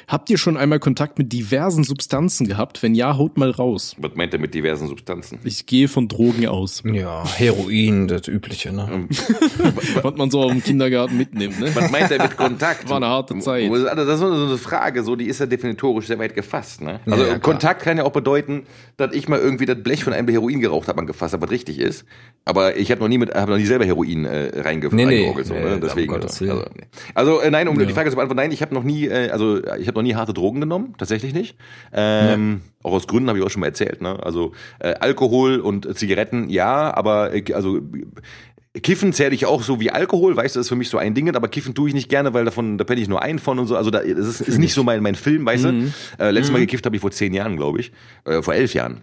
Habt 0.08 0.30
ihr 0.30 0.38
schon 0.38 0.56
einmal 0.56 0.78
Kontakt 0.78 1.18
mit 1.18 1.32
diversen 1.32 1.84
Substanzen 1.84 2.46
gehabt? 2.46 2.82
Wenn 2.82 2.94
ja, 2.94 3.16
haut 3.16 3.36
mal 3.36 3.50
raus. 3.50 3.94
Was 3.98 4.12
meint 4.14 4.32
er 4.32 4.40
mit 4.40 4.54
diversen 4.54 4.88
Substanzen? 4.88 5.38
Ich 5.44 5.66
gehe 5.66 5.88
von 5.88 6.08
Drogen 6.08 6.46
aus. 6.46 6.82
Ja, 6.84 7.24
Heroin, 7.36 8.08
das 8.08 8.28
Übliche, 8.28 8.72
ne? 8.72 9.08
Was 10.02 10.16
man 10.16 10.30
so 10.30 10.48
im 10.48 10.62
Kindergarten 10.62 11.16
mitnimmt, 11.16 11.60
ne? 11.60 11.74
Was 11.74 11.90
meint 11.90 12.10
er 12.10 12.22
mit 12.22 12.36
Kontakt? 12.36 12.88
War 12.88 12.96
eine 12.96 13.06
harte 13.06 13.38
Zeit. 13.38 13.70
Also 13.70 13.84
Das 13.86 14.08
ist 14.08 14.18
so 14.20 14.26
eine 14.26 14.58
Frage, 14.58 15.02
so 15.02 15.16
die 15.16 15.26
ist 15.26 15.40
ja 15.40 15.46
definitorisch 15.46 16.06
sehr 16.06 16.18
weit 16.18 16.34
gefasst. 16.34 16.82
Ne? 16.82 17.00
Also 17.06 17.24
Ja, 17.24 17.30
ja. 17.32 17.38
Kontakt 17.38 17.82
kann 17.82 17.96
ja 17.98 18.04
auch 18.04 18.12
bedeuten, 18.12 18.64
dass 18.96 19.12
ich 19.14 19.28
mal 19.28 19.38
irgendwie 19.38 19.66
das 19.66 19.82
Blech 19.82 20.04
von 20.04 20.12
einem 20.12 20.28
Heroin 20.28 20.60
geraucht 20.60 20.88
habe, 20.88 21.00
angefasst 21.00 21.32
habe, 21.32 21.42
was 21.44 21.50
richtig 21.50 21.78
ist. 21.78 22.04
Aber 22.44 22.76
ich 22.76 22.90
habe 22.90 23.00
noch 23.00 23.08
nie 23.08 23.18
mit, 23.18 23.34
habe 23.34 23.52
noch 23.52 23.58
nie 23.58 23.66
selber 23.66 23.84
Heroin 23.84 24.24
äh, 24.24 24.60
reingef 24.60 24.92
Nee, 24.92 25.06
nee. 25.06 25.32
so, 25.42 25.54
Nee, 25.54 25.60
ne? 25.60 25.74
um 25.74 25.80
Deswegen. 25.80 26.14
Also, 26.14 26.44
nee. 26.44 26.84
also 27.14 27.40
äh, 27.40 27.50
nein, 27.50 27.68
um 27.68 27.78
die 27.78 27.86
Frage 27.92 28.10
zu 28.10 28.16
beantworten, 28.16 28.38
nein, 28.38 28.52
ich 28.52 28.62
habe 28.62 28.74
noch 28.74 28.82
nie, 28.82 29.06
äh, 29.06 29.30
also 29.30 29.58
ich 29.78 29.86
habe 29.86 29.91
noch 29.94 30.02
nie 30.02 30.14
harte 30.14 30.34
Drogen 30.34 30.60
genommen, 30.60 30.94
tatsächlich 30.98 31.34
nicht. 31.34 31.56
Ähm, 31.92 32.62
Auch 32.82 32.92
aus 32.92 33.06
Gründen 33.06 33.28
habe 33.28 33.38
ich 33.38 33.44
auch 33.44 33.50
schon 33.50 33.60
mal 33.60 33.66
erzählt. 33.66 34.00
Ne? 34.02 34.18
Also 34.22 34.52
äh, 34.78 34.94
Alkohol 34.94 35.60
und 35.60 35.96
Zigaretten, 35.96 36.48
ja, 36.48 36.94
aber 36.94 37.34
äh, 37.34 37.52
also 37.54 37.80
Kiffen 38.82 39.12
zähle 39.12 39.34
ich 39.34 39.44
auch 39.44 39.62
so 39.62 39.80
wie 39.80 39.90
Alkohol, 39.90 40.34
weißt 40.34 40.56
du, 40.56 40.58
das 40.60 40.66
ist 40.66 40.68
für 40.70 40.76
mich 40.76 40.88
so 40.88 40.96
ein 40.96 41.12
Ding, 41.14 41.34
aber 41.34 41.48
Kiffen 41.48 41.74
tue 41.74 41.88
ich 41.88 41.94
nicht 41.94 42.08
gerne, 42.08 42.32
weil 42.32 42.46
davon, 42.46 42.78
da 42.78 42.84
penne 42.84 43.02
ich 43.02 43.08
nur 43.08 43.20
einen 43.20 43.38
von 43.38 43.58
und 43.58 43.66
so. 43.66 43.76
Also 43.76 43.90
da, 43.90 43.98
das 43.98 44.26
ist, 44.26 44.40
ist 44.40 44.58
nicht 44.58 44.72
so 44.72 44.82
mein, 44.82 45.02
mein 45.02 45.14
Film, 45.14 45.44
weißt 45.44 45.64
du. 45.64 45.92
Äh, 46.18 46.30
letztes 46.30 46.52
Mal 46.52 46.60
gekifft 46.60 46.86
habe 46.86 46.96
ich 46.96 47.02
vor 47.02 47.10
zehn 47.10 47.34
Jahren, 47.34 47.56
glaube 47.56 47.80
ich. 47.80 47.92
Äh, 48.24 48.40
vor 48.40 48.54
elf 48.54 48.72
Jahren. 48.72 49.02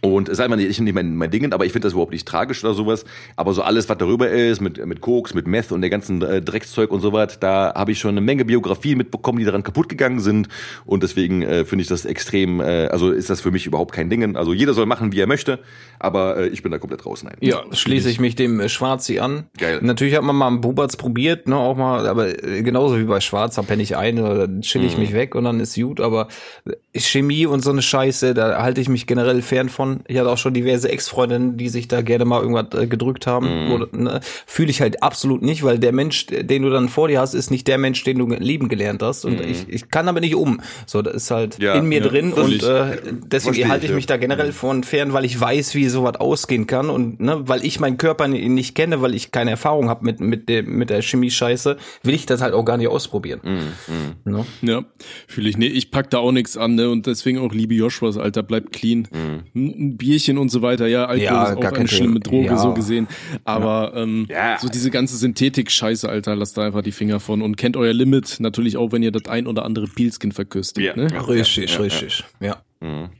Und 0.00 0.28
es 0.28 0.34
ist 0.34 0.40
einfach 0.40 0.56
nicht, 0.56 0.80
nicht 0.80 0.94
mein, 0.94 1.16
mein 1.16 1.30
Ding, 1.30 1.52
aber 1.52 1.66
ich 1.66 1.72
finde 1.72 1.86
das 1.86 1.92
überhaupt 1.92 2.12
nicht 2.12 2.26
tragisch 2.26 2.64
oder 2.64 2.74
sowas. 2.74 3.04
Aber 3.36 3.54
so 3.54 3.62
alles, 3.62 3.88
was 3.88 3.98
darüber 3.98 4.28
ist, 4.28 4.60
mit, 4.60 4.84
mit 4.84 5.00
Koks, 5.00 5.34
mit 5.34 5.46
Meth 5.46 5.72
und 5.72 5.80
der 5.80 5.90
ganzen 5.90 6.22
äh, 6.22 6.42
Dreckszeug 6.42 6.90
und 6.90 7.00
so 7.00 7.12
was, 7.12 7.40
da 7.40 7.72
habe 7.74 7.92
ich 7.92 7.98
schon 7.98 8.10
eine 8.10 8.20
Menge 8.20 8.44
Biografien 8.44 8.98
mitbekommen, 8.98 9.38
die 9.38 9.44
daran 9.44 9.62
kaputt 9.62 9.88
gegangen 9.88 10.20
sind. 10.20 10.48
Und 10.84 11.02
deswegen 11.02 11.42
äh, 11.42 11.64
finde 11.64 11.82
ich 11.82 11.88
das 11.88 12.04
extrem, 12.04 12.60
äh, 12.60 12.86
also 12.86 13.10
ist 13.10 13.30
das 13.30 13.40
für 13.40 13.50
mich 13.50 13.66
überhaupt 13.66 13.92
kein 13.92 14.10
Ding. 14.10 14.36
Also 14.36 14.52
jeder 14.52 14.74
soll 14.74 14.86
machen, 14.86 15.12
wie 15.12 15.20
er 15.20 15.26
möchte, 15.26 15.58
aber 15.98 16.36
äh, 16.36 16.48
ich 16.48 16.62
bin 16.62 16.72
da 16.72 16.78
komplett 16.78 17.04
draußen. 17.04 17.28
Nein. 17.28 17.38
Ja, 17.40 17.62
schließe 17.70 18.10
ich 18.10 18.20
mich 18.20 18.34
dem 18.34 18.60
äh, 18.60 18.68
Schwarzi 18.68 19.18
an. 19.18 19.44
Geil. 19.58 19.80
Natürlich 19.82 20.16
hat 20.16 20.22
man 20.22 20.36
mal 20.36 20.48
einen 20.48 20.60
Buberts 20.60 20.96
probiert, 20.96 21.48
ne, 21.48 21.56
auch 21.56 21.76
mal, 21.76 22.06
aber 22.06 22.42
äh, 22.44 22.62
genauso 22.62 22.98
wie 22.98 23.04
bei 23.04 23.20
Schwarz, 23.20 23.56
da 23.56 23.62
penne 23.62 23.82
ich 23.82 23.96
ein 23.96 24.18
oder 24.18 24.48
chill 24.60 24.84
ich 24.84 24.98
mich 24.98 25.12
weg 25.12 25.34
und 25.34 25.44
dann 25.44 25.60
ist 25.60 25.74
gut, 25.74 26.00
aber 26.00 26.28
äh, 26.66 26.98
Chemie 26.98 27.46
und 27.46 27.62
so 27.62 27.70
eine 27.70 27.82
Scheiße, 27.82 28.34
da 28.34 28.62
halte 28.62 28.80
ich 28.80 28.88
mich 28.88 29.06
generell 29.06 29.42
fern 29.42 29.68
von. 29.68 29.87
Ich 30.08 30.18
hatte 30.18 30.30
auch 30.30 30.38
schon 30.38 30.54
diverse 30.54 30.88
Ex-Freundinnen, 30.90 31.56
die 31.56 31.68
sich 31.68 31.88
da 31.88 32.02
gerne 32.02 32.24
mal 32.24 32.40
irgendwas 32.42 32.78
äh, 32.80 32.86
gedrückt 32.86 33.26
haben. 33.26 33.70
Oder, 33.72 33.88
ne, 33.92 34.20
Fühle 34.46 34.70
ich 34.70 34.80
halt 34.80 35.02
absolut 35.02 35.42
nicht, 35.42 35.62
weil 35.62 35.78
der 35.78 35.92
Mensch, 35.92 36.26
den 36.26 36.62
du 36.62 36.70
dann 36.70 36.88
vor 36.88 37.08
dir 37.08 37.20
hast, 37.20 37.34
ist 37.34 37.50
nicht 37.50 37.66
der 37.68 37.78
Mensch, 37.78 38.02
den 38.04 38.18
du 38.18 38.26
lieben 38.26 38.68
gelernt 38.68 39.02
hast. 39.02 39.24
Und 39.24 39.40
ich, 39.40 39.68
ich 39.68 39.90
kann 39.90 40.06
damit 40.06 40.22
nicht 40.22 40.34
um. 40.34 40.60
So, 40.86 41.02
das 41.02 41.14
ist 41.14 41.30
halt 41.30 41.58
Ja, 41.58 41.74
in 41.74 41.86
mir 41.86 42.00
ja, 42.00 42.08
drin 42.08 42.32
und 42.32 42.62
äh, 42.62 42.96
deswegen 43.26 43.68
halte 43.68 43.84
ich, 43.86 43.90
ich 43.90 43.94
mich 43.94 44.04
ja. 44.04 44.08
da 44.08 44.16
generell 44.16 44.52
von 44.52 44.84
fern, 44.84 45.12
weil 45.12 45.24
ich 45.24 45.38
weiß, 45.40 45.74
wie 45.74 45.88
sowas 45.88 46.16
ausgehen 46.16 46.66
kann 46.66 46.90
und 46.90 47.20
ne, 47.20 47.48
weil 47.48 47.64
ich 47.64 47.80
meinen 47.80 47.98
Körper 47.98 48.28
ni- 48.28 48.48
nicht 48.48 48.74
kenne, 48.74 49.00
weil 49.02 49.14
ich 49.14 49.30
keine 49.32 49.50
Erfahrung 49.50 49.88
habe 49.88 50.04
mit 50.04 50.20
mit 50.20 50.48
der 50.48 50.62
mit 50.62 50.90
der 50.90 51.02
Chemie-Scheiße, 51.02 51.76
will 52.02 52.14
ich 52.14 52.26
das 52.26 52.40
halt 52.40 52.54
auch 52.54 52.64
gar 52.64 52.76
nicht 52.76 52.88
ausprobieren. 52.88 53.40
Mhm, 53.44 54.32
Ne? 54.32 54.44
Ja, 54.62 54.84
fühle 55.26 55.48
ich. 55.48 55.56
Nee, 55.56 55.66
ich 55.66 55.90
pack 55.90 56.10
da 56.10 56.18
auch 56.18 56.32
nichts 56.32 56.56
an, 56.56 56.74
ne? 56.74 56.90
Und 56.90 57.06
deswegen 57.06 57.38
auch 57.38 57.52
liebe 57.52 57.74
Joshuas, 57.74 58.16
Alter, 58.16 58.42
bleibt 58.42 58.72
clean. 58.72 59.08
Ein 59.54 59.77
ein 59.78 59.96
Bierchen 59.96 60.38
und 60.38 60.50
so 60.50 60.60
weiter. 60.62 60.86
Ja, 60.86 61.04
Alkohol 61.06 61.22
Ja, 61.24 61.44
ist 61.50 61.56
auch 61.56 61.60
gar 61.60 61.72
eine 61.72 61.88
schlimme. 61.88 62.20
Droge, 62.20 62.46
Ja. 62.46 62.58
so 62.58 62.74
gesehen. 62.74 63.06
Aber 63.44 63.92
ähm, 63.94 64.26
Ja. 64.28 64.58
so 64.60 64.68
diese 64.68 64.90
ganze 64.90 65.16
Synthetik-Scheiße, 65.16 66.08
Alter, 66.08 66.34
lasst 66.36 66.56
da 66.58 66.62
einfach 66.64 66.82
die 66.82 66.92
Finger 66.92 67.20
von. 67.20 67.42
Und 67.42 67.56
kennt 67.56 67.76
euer 67.76 67.92
Limit 67.92 68.36
natürlich 68.40 68.76
auch, 68.76 68.92
wenn 68.92 69.02
ihr 69.02 69.12
das 69.12 69.26
ein 69.28 69.46
oder 69.46 69.64
andere 69.64 69.86
Pilzkin 69.86 70.32
verköstigt. 70.32 70.86
Ja. 70.86 70.96
Ne? 70.96 71.08
Ja. 71.12 71.20
Richtig, 71.22 71.78
richtig. 71.78 72.24
Ja. 72.40 72.56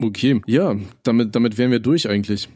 Okay, 0.01 0.41
ja, 0.47 0.77
damit, 1.03 1.35
damit 1.35 1.59
wären 1.59 1.71
wir 1.73 1.81
durch 1.81 2.09
eigentlich. 2.09 2.49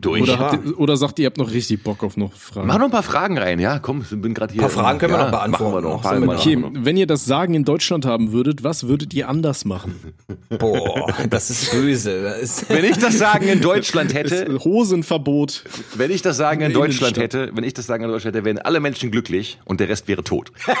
Durch. 0.00 0.22
Oder, 0.22 0.38
habt 0.38 0.66
ihr, 0.66 0.78
oder 0.78 0.96
sagt 0.96 1.18
ihr, 1.18 1.24
ihr 1.24 1.26
habt 1.26 1.38
noch 1.38 1.50
richtig 1.50 1.82
Bock 1.82 2.02
auf 2.02 2.16
noch 2.16 2.32
Fragen? 2.32 2.66
Mach 2.66 2.78
noch 2.78 2.86
ein 2.86 2.90
paar 2.90 3.02
Fragen 3.02 3.38
rein, 3.38 3.58
ja, 3.58 3.78
komm, 3.78 4.02
ich 4.02 4.20
bin 4.20 4.34
gerade 4.34 4.52
hier. 4.52 4.62
Ein 4.62 4.68
paar 4.68 4.82
Fragen 4.82 4.98
können 4.98 5.14
wir 5.14 5.18
ja, 5.18 5.24
noch 5.24 5.30
beantworten. 5.30 5.74
Wir 5.74 5.80
noch. 5.80 6.02
Noch 6.04 6.12
wir 6.12 6.26
da. 6.26 6.32
Okay, 6.34 6.50
wir 6.50 6.70
noch. 6.70 6.84
wenn 6.84 6.96
ihr 6.96 7.06
das 7.06 7.24
Sagen 7.24 7.54
in 7.54 7.64
Deutschland 7.64 8.04
haben 8.04 8.32
würdet, 8.32 8.62
was 8.62 8.88
würdet 8.88 9.14
ihr 9.14 9.28
anders 9.28 9.64
machen? 9.64 10.14
Boah, 10.58 11.12
das 11.30 11.50
ist 11.50 11.72
böse. 11.72 12.22
Das 12.22 12.40
ist 12.40 12.68
Wenn 12.68 12.84
ich 12.84 12.98
das 12.98 13.18
Sagen 13.18 13.48
in 13.48 13.60
Deutschland 13.60 14.10
Ist 14.16 14.32
hätte, 14.32 14.58
Hosenverbot. 14.62 15.64
wenn 15.94 16.10
ich 16.10 16.22
das 16.22 16.36
Sagen 16.36 16.60
in 16.60 16.68
In 16.68 16.74
Deutschland 16.74 17.18
hätte, 17.18 17.50
wenn 17.54 17.64
ich 17.64 17.74
das 17.74 17.86
Sagen 17.86 18.04
in 18.04 18.10
Deutschland 18.10 18.36
hätte, 18.36 18.44
wären 18.44 18.58
alle 18.58 18.80
Menschen 18.80 19.10
glücklich 19.10 19.58
und 19.64 19.80
der 19.80 19.88
Rest 19.88 20.08
wäre 20.08 20.22
tot. 20.22 20.52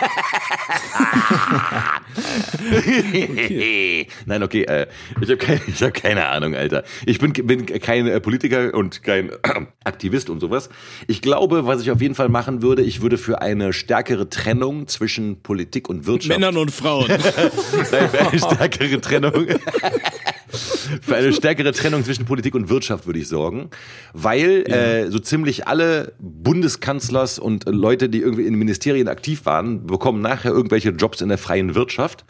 Nein, 4.26 4.42
okay, 4.42 4.62
äh, 4.64 4.86
ich 5.20 5.28
habe 5.28 5.36
keine, 5.36 5.60
ich 5.66 5.82
hab 5.82 5.94
keine 5.94 6.26
Ahnung, 6.26 6.54
Alter. 6.54 6.84
Ich 7.04 7.18
bin, 7.18 7.32
bin 7.32 7.66
kein 7.66 8.06
äh, 8.06 8.20
Politiker 8.20 8.74
und 8.74 9.02
kein 9.06 9.30
Aktivist 9.84 10.28
und 10.28 10.40
sowas. 10.40 10.68
Ich 11.06 11.22
glaube, 11.22 11.66
was 11.66 11.80
ich 11.80 11.90
auf 11.90 12.02
jeden 12.02 12.14
Fall 12.14 12.28
machen 12.28 12.60
würde, 12.60 12.82
ich 12.82 13.00
würde 13.00 13.16
für 13.16 13.40
eine 13.40 13.72
stärkere 13.72 14.28
Trennung 14.28 14.86
zwischen 14.88 15.42
Politik 15.42 15.88
und 15.88 16.06
Wirtschaft 16.06 16.38
Männern 16.38 16.58
und 16.58 16.70
Frauen. 16.70 17.08
Nein, 17.08 18.10
für 18.10 18.20
eine 18.20 18.38
stärkere 18.38 19.00
Trennung. 19.00 19.46
Für 20.56 21.16
eine 21.16 21.32
stärkere 21.32 21.72
Trennung 21.72 22.04
zwischen 22.04 22.24
Politik 22.24 22.54
und 22.54 22.68
Wirtschaft 22.68 23.06
würde 23.06 23.18
ich 23.18 23.28
sorgen, 23.28 23.70
weil 24.12 24.62
äh, 24.70 25.10
so 25.10 25.18
ziemlich 25.18 25.66
alle 25.66 26.12
Bundeskanzlers 26.18 27.38
und 27.38 27.66
äh, 27.66 27.70
Leute, 27.70 28.08
die 28.08 28.20
irgendwie 28.20 28.46
in 28.46 28.54
Ministerien 28.54 29.08
aktiv 29.08 29.46
waren, 29.46 29.86
bekommen 29.86 30.20
nachher 30.20 30.52
irgendwelche 30.52 30.90
Jobs 30.90 31.20
in 31.20 31.28
der 31.28 31.38
freien 31.38 31.74
Wirtschaft. 31.74 32.24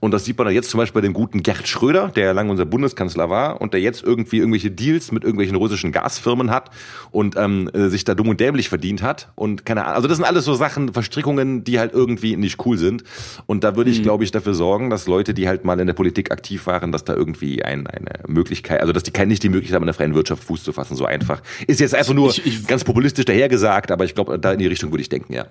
Und 0.00 0.12
das 0.12 0.24
sieht 0.24 0.38
man 0.38 0.46
ja 0.48 0.52
jetzt 0.52 0.70
zum 0.70 0.78
Beispiel 0.78 1.00
bei 1.00 1.06
dem 1.06 1.14
guten 1.14 1.42
Gerd 1.42 1.66
Schröder, 1.66 2.08
der 2.08 2.26
ja 2.26 2.32
lange 2.32 2.50
unser 2.50 2.66
Bundeskanzler 2.66 3.30
war 3.30 3.60
und 3.60 3.72
der 3.74 3.80
jetzt 3.80 4.02
irgendwie 4.02 4.38
irgendwelche 4.38 4.70
Deals 4.70 5.12
mit 5.12 5.24
irgendwelchen 5.24 5.56
russischen 5.56 5.92
Gasfirmen 5.92 6.50
hat 6.50 6.70
und 7.10 7.36
ähm, 7.36 7.70
äh, 7.72 7.88
sich 7.88 8.04
da 8.04 8.14
dumm 8.14 8.28
und 8.28 8.40
dämlich 8.40 8.68
verdient 8.68 9.02
hat. 9.02 9.30
Und 9.34 9.64
keine 9.64 9.84
Ahnung, 9.84 9.96
also 9.96 10.08
das 10.08 10.16
sind 10.16 10.26
alles 10.26 10.44
so 10.44 10.54
Sachen, 10.54 10.92
Verstrickungen, 10.92 11.64
die 11.64 11.78
halt 11.78 11.92
irgendwie 11.92 12.36
nicht 12.36 12.64
cool 12.66 12.78
sind. 12.78 13.04
Und 13.46 13.64
da 13.64 13.76
würde 13.76 13.90
ich, 13.90 14.02
glaube 14.02 14.24
ich, 14.24 14.30
dafür 14.30 14.54
sorgen, 14.54 14.90
dass 14.90 15.06
Leute, 15.06 15.34
die 15.34 15.48
halt 15.48 15.64
mal 15.64 15.78
in 15.80 15.86
der 15.86 15.94
Politik 15.94 16.30
aktiv 16.30 16.66
waren, 16.66 16.92
dass 16.92 17.04
da 17.04 17.14
irgendwie 17.14 17.64
ein, 17.68 17.86
eine 17.86 18.10
Möglichkeit, 18.26 18.80
also 18.80 18.92
dass 18.92 19.02
die 19.04 19.12
nicht 19.26 19.42
die 19.42 19.48
Möglichkeit 19.48 19.76
haben, 19.76 19.82
in 19.84 19.86
der 19.88 19.94
freien 19.94 20.14
Wirtschaft 20.14 20.42
Fuß 20.44 20.64
zu 20.64 20.72
fassen, 20.72 20.96
so 20.96 21.04
einfach. 21.04 21.42
Ist 21.66 21.80
jetzt 21.80 21.94
einfach 21.94 22.14
nur 22.14 22.30
Ich- 22.30 22.44
ich- 22.46 22.66
ganz 22.66 22.82
populistisch 22.84 23.24
dahergesagt, 23.26 23.90
aber 23.90 24.04
ich 24.04 24.14
glaube, 24.14 24.38
da 24.38 24.52
in 24.52 24.58
die 24.58 24.66
Richtung 24.66 24.90
würde 24.90 25.02
ich 25.02 25.08
denken, 25.08 25.32
ja. 25.32 25.46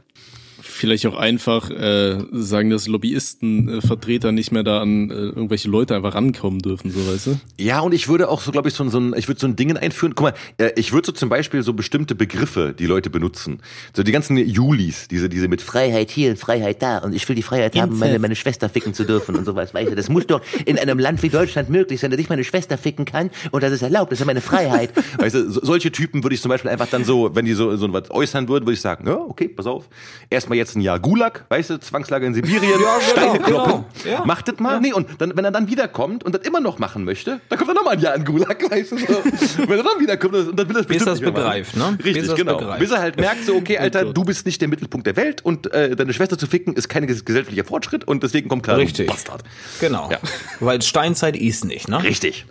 Vielleicht 0.78 1.06
auch 1.08 1.18
einfach 1.18 1.70
äh, 1.70 2.18
sagen, 2.32 2.70
dass 2.70 2.88
Lobbyistenvertreter 2.88 4.32
nicht 4.32 4.52
mehr 4.52 4.64
da 4.64 4.82
an 4.82 5.10
äh, 5.10 5.14
irgendwelche 5.14 5.70
Leute 5.70 5.96
einfach 5.96 6.14
rankommen 6.16 6.60
dürfen, 6.60 6.92
so 6.92 7.00
weißt 7.12 7.28
du? 7.28 7.40
Ja, 7.58 7.80
und 7.80 7.94
ich 7.94 8.08
würde 8.08 8.30
auch 8.30 8.42
so, 8.42 8.52
glaube 8.52 8.70
ich, 8.70 8.74
so, 8.76 8.84
ein- 8.84 8.90
so 8.90 9.00
ein, 9.00 9.14
ich 9.18 9.28
würde 9.28 9.40
so 9.40 9.48
ein 9.48 9.56
Ding 9.56 9.76
einführen. 9.76 10.14
Guck 10.16 10.24
mal, 10.28 10.34
äh, 10.58 10.72
ich 10.76 10.94
würde 10.94 11.08
so 11.08 11.12
zum 11.12 11.30
Beispiel 11.30 11.64
so 11.64 11.74
bestimmte 11.74 12.16
Begriffe, 12.16 12.76
die 12.78 12.86
Leute 12.86 13.10
benutzen. 13.10 13.60
So 13.96 14.04
die 14.04 14.12
ganzen 14.12 14.38
Julis, 14.38 15.08
diese, 15.08 15.30
diese 15.30 15.48
mit 15.48 15.62
Freiheit 15.62 16.10
hier 16.12 16.30
und 16.32 16.38
Freiheit 16.38 16.82
da 16.82 17.00
und 17.00 17.14
ich 17.14 17.28
will 17.28 17.36
die 17.36 17.44
Freiheit 17.44 17.76
haben, 17.76 17.98
meine, 17.98 18.20
meine 18.20 18.36
Schwester 18.36 18.70
ficken 18.70 18.94
zu 18.94 19.04
dürfen 19.04 19.36
und 19.36 19.46
sowas. 19.46 19.74
Weißt 19.74 19.92
du, 19.92 19.96
das 19.96 20.10
muss 20.10 20.28
doch 20.28 20.42
in 20.66 20.78
einem 20.78 21.00
Land 21.00 21.24
wie 21.24 21.30
Deutschland 21.30 21.70
möglich 21.70 22.00
sein, 22.00 22.12
dass 22.12 22.20
ich 22.20 22.30
meine 22.30 22.44
Schwester 22.44 22.78
ficken 22.78 23.06
kann 23.06 23.30
und 23.52 23.64
das 23.64 23.72
ist 23.72 23.82
erlaubt, 23.82 24.12
das 24.12 24.20
ist 24.20 24.26
meine 24.26 24.42
Freiheit. 24.42 24.92
Weißt 25.18 25.36
du, 25.36 25.52
so, 25.52 25.60
solche 25.64 25.92
Typen 25.92 26.24
würde 26.24 26.36
ich 26.36 26.42
zum 26.42 26.50
Beispiel 26.50 26.70
einfach 26.72 26.88
dann 26.88 27.04
so, 27.04 27.36
wenn 27.36 27.46
die 27.46 27.54
so, 27.54 27.76
so 27.78 27.92
was 27.92 28.10
äußern 28.12 28.48
würden, 28.48 28.66
würde 28.66 28.74
ich 28.74 28.82
sagen, 28.82 29.08
ja, 29.08 29.16
okay, 29.18 29.48
pass 29.48 29.66
auf. 29.66 29.88
Erstmal 30.30 30.58
jetzt 30.58 30.66
ein 30.76 30.82
Jahr 30.82 30.99
Gulag, 30.99 31.45
weißt 31.49 31.70
du, 31.72 31.80
Zwangslager 31.80 32.26
in 32.28 32.34
Sibirien, 32.34 32.61
Ja, 32.72 32.78
genau, 32.78 32.99
Steine 33.11 33.39
kloppen. 33.39 33.86
genau, 34.03 34.15
ja. 34.18 34.26
Macht 34.26 34.47
das 34.47 34.59
mal. 34.59 34.80
Nee, 34.82 34.93
und 34.93 35.07
dann, 35.20 35.36
wenn 35.36 35.45
er 35.45 35.51
dann 35.51 35.68
wiederkommt 35.70 36.24
und 36.24 36.34
das 36.36 36.41
immer 36.45 36.59
noch 36.59 36.80
machen 36.80 37.03
möchte, 37.03 37.39
dann 37.49 37.57
kommt 37.57 37.72
er 37.72 37.76
nochmal 37.76 37.93
ein 37.93 37.99
Jahr 38.01 38.15
in 38.15 38.26
Gulag, 38.26 38.70
weißt 38.70 38.91
du, 38.93 38.97
so. 38.97 39.05
wenn 39.68 39.78
er 39.78 39.84
dann 39.84 39.99
wiederkommt 39.99 40.34
und 40.36 40.57
dann 40.59 40.70
will 40.70 40.76
er 40.78 40.82
es 40.82 40.88
Bis 40.88 41.05
das 41.05 41.20
mehr 41.22 41.32
machen. 41.32 41.41
begreift, 41.43 41.76
ne? 41.78 41.93
Bis 41.97 42.05
Richtig, 42.07 42.28
das 42.28 42.36
genau. 42.36 42.57
begreift. 42.57 42.80
Bis 42.80 42.91
er 42.91 42.99
halt 42.99 43.18
merkt, 43.18 43.45
so, 43.45 43.55
okay, 43.55 43.78
Alter, 43.80 44.05
du 44.05 44.24
bist 44.24 44.45
nicht 44.45 44.59
der 44.61 44.68
Mittelpunkt 44.68 45.07
der 45.07 45.15
Welt 45.15 45.43
und 45.43 45.72
äh, 45.74 45.95
deine 45.95 46.13
Schwester 46.13 46.38
zu 46.38 46.47
ficken 46.47 46.74
ist 46.74 46.89
kein 46.89 47.05
ges- 47.07 47.24
gesellschaftlicher 47.24 47.65
Fortschritt 47.65 48.05
und 48.07 48.24
deswegen 48.24 48.49
kommt 48.49 48.63
klar, 48.63 48.78
Richtig. 48.78 49.07
Bastard. 49.07 49.43
Genau. 49.80 50.09
Ja. 50.11 50.20
Weil 50.59 50.82
Steinzeit 50.82 51.36
ist 51.38 51.65
nicht, 51.65 51.88
ne? 51.88 52.03
Richtig. 52.03 52.45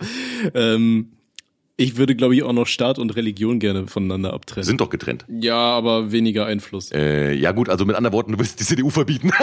Ähm, 0.55 1.11
ich 1.79 1.97
würde, 1.99 2.15
glaube 2.17 2.35
ich, 2.35 2.43
auch 2.43 2.53
noch 2.55 2.67
Staat 2.67 2.99
und 2.99 3.15
Religion 3.17 3.59
gerne 3.59 3.87
voneinander 3.87 4.33
abtrennen. 4.33 4.65
Sind 4.65 4.81
doch 4.81 4.89
getrennt. 4.91 5.25
ja, 5.29 5.55
aber 5.57 6.11
weniger 6.13 6.47
Einfluss. 6.47 6.91
Äh, 6.93 7.35
ja 7.35 7.53
gut, 7.53 7.69
also 7.69 7.85
mit 7.85 7.97
anderen 7.97 8.15
Worten, 8.15 8.33
du 8.33 8.39
willst 8.39 8.59
die 8.61 8.65
CDU 8.65 8.89
verbieten. 8.91 9.31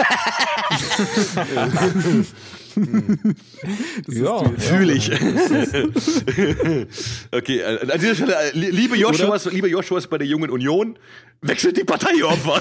Ja, 4.08 4.42
Fühle 4.58 4.94
ich. 4.94 5.08
okay, 7.32 7.58
äh, 7.60 7.90
an 7.92 8.00
dieser 8.00 8.14
Stelle, 8.16 8.34
äh, 8.34 8.50
li- 8.58 8.70
liebe 8.70 8.96
Joshuas, 8.96 9.44
liebe 9.52 9.68
Joshuas 9.68 10.08
bei 10.08 10.18
der 10.18 10.26
Jungen 10.26 10.50
Union, 10.50 10.98
wechselt 11.42 11.76
die 11.76 11.84
Parteiopfer. 11.84 12.60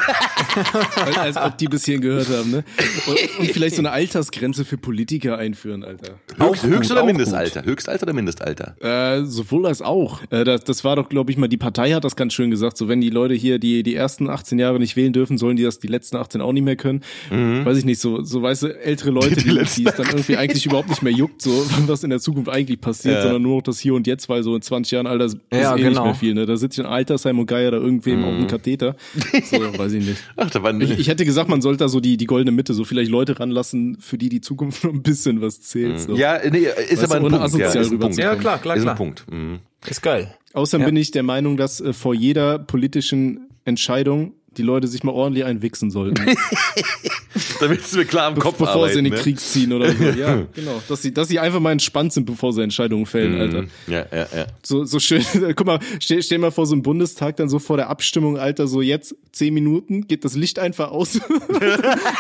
Als, 1.05 1.17
als 1.17 1.37
ob 1.37 1.57
die 1.57 1.67
bis 1.67 1.85
hierhin 1.85 2.01
gehört 2.01 2.29
haben, 2.29 2.51
ne? 2.51 2.63
Und, 3.07 3.39
und 3.39 3.51
vielleicht 3.51 3.75
so 3.75 3.81
eine 3.81 3.91
Altersgrenze 3.91 4.65
für 4.65 4.77
Politiker 4.77 5.37
einführen, 5.37 5.83
Alter. 5.83 6.15
Höchst, 6.37 6.63
gut, 6.63 6.71
Höchst 6.71 6.91
oder 6.91 7.03
Mindestalter? 7.03 7.63
Höchstalter 7.65 8.03
oder 8.03 8.13
Mindestalter? 8.13 8.75
Äh, 8.81 9.25
sowohl 9.25 9.65
als 9.67 9.81
auch. 9.81 10.21
Äh, 10.29 10.43
das, 10.43 10.63
das 10.63 10.83
war 10.83 10.95
doch, 10.95 11.09
glaube 11.09 11.31
ich, 11.31 11.37
mal, 11.37 11.47
die 11.47 11.57
Partei 11.57 11.91
hat 11.91 12.03
das 12.03 12.15
ganz 12.15 12.33
schön 12.33 12.51
gesagt. 12.51 12.77
So, 12.77 12.87
wenn 12.87 13.01
die 13.01 13.09
Leute 13.09 13.33
hier 13.33 13.59
die, 13.59 13.83
die 13.83 13.95
ersten 13.95 14.29
18 14.29 14.59
Jahre 14.59 14.79
nicht 14.79 14.95
wählen 14.95 15.13
dürfen, 15.13 15.37
sollen 15.37 15.55
die 15.55 15.63
das 15.63 15.79
die 15.79 15.87
letzten 15.87 16.17
18 16.17 16.41
auch 16.41 16.51
nicht 16.53 16.63
mehr 16.63 16.75
können. 16.75 17.01
Weiß 17.29 17.77
ich 17.77 17.85
nicht, 17.85 17.99
so, 17.99 18.23
so 18.23 18.41
weißt 18.41 18.63
du, 18.63 18.67
ältere 18.81 19.11
Leute, 19.11 19.35
die, 19.35 19.43
die, 19.49 19.85
es 19.85 19.95
dann 19.95 20.07
irgendwie 20.07 20.37
eigentlich 20.37 20.65
überhaupt 20.65 20.89
nicht 20.89 21.01
mehr 21.01 21.13
juckt, 21.13 21.41
so, 21.41 21.51
was 21.87 22.03
in 22.03 22.09
der 22.09 22.19
Zukunft 22.19 22.49
eigentlich 22.49 22.79
passiert, 22.81 23.15
Ja. 23.15 23.21
sondern 23.23 23.41
nur 23.41 23.55
noch 23.57 23.63
das 23.63 23.79
Hier 23.79 23.93
und 23.93 24.07
Jetzt, 24.07 24.29
weil 24.29 24.43
so 24.43 24.55
in 24.55 24.61
20 24.61 24.91
Jahren, 24.91 25.07
Alter, 25.07 25.25
ist 25.25 25.37
Ja, 25.51 25.71
eh 25.71 25.75
nicht 25.75 25.83
genau. 25.89 26.05
mehr 26.05 26.15
viel, 26.15 26.33
ne? 26.33 26.45
Da 26.45 26.57
sitzt 26.57 26.79
ein 26.79 26.85
Altersheim 26.85 27.39
und 27.39 27.45
Geier 27.47 27.71
da 27.71 27.77
irgendwem 27.77 28.23
auf 28.23 28.35
dem 28.35 28.47
Katheter. 28.63 28.95
So, 29.43 29.57
weiß 29.77 29.93
ich 29.93 30.05
nicht. 30.05 30.23
Ach, 30.37 30.49
da 30.49 30.63
waren 30.63 30.79
Ich, 30.81 30.91
ich 30.97 31.07
hätte 31.07 31.25
gesagt, 31.25 31.49
man 31.49 31.61
sollte 31.61 31.79
da 31.79 31.89
so 31.89 31.99
die, 31.99 32.17
die 32.17 32.25
goldene 32.25 32.51
Mitte, 32.51 32.73
so 32.73 32.83
vielleicht 32.85 33.11
Leute 33.11 33.39
ranlassen, 33.39 33.97
für 33.99 34.17
die 34.17 34.29
die 34.29 34.41
Zukunft 34.41 34.83
noch 34.83 34.93
ein 34.93 35.03
bisschen 35.03 35.41
was 35.41 35.61
zählt. 35.61 35.99
So. 35.99 36.15
Ja, 36.15 36.39
nee, 36.49 36.59
ist 36.59 37.01
Weißt 37.01 37.03
aber 37.03 37.15
ein 37.15 37.21
Punkt. 37.21 37.35
Ja, 37.35 37.41
asozial 37.41 37.77
ist 37.83 37.91
ein 37.91 37.99
Punkt. 37.99 38.17
Ja, 38.17 38.35
klar, 38.35 38.57
klar, 38.59 38.75
ist 38.75 38.81
ein 38.81 38.85
klar. 38.85 38.95
Punkt. 38.95 39.25
Mhm. 39.31 39.59
Ist 39.87 40.01
geil. 40.01 40.33
Außerdem 40.53 40.81
Ja. 40.81 40.85
bin 40.87 40.95
ich 40.97 41.11
der 41.11 41.23
Meinung, 41.23 41.57
dass 41.57 41.81
äh, 41.81 41.93
vor 41.93 42.13
jeder 42.15 42.59
politischen 42.59 43.47
Entscheidung 43.65 44.33
die 44.57 44.61
Leute 44.61 44.87
sich 44.87 45.03
mal 45.03 45.11
ordentlich 45.11 45.45
einwichsen 45.45 45.89
sollten, 45.89 46.23
Damit 47.59 47.85
sie 47.85 47.97
mir 47.97 48.05
klar 48.05 48.31
im 48.31 48.39
Kopf 48.39 48.57
bevor 48.57 48.75
arbeiten, 48.75 48.93
sie 48.93 48.99
in 48.99 49.05
den 49.05 49.13
ne? 49.13 49.19
Krieg 49.19 49.39
ziehen 49.39 49.73
oder 49.73 49.91
so. 49.91 50.03
Ja, 50.03 50.45
genau. 50.53 50.81
Dass 50.87 51.01
sie, 51.01 51.13
dass 51.13 51.27
sie 51.27 51.39
einfach 51.39 51.59
mal 51.59 51.71
entspannt 51.71 52.13
sind, 52.13 52.25
bevor 52.25 52.53
sie 52.53 52.61
Entscheidungen 52.61 53.05
fällen, 53.05 53.39
Alter. 53.39 53.65
Ja, 53.87 54.05
ja, 54.11 54.27
ja. 54.35 54.47
So, 54.61 54.85
so 54.85 54.99
schön. 54.99 55.23
Guck 55.55 55.65
mal, 55.65 55.79
stell, 55.99 56.21
stell 56.21 56.37
mal 56.37 56.51
vor 56.51 56.65
so 56.65 56.73
einem 56.73 56.83
Bundestag 56.83 57.37
dann 57.37 57.49
so 57.49 57.59
vor 57.59 57.77
der 57.77 57.89
Abstimmung, 57.89 58.37
Alter, 58.37 58.67
so 58.67 58.81
jetzt 58.81 59.15
zehn 59.31 59.53
Minuten, 59.53 60.07
geht 60.07 60.25
das 60.25 60.35
Licht 60.35 60.59
einfach 60.59 60.91
aus. 60.91 61.13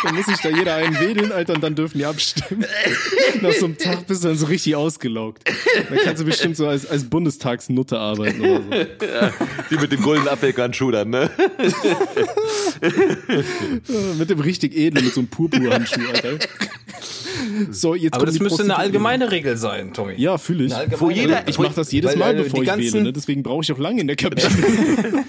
dann 0.03 0.15
muss 0.15 0.25
sich 0.25 0.39
da 0.41 0.49
jeder 0.49 0.75
einen 0.75 0.99
wählen, 0.99 1.31
Alter, 1.31 1.53
und 1.53 1.63
dann 1.63 1.75
dürfen 1.75 1.97
die 1.99 2.05
abstimmen. 2.05 2.65
Nach 3.41 3.51
so 3.53 3.65
einem 3.65 3.77
Tag 3.77 4.07
bist 4.07 4.23
du 4.23 4.29
dann 4.29 4.37
so 4.37 4.47
richtig 4.47 4.75
ausgelaugt. 4.75 5.43
Dann 5.89 5.99
kannst 6.03 6.21
du 6.21 6.25
bestimmt 6.25 6.57
so 6.57 6.67
als, 6.67 6.85
als 6.85 7.03
Bundestagsnutte 7.03 7.99
arbeiten 7.99 8.41
oder 8.41 8.61
so. 8.61 9.31
Die 9.69 9.77
mit 9.77 9.91
dem 9.91 10.01
goldenen 10.01 10.29
Abweghandschuh 10.29 10.91
dann, 10.91 11.09
ne? 11.09 11.29
Mit 14.17 14.29
dem 14.29 14.39
richtig 14.39 14.75
edlen, 14.75 15.02
mit 15.03 15.13
so 15.13 15.21
einem 15.21 15.27
Purpurhandschuh, 15.27 16.01
Alter. 16.13 16.37
So, 17.71 17.95
jetzt 17.95 18.13
Aber 18.15 18.25
das 18.25 18.39
müsste 18.39 18.63
eine 18.63 18.77
allgemeine 18.77 19.31
Regel 19.31 19.57
sein, 19.57 19.93
Tommy. 19.93 20.13
Ja, 20.17 20.37
fühle 20.37 20.65
ich. 20.65 20.75
Eine 20.75 20.99
Wo 20.99 21.09
jeder-. 21.09 21.47
Ich 21.47 21.59
mache 21.59 21.73
das 21.75 21.91
jedes 21.91 22.11
Weil, 22.11 22.17
Mal, 22.19 22.35
äh, 22.35 22.43
bevor 22.43 22.59
die 22.59 22.61
ich 22.61 22.67
ganzen- 22.67 22.93
wähle. 22.93 23.03
Ne? 23.05 23.13
Deswegen 23.13 23.43
brauche 23.43 23.63
ich 23.63 23.71
auch 23.71 23.77
lange 23.79 24.01
in 24.01 24.07
der 24.07 24.15
Kabine. 24.15 24.47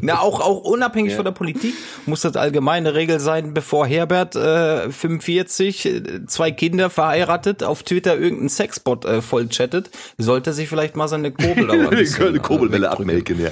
Na, 0.00 0.20
auch, 0.20 0.40
auch 0.40 0.60
unabhängig 0.60 1.14
von 1.14 1.24
der 1.24 1.32
Politik 1.32 1.74
muss 2.06 2.20
das 2.20 2.36
allgemeine 2.36 2.94
Regel 2.94 3.18
sein, 3.20 3.52
bevor 3.54 3.86
Herbert 3.86 4.36
äh, 4.36 4.90
45, 4.90 5.86
äh, 5.86 6.26
zwei 6.26 6.50
Kinder 6.50 6.88
verheiratet, 6.90 7.62
auf 7.62 7.82
Twitter 7.82 8.14
irgendeinen 8.18 8.48
Sexbot 8.50 9.04
äh, 9.06 9.22
voll 9.22 9.48
chattet, 9.48 9.90
sollte 10.18 10.50
er 10.50 10.52
sich 10.52 10.68
vielleicht 10.68 10.94
mal 10.94 11.08
seine 11.08 11.32
Kurbel 11.32 11.64
mal 11.66 11.80
ein 11.80 11.90
bisschen, 11.90 12.18
goldene 12.20 12.38
äh, 12.38 12.42
Kurbelwelle 12.42 12.90
abmelken, 12.90 13.40
ja. 13.40 13.50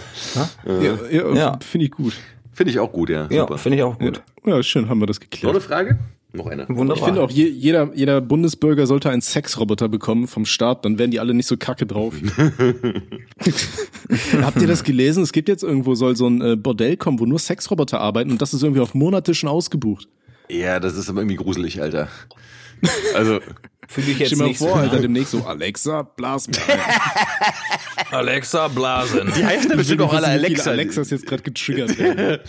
ja, 0.66 0.98
ja, 1.10 1.34
Ja. 1.34 1.58
finde 1.68 1.86
ich 1.86 1.90
gut. 1.92 2.12
Finde 2.60 2.72
ich 2.72 2.78
auch 2.78 2.92
gut, 2.92 3.08
ja. 3.08 3.26
Ja, 3.30 3.40
Super. 3.44 3.56
finde 3.56 3.78
ich 3.78 3.82
auch 3.84 3.98
gut. 3.98 4.20
Ja, 4.44 4.62
schön, 4.62 4.90
haben 4.90 5.00
wir 5.00 5.06
das 5.06 5.16
Noch 5.16 5.30
geklärt. 5.30 5.54
eine 5.54 5.62
Frage? 5.62 5.98
Noch 6.34 6.46
eine. 6.46 6.68
Wunderbar. 6.68 6.96
Ich 6.98 7.04
finde 7.04 7.22
auch, 7.22 7.30
je, 7.30 7.48
jeder, 7.48 7.90
jeder 7.94 8.20
Bundesbürger 8.20 8.86
sollte 8.86 9.08
einen 9.08 9.22
Sexroboter 9.22 9.88
bekommen 9.88 10.28
vom 10.28 10.44
Staat, 10.44 10.84
dann 10.84 10.98
werden 10.98 11.10
die 11.10 11.20
alle 11.20 11.32
nicht 11.32 11.46
so 11.46 11.56
kacke 11.56 11.86
drauf. 11.86 12.12
Habt 14.42 14.60
ihr 14.60 14.66
das 14.66 14.84
gelesen? 14.84 15.22
Es 15.22 15.32
gibt 15.32 15.48
jetzt 15.48 15.62
irgendwo, 15.62 15.94
soll 15.94 16.16
so 16.16 16.26
ein 16.26 16.42
äh, 16.42 16.56
Bordell 16.56 16.98
kommen, 16.98 17.18
wo 17.18 17.24
nur 17.24 17.38
Sexroboter 17.38 17.98
arbeiten 17.98 18.30
und 18.30 18.42
das 18.42 18.52
ist 18.52 18.62
irgendwie 18.62 18.82
auf 18.82 18.92
Monate 18.92 19.32
schon 19.32 19.48
ausgebucht. 19.48 20.06
Ja, 20.50 20.80
das 20.80 20.98
ist 20.98 21.08
aber 21.08 21.22
irgendwie 21.22 21.36
gruselig, 21.36 21.80
Alter. 21.80 22.08
Also, 23.14 23.40
Fühle 23.88 24.10
ich 24.12 24.18
jetzt 24.20 24.28
Stell 24.28 24.38
dir 24.38 24.44
mal 24.44 24.48
nicht 24.50 24.58
vor, 24.58 24.68
so. 24.68 24.74
Alter, 24.74 25.00
demnächst 25.00 25.32
so, 25.32 25.44
Alexa, 25.44 26.02
blas 26.02 26.46
mir. 26.46 26.54
Alexa 28.10 28.68
Blasen. 28.68 29.32
die 29.36 29.44
heißen 29.44 29.70
ja 29.70 29.76
bestimmt 29.76 30.02
auch 30.02 30.12
alle 30.12 30.26
viele 30.26 30.38
Alexa. 30.38 30.70
Alexas 30.70 31.10
jetzt 31.10 31.26
gerade 31.26 31.42
getriggert 31.42 31.98
werden. 31.98 32.40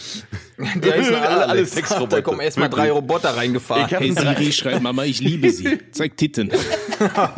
Die 0.58 0.92
heißen 0.92 1.16
alle, 1.16 1.30
Alle 1.30 1.48
Alexa. 1.50 1.76
Sexroboter. 1.76 2.18
Da 2.18 2.22
kommen 2.22 2.40
erstmal 2.40 2.70
drei 2.70 2.92
Roboter 2.92 3.36
reingefahren. 3.36 3.86
Ich 3.86 3.92
Hey 3.92 4.12
Siri, 4.12 4.52
schreibt 4.52 4.82
Mama, 4.82 5.04
ich 5.04 5.20
liebe 5.20 5.50
sie. 5.52 5.80
Zeig 5.92 6.18
Titten. 6.18 6.52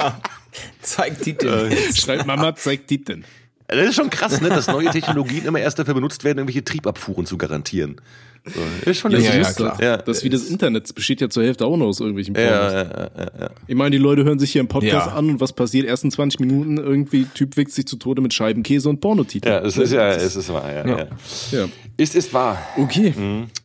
Zeig 0.82 1.18
die 1.20 1.34
Titel. 1.34 1.72
Schreibt 1.96 2.26
Mama, 2.28 2.56
zeig 2.56 2.88
Titten. 2.88 3.26
Das 3.68 3.90
ist 3.90 3.96
schon 3.96 4.10
krass, 4.10 4.40
ne, 4.42 4.50
dass 4.50 4.68
neue 4.68 4.90
Technologien 4.90 5.46
immer 5.46 5.60
erst 5.60 5.80
dafür 5.80 5.94
benutzt 5.96 6.24
werden, 6.24 6.38
irgendwelche 6.40 6.64
Triebabfuhren 6.64 7.26
zu 7.26 7.38
garantieren. 7.38 8.00
So, 8.46 8.90
ist 8.90 8.98
schon 8.98 9.12
Ja, 9.12 9.20
ja, 9.20 9.38
das, 9.38 9.56
klar. 9.56 9.82
Ja. 9.82 9.96
das 9.98 10.24
wie 10.26 10.30
das 10.30 10.44
Internet, 10.50 10.94
besteht 10.96 11.22
ja 11.22 11.30
zur 11.30 11.44
Hälfte 11.44 11.66
auch 11.66 11.78
noch 11.78 11.86
aus 11.86 12.02
irgendwelchen 12.02 12.34
Pornos. 12.34 12.52
Ja, 12.52 12.72
ja, 12.74 12.84
ja, 12.84 13.10
ja, 13.18 13.32
ja. 13.40 13.50
Ich 13.68 13.76
meine, 13.76 13.92
die 13.92 13.98
Leute 14.00 14.26
hören 14.26 14.38
sich 14.38 14.52
hier 14.52 14.60
im 14.60 14.68
Podcast 14.68 15.08
Ja. 15.08 15.14
an 15.14 15.30
und 15.30 15.40
was 15.40 15.54
passiert? 15.54 15.88
Ersten 15.88 16.12
20 16.12 16.42
Minuten 16.42 16.78
irgendwie 16.78 17.24
Typ 17.34 17.56
wichst 17.56 17.76
sich 17.76 17.86
zu 17.88 17.96
Tode 17.96 18.22
mit 18.22 18.34
Scheibenkäse 18.34 18.90
und 18.90 19.00
Pornotitel. 19.00 19.48
ja, 19.48 19.60
es 19.60 19.78
ist 19.78 19.94
ja, 19.94 20.10
es 20.12 20.36
ist 20.36 20.52
wahr, 20.52 20.70
ja. 20.74 20.86
ja. 20.86 21.08
Ja. 21.52 21.66
Ist, 21.96 22.16
ist 22.16 22.34
wahr. 22.34 22.58
Okay. 22.78 23.14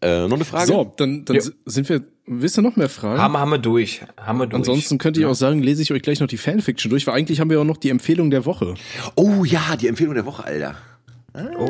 Äh, 0.00 0.28
noch 0.28 0.36
eine 0.36 0.44
Frage? 0.44 0.66
So, 0.68 0.92
dann, 0.96 1.24
dann 1.24 1.36
Ja. 1.36 1.42
sind 1.66 1.88
wir, 1.88 2.02
wisst 2.26 2.56
ihr 2.58 2.62
noch 2.62 2.76
mehr 2.76 2.88
Fragen? 2.88 3.20
Haben, 3.20 3.36
haben 3.36 3.50
wir 3.50 3.58
durch. 3.58 4.02
Haben 4.16 4.38
wir 4.38 4.46
durch. 4.46 4.60
Ansonsten 4.60 4.98
könnt 4.98 5.16
ihr 5.16 5.28
auch 5.28 5.34
sagen, 5.34 5.60
lese 5.60 5.82
ich 5.82 5.92
euch 5.92 6.02
gleich 6.02 6.20
noch 6.20 6.28
die 6.28 6.36
Fanfiction 6.36 6.90
durch, 6.90 7.04
weil 7.08 7.14
eigentlich 7.14 7.40
haben 7.40 7.50
wir 7.50 7.60
auch 7.60 7.64
noch 7.64 7.78
die 7.78 7.90
Empfehlung 7.90 8.30
der 8.30 8.44
Woche. 8.44 8.74
Oh 9.16 9.44
ja, 9.44 9.74
die 9.80 9.88
Empfehlung 9.88 10.14
der 10.14 10.24
Woche, 10.26 10.44
Alter. 10.44 10.76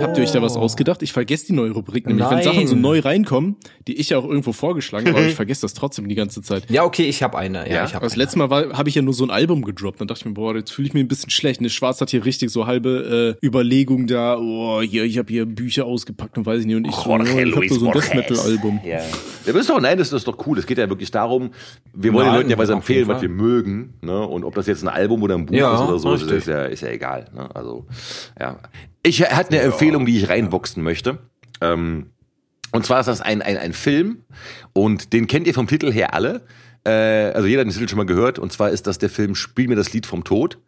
Habt 0.01 0.17
ihr 0.17 0.25
euch 0.25 0.31
da 0.33 0.41
was 0.43 0.57
ausgedacht? 0.57 1.03
Ich 1.03 1.13
vergesse 1.13 1.47
die 1.47 1.53
neue 1.53 1.71
Rubrik 1.73 2.07
nämlich. 2.07 2.25
Wenn 2.29 2.37
Nein. 2.37 2.45
Sachen 2.45 2.67
so 2.67 2.75
neu 2.77 3.01
reinkommen, 3.01 3.57
die 3.87 3.95
ich 3.95 4.11
ja 4.11 4.19
auch 4.19 4.25
irgendwo 4.25 4.53
vorgeschlagen 4.53 5.09
habe, 5.09 5.19
aber 5.19 5.27
ich 5.29 5.35
vergesse 5.35 5.63
das 5.63 5.75
trotzdem 5.75 6.09
die 6.09 6.15
ganze 6.15 6.43
Zeit. 6.43 6.71
Ja, 6.71 6.85
okay, 6.85 7.05
ich 7.05 7.23
habe 7.23 7.37
eine. 7.39 7.69
Ja, 7.69 7.75
Ja, 7.77 7.85
ich 7.85 7.95
habe 7.95 8.05
Das 8.07 8.17
letzte 8.17 8.39
Mal 8.39 8.51
war- 8.51 8.73
habe 8.77 8.89
ich 8.89 8.95
ja 8.95 9.03
nur 9.03 9.15
so 9.15 9.25
ein 9.25 9.31
Album 9.31 9.63
gedroppt. 9.65 10.01
Dann 10.01 10.09
dachte 10.09 10.21
ich 10.21 10.27
mir, 10.27 10.33
boah, 10.33 10.55
jetzt 10.57 10.71
fühle 10.73 10.89
ich 10.89 10.95
mich 10.95 11.05
ein 11.05 11.09
bisschen 11.09 11.31
schlecht. 11.31 11.61
Ne, 11.61 11.71
Schwarz 11.71 12.01
hat 12.01 12.11
hier 12.11 12.25
richtig 12.25 12.51
so 12.51 12.67
halbe 12.67 13.37
äh, 13.41 13.47
Überlegung 13.47 14.07
da. 14.07 14.39
Oh, 14.39 14.81
hier, 14.83 15.05
ich 15.05 15.19
habe 15.19 15.29
hier 15.33 15.47
Bücher 15.47 15.85
ausgepackt 15.87 16.39
und 16.39 16.47
weiß 16.47 16.61
ich 16.61 16.67
nicht. 16.67 16.77
Und 16.77 16.87
ich 16.87 16.95
so, 16.95 17.11
oh, 17.11 17.19
ich 17.23 17.31
habe 17.31 17.67
nur 17.67 17.69
so 17.79 17.87
ein 17.87 17.93
Death 17.93 18.15
Metal 18.15 18.39
Album. 18.41 18.81
Ja. 18.85 19.01
Das 19.47 19.55
ist 19.57 19.71
doch, 19.71 19.81
nein, 19.81 19.97
das 19.99 20.13
ist 20.13 20.27
doch 20.29 20.47
cool. 20.47 20.59
Es 20.59 20.67
geht 20.67 20.79
ja 20.79 20.89
wirklich 20.89 21.11
darum, 21.11 21.51
wir 21.95 22.13
wollen 22.13 22.25
den 22.25 22.29
Nein, 22.33 22.37
Leuten 22.41 22.51
ja 22.51 22.59
was 22.59 22.69
empfehlen, 22.69 23.09
was 23.09 23.23
wir 23.23 23.29
mögen. 23.29 23.95
Ne? 24.03 24.27
Und 24.27 24.45
ob 24.45 24.55
das 24.55 24.67
jetzt 24.67 24.83
ein 24.83 24.89
Album 24.89 25.23
oder 25.23 25.35
ein 25.37 25.47
Buch 25.47 25.55
Ja, 25.55 25.75
ist 25.75 25.81
oder 25.89 25.99
so, 25.99 26.11
richtig. 26.11 26.33
ist 26.33 26.47
ja, 26.49 26.65
ist 26.65 26.83
ja 26.83 26.89
egal. 26.89 27.27
Ne? 27.35 27.49
Also, 27.55 27.87
ja. 28.39 28.59
Ich 29.03 29.23
hatte 29.23 29.51
eine 29.51 29.61
Empfehlung, 29.61 30.07
die 30.07 30.19
ich 30.19 30.29
reinboxen 30.29 30.83
möchte. 30.83 31.19
Ähm, 31.61 32.11
und 32.73 32.85
zwar 32.85 33.01
ist 33.01 33.07
das 33.07 33.21
ein, 33.21 33.43
ein, 33.43 33.57
ein 33.57 33.73
Film 33.73 34.25
und 34.73 35.13
den 35.13 35.27
kennt 35.27 35.47
ihr 35.47 35.55
vom 35.55 35.67
Titel 35.67 35.91
her 35.93 36.15
alle. 36.15 36.43
Äh, 36.85 36.91
also 36.91 37.47
jeder 37.47 37.61
hat 37.61 37.67
den 37.67 37.73
Titel 37.73 37.89
schon 37.89 37.99
mal 37.99 38.07
gehört. 38.07 38.39
Und 38.39 38.53
zwar 38.53 38.71
ist 38.71 38.87
das 38.87 38.99
der 38.99 39.11
Film 39.11 39.35
Spiel 39.35 39.69
mir 39.69 39.77
das 39.77 39.93
Lied 39.93 40.07
vom 40.07 40.25
Tod. 40.25 40.59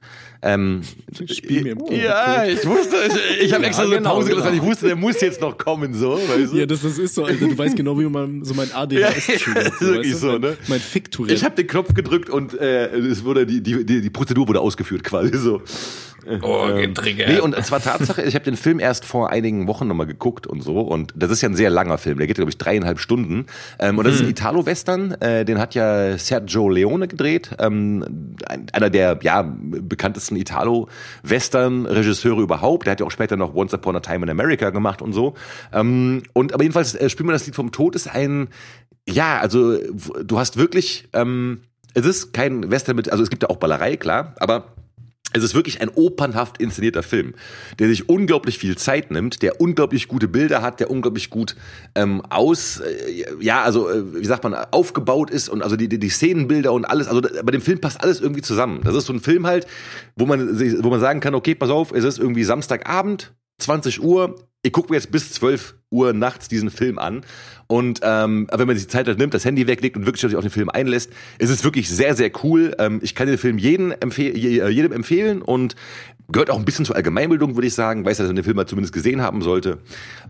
Ähm, 0.43 0.81
Spiel 1.27 1.63
mir 1.63 1.73
im 1.73 1.79
Tod. 1.81 1.93
ja, 1.93 2.45
ich 2.47 2.65
wusste, 2.67 2.97
ich, 3.07 3.47
ich 3.47 3.53
habe 3.53 3.67
extra 3.67 3.83
so 3.83 3.91
eine 3.91 3.99
genau, 3.99 4.15
Pause 4.15 4.29
gelassen, 4.31 4.47
weil 4.47 4.53
genau. 4.53 4.65
ich 4.65 4.71
wusste, 4.71 4.87
der 4.87 4.97
muss 4.97 5.21
jetzt 5.21 5.41
noch 5.41 5.59
kommen, 5.59 5.93
so. 5.93 6.13
Weißt 6.13 6.53
du? 6.53 6.57
Ja, 6.57 6.67
das, 6.67 6.81
das 6.81 6.99
ist 6.99 7.15
so, 7.15 7.25
Alter. 7.25 7.47
Du 7.47 7.59
weißt 7.59 7.77
genau, 7.77 7.99
wie 7.99 8.05
man 8.05 8.43
so 8.43 8.55
mein 8.55 8.73
ADHS 8.73 8.99
Ja, 8.99 9.09
ist 9.09 9.81
wirklich 9.81 10.13
du? 10.13 10.19
so, 10.19 10.39
ne? 10.39 10.57
Mein 10.69 10.81
Fick-Tourette. 10.81 11.35
Ich 11.35 11.45
habe 11.45 11.57
den 11.57 11.67
Knopf 11.67 11.93
gedrückt 11.93 12.31
und 12.31 12.59
äh, 12.59 12.89
es 12.97 13.25
wurde 13.25 13.45
die, 13.45 13.63
die, 13.63 13.85
die, 13.85 14.01
die 14.01 14.11
Prozedur 14.11 14.49
wurde 14.49 14.61
ausgeführt 14.61 15.05
quasi 15.05 15.37
so. 15.37 15.63
Oh, 16.43 16.67
getriggert. 16.75 17.29
Nee, 17.29 17.41
und 17.41 17.57
zwar 17.65 17.81
Tatsache, 17.81 18.23
ich 18.23 18.35
habe 18.35 18.45
den 18.45 18.57
Film 18.57 18.79
erst 18.79 19.05
vor 19.05 19.31
einigen 19.31 19.67
Wochen 19.67 19.87
nochmal 19.87 20.07
geguckt 20.07 20.47
und 20.47 20.63
so. 20.63 20.81
Und 20.81 21.13
das 21.17 21.31
ist 21.31 21.41
ja 21.41 21.49
ein 21.49 21.57
sehr 21.57 21.71
langer 21.71 21.99
Film, 21.99 22.19
der 22.19 22.27
geht, 22.27 22.37
glaube 22.37 22.51
ich, 22.51 22.59
dreieinhalb 22.59 22.99
Stunden. 22.99 23.47
Ähm, 23.79 23.99
und 23.99 24.07
das 24.07 24.17
ist 24.17 24.23
ein 24.23 24.29
Italo-Western, 24.29 25.13
äh, 25.21 25.45
den 25.45 25.59
hat 25.59 25.75
ja 25.75 26.17
Sergio 26.19 26.69
Leone 26.69 27.09
gedreht. 27.09 27.51
Ähm, 27.59 28.37
ein, 28.47 28.67
einer 28.73 28.91
der 28.91 29.19
ja, 29.23 29.43
bekanntesten 29.43 30.30
Italo-Western-Regisseure 30.37 32.43
überhaupt. 32.43 32.87
Der 32.87 32.93
hat 32.93 33.01
ja 33.01 33.07
auch 33.07 33.11
später 33.11 33.37
noch 33.37 33.55
Once 33.55 33.75
Upon 33.75 33.97
a 33.97 34.01
Time 34.01 34.25
in 34.25 34.31
America 34.31 34.71
gemacht 34.71 35.03
und 35.03 35.13
so. 35.13 35.35
Ähm, 35.73 36.23
und 36.33 36.55
aber 36.55 36.63
jedenfalls, 36.63 36.95
äh, 36.95 37.11
Spiel 37.11 37.27
mir 37.27 37.33
das 37.33 37.47
Lied 37.47 37.55
vom 37.55 37.73
Tod 37.73 37.97
ist 37.97 38.09
ein, 38.09 38.49
ja, 39.09 39.39
also 39.39 39.77
du 40.25 40.39
hast 40.39 40.57
wirklich, 40.57 41.09
ähm, 41.13 41.61
es 41.95 42.07
ist 42.07 42.33
kein 42.33 42.71
Western 42.71 42.97
mit, 42.97 43.11
also 43.11 43.23
es 43.23 43.31
gibt 43.31 43.43
ja 43.43 43.51
auch 43.51 43.57
Ballerei, 43.57 43.97
klar, 43.97 44.35
aber 44.39 44.73
es 45.33 45.45
ist 45.45 45.55
wirklich 45.55 45.81
ein 45.81 45.89
opernhaft 45.89 46.61
inszenierter 46.61 47.03
Film, 47.03 47.35
der 47.79 47.89
sich 47.89 48.09
unglaublich 48.09 48.59
viel 48.59 48.77
Zeit 48.77 49.11
nimmt, 49.11 49.43
der 49.43 49.61
unglaublich 49.61 50.09
gute 50.09 50.29
Bilder 50.29 50.63
hat, 50.63 50.81
der 50.81 50.91
unglaublich 50.91 51.31
gut 51.31 51.57
ähm, 51.95 52.23
aus, 52.29 52.81
äh, 52.81 53.25
ja, 53.41 53.63
also 53.63 53.89
äh, 53.89 54.21
wie 54.21 54.27
sagt 54.27 54.45
man, 54.45 54.55
aufgebaut 54.55 55.31
ist 55.31 55.49
und 55.49 55.63
also 55.63 55.77
die, 55.77 55.89
die, 55.89 55.99
die 55.99 56.09
Szenenbilder 56.09 56.73
und 56.73 56.85
alles, 56.85 57.07
also 57.09 57.21
bei 57.21 57.53
dem 57.53 57.63
Film 57.63 57.81
passt 57.81 58.03
alles 58.03 58.21
irgendwie 58.21 58.43
zusammen. 58.43 58.81
Das 58.85 58.95
ist 58.95 59.07
so 59.07 59.13
ein 59.13 59.21
Film 59.21 59.47
halt, 59.47 59.67
wo 60.17 60.27
man, 60.27 60.59
wo 60.83 60.91
man 60.91 61.01
sagen 61.01 61.21
kann, 61.21 61.35
okay, 61.35 61.55
pass 61.55 61.71
auf, 61.71 61.93
es 61.93 62.05
ist 62.05 62.19
irgendwie 62.19 62.45
Samstagabend, 62.45 63.33
20 63.59 64.03
Uhr, 64.03 64.37
ich 64.63 64.73
gucke 64.73 64.91
mir 64.91 64.97
jetzt 64.97 65.11
bis 65.11 65.33
12 65.33 65.75
Uhr 65.91 66.13
nachts 66.13 66.49
diesen 66.49 66.71
Film 66.71 66.99
an. 66.99 67.23
Und 67.67 68.01
ähm, 68.03 68.49
wenn 68.53 68.67
man 68.67 68.77
sich 68.77 68.87
die 68.87 68.93
Zeit 68.93 69.07
halt 69.07 69.19
nimmt, 69.19 69.33
das 69.33 69.45
Handy 69.45 69.67
weglegt 69.67 69.97
und 69.97 70.07
wirklich 70.07 70.35
auf 70.35 70.43
den 70.43 70.51
Film 70.51 70.69
einlässt, 70.71 71.11
ist 71.39 71.51
es 71.51 71.63
wirklich 71.63 71.89
sehr, 71.89 72.17
sehr 72.17 72.31
cool. 72.43 72.75
Ähm, 72.79 72.99
ich 73.03 73.15
kann 73.15 73.29
den 73.29 73.39
Film 73.39 73.59
jeden 73.59 73.93
empfehl 73.93 74.37
jedem 74.37 74.93
empfehlen 74.93 75.41
und 75.43 75.77
gehört 76.33 76.51
auch 76.51 76.59
ein 76.59 76.65
bisschen 76.65 76.85
zur 76.85 76.97
Allgemeinbildung, 76.97 77.57
würde 77.57 77.67
ich 77.67 77.75
sagen. 77.75 78.05
Weiß, 78.05 78.19
dass 78.19 78.27
man 78.27 78.37
den 78.37 78.45
Film 78.45 78.57
mal 78.57 78.67
zumindest 78.67 78.93
gesehen 78.93 79.21
haben 79.23 79.43
sollte. 79.43 79.79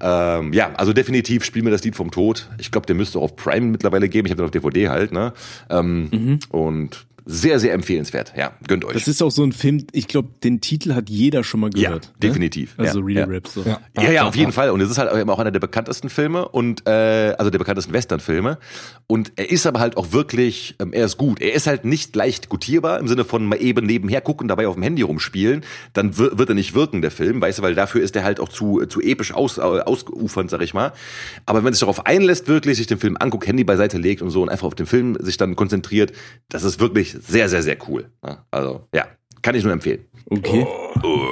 Ähm, 0.01 0.53
ja, 0.53 0.73
also 0.75 0.93
definitiv 0.93 1.45
spielen 1.45 1.65
wir 1.65 1.73
das 1.73 1.85
Lied 1.85 1.97
vom 1.97 2.11
Tod. 2.11 2.49
Ich 2.59 2.71
glaube, 2.71 2.87
der 2.87 2.97
müsste 2.97 3.19
auch 3.19 3.23
auf 3.25 3.37
Prime 3.37 3.67
mittlerweile 3.67 4.09
geben. 4.09 4.27
Ich 4.27 4.33
habe 4.33 4.43
den 4.43 4.47
auf 4.47 4.51
DVD 4.51 4.89
halt. 4.89 5.13
Ne? 5.13 5.33
Ähm, 5.69 6.09
Mhm. 6.11 6.39
Und 6.51 7.07
sehr, 7.27 7.59
sehr 7.61 7.73
empfehlenswert. 7.75 8.33
Ja, 8.37 8.53
gönnt 8.67 8.85
euch. 8.85 8.95
Das 8.95 9.09
ist 9.09 9.23
auch 9.23 9.31
so 9.31 9.43
ein 9.45 9.53
Film, 9.53 9.87
ich 9.93 10.09
glaube, 10.09 10.29
den 10.43 10.61
Titel 10.61 10.95
hat 10.95 11.09
jeder 11.11 11.45
schon 11.45 11.61
mal 11.61 11.71
Ja, 11.75 11.89
gehört. 11.91 12.07
ne? 12.07 12.29
definitiv. 12.29 12.75
Also 12.77 13.01
Ja, 13.01 13.05
Really 13.05 13.21
ja. 13.21 13.27
Rap. 13.27 13.49
So. 13.49 13.63
Ja. 13.63 13.81
Ja, 14.01 14.11
ja, 14.11 14.23
auf 14.29 14.37
jeden 14.37 14.53
Fall. 14.53 14.71
Und 14.71 14.81
es 14.81 14.91
ist 14.91 14.99
halt 14.99 15.13
eben 15.15 15.29
auch 15.31 15.39
einer 15.39 15.51
der 15.51 15.61
bekanntesten 15.61 16.09
Filme 16.11 16.49
und 16.49 16.87
äh, 16.87 17.35
also 17.39 17.51
der 17.51 17.59
bekanntesten 17.59 17.93
Western-Filme. 17.93 18.59
Und 19.07 19.33
er 19.37 19.51
ist 19.51 19.67
aber 19.67 19.81
halt 19.81 19.97
auch 19.97 20.13
wirklich, 20.13 20.77
ähm, 20.81 20.93
er 20.93 21.05
ist 21.07 21.17
gut. 21.17 21.41
Er 21.41 21.53
ist 21.55 21.67
halt 21.67 21.85
nicht 21.85 22.15
leicht 22.17 22.49
gutierbar 22.49 22.99
im 23.01 23.09
Sinne 23.09 23.25
von 23.25 23.45
mal 23.45 23.57
eben 23.61 23.85
nebenher 23.87 24.21
gucken, 24.21 24.49
dabei 24.49 24.69
auf 24.69 24.75
dem 24.75 24.83
Handy 24.83 25.03
rumspielen. 25.03 25.63
Dann 25.93 26.17
wir- 26.19 26.39
wird 26.39 26.49
er 26.49 26.55
nicht 26.55 26.75
wirken, 26.75 27.03
der 27.03 27.11
Film, 27.11 27.41
weißt 27.41 27.59
du, 27.59 27.63
weil 27.63 27.75
dafür 27.75 28.03
ist 28.03 28.15
er 28.17 28.25
halt 28.25 28.41
auch 28.41 28.49
zu, 28.49 28.85
zu 28.87 29.01
episch 29.01 29.33
aus, 29.35 29.59
äh, 29.59 29.61
ausufernd, 29.63 30.51
sag 30.51 30.63
ich 30.63 30.75
mal. 30.75 30.93
Aber 31.47 31.59
wenn 31.59 31.65
man 31.65 31.73
sich 31.73 31.81
darauf 31.81 32.07
einlässt, 32.07 32.49
wirklich 32.49 32.77
sich 32.77 32.87
den 32.87 32.99
Film 32.99 33.17
anguckt, 33.19 33.47
Handy 33.47 33.65
beiseite 33.65 33.99
legt 33.99 34.23
und 34.23 34.31
so 34.31 34.43
und 34.43 34.49
einfach 34.49 34.67
auf 34.67 34.75
den 34.75 34.87
Film 34.87 35.17
sich 35.21 35.37
dann 35.37 35.57
konzentriert, 35.57 36.13
das 36.49 36.63
ist 36.63 36.81
wirklich 36.81 37.10
sehr, 37.13 37.49
sehr, 37.49 37.63
sehr 37.63 37.77
cool. 37.89 38.07
Also, 38.51 38.87
ja, 38.95 39.07
kann 39.43 39.55
ich 39.55 39.65
nur 39.65 39.73
empfehlen. 39.73 40.05
Okay. 40.31 40.67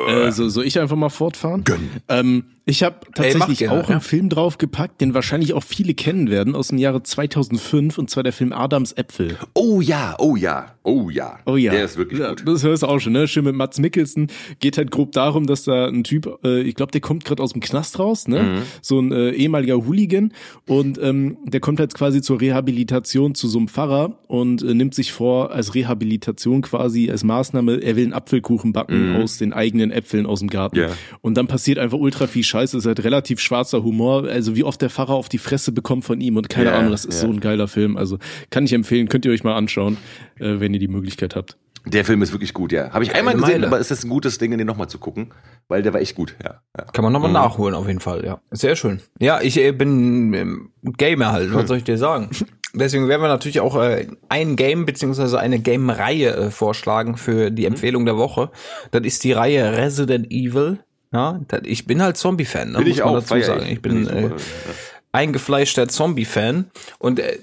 Äh, 0.08 0.30
so, 0.32 0.48
soll 0.48 0.64
ich 0.64 0.78
einfach 0.78 0.96
mal 0.96 1.08
fortfahren? 1.08 1.64
Gönn. 1.64 1.90
Ähm, 2.08 2.44
ich 2.68 2.82
habe 2.82 2.96
tatsächlich 3.14 3.60
gerne, 3.60 3.80
auch 3.80 3.88
ja. 3.88 3.94
einen 3.94 4.00
Film 4.02 4.28
draufgepackt, 4.28 5.00
den 5.00 5.14
wahrscheinlich 5.14 5.54
auch 5.54 5.62
viele 5.62 5.94
kennen 5.94 6.28
werden, 6.28 6.54
aus 6.54 6.68
dem 6.68 6.76
Jahre 6.76 7.02
2005, 7.02 7.96
und 7.96 8.10
zwar 8.10 8.22
der 8.22 8.34
Film 8.34 8.52
Adams 8.52 8.92
Äpfel. 8.92 9.38
Oh 9.54 9.80
ja, 9.80 10.16
oh 10.18 10.36
ja, 10.36 10.74
oh 10.82 11.08
ja. 11.08 11.38
Oh 11.46 11.56
ja. 11.56 11.72
Der 11.72 11.84
ist 11.84 11.96
wirklich 11.96 12.20
ja, 12.20 12.28
gut. 12.28 12.42
Das 12.46 12.62
hörst 12.62 12.82
du 12.82 12.86
auch 12.88 12.98
schon, 12.98 13.14
ne? 13.14 13.26
Schön 13.26 13.44
mit 13.44 13.54
Mats 13.54 13.78
Mikkelsen. 13.78 14.28
Geht 14.60 14.76
halt 14.76 14.90
grob 14.90 15.12
darum, 15.12 15.46
dass 15.46 15.64
da 15.64 15.86
ein 15.86 16.04
Typ, 16.04 16.40
äh, 16.44 16.60
ich 16.60 16.74
glaube, 16.74 16.92
der 16.92 17.00
kommt 17.00 17.24
gerade 17.24 17.42
aus 17.42 17.52
dem 17.52 17.62
Knast 17.62 17.98
raus, 17.98 18.28
ne? 18.28 18.42
Mhm. 18.42 18.62
So 18.82 19.00
ein 19.00 19.12
äh, 19.12 19.30
ehemaliger 19.30 19.86
Hooligan. 19.86 20.34
Und 20.66 20.98
ähm, 21.02 21.38
der 21.44 21.60
kommt 21.60 21.78
jetzt 21.78 21.94
quasi 21.94 22.20
zur 22.20 22.38
Rehabilitation 22.38 23.34
zu 23.34 23.48
so 23.48 23.58
einem 23.58 23.68
Pfarrer 23.68 24.18
und 24.26 24.62
äh, 24.62 24.74
nimmt 24.74 24.94
sich 24.94 25.12
vor, 25.12 25.52
als 25.52 25.74
Rehabilitation 25.74 26.60
quasi, 26.60 27.10
als 27.10 27.24
Maßnahme, 27.24 27.82
er 27.82 27.96
will 27.96 28.04
einen 28.04 28.12
Apfelkuchen 28.12 28.74
backen 28.74 29.16
aus 29.16 29.38
den 29.38 29.54
eigenen 29.54 29.90
Äpfeln 29.90 30.26
aus 30.26 30.40
dem 30.40 30.50
Garten. 30.50 30.76
Mhm. 30.76 30.82
Ja. 30.82 30.90
Und 31.22 31.36
dann 31.38 31.46
passiert 31.46 31.78
einfach 31.78 31.98
ultra 31.98 32.26
viel 32.26 32.44
Scheiße. 32.58 32.76
Es 32.78 32.84
ist 32.84 32.88
halt 32.88 33.04
relativ 33.04 33.40
schwarzer 33.40 33.82
Humor. 33.82 34.24
Also 34.24 34.56
wie 34.56 34.64
oft 34.64 34.80
der 34.82 34.90
Pfarrer 34.90 35.14
auf 35.14 35.28
die 35.28 35.38
Fresse 35.38 35.72
bekommt 35.72 36.04
von 36.04 36.20
ihm 36.20 36.36
und 36.36 36.48
keine 36.48 36.70
Ja, 36.70 36.78
Ahnung, 36.78 36.90
das 36.90 37.04
ist 37.04 37.22
ja. 37.22 37.28
so 37.28 37.32
ein 37.32 37.40
geiler 37.40 37.68
Film. 37.68 37.96
Also 37.96 38.18
kann 38.50 38.64
ich 38.64 38.72
empfehlen, 38.72 39.08
könnt 39.08 39.24
ihr 39.24 39.32
euch 39.32 39.44
mal 39.44 39.56
anschauen, 39.56 39.96
äh, 40.38 40.58
wenn 40.58 40.74
ihr 40.74 40.80
die 40.80 40.88
Möglichkeit 40.88 41.36
habt. 41.36 41.56
Der 41.86 42.04
Film 42.04 42.20
ist 42.22 42.32
wirklich 42.32 42.52
gut, 42.52 42.72
ja. 42.72 42.90
Habe 42.90 43.04
ich 43.04 43.14
einmal 43.14 43.34
gesehen, 43.34 43.64
aber 43.64 43.78
es 43.78 43.90
ist 43.90 44.04
ein 44.04 44.10
gutes 44.10 44.36
Ding, 44.36 44.56
den 44.56 44.66
nochmal 44.66 44.88
zu 44.88 44.98
gucken, 44.98 45.32
weil 45.68 45.82
der 45.82 45.94
war 45.94 46.00
echt 46.00 46.16
gut, 46.16 46.36
ja. 46.44 46.60
ja. 46.76 46.84
Kann 46.92 47.02
man 47.02 47.12
nochmal 47.12 47.32
nachholen, 47.32 47.74
auf 47.74 47.86
jeden 47.86 48.00
Fall, 48.00 48.24
ja. 48.26 48.40
Sehr 48.50 48.76
schön. 48.76 49.00
Ja, 49.20 49.40
ich 49.40 49.56
äh, 49.58 49.72
bin 49.72 50.34
ähm, 50.34 50.70
Gamer 50.82 51.32
halt, 51.32 51.54
was 51.54 51.68
soll 51.68 51.78
ich 51.78 51.84
dir 51.84 51.96
sagen? 51.96 52.30
Deswegen 52.74 53.08
werden 53.08 53.22
wir 53.22 53.28
natürlich 53.28 53.60
auch 53.60 53.80
äh, 53.80 54.06
ein 54.28 54.56
Game 54.56 54.84
beziehungsweise 54.84 55.38
eine 55.38 55.58
Game-Reihe 55.58 56.36
äh, 56.36 56.50
vorschlagen 56.50 57.16
für 57.16 57.50
die 57.50 57.64
Empfehlung 57.64 58.04
der 58.04 58.18
Woche. 58.18 58.50
Das 58.90 59.02
ist 59.04 59.24
die 59.24 59.32
Reihe 59.32 59.78
Resident 59.78 60.30
Evil. 60.30 60.80
Ja, 61.12 61.40
ich 61.64 61.86
bin 61.86 62.02
halt 62.02 62.16
Zombie-Fan, 62.16 62.72
ne, 62.72 62.78
Bin 62.78 62.88
muss 62.88 62.96
ich 62.98 63.04
man 63.04 63.14
auch, 63.14 63.20
dazu 63.20 63.40
sagen. 63.40 63.62
ich. 63.64 63.72
Ich 63.72 63.82
bin 63.82 64.04
Bin 64.04 64.16
ich 64.16 64.24
äh, 64.24 64.30
eingefleischter 65.12 65.88
Zombie-Fan 65.88 66.70
und 66.98 67.18
äh, 67.18 67.38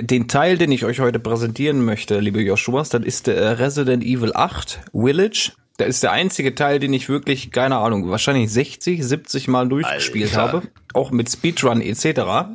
den 0.00 0.26
Teil, 0.26 0.58
den 0.58 0.72
ich 0.72 0.84
euch 0.84 1.00
heute 1.00 1.20
präsentieren 1.20 1.84
möchte, 1.84 2.18
liebe 2.18 2.40
Joshuas, 2.42 2.88
das 2.88 3.04
ist 3.04 3.26
der 3.28 3.58
Resident 3.58 4.02
Evil 4.02 4.32
8 4.34 4.80
Village. 4.92 5.52
Das 5.76 5.88
ist 5.88 6.02
der 6.02 6.10
einzige 6.10 6.56
Teil, 6.56 6.80
den 6.80 6.92
ich 6.92 7.08
wirklich, 7.08 7.52
keine 7.52 7.76
Ahnung, 7.76 8.10
wahrscheinlich 8.10 8.50
60, 8.50 9.04
70 9.04 9.46
Mal 9.46 9.68
durchgespielt 9.68 10.36
Alter. 10.36 10.52
habe. 10.52 10.62
Auch 10.94 11.10
mit 11.10 11.30
Speedrun 11.30 11.80
etc. 11.80 12.04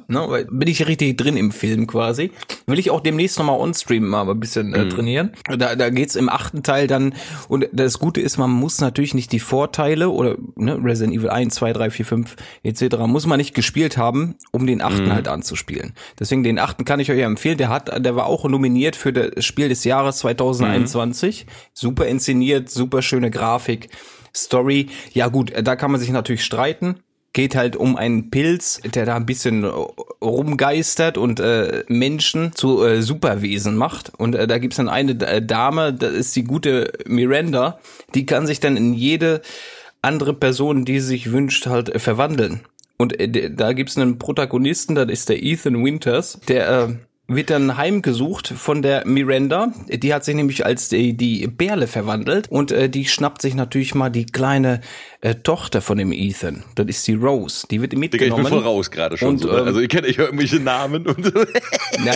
Ne, 0.07 0.25
weil 0.27 0.45
bin 0.45 0.67
ich 0.67 0.87
richtig 0.87 1.17
drin 1.17 1.37
im 1.37 1.51
Film 1.51 1.87
quasi. 1.87 2.31
Will 2.65 2.79
ich 2.79 2.89
auch 2.91 3.01
demnächst 3.01 3.37
nochmal 3.37 3.59
on-stream 3.59 4.07
mal 4.07 4.29
ein 4.29 4.39
bisschen 4.39 4.73
äh, 4.73 4.89
trainieren. 4.89 5.31
Da, 5.47 5.75
da 5.75 5.89
geht's 5.89 6.15
im 6.15 6.29
achten 6.29 6.63
Teil 6.63 6.87
dann, 6.87 7.13
und 7.47 7.67
das 7.71 7.99
Gute 7.99 8.21
ist, 8.21 8.37
man 8.37 8.49
muss 8.49 8.81
natürlich 8.81 9.13
nicht 9.13 9.31
die 9.31 9.39
Vorteile 9.39 10.09
oder 10.09 10.37
ne, 10.55 10.79
Resident 10.83 11.15
Evil 11.15 11.29
1, 11.29 11.53
2, 11.55 11.73
3, 11.73 11.89
4, 11.91 12.05
5 12.05 12.35
etc. 12.63 12.97
muss 13.05 13.25
man 13.25 13.37
nicht 13.37 13.53
gespielt 13.53 13.97
haben, 13.97 14.35
um 14.51 14.65
den 14.65 14.81
achten 14.81 15.13
halt 15.13 15.27
anzuspielen. 15.27 15.93
Deswegen 16.19 16.43
den 16.43 16.59
achten 16.59 16.85
kann 16.85 16.99
ich 16.99 17.11
euch 17.11 17.19
empfehlen. 17.19 17.57
Der 17.57 17.69
hat, 17.69 18.03
der 18.03 18.15
war 18.15 18.25
auch 18.25 18.45
nominiert 18.45 18.95
für 18.95 19.13
das 19.13 19.45
Spiel 19.45 19.69
des 19.69 19.83
Jahres 19.83 20.17
2021. 20.19 21.45
Super 21.73 22.07
inszeniert, 22.07 22.69
super 22.69 23.01
schöne 23.01 23.31
Grafik. 23.31 23.89
Story, 24.35 24.87
ja 25.11 25.27
gut, 25.27 25.53
da 25.63 25.75
kann 25.75 25.91
man 25.91 25.99
sich 25.99 26.09
natürlich 26.09 26.43
streiten. 26.43 26.95
Geht 27.33 27.55
halt 27.55 27.75
um 27.75 27.95
einen 27.95 28.29
Pilz, 28.29 28.79
der 28.83 29.05
da 29.05 29.15
ein 29.15 29.25
bisschen 29.25 29.65
rumgeistert 29.65 31.17
und 31.17 31.39
äh, 31.39 31.83
Menschen 31.87 32.53
zu 32.53 32.83
äh, 32.83 33.01
Superwesen 33.01 33.75
macht. 33.75 34.11
Und 34.17 34.35
äh, 34.35 34.45
da 34.45 34.59
gibt's 34.59 34.77
dann 34.77 34.89
eine 34.89 35.19
äh, 35.19 35.41
Dame, 35.41 35.93
das 35.93 36.13
ist 36.13 36.35
die 36.35 36.43
gute 36.43 36.93
Miranda, 37.07 37.79
die 38.13 38.25
kann 38.25 38.45
sich 38.45 38.59
dann 38.59 38.77
in 38.77 38.93
jede 38.93 39.41
andere 40.03 40.33
Person, 40.33 40.85
die 40.85 40.99
sich 40.99 41.31
wünscht, 41.31 41.65
halt 41.65 41.89
äh, 41.89 41.97
verwandeln. 41.97 42.61
Und 42.97 43.19
äh, 43.19 43.49
da 43.49 43.73
gibt's 43.73 43.97
einen 43.97 44.19
Protagonisten, 44.19 44.95
das 44.95 45.09
ist 45.09 45.29
der 45.29 45.41
Ethan 45.41 45.83
Winters, 45.83 46.39
der 46.47 46.69
äh, 46.69 46.95
wird 47.35 47.49
dann 47.49 47.77
heimgesucht 47.77 48.47
von 48.47 48.81
der 48.81 49.05
Miranda. 49.05 49.73
Die 49.87 50.13
hat 50.13 50.25
sich 50.25 50.35
nämlich 50.35 50.65
als 50.65 50.89
die, 50.89 51.13
die 51.13 51.47
Bärle 51.47 51.87
verwandelt 51.87 52.49
und 52.49 52.71
äh, 52.71 52.89
die 52.89 53.05
schnappt 53.05 53.41
sich 53.41 53.55
natürlich 53.55 53.95
mal 53.95 54.09
die 54.09 54.25
kleine 54.25 54.81
äh, 55.21 55.35
Tochter 55.35 55.81
von 55.81 55.97
dem 55.97 56.11
Ethan. 56.11 56.63
Das 56.75 56.87
ist 56.87 57.07
die 57.07 57.13
Rose. 57.13 57.67
Die 57.69 57.81
wird 57.81 57.93
Digga, 57.93 58.03
ich 58.03 58.11
mitgenommen. 58.11 58.43
bin 58.43 58.51
voll 58.51 58.63
raus 58.63 58.91
gerade 58.91 59.17
schon. 59.17 59.29
Und, 59.29 59.37
so, 59.39 59.51
ne? 59.51 59.59
ähm, 59.59 59.67
also 59.67 59.79
ich 59.79 59.89
kenne 59.89 60.07
ich 60.07 60.17
höre 60.17 60.25
irgendwelche 60.25 60.59
Namen 60.59 61.07
und 61.07 61.25
so. 61.25 61.31
Na, 62.03 62.13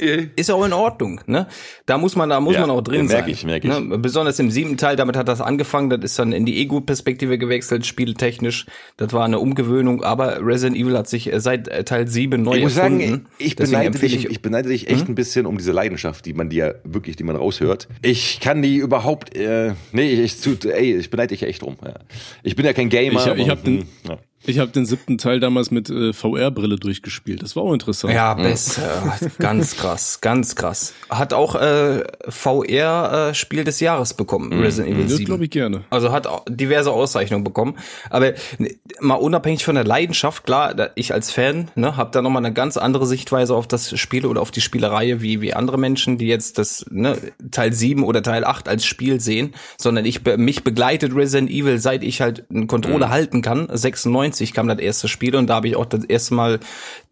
ist 0.00 0.50
auch 0.50 0.64
in 0.64 0.72
Ordnung, 0.72 1.20
ne? 1.26 1.46
Da 1.86 1.98
muss 1.98 2.16
man, 2.16 2.28
da 2.30 2.40
muss 2.40 2.54
Ja, 2.54 2.60
man 2.62 2.70
auch 2.70 2.80
drin 2.82 3.02
ja, 3.02 3.02
merk 3.04 3.20
sein. 3.24 3.30
ich, 3.30 3.44
merk 3.44 3.64
ich. 3.64 3.70
Ne? 3.70 3.98
Besonders 3.98 4.38
im 4.38 4.50
siebten 4.50 4.76
Teil, 4.76 4.96
damit 4.96 5.16
hat 5.16 5.28
das 5.28 5.40
angefangen, 5.40 5.90
das 5.90 6.00
ist 6.02 6.18
dann 6.18 6.32
in 6.32 6.44
die 6.46 6.58
Ego-Perspektive 6.60 7.38
gewechselt, 7.38 7.86
spieltechnisch. 7.86 8.66
Das 8.96 9.12
war 9.12 9.24
eine 9.24 9.38
Umgewöhnung, 9.38 10.02
aber 10.02 10.44
Resident 10.44 10.76
Evil 10.76 10.96
hat 10.96 11.08
sich 11.08 11.32
äh, 11.32 11.40
seit 11.40 11.68
äh, 11.68 11.84
Teil 11.84 12.08
7 12.08 12.42
neu 12.42 12.56
Ich 12.56 12.62
muss 12.64 12.76
erfunden. 12.76 13.00
sagen, 13.08 13.26
ich 13.38 13.56
Deswegen 13.56 13.80
beneide, 13.92 13.98
dich, 13.98 14.24
ich 14.30 14.42
beneide 14.42 14.68
dich 14.68 14.88
echt 14.88 15.08
ein 15.08 15.14
bisschen 15.14 15.46
um 15.46 15.58
diese 15.58 15.72
Leidenschaft, 15.72 16.24
die 16.26 16.32
man 16.34 16.48
dir 16.48 16.80
wirklich, 16.84 17.16
die 17.16 17.24
man 17.24 17.36
raushört. 17.36 17.88
Ich 18.02 18.40
kann 18.40 18.62
die 18.62 18.76
überhaupt, 18.76 19.36
äh, 19.36 19.72
nee, 19.92 20.10
ich, 20.12 20.38
zu, 20.38 20.56
ey, 20.70 20.96
ich 20.96 21.10
beneide 21.10 21.28
dich 21.34 21.42
echt 21.42 21.62
drum. 21.62 21.76
Ja. 21.84 21.94
Ich 22.42 22.56
bin 22.56 22.64
ja 22.66 22.72
kein 22.72 22.88
Gamer. 22.88 23.20
Ich 23.20 23.26
hab- 23.26 23.36
ich 23.36 23.42
aber, 23.44 23.50
hab 23.52 23.64
den- 23.64 23.80
hm, 23.80 23.86
ja. 24.08 24.18
Ich 24.46 24.58
habe 24.60 24.70
den 24.70 24.86
siebten 24.86 25.18
Teil 25.18 25.40
damals 25.40 25.70
mit 25.70 25.90
äh, 25.90 26.12
VR-Brille 26.12 26.76
durchgespielt. 26.76 27.42
Das 27.42 27.56
war 27.56 27.64
auch 27.64 27.72
interessant. 27.72 28.14
Ja, 28.14 28.34
besser. 28.34 29.18
ganz 29.38 29.76
krass, 29.76 30.20
ganz 30.20 30.54
krass. 30.54 30.94
Hat 31.10 31.34
auch 31.34 31.54
äh, 31.56 32.04
VR 32.28 33.30
äh, 33.30 33.34
Spiel 33.34 33.64
des 33.64 33.80
Jahres 33.80 34.14
bekommen, 34.14 34.52
Resident 34.60 34.94
Evil 34.94 35.04
Das 35.04 35.16
7. 35.16 35.24
glaube 35.26 35.44
ich 35.44 35.50
gerne. 35.50 35.84
Also 35.90 36.12
hat 36.12 36.26
auch 36.26 36.44
diverse 36.48 36.90
Auszeichnungen 36.92 37.44
bekommen. 37.44 37.74
Aber 38.10 38.32
ne, 38.58 38.76
mal 39.00 39.16
unabhängig 39.16 39.64
von 39.64 39.74
der 39.74 39.84
Leidenschaft, 39.84 40.44
klar, 40.44 40.72
da- 40.74 40.90
ich 40.94 41.12
als 41.12 41.30
Fan 41.30 41.70
ne, 41.74 41.96
habe 41.96 42.10
da 42.12 42.22
nochmal 42.22 42.44
eine 42.44 42.54
ganz 42.54 42.76
andere 42.76 43.06
Sichtweise 43.06 43.54
auf 43.54 43.66
das 43.66 43.98
Spiel 43.98 44.24
oder 44.24 44.40
auf 44.40 44.50
die 44.52 44.60
Spielereihe 44.60 45.20
wie, 45.20 45.40
wie 45.40 45.52
andere 45.52 45.78
Menschen, 45.78 46.16
die 46.16 46.26
jetzt 46.28 46.58
das 46.58 46.86
ne, 46.90 47.18
Teil 47.50 47.72
7 47.72 48.04
oder 48.04 48.22
Teil 48.22 48.44
8 48.44 48.68
als 48.68 48.84
Spiel 48.86 49.20
sehen, 49.20 49.52
sondern 49.76 50.04
ich 50.04 50.22
be- 50.22 50.38
mich 50.38 50.62
begleitet 50.64 51.14
Resident 51.14 51.50
Evil, 51.50 51.78
seit 51.80 52.02
ich 52.04 52.20
halt 52.20 52.44
einen 52.50 52.68
Controller 52.68 53.10
halten 53.10 53.42
kann. 53.42 53.68
96 53.70 54.27
kam 54.54 54.68
das 54.68 54.78
erste 54.78 55.08
Spiel 55.08 55.36
und 55.36 55.46
da 55.48 55.56
habe 55.56 55.68
ich 55.68 55.76
auch 55.76 55.86
das 55.86 56.04
erste 56.04 56.34
Mal 56.34 56.60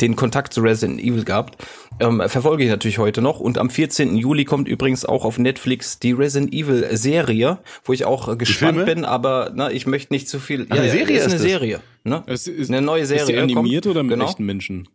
den 0.01 0.17
Kontakt 0.17 0.53
zu 0.53 0.61
Resident 0.61 1.01
Evil 1.01 1.25
gehabt. 1.25 1.63
Ähm, 1.99 2.23
verfolge 2.27 2.65
ich 2.65 2.71
natürlich 2.71 2.99
heute 2.99 3.23
noch. 3.23 3.41
Und 3.41 3.59
am 3.59 3.71
14. 3.71 4.17
Juli 4.17 4.45
kommt 4.45 4.69
übrigens 4.69 5.05
auch 5.05 5.25
auf 5.25 5.39
Netflix 5.39 5.99
die 5.99 6.13
Resident 6.13 6.53
Evil 6.53 6.89
Serie, 6.97 7.59
wo 7.85 7.93
ich 7.93 8.05
auch 8.05 8.29
äh, 8.29 8.37
gespannt 8.37 8.85
bin, 8.85 9.05
aber 9.05 9.53
na, 9.55 9.71
ich 9.71 9.87
möchte 9.87 10.13
nicht 10.13 10.29
zu 10.29 10.39
viel. 10.39 10.67
eine 10.71 10.91
Serie 10.91 11.17
ist 11.17 11.27
ist 11.27 11.33
eine 11.33 11.35
das? 11.35 11.43
Serie. 11.43 11.81
Ne? 12.05 12.23
Es 12.27 12.47
ist, 12.47 12.71
eine 12.71 12.83
neue 12.83 13.03
Ist 13.03 13.13
die 13.13 13.19
Serie. 13.19 13.43
animiert 13.43 13.85
kommt, 13.85 13.97
oder 13.97 14.03
mit 14.03 14.13
genau. 14.13 14.27
echten 14.27 14.45
Menschen? 14.45 14.89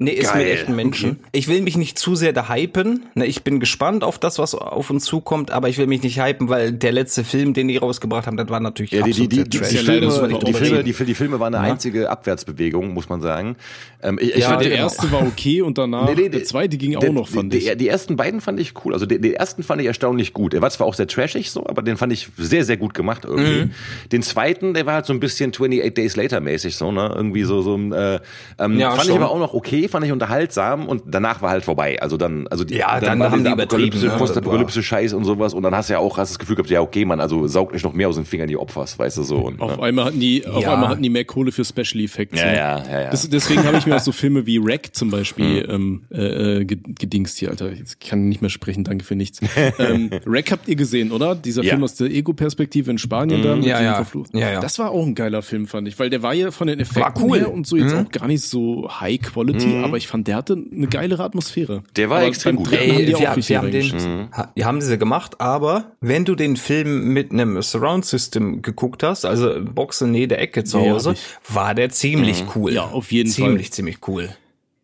Nee, 0.00 0.12
ist 0.12 0.32
Geil. 0.32 0.44
mit 0.44 0.52
echten 0.54 0.76
Menschen. 0.76 1.18
Ich 1.32 1.48
will 1.48 1.60
mich 1.60 1.76
nicht 1.76 1.98
zu 1.98 2.14
sehr 2.14 2.32
da 2.32 2.48
hypen. 2.48 3.06
Ne, 3.16 3.26
ich 3.26 3.42
bin 3.42 3.58
gespannt 3.58 4.04
auf 4.04 4.20
das, 4.20 4.38
was 4.38 4.54
auf 4.54 4.90
uns 4.90 5.04
zukommt, 5.04 5.50
aber 5.50 5.68
ich 5.68 5.76
will 5.76 5.88
mich 5.88 6.04
nicht 6.04 6.22
hypen, 6.22 6.48
weil 6.48 6.70
der 6.70 6.92
letzte 6.92 7.24
Film, 7.24 7.52
den 7.52 7.66
die 7.66 7.78
rausgebracht 7.78 8.28
haben, 8.28 8.36
das 8.36 8.48
war 8.48 8.60
natürlich 8.60 8.92
Ja, 8.92 9.02
die, 9.02 9.10
die, 9.10 9.26
die, 9.26 9.42
die, 9.42 9.58
ja 9.58 9.64
Filme, 9.64 10.00
die. 10.38 10.52
Filme, 10.52 10.84
die, 10.84 10.92
die 10.92 11.14
Filme 11.14 11.40
waren 11.40 11.52
eine 11.52 11.72
einzige 11.72 12.08
Abwärtsbewegung, 12.10 12.94
muss 12.94 13.08
man 13.08 13.20
sagen. 13.20 13.56
Ähm, 14.00 14.20
ich, 14.22 14.34
ich 14.36 14.42
Ja, 14.42 14.50
fand 14.50 14.62
Der 14.62 14.70
erste 14.70 15.10
war 15.10 15.22
okay 15.26 15.62
und 15.62 15.76
danach, 15.78 16.06
Nee, 16.14 16.14
nee, 16.22 16.28
der 16.28 16.44
zweite 16.44 16.76
ging 16.76 16.94
auch 16.94 17.00
der- 17.00 17.10
noch, 17.12 17.28
fand 17.28 17.52
die, 17.52 17.58
ich. 17.58 17.68
Die, 17.68 17.76
die 17.76 17.88
ersten 17.88 18.14
beiden 18.14 18.40
fand 18.40 18.60
ich 18.60 18.74
cool. 18.84 18.92
Also 18.92 19.04
den, 19.04 19.20
den 19.20 19.32
ersten 19.34 19.64
fand 19.64 19.80
ich 19.80 19.88
erstaunlich 19.88 20.32
gut. 20.32 20.54
Er 20.54 20.62
war 20.62 20.70
zwar 20.70 20.86
auch 20.86 20.94
sehr 20.94 21.08
trashig 21.08 21.50
so, 21.50 21.66
aber 21.66 21.82
den 21.82 21.96
fand 21.96 22.12
ich 22.12 22.28
sehr, 22.36 22.64
sehr 22.64 22.76
gut 22.76 22.94
gemacht 22.94 23.24
irgendwie. 23.24 23.64
Mhm. 23.64 23.70
Den 24.12 24.22
zweiten, 24.22 24.74
der 24.74 24.86
war 24.86 24.94
halt 24.94 25.06
so 25.06 25.12
ein 25.12 25.18
bisschen 25.18 25.50
28 25.50 25.92
Days 25.92 26.14
Later 26.14 26.38
mäßig 26.38 26.76
so, 26.76 26.92
ne? 26.92 27.12
Irgendwie 27.16 27.42
so, 27.42 27.62
so 27.62 27.74
ein, 27.74 27.90
äh, 27.90 28.20
ähm, 28.60 28.78
Ja, 28.78 28.90
fand 28.92 29.06
schon. 29.06 29.16
ich 29.16 29.20
aber 29.20 29.32
auch 29.32 29.40
noch 29.40 29.54
okay, 29.54 29.87
fand 29.88 30.04
ich 30.06 30.12
unterhaltsam 30.12 30.86
und 30.86 31.02
danach 31.06 31.42
war 31.42 31.50
halt 31.50 31.64
vorbei. 31.64 32.00
Also 32.00 32.16
dann, 32.16 32.46
also 32.48 32.64
die, 32.64 32.76
Ja, 32.76 33.00
dann 33.00 33.18
war 33.18 33.30
haben 33.30 33.44
die 33.44 33.50
übertrieben, 33.50 33.88
Apokalypse, 33.88 34.06
ne? 34.06 34.16
Postapokalypse 34.18 34.82
Scheiß 34.82 35.12
und 35.14 35.24
sowas 35.24 35.54
und 35.54 35.62
dann 35.62 35.74
hast 35.74 35.88
du 35.88 35.94
ja 35.94 35.98
auch 35.98 36.18
hast 36.18 36.30
das 36.30 36.38
Gefühl 36.38 36.56
gehabt, 36.56 36.70
ja 36.70 36.80
okay, 36.80 37.04
Mann, 37.04 37.20
also 37.20 37.46
saugt 37.46 37.72
nicht 37.72 37.84
noch 37.84 37.92
mehr 37.92 38.08
aus 38.08 38.16
den 38.16 38.24
Fingern 38.24 38.48
die 38.48 38.56
Opfers, 38.56 38.98
weißt 38.98 39.18
du 39.18 39.22
so. 39.22 39.36
Und, 39.38 39.60
Auf 39.60 39.76
ne? 39.76 39.82
einmal 39.82 40.04
hatten 40.06 40.20
die, 40.20 40.46
auf 40.46 40.62
Ja. 40.62 40.74
einmal 40.74 40.88
hatten 40.90 41.02
die 41.02 41.10
mehr 41.10 41.24
Kohle 41.24 41.52
für 41.52 41.64
Special 41.64 42.02
Effects. 42.04 42.38
Ja, 42.40 42.46
ne? 42.46 42.56
ja, 42.56 42.84
ja, 42.90 43.00
ja. 43.02 43.10
Das, 43.10 43.28
deswegen 43.28 43.64
habe 43.64 43.76
ich 43.78 43.86
mir 43.86 43.96
auch 43.96 44.00
so 44.00 44.12
Filme 44.18 44.46
wie 44.46 44.62
Wreck 44.64 44.90
zum 44.94 45.10
Beispiel 45.10 45.66
ähm, 45.68 46.02
äh, 46.12 46.58
äh, 46.60 46.64
ge- 46.64 46.78
gedingst 46.98 47.38
hier, 47.38 47.50
Alter. 47.50 47.70
Ich 47.72 47.98
kann 47.98 48.28
nicht 48.28 48.40
mehr 48.42 48.50
sprechen, 48.50 48.84
danke 48.84 49.04
für 49.04 49.16
nichts. 49.16 49.40
ähm, 49.78 50.10
Wreck 50.24 50.50
habt 50.52 50.68
ihr 50.68 50.76
gesehen, 50.76 51.12
oder? 51.12 51.34
Dieser 51.34 51.62
Ja. 51.62 51.70
Film 51.70 51.84
aus 51.84 51.94
der 51.94 52.08
Ego-Perspektive 52.10 52.90
in 52.90 52.98
Spanien 52.98 53.42
da. 53.42 53.56
mit 53.56 53.64
Ja, 53.66 53.80
ja. 53.82 54.04
Ja, 54.32 54.50
ja. 54.52 54.60
Das 54.60 54.78
war 54.78 54.90
auch 54.90 55.06
ein 55.06 55.14
geiler 55.14 55.42
Film, 55.42 55.66
fand 55.66 55.88
ich, 55.88 55.98
weil 55.98 56.10
der 56.10 56.22
war 56.22 56.34
ja 56.34 56.50
von 56.50 56.66
den 56.66 56.80
Effekten 56.80 57.22
cool. 57.24 57.38
her 57.38 57.52
und 57.52 57.66
so 57.66 57.76
jetzt 57.76 57.94
auch 57.94 58.10
gar 58.10 58.26
nicht 58.26 58.42
so 58.42 58.88
High 59.00 59.20
Quality, 59.20 59.77
aber 59.84 59.96
ich 59.96 60.08
fand, 60.08 60.28
der 60.28 60.36
hatte 60.36 60.54
eine 60.54 60.86
geilere 60.86 61.24
Atmosphäre. 61.24 61.82
Der 61.96 62.10
war 62.10 62.18
aber 62.18 62.26
extrem 62.26 62.56
gut. 62.56 62.72
Ey, 62.72 63.06
die 63.06 63.14
auch 63.14 63.20
wir, 63.20 63.48
wir 63.48 63.58
haben 63.58 63.70
den, 63.70 64.28
ha, 64.32 64.52
wir 64.54 64.64
haben 64.64 64.80
sie 64.80 64.98
gemacht, 64.98 65.40
aber 65.40 65.92
wenn 66.00 66.24
du 66.24 66.34
den 66.34 66.56
Film 66.56 67.12
mit 67.12 67.32
einem 67.32 67.60
Surround 67.62 68.04
System 68.04 68.62
geguckt 68.62 69.02
hast, 69.02 69.24
also 69.24 69.60
Box 69.60 70.00
in 70.00 70.14
jeder 70.14 70.38
Ecke 70.38 70.64
zu 70.64 70.78
ja, 70.78 70.92
Hause, 70.92 71.14
war 71.48 71.74
der 71.74 71.90
ziemlich 71.90 72.44
cool. 72.54 72.72
Ja, 72.72 72.84
auf 72.84 73.12
jeden 73.12 73.30
ziemlich, 73.30 73.68
Fall. 73.68 73.72
Ziemlich, 73.72 74.08
cool. 74.08 74.28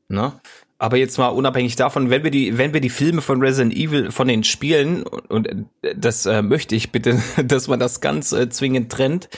Ne? 0.09 0.33
Aber 0.79 0.97
jetzt 0.97 1.17
mal 1.19 1.29
unabhängig 1.29 1.77
davon, 1.77 2.11
wenn 2.11 2.25
wir 2.25 2.31
die, 2.31 2.59
wenn 2.59 2.75
wir 2.75 2.81
die 2.81 2.91
Filme 2.91 3.23
von 3.23 3.41
Resident 3.41 3.75
Evil 3.75 4.11
von 4.11 4.29
den 4.29 4.45
Spielen 4.45 5.03
und, 5.05 5.31
und 5.31 5.49
äh, 5.83 5.95
das 5.97 6.27
äh, 6.27 6.43
möchte 6.43 6.75
ich 6.75 6.93
bitte, 6.93 7.23
dass 7.45 7.69
man 7.69 7.81
das 7.81 8.01
ganz 8.01 8.33
äh, 8.33 8.49
zwingend 8.51 8.91
trennt, 8.91 9.29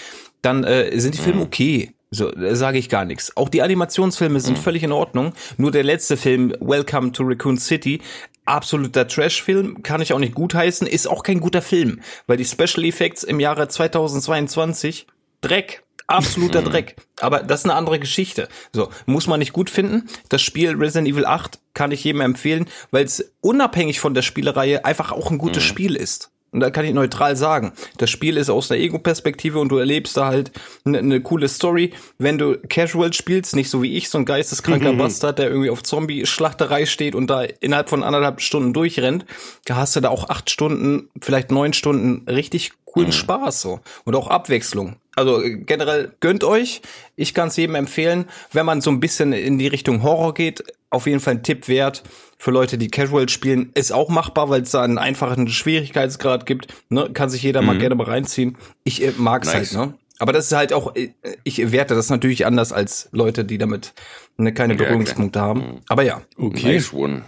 dann 0.42 0.64
äh, 0.64 0.98
sind 0.98 1.14
die 1.14 1.20
Filme 1.20 1.42
okay. 1.42 1.92
So, 2.10 2.30
da 2.30 2.54
sage 2.54 2.78
ich 2.78 2.88
gar 2.88 3.04
nichts. 3.04 3.36
Auch 3.36 3.48
die 3.48 3.62
Animationsfilme 3.62 4.38
sind 4.40 4.58
völlig 4.58 4.82
in 4.84 4.92
Ordnung. 4.92 5.32
Nur 5.56 5.72
der 5.72 5.82
letzte 5.82 6.16
Film, 6.16 6.54
Welcome 6.60 7.12
to 7.12 7.24
Raccoon 7.24 7.58
City, 7.58 8.00
absoluter 8.44 9.08
Trash-Film, 9.08 9.82
kann 9.82 10.00
ich 10.00 10.12
auch 10.12 10.18
nicht 10.18 10.34
gutheißen, 10.34 10.86
ist 10.86 11.08
auch 11.08 11.24
kein 11.24 11.40
guter 11.40 11.62
Film, 11.62 12.00
weil 12.26 12.36
die 12.36 12.44
Special 12.44 12.84
Effects 12.84 13.24
im 13.24 13.40
Jahre 13.40 13.66
2022 13.66 15.06
Dreck, 15.40 15.82
absoluter 16.06 16.62
Dreck. 16.62 16.96
Aber 17.20 17.40
das 17.40 17.60
ist 17.60 17.64
eine 17.64 17.74
andere 17.74 17.98
Geschichte. 17.98 18.48
So, 18.72 18.88
muss 19.06 19.26
man 19.26 19.40
nicht 19.40 19.52
gut 19.52 19.68
finden. 19.68 20.08
Das 20.28 20.42
Spiel 20.42 20.76
Resident 20.76 21.08
Evil 21.08 21.26
8 21.26 21.58
kann 21.74 21.90
ich 21.90 22.04
jedem 22.04 22.20
empfehlen, 22.20 22.66
weil 22.92 23.04
es 23.04 23.32
unabhängig 23.40 23.98
von 23.98 24.14
der 24.14 24.22
Spielereihe 24.22 24.84
einfach 24.84 25.10
auch 25.10 25.30
ein 25.30 25.38
gutes 25.38 25.64
Spiel 25.64 25.96
ist. 25.96 26.30
Und 26.56 26.60
da 26.60 26.70
kann 26.70 26.86
ich 26.86 26.94
neutral 26.94 27.36
sagen, 27.36 27.72
das 27.98 28.08
Spiel 28.08 28.38
ist 28.38 28.48
aus 28.48 28.68
der 28.68 28.78
Ego-Perspektive 28.78 29.58
und 29.58 29.68
du 29.68 29.76
erlebst 29.76 30.16
da 30.16 30.28
halt 30.28 30.52
eine 30.86 31.02
ne 31.02 31.20
coole 31.20 31.48
Story. 31.48 31.92
Wenn 32.16 32.38
du 32.38 32.56
Casual 32.56 33.12
spielst, 33.12 33.54
nicht 33.54 33.68
so 33.68 33.82
wie 33.82 33.94
ich, 33.94 34.08
so 34.08 34.16
ein 34.16 34.24
geisteskranker 34.24 34.94
Bastard, 34.94 35.38
der 35.38 35.50
irgendwie 35.50 35.68
auf 35.68 35.82
Zombie-Schlachterei 35.82 36.86
steht 36.86 37.14
und 37.14 37.26
da 37.26 37.42
innerhalb 37.42 37.90
von 37.90 38.02
anderthalb 38.02 38.40
Stunden 38.40 38.72
durchrennt, 38.72 39.26
da 39.66 39.76
hast 39.76 39.96
du 39.96 40.00
da 40.00 40.08
auch 40.08 40.30
acht 40.30 40.48
Stunden, 40.48 41.10
vielleicht 41.20 41.50
neun 41.50 41.74
Stunden 41.74 42.26
richtig 42.26 42.72
coolen 42.86 43.12
Spaß 43.12 43.60
so 43.60 43.80
und 44.06 44.14
auch 44.14 44.28
Abwechslung. 44.28 44.96
Also 45.16 45.42
äh, 45.42 45.56
generell 45.56 46.12
gönnt 46.20 46.44
euch. 46.44 46.82
Ich 47.16 47.34
kann 47.34 47.48
es 47.48 47.56
jedem 47.56 47.74
empfehlen, 47.74 48.26
wenn 48.52 48.66
man 48.66 48.80
so 48.80 48.90
ein 48.90 49.00
bisschen 49.00 49.32
in 49.32 49.58
die 49.58 49.66
Richtung 49.66 50.02
Horror 50.02 50.34
geht. 50.34 50.62
Auf 50.90 51.06
jeden 51.06 51.18
Fall 51.18 51.34
ein 51.34 51.42
Tipp 51.42 51.66
wert 51.66 52.04
für 52.38 52.52
Leute, 52.52 52.78
die 52.78 52.88
Casual 52.88 53.28
spielen. 53.28 53.70
Ist 53.74 53.92
auch 53.92 54.08
machbar, 54.08 54.48
weil 54.50 54.62
es 54.62 54.70
da 54.70 54.82
einen 54.82 54.98
einfachen 54.98 55.48
Schwierigkeitsgrad 55.48 56.46
gibt. 56.46 56.68
Ne? 56.90 57.10
Kann 57.12 57.28
sich 57.28 57.42
jeder 57.42 57.62
mal 57.62 57.78
gerne 57.78 57.96
mal 57.96 58.06
reinziehen. 58.06 58.56
Ich 58.84 59.02
äh, 59.02 59.12
mag's 59.16 59.48
Nice. 59.52 59.74
halt. 59.74 59.88
Ne? 59.88 59.94
Aber 60.18 60.32
das 60.32 60.46
ist 60.46 60.52
halt 60.52 60.72
auch, 60.72 60.94
äh, 60.94 61.10
ich 61.44 61.72
werte 61.72 61.94
das 61.94 62.08
natürlich 62.08 62.46
anders 62.46 62.72
als 62.72 63.08
Leute, 63.12 63.44
die 63.44 63.58
damit 63.58 63.94
ne, 64.36 64.52
keine. 64.52 64.76
Berührungspunkte 64.76 65.40
haben. 65.40 65.80
Aber 65.88 66.02
ja. 66.02 66.22
Okay. 66.36 66.74
Nice 66.74 66.92
one. 66.92 67.22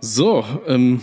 So, 0.00 0.44
ähm, 0.66 1.00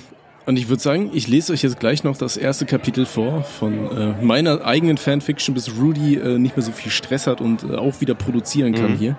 und 0.49 0.57
ich 0.57 0.67
würde 0.67 0.81
sagen, 0.81 1.11
ich 1.13 1.27
lese 1.27 1.53
euch 1.53 1.61
jetzt 1.61 1.79
gleich 1.79 2.03
noch 2.03 2.17
das 2.17 2.35
erste 2.35 2.65
Kapitel 2.65 3.05
vor 3.05 3.43
von 3.43 3.95
äh, 3.95 4.13
meiner 4.23 4.65
eigenen 4.65 4.97
Fanfiction, 4.97 5.53
bis 5.53 5.71
Rudy 5.79 6.15
äh, 6.15 6.39
nicht 6.39 6.57
mehr 6.57 6.65
so 6.65 6.71
viel 6.71 6.91
Stress 6.91 7.27
hat 7.27 7.39
und 7.39 7.63
äh, 7.63 7.75
auch 7.75 8.01
wieder 8.01 8.15
produzieren 8.15 8.73
kann 8.73 8.95
hier. 8.97 9.15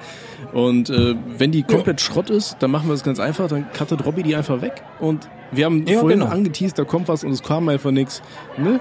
Und 0.53 0.91
äh, 0.91 1.15
wenn 1.39 1.53
die 1.53 1.63
komplett 1.63 2.01
Schrott 2.01 2.31
ist, 2.31 2.57
dann 2.59 2.73
machen 2.73 2.89
wir 2.89 2.95
es 2.95 3.05
ganz 3.05 3.21
einfach, 3.21 3.47
dann 3.47 3.67
cuttet 3.73 4.05
Robby 4.05 4.25
die 4.25 4.35
einfach 4.35 4.61
weg 4.61 4.83
und 4.99 5.29
wir 5.53 5.67
haben 5.67 5.87
Ja, 5.87 6.01
vorhin 6.01 6.19
genau. 6.19 6.33
angeteased, 6.33 6.77
da 6.79 6.85
kommt 6.85 7.07
was 7.09 7.23
und 7.25 7.31
es 7.31 7.43
kam 7.43 7.69
einfach 7.69 7.93
nix. 7.93 8.23
Ne? 8.59 8.81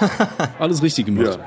Alles 0.60 0.82
richtig 0.82 1.06
gemacht. 1.06 1.38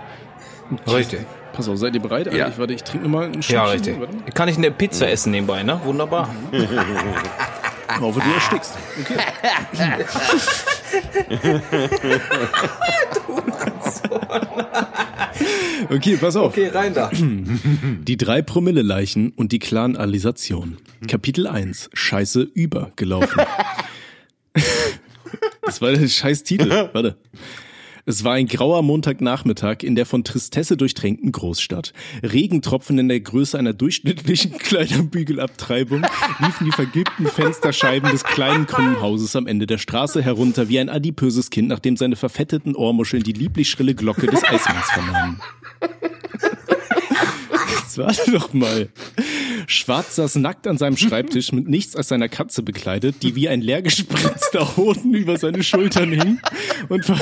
Richtig. 0.92 1.22
Pass 1.54 1.70
auf, 1.70 1.78
seid 1.78 1.94
ihr 1.96 2.02
bereit? 2.02 2.34
Ja. 2.34 2.50
Ich, 2.50 2.58
warte, 2.58 2.74
ich 2.74 2.84
trinke 2.84 3.06
nochmal 3.08 3.26
einen 3.26 3.36
Ja, 3.36 3.42
Schlückchen. 3.68 3.70
richtig. 3.70 4.00
Warte. 4.00 4.32
Kann 4.34 4.50
ich 4.50 4.58
eine 4.58 4.72
Pizza 4.72 5.10
essen 5.10 5.32
nebenbei, 5.32 5.64
ne? 5.64 5.80
Wunderbar. 5.86 6.30
Ich 7.90 8.00
hoffe, 8.00 8.20
du 8.20 8.34
erstickst. 8.34 8.78
Okay. 9.02 9.18
okay, 15.90 16.18
pass 16.18 16.36
auf. 16.36 16.48
Okay, 16.48 16.68
rein 16.70 16.94
da. 16.94 17.10
Die 18.02 18.18
drei 18.18 18.42
Promille-Leichen 18.42 19.32
und 19.32 19.52
die 19.52 19.60
Clan-Alisation. 19.60 20.78
Kapitel 21.08 21.48
1. 21.48 21.90
Scheiße 21.94 22.42
übergelaufen. 22.42 23.42
das 25.62 25.82
war 25.82 25.92
der 25.92 26.08
scheiß 26.08 26.44
Titel. 26.44 26.70
Warte. 26.94 27.18
Es 28.06 28.26
war 28.26 28.34
ein 28.34 28.48
grauer 28.48 28.84
Montagnachmittag 28.84 29.78
in 29.82 29.96
der 29.96 30.06
von 30.06 30.26
Tristesse 30.26 30.76
durchtränkten 30.76 31.32
Großstadt. 31.32 31.94
Regentropfen 32.22 33.00
in 33.00 33.08
der 33.08 33.22
Größe 33.22 33.58
einer 33.58 33.72
durchschnittlichen 33.72 34.52
Kleiderbügelabtreibung 34.58 36.06
liefen 36.40 36.66
die 36.66 36.72
vergilbten 36.72 37.28
Fensterscheiben 37.28 38.12
des 38.12 38.26
kleinen 38.26 38.68
krummen 38.68 39.00
Hauses 39.00 39.38
am 39.38 39.48
Ende 39.48 39.68
der 39.68 39.78
Straße 39.78 40.22
herunter 40.22 40.68
wie 40.68 40.80
ein 40.80 40.90
adipöses 40.90 41.50
Kind, 41.50 41.70
nachdem 41.70 41.96
seine 41.96 42.18
verfetteten 42.18 42.76
Ohrmuscheln 42.76 43.24
die 43.24 43.32
lieblich 43.32 43.70
schrille 43.70 43.96
Glocke 43.96 44.28
des 44.28 44.44
Eismanns 44.44 44.92
vernahmen. 44.92 45.40
Jetzt 47.96 47.98
warte 47.98 48.32
doch 48.32 48.54
mal. 48.54 48.90
Schwarz 49.68 50.16
saß 50.16 50.36
nackt 50.36 50.68
an 50.68 50.78
seinem 50.78 50.98
Schreibtisch 50.98 51.52
mit 51.52 51.68
nichts 51.68 51.96
als 51.96 52.08
seiner 52.08 52.28
Katze 52.28 52.64
bekleidet, 52.64 53.22
die 53.22 53.36
wie 53.36 53.48
ein 53.50 53.62
leer 53.62 53.82
gespritzter 53.84 54.78
Hoden 54.78 55.14
über 55.14 55.38
seine 55.38 55.64
Schultern 55.64 56.12
hing 56.12 56.40
und, 56.90 57.06
ver 57.06 57.20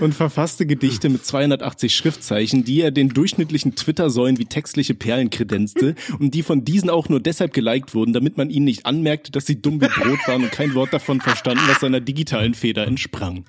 und 0.00 0.14
verfasste 0.14 0.66
Gedichte 0.66 1.08
mit 1.08 1.24
280 1.24 1.94
Schriftzeichen, 1.94 2.64
die 2.64 2.80
er 2.80 2.90
den 2.90 3.08
durchschnittlichen 3.08 3.74
Twitter-Säulen 3.74 4.38
wie 4.38 4.46
textliche 4.46 4.94
Perlen 4.94 5.30
kredenzte 5.30 5.94
und 6.18 6.34
die 6.34 6.42
von 6.42 6.64
diesen 6.64 6.90
auch 6.90 7.08
nur 7.08 7.20
deshalb 7.20 7.52
geliked 7.52 7.94
wurden, 7.94 8.12
damit 8.12 8.36
man 8.36 8.50
ihnen 8.50 8.64
nicht 8.64 8.86
anmerkte, 8.86 9.32
dass 9.32 9.46
sie 9.46 9.60
dumm 9.60 9.80
wie 9.80 9.86
Brot 9.86 10.18
waren 10.26 10.42
und 10.42 10.52
kein 10.52 10.74
Wort 10.74 10.92
davon 10.92 11.20
verstanden, 11.20 11.62
was 11.68 11.80
seiner 11.80 12.00
digitalen 12.00 12.54
Feder 12.54 12.86
entsprang. 12.86 13.44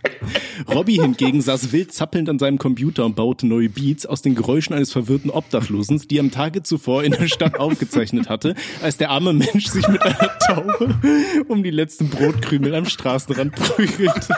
Robbie 0.68 1.00
hingegen 1.00 1.42
saß 1.42 1.72
wild 1.72 1.94
zappelnd 1.94 2.30
an 2.30 2.40
seinem 2.40 2.58
Computer 2.58 3.06
und 3.06 3.16
baute 3.16 3.48
neue 3.48 3.70
Beats 3.70 4.06
aus 4.06 4.22
den 4.22 4.36
Geräuschen 4.36 4.76
eines 4.76 4.92
verwirrten 4.92 5.30
Obdachlosen, 5.30 6.00
die 6.10 6.18
er 6.18 6.22
am 6.22 6.32
Tage 6.32 6.64
zuvor 6.64 7.04
in 7.04 7.12
der 7.12 7.28
Stadt 7.28 7.60
aufgezeichnet 7.60 8.30
hatte, 8.30 8.56
als 8.82 8.98
der 8.98 9.10
arme 9.10 9.34
Mensch 9.34 9.68
sich 9.68 9.88
mit 9.88 10.02
einer 10.02 10.38
Taube 10.48 11.00
um 11.48 11.64
die 11.64 11.72
letzten 11.72 12.10
Brotkrümel 12.10 12.76
am 12.76 12.86
Straßenrand 12.86 13.56
prügelte. 13.56 14.34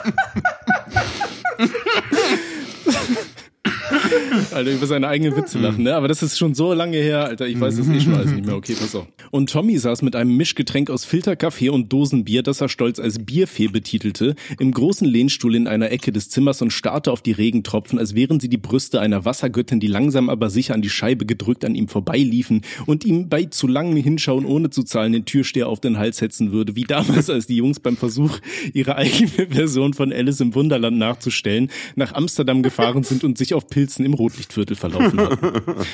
Alter, 4.52 4.72
über 4.72 4.88
seine 4.88 5.08
eigenen 5.08 5.36
Witze 5.36 5.60
lachen, 5.60 5.84
ne? 5.84 5.96
Aber 5.96 6.08
das 6.08 6.24
ist 6.24 6.38
schon 6.38 6.54
so 6.56 6.74
lange 6.74 6.98
her, 6.98 7.26
Alter. 7.26 7.48
Ich 7.48 7.60
weiß 7.60 7.78
das 7.78 7.88
eh 7.88 8.00
schon 8.00 8.16
alles 8.16 8.32
nicht 8.32 8.46
mehr. 8.46 8.56
Okay, 8.56 8.76
pass 8.80 8.96
auf. 8.96 9.08
Und 9.32 9.50
Tommy 9.50 9.78
saß 9.78 10.02
mit 10.02 10.16
einem 10.16 10.36
Mischgetränk 10.36 10.90
aus 10.90 11.06
Filterkaffee 11.06 11.70
und 11.70 11.92
Dosenbier, 11.92 12.44
das 12.44 12.62
er 12.62 12.70
stolz 12.70 13.00
als 13.00 13.20
Bierfee 13.20 13.68
betitelte, 13.68 14.36
im 14.60 14.72
großen 14.72 15.08
Lehnstuhl 15.08 15.56
in 15.56 15.68
einer 15.68 15.92
Ecke 15.92 16.12
des 16.12 16.30
Zimmers 16.30 16.62
und 16.62 16.72
starrte 16.72 17.12
auf 17.12 17.22
die 17.22 17.32
Regentropfen, 17.32 18.00
als 18.00 18.16
wären 18.16 18.40
sie 18.40 18.50
die 18.50 18.58
Brüste 18.58 19.00
einer 19.00 19.26
Wassergöttin, 19.26 19.80
die 19.80 19.88
langsam 19.88 20.30
aber 20.30 20.50
sicher 20.50 20.74
an 20.74 20.82
die 20.82 20.90
Scheibe 20.90 21.26
gedrückt 21.26 21.66
an 21.66 21.76
ihm 21.76 21.88
vorbeiliefen 21.88 22.62
und 22.86 23.06
ihm 23.06 23.30
bei 23.30 23.46
zu 23.46 23.68
langem 23.68 23.98
Hinschauen 23.98 24.46
ohne 24.46 24.70
zu 24.70 24.84
zahlen 24.84 25.14
den 25.14 25.26
Türsteher 25.26 25.68
auf 25.68 25.80
den 25.80 25.98
Hals 25.98 26.22
hetzen 26.22 26.52
würde, 26.52 26.76
wie 26.76 26.84
damals, 26.84 27.30
als 27.30 27.48
die 27.48 27.56
Jungs 27.56 27.80
beim 27.80 27.98
Versuch, 27.98 28.40
ihre 28.74 28.96
eigene 28.96 29.48
Version 29.50 29.94
von 29.94 30.12
Alice 30.12 30.40
im 30.42 30.56
Wunderland 30.56 30.98
nachzustellen, 30.98 31.70
nach 31.96 32.14
Amsterdam 32.14 32.64
gefahren 32.64 33.04
sind 33.04 33.24
und 33.24 33.38
sich 33.38 33.54
auf 33.54 33.68
Pilzen 33.68 34.01
im 34.06 34.14
Rotlichtviertel 34.14 34.76
verlaufen 34.76 35.20
hatten. 35.20 35.62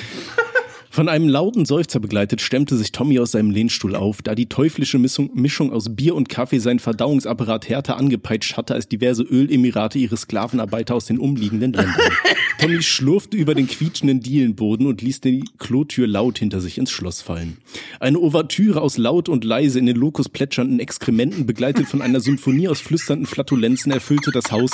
Von 0.98 1.10
einem 1.10 1.30
lauten 1.30 1.64
Seufzer 1.64 2.00
begleitet 2.00 2.42
stemmte 2.42 2.76
sich 2.76 2.92
Tommy 2.92 3.20
aus 3.20 3.34
seinem 3.34 3.52
Lehnstuhl 3.52 3.96
auf, 3.96 4.24
da 4.24 4.34
die 4.34 4.50
teuflische 4.50 4.98
Mischung, 4.98 5.72
aus 5.72 5.96
Bier 5.96 6.16
und 6.16 6.28
Kaffee 6.28 6.58
seinen 6.58 6.80
Verdauungsapparat 6.80 7.70
härter 7.70 7.98
angepeitscht 7.98 8.58
hatte 8.58 8.74
als 8.74 8.88
diverse 8.88 9.22
Ölemirate 9.22 10.00
ihre 10.00 10.18
Sklavenarbeiter 10.18 10.96
aus 10.96 11.06
den 11.06 11.20
umliegenden 11.20 11.74
Ländern. 11.74 12.12
Tommy 12.60 12.82
schlurfte 12.82 13.38
über 13.38 13.54
den 13.54 13.68
quietschenden 13.68 14.22
Dielenboden 14.22 14.88
und 14.88 15.04
ließ 15.04 15.22
die 15.22 15.44
Klotür 15.60 16.08
laut 16.08 16.40
hinter 16.40 16.62
sich 16.62 16.80
ins 16.80 16.90
Schloss 16.90 17.22
fallen. 17.22 17.58
Eine 18.00 18.18
Ouvertüre 18.18 18.82
aus 18.82 18.98
laut 18.98 19.30
und 19.30 19.44
leise 19.44 19.78
in 19.78 19.86
den 19.86 19.98
Lokus 19.98 20.30
plätschernden 20.30 20.80
Exkrementen, 20.80 21.46
begleitet 21.46 21.86
von 21.86 22.02
einer 22.02 22.22
Symphonie 22.22 22.70
aus 22.70 22.82
flüsternden 22.82 23.28
Flatulenzen, 23.28 23.92
erfüllte 23.92 24.32
das 24.32 24.52
Haus 24.52 24.72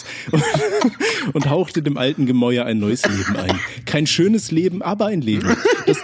und 1.33 1.45
hauchte 1.49 1.81
dem 1.81 1.97
alten 1.97 2.25
Gemäuer 2.25 2.63
ein 2.63 2.79
neues 2.79 3.03
Leben 3.05 3.35
ein. 3.35 3.59
Kein 3.85 4.07
schönes 4.07 4.51
Leben, 4.51 4.81
aber 4.81 5.07
ein 5.07 5.21
Leben. 5.21 5.53
Das 5.85 5.97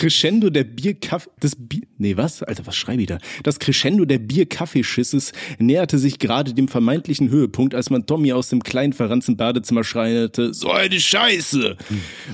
Crescendo 0.00 0.48
der 0.48 0.64
Bierkaffee, 0.64 1.28
des 1.42 1.56
Bier, 1.56 1.82
nee, 1.98 2.16
was? 2.16 2.42
Alter, 2.42 2.66
was 2.66 2.74
schreibe 2.74 3.02
ich 3.02 3.08
da? 3.08 3.18
Das 3.42 3.58
Crescendo 3.58 4.06
der 4.06 4.18
Bierkaffeeschisses 4.18 5.32
näherte 5.58 5.98
sich 5.98 6.18
gerade 6.18 6.54
dem 6.54 6.68
vermeintlichen 6.68 7.28
Höhepunkt, 7.28 7.74
als 7.74 7.90
man 7.90 8.06
Tommy 8.06 8.32
aus 8.32 8.48
dem 8.48 8.62
kleinen 8.62 8.94
verranzten 8.94 9.36
Badezimmer 9.36 9.84
schreierte, 9.84 10.54
so 10.54 10.70
eine 10.70 10.98
Scheiße! 10.98 11.76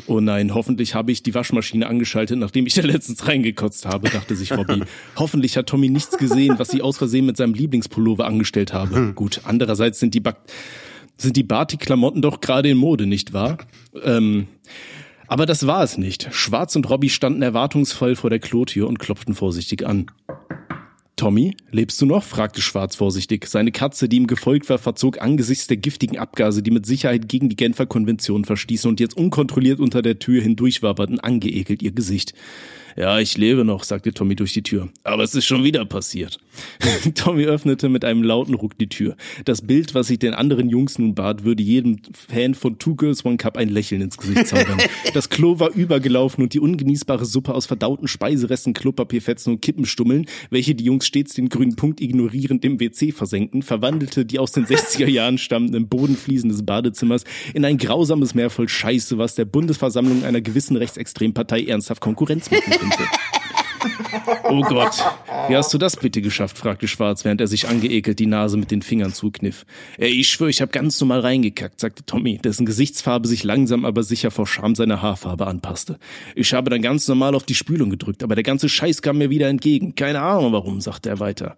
Oh 0.07 0.21
nein, 0.21 0.55
hoffentlich 0.55 0.95
habe 0.95 1.11
ich 1.11 1.25
die 1.25 1.35
Waschmaschine 1.35 1.89
angeschaltet, 1.89 2.39
nachdem 2.39 2.69
ich 2.69 2.75
da 2.75 2.83
letztens 2.83 3.27
reingekotzt 3.27 3.85
habe, 3.85 4.11
dachte 4.11 4.37
sich 4.37 4.57
Robby. 4.57 4.85
hoffentlich 5.17 5.57
hat 5.57 5.67
Tommy 5.67 5.89
nichts 5.89 6.19
gesehen, 6.19 6.61
was 6.61 6.73
ich 6.73 6.83
aus 6.83 6.99
Versehen 6.99 7.27
mit 7.27 7.37
seinem 7.37 7.55
Lieblingspullover 7.55 8.27
angestellt 8.27 8.73
habe. 8.73 9.13
Gut, 9.13 9.41
andererseits 9.43 9.99
sind 9.99 10.15
die 10.15 10.21
Bak 10.21 10.37
sind 11.19 11.37
die 11.37 11.43
Batik-Klamotten 11.43 12.21
doch 12.21 12.41
gerade 12.41 12.69
in 12.69 12.77
Mode, 12.77 13.07
nicht 13.07 13.33
wahr? 13.33 13.59
Ähm, 14.05 14.49
aber 15.29 15.47
das 15.47 15.67
war 15.67 15.83
es 15.83 15.99
nicht. 15.99 16.29
Schwarz 16.33 16.77
und 16.77 16.89
Robby 16.89 17.09
standen 17.09 17.43
erwartungsvoll 17.43 18.17
vor 18.17 18.31
der 18.31 18.39
Klotür 18.39 18.89
und 18.89 18.99
klopften 18.99 19.35
vorsichtig 19.35 19.87
an. 19.87 20.07
Tommy, 21.17 21.57
lebst 21.71 21.99
du 22.03 22.05
noch? 22.05 22.23
fragte 22.23 22.61
Schwarz 22.61 22.95
vorsichtig. 22.95 23.47
Seine 23.47 23.73
Katze, 23.73 24.07
die 24.07 24.19
ihm 24.19 24.27
gefolgt 24.27 24.69
war, 24.69 24.77
verzog 24.77 25.23
angesichts 25.23 25.67
der 25.67 25.79
giftigen 25.79 26.19
Abgase, 26.19 26.63
die 26.63 26.71
mit 26.71 26.85
Sicherheit 26.85 27.27
gegen 27.27 27.49
die 27.49 27.57
Genfer 27.57 27.87
Konvention 27.87 28.45
verstießen 28.45 28.89
und 28.91 29.01
jetzt 29.01 29.17
unkontrolliert 29.17 29.81
unter 29.81 30.03
der 30.03 30.19
Tür 30.19 30.43
hindurchwaberten, 30.43 31.19
angeekelt 31.19 31.83
ihr 31.83 31.93
Gesicht. 31.93 32.35
Ja, 32.97 33.21
ich 33.21 33.37
lebe 33.37 33.63
noch, 33.63 33.85
sagte 33.85 34.15
Tommy 34.15 34.37
durch 34.37 34.55
die 34.55 34.63
Tür. 34.63 34.89
Aber 35.05 35.23
es 35.23 35.35
ist 35.35 35.45
schon 35.45 35.65
wieder 35.65 35.85
passiert. 35.85 36.39
Tommy 37.15 37.45
öffnete 37.45 37.91
mit 37.91 38.07
einem 38.07 38.23
lauten 38.23 38.55
Ruck 38.55 38.79
die 38.79 38.89
Tür. 38.89 39.17
Das 39.45 39.61
Bild, 39.61 39.95
was 39.95 40.07
sich 40.07 40.19
den 40.19 40.33
anderen 40.33 40.71
Jungs 40.71 40.99
nun 40.99 41.15
bat, 41.15 41.45
würde 41.45 41.63
jedem 41.63 41.99
Fan 42.13 42.55
von 42.55 42.79
Two 42.79 42.95
Girls 42.95 43.27
One 43.27 43.37
Cup 43.37 43.59
ein 43.59 43.69
Lächeln 43.69 44.01
ins 44.01 44.17
Gesicht 44.17 44.47
zaubern. 44.47 44.79
Das 45.13 45.29
Klo 45.29 45.59
war 45.61 45.71
übergelaufen 45.71 46.43
und 46.43 46.53
die 46.53 46.61
ungenießbare 46.61 47.25
Suppe 47.25 47.55
aus 47.55 47.67
verdauten 47.67 48.09
Speiseresten, 48.09 48.75
Klopapierfetzen 48.75 49.55
und 49.55 49.63
Kippenstummeln, 49.63 50.27
welche 50.51 50.75
die 50.75 50.85
Jungs 50.85 51.07
stets 51.07 51.35
den 51.35 51.49
grünen 51.49 51.77
Punkt 51.77 52.01
ignorierend 52.01 52.65
im 52.65 52.81
WC 52.81 53.13
versenkten, 53.13 53.63
verwandelte 53.63 54.25
die 54.25 54.39
aus 54.39 54.53
den 54.53 54.67
60er 54.67 55.07
Jahren 55.07 55.39
stammenden 55.39 55.89
Bodenfliesen 55.89 56.51
des 56.51 56.65
Badezimmers 56.65 57.25
in 57.55 57.65
ein 57.65 57.79
grausames 57.79 58.35
Meer 58.35 58.51
voll 58.51 58.69
Scheiße, 58.69 59.19
was 59.19 59.35
der 59.35 59.45
Bundesversammlung 59.45 60.25
einer 60.25 60.41
gewissen 60.41 60.77
Rechtsextrempartei 60.77 61.65
ernsthaft 61.65 62.01
Konkurrenz 62.01 62.51
machen 62.51 62.86
könnte. 62.91 63.11
Oh 64.45 64.63
Gott, 64.63 64.95
wie 65.49 65.57
hast 65.57 65.73
du 65.73 65.79
das 65.79 65.97
bitte 65.97 66.21
geschafft? 66.21 66.59
fragte 66.59 66.89
Schwarz, 66.89 67.25
während 67.25 67.41
er 67.41 67.47
sich 67.47 67.69
angeekelt 67.69 68.19
die 68.19 68.27
Nase 68.27 68.57
mit 68.57 68.71
den 68.71 68.83
Fingern 68.83 69.13
zukniff. 69.13 69.65
Ey, 69.99 70.11
ich 70.11 70.29
schwöre, 70.29 70.51
ich 70.51 70.61
habe 70.61 70.73
ganz 70.73 71.01
normal 71.01 71.21
reingekackt, 71.21 71.81
sagte 71.81 72.05
Tommy, 72.05 72.39
dessen 72.39 72.67
Gesichtsfarbe 72.67 73.29
sich 73.29 73.45
langsam 73.45 73.85
aber 73.85 74.03
sicher 74.03 74.31
vor 74.31 74.47
Scham 74.47 74.75
seiner 74.75 75.03
Haarfarbe 75.03 75.47
anpasste. 75.47 75.99
Ich 76.35 76.53
habe 76.55 76.71
dann 76.71 76.83
ganz 76.83 77.07
normal 77.09 77.35
auf 77.35 77.45
die 77.45 77.55
Spülung 77.55 77.91
gedrückt, 77.91 78.23
aber 78.23 78.35
der 78.35 78.45
ganze 78.45 78.69
Scheiß 78.69 79.03
kam 79.03 79.19
mir 79.19 79.31
wieder 79.31 79.49
entgegen. 79.49 79.95
Keine 79.95 80.21
Ahnung 80.21 80.53
warum, 80.53 80.81
sagte 80.81 81.09
er 81.09 81.21
weiter. 81.21 81.57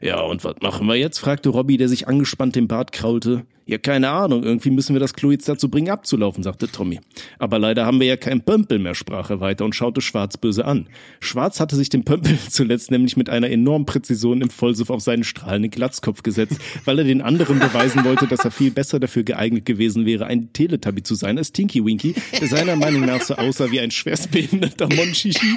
Ja, 0.00 0.20
und 0.20 0.44
was 0.44 0.56
machen 0.60 0.86
wir 0.86 0.96
jetzt? 0.96 1.18
fragte 1.18 1.48
Robby, 1.48 1.76
der 1.76 1.88
sich 1.88 2.08
angespannt 2.08 2.56
den 2.56 2.68
Bart 2.68 2.92
kraulte. 2.92 3.44
Ja, 3.66 3.78
keine 3.78 4.10
Ahnung, 4.10 4.42
irgendwie 4.42 4.68
müssen 4.68 4.94
wir 4.94 5.00
das 5.00 5.14
Klo 5.14 5.30
jetzt 5.30 5.48
dazu 5.48 5.70
bringen, 5.70 5.88
abzulaufen, 5.88 6.42
sagte 6.42 6.68
Tommy. 6.68 7.00
Aber 7.38 7.58
leider 7.58 7.86
haben 7.86 7.98
wir 7.98 8.06
ja 8.06 8.18
keinen 8.18 8.42
Pömpel 8.42 8.78
mehr, 8.78 8.94
sprach 8.94 9.30
er 9.30 9.40
weiter 9.40 9.64
und 9.64 9.74
schaute 9.74 10.02
Schwarz 10.02 10.36
böse 10.36 10.66
an. 10.66 10.86
Schwarz 11.20 11.60
hatte 11.60 11.74
sich 11.74 11.88
den 11.88 12.04
Pömpel 12.04 12.38
zuletzt 12.50 12.90
nämlich 12.90 13.16
mit 13.16 13.30
einer 13.30 13.48
enormen 13.48 13.86
Präzision 13.86 14.42
im 14.42 14.50
Vollsuff 14.50 14.90
auf 14.90 15.00
seinen 15.00 15.24
strahlenden 15.24 15.70
Glatzkopf 15.70 16.22
gesetzt, 16.22 16.58
weil 16.84 16.98
er 16.98 17.04
den 17.04 17.22
anderen 17.22 17.58
beweisen 17.58 18.04
wollte, 18.04 18.26
dass 18.26 18.44
er 18.44 18.50
viel 18.50 18.70
besser 18.70 19.00
dafür 19.00 19.22
geeignet 19.22 19.64
gewesen 19.64 20.04
wäre, 20.04 20.26
ein 20.26 20.52
Teletubby 20.52 21.02
zu 21.02 21.14
sein 21.14 21.38
als 21.38 21.52
Tinky 21.52 21.82
Winky, 21.82 22.14
der 22.38 22.48
seiner 22.48 22.76
Meinung 22.76 23.06
nach 23.06 23.22
so 23.22 23.34
aussah 23.34 23.70
wie 23.70 23.80
ein 23.80 23.90
schwerstbehinderter 23.90 24.88
Monchichi. 24.94 25.56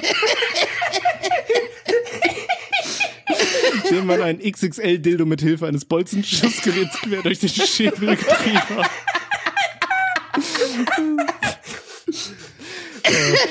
Dem 3.90 4.06
man 4.06 4.22
ein 4.22 4.38
XXL-Dildo 4.38 5.26
mit 5.26 5.40
Hilfe 5.40 5.66
eines 5.66 5.84
Bolzenschussgeräts 5.84 7.00
quer 7.00 7.22
durch 7.22 7.38
den 7.40 7.48
Schädel 7.48 8.16
getrieben 8.16 8.76
hat. 8.76 8.90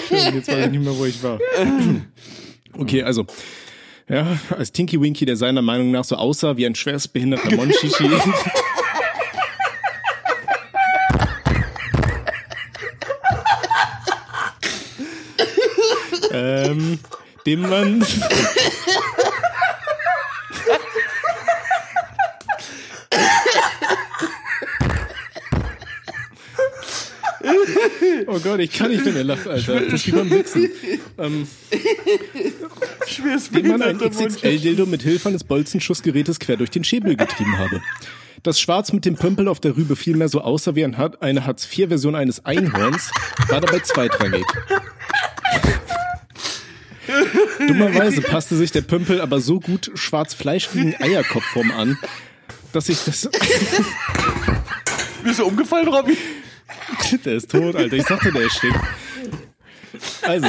schön, 0.08 0.36
jetzt 0.36 0.48
weiß 0.48 0.66
ich 0.66 0.72
nicht 0.72 0.84
mehr, 0.84 0.98
wo 0.98 1.06
ich 1.06 1.22
war. 1.24 1.40
Okay, 2.74 3.04
also. 3.04 3.26
Ja, 4.10 4.40
als 4.58 4.72
Tinky 4.72 5.02
Winky, 5.02 5.26
der 5.26 5.36
seiner 5.36 5.62
Meinung 5.62 5.92
nach 5.92 6.06
so 6.06 6.16
aussah 6.16 6.56
wie 6.56 6.66
ein 6.66 6.76
schwerstbehinderter 6.76 7.54
Monchichi. 7.58 8.10
ähm, 16.32 17.00
dem 17.46 17.62
man 17.62 18.06
Oh 28.28 28.40
Gott, 28.40 28.60
ich 28.60 28.72
kann 28.72 28.92
nicht, 28.92 29.06
wenn 29.06 29.16
er 29.16 29.24
lacht, 29.24 29.48
Alter. 29.48 29.80
Das 29.82 29.94
ist 29.94 30.08
wie 30.08 30.12
beim 30.12 30.30
Wichsen. 30.30 30.70
Ähm, 31.18 31.48
den 33.54 33.68
man 33.68 33.82
ein 33.82 33.98
XXL-Dildo 33.98 34.86
mit 34.86 35.02
Hilfe 35.02 35.30
eines 35.30 35.44
Bolzenschussgerätes 35.44 36.40
quer 36.40 36.58
durch 36.58 36.72
den 36.72 36.84
Schädel 36.84 37.16
getrieben 37.16 37.58
habe. 37.58 37.82
Das 38.44 38.60
Schwarz 38.60 38.94
mit 38.94 39.06
dem 39.06 39.16
Pömpel 39.16 39.48
auf 39.48 39.60
der 39.60 39.76
Rübe 39.76 39.96
vielmehr 39.96 40.30
so 40.30 40.42
aussah 40.42 40.76
wie 40.76 40.86
eine 40.86 40.98
Hartz-IV-Version 41.46 42.16
eines 42.16 42.46
Einhorns, 42.46 43.12
war 43.48 43.62
dabei 43.62 43.80
zweitrangig. 43.80 44.46
Dummerweise 47.68 48.22
passte 48.22 48.56
sich 48.56 48.72
der 48.72 48.82
Pömpel 48.82 49.22
aber 49.22 49.40
so 49.42 49.60
gut 49.60 49.92
schwarz-fleischigen 49.96 50.96
Eierkopfform 51.00 51.72
an, 51.72 51.98
dass 52.74 52.90
ich 52.90 53.04
das... 53.06 53.30
Bist 55.24 55.40
du 55.40 55.46
umgefallen, 55.46 55.88
Robby? 55.88 56.16
Der 57.26 57.36
ist 57.36 57.52
tot, 57.52 57.76
Alter. 57.76 57.96
Ich 57.96 58.06
sagte, 58.06 58.32
der 58.32 58.44
ist 58.44 58.58
stinkt. 58.58 58.80
Also, 60.22 60.48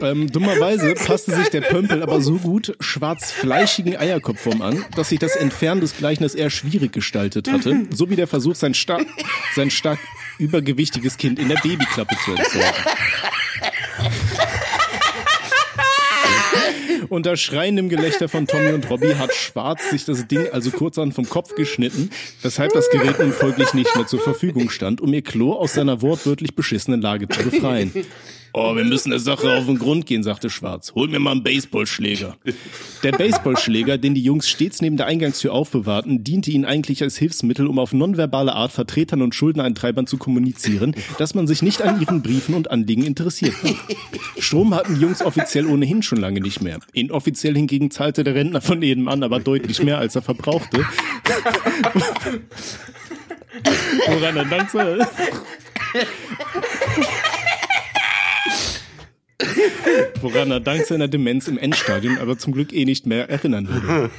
ähm, 0.00 0.30
dummerweise 0.32 0.94
passte 1.06 1.36
sich 1.36 1.50
der 1.50 1.60
Pömpel 1.60 2.02
aber 2.02 2.20
so 2.20 2.36
gut 2.36 2.76
schwarz-fleischigen 2.80 3.96
Eierkopfform 3.96 4.62
an, 4.62 4.84
dass 4.96 5.10
sich 5.10 5.18
das 5.18 5.36
Entfernen 5.36 5.80
des 5.80 5.96
Gleichnisses 5.96 6.34
eher 6.34 6.50
schwierig 6.50 6.92
gestaltet 6.92 7.50
hatte, 7.50 7.86
so 7.90 8.10
wie 8.10 8.16
der 8.16 8.26
Versuch, 8.26 8.54
sein 8.54 8.74
stark, 8.74 9.06
sein 9.54 9.70
stark 9.70 9.98
übergewichtiges 10.38 11.16
Kind 11.16 11.38
in 11.38 11.48
der 11.48 11.56
Babyklappe 11.56 12.16
zu 12.24 12.32
entsorgen. 12.32 12.68
Unter 17.12 17.36
schreiendem 17.36 17.90
Gelächter 17.90 18.26
von 18.26 18.46
Tommy 18.46 18.72
und 18.72 18.88
Robbie 18.88 19.16
hat 19.16 19.34
Schwarz 19.34 19.90
sich 19.90 20.06
das 20.06 20.26
Ding 20.28 20.48
also 20.50 20.70
kurzerhand 20.70 21.12
vom 21.12 21.28
Kopf 21.28 21.54
geschnitten, 21.54 22.08
weshalb 22.40 22.72
das 22.72 22.88
Gerät 22.88 23.18
nun 23.18 23.34
folglich 23.34 23.74
nicht 23.74 23.94
mehr 23.94 24.06
zur 24.06 24.18
Verfügung 24.18 24.70
stand, 24.70 25.02
um 25.02 25.12
ihr 25.12 25.20
Klo 25.20 25.52
aus 25.52 25.74
seiner 25.74 26.00
wortwörtlich 26.00 26.54
beschissenen 26.54 27.02
Lage 27.02 27.28
zu 27.28 27.42
befreien. 27.42 27.92
Oh, 28.54 28.76
wir 28.76 28.84
müssen 28.84 29.10
der 29.10 29.18
Sache 29.18 29.50
auf 29.56 29.64
den 29.64 29.78
Grund 29.78 30.04
gehen, 30.04 30.22
sagte 30.22 30.50
Schwarz. 30.50 30.92
Hol 30.94 31.08
mir 31.08 31.18
mal 31.18 31.30
einen 31.30 31.42
Baseballschläger. 31.42 32.36
Der 33.02 33.12
Baseballschläger, 33.12 33.96
den 33.96 34.14
die 34.14 34.22
Jungs 34.22 34.46
stets 34.46 34.82
neben 34.82 34.98
der 34.98 35.06
Eingangstür 35.06 35.54
aufbewahrten, 35.54 36.22
diente 36.22 36.50
ihnen 36.50 36.66
eigentlich 36.66 37.02
als 37.02 37.16
Hilfsmittel, 37.16 37.66
um 37.66 37.78
auf 37.78 37.94
nonverbale 37.94 38.52
Art 38.52 38.72
Vertretern 38.72 39.22
und 39.22 39.34
Schuldeneintreibern 39.34 40.06
zu 40.06 40.18
kommunizieren, 40.18 40.94
dass 41.16 41.34
man 41.34 41.46
sich 41.46 41.62
nicht 41.62 41.80
an 41.80 42.00
ihren 42.00 42.20
Briefen 42.22 42.54
und 42.54 42.70
Anliegen 42.70 43.04
interessiert 43.04 43.54
war. 43.64 43.74
Strom 44.38 44.74
hatten 44.74 44.96
die 44.96 45.00
Jungs 45.00 45.22
offiziell 45.22 45.66
ohnehin 45.66 46.02
schon 46.02 46.18
lange 46.18 46.40
nicht 46.40 46.60
mehr. 46.60 46.78
Inoffiziell 46.92 47.54
hingegen 47.54 47.90
zahlte 47.90 48.22
der 48.22 48.34
Rentner 48.34 48.60
von 48.60 48.82
jedem 48.82 49.08
an, 49.08 49.22
aber 49.22 49.40
deutlich 49.40 49.82
mehr, 49.82 49.96
als 49.96 50.14
er 50.14 50.22
verbrauchte. 50.22 50.84
Woran 54.08 54.36
er 54.36 54.44
dankte. 54.44 55.06
Woran 60.20 60.50
er 60.50 60.60
dank 60.60 60.84
seiner 60.84 61.08
Demenz 61.08 61.48
im 61.48 61.58
Endstadium 61.58 62.18
aber 62.18 62.38
zum 62.38 62.52
Glück 62.52 62.72
eh 62.72 62.84
nicht 62.84 63.06
mehr 63.06 63.28
erinnern 63.28 63.68
würde. 63.68 64.10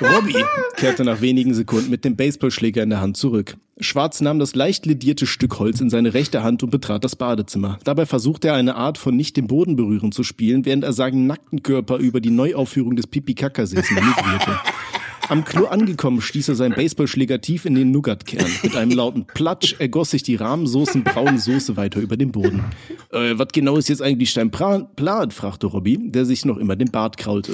Robbie 0.00 0.44
kehrte 0.76 1.04
nach 1.04 1.20
wenigen 1.20 1.54
Sekunden 1.54 1.90
mit 1.90 2.04
dem 2.04 2.16
Baseballschläger 2.16 2.82
in 2.82 2.90
der 2.90 3.00
Hand 3.00 3.16
zurück. 3.16 3.56
Schwarz 3.80 4.20
nahm 4.20 4.38
das 4.38 4.54
leicht 4.54 4.86
ledierte 4.86 5.26
Stück 5.26 5.58
Holz 5.58 5.80
in 5.80 5.90
seine 5.90 6.14
rechte 6.14 6.42
Hand 6.42 6.62
und 6.62 6.70
betrat 6.70 7.04
das 7.04 7.16
Badezimmer. 7.16 7.78
Dabei 7.84 8.06
versuchte 8.06 8.48
er 8.48 8.54
eine 8.54 8.76
Art 8.76 8.98
von 8.98 9.16
nicht 9.16 9.36
den 9.36 9.46
Boden 9.46 9.76
berühren 9.76 10.12
zu 10.12 10.22
spielen, 10.22 10.64
während 10.64 10.84
er 10.84 10.92
seinen 10.92 11.26
nackten 11.26 11.62
Körper 11.62 11.96
über 11.96 12.20
die 12.20 12.30
Neuaufführung 12.30 12.96
des 12.96 13.06
Pipi-Kaka-Sees 13.06 13.90
manövrierte. 13.90 14.58
Am 15.30 15.44
Klo 15.44 15.66
angekommen 15.66 16.20
stieß 16.20 16.48
er 16.48 16.54
seinen 16.56 16.74
Baseballschläger 16.74 17.40
tief 17.40 17.64
in 17.64 17.76
den 17.76 17.92
Nougatkern. 17.92 18.50
Mit 18.64 18.74
einem 18.74 18.90
lauten 18.90 19.26
Platsch 19.26 19.76
ergoss 19.78 20.10
sich 20.10 20.24
die 20.24 20.34
Rahmensoßen 20.34 21.04
braune 21.04 21.38
Soße 21.38 21.76
weiter 21.76 22.00
über 22.00 22.16
den 22.16 22.32
Boden. 22.32 22.64
Äh, 23.12 23.38
was 23.38 23.46
genau 23.52 23.76
ist 23.76 23.88
jetzt 23.88 24.02
eigentlich 24.02 24.34
dein 24.34 24.50
Plan? 24.50 24.88
Fragte 25.30 25.68
Robbie, 25.68 26.00
der 26.10 26.24
sich 26.24 26.44
noch 26.44 26.56
immer 26.56 26.74
den 26.74 26.90
Bart 26.90 27.16
kraulte. 27.16 27.52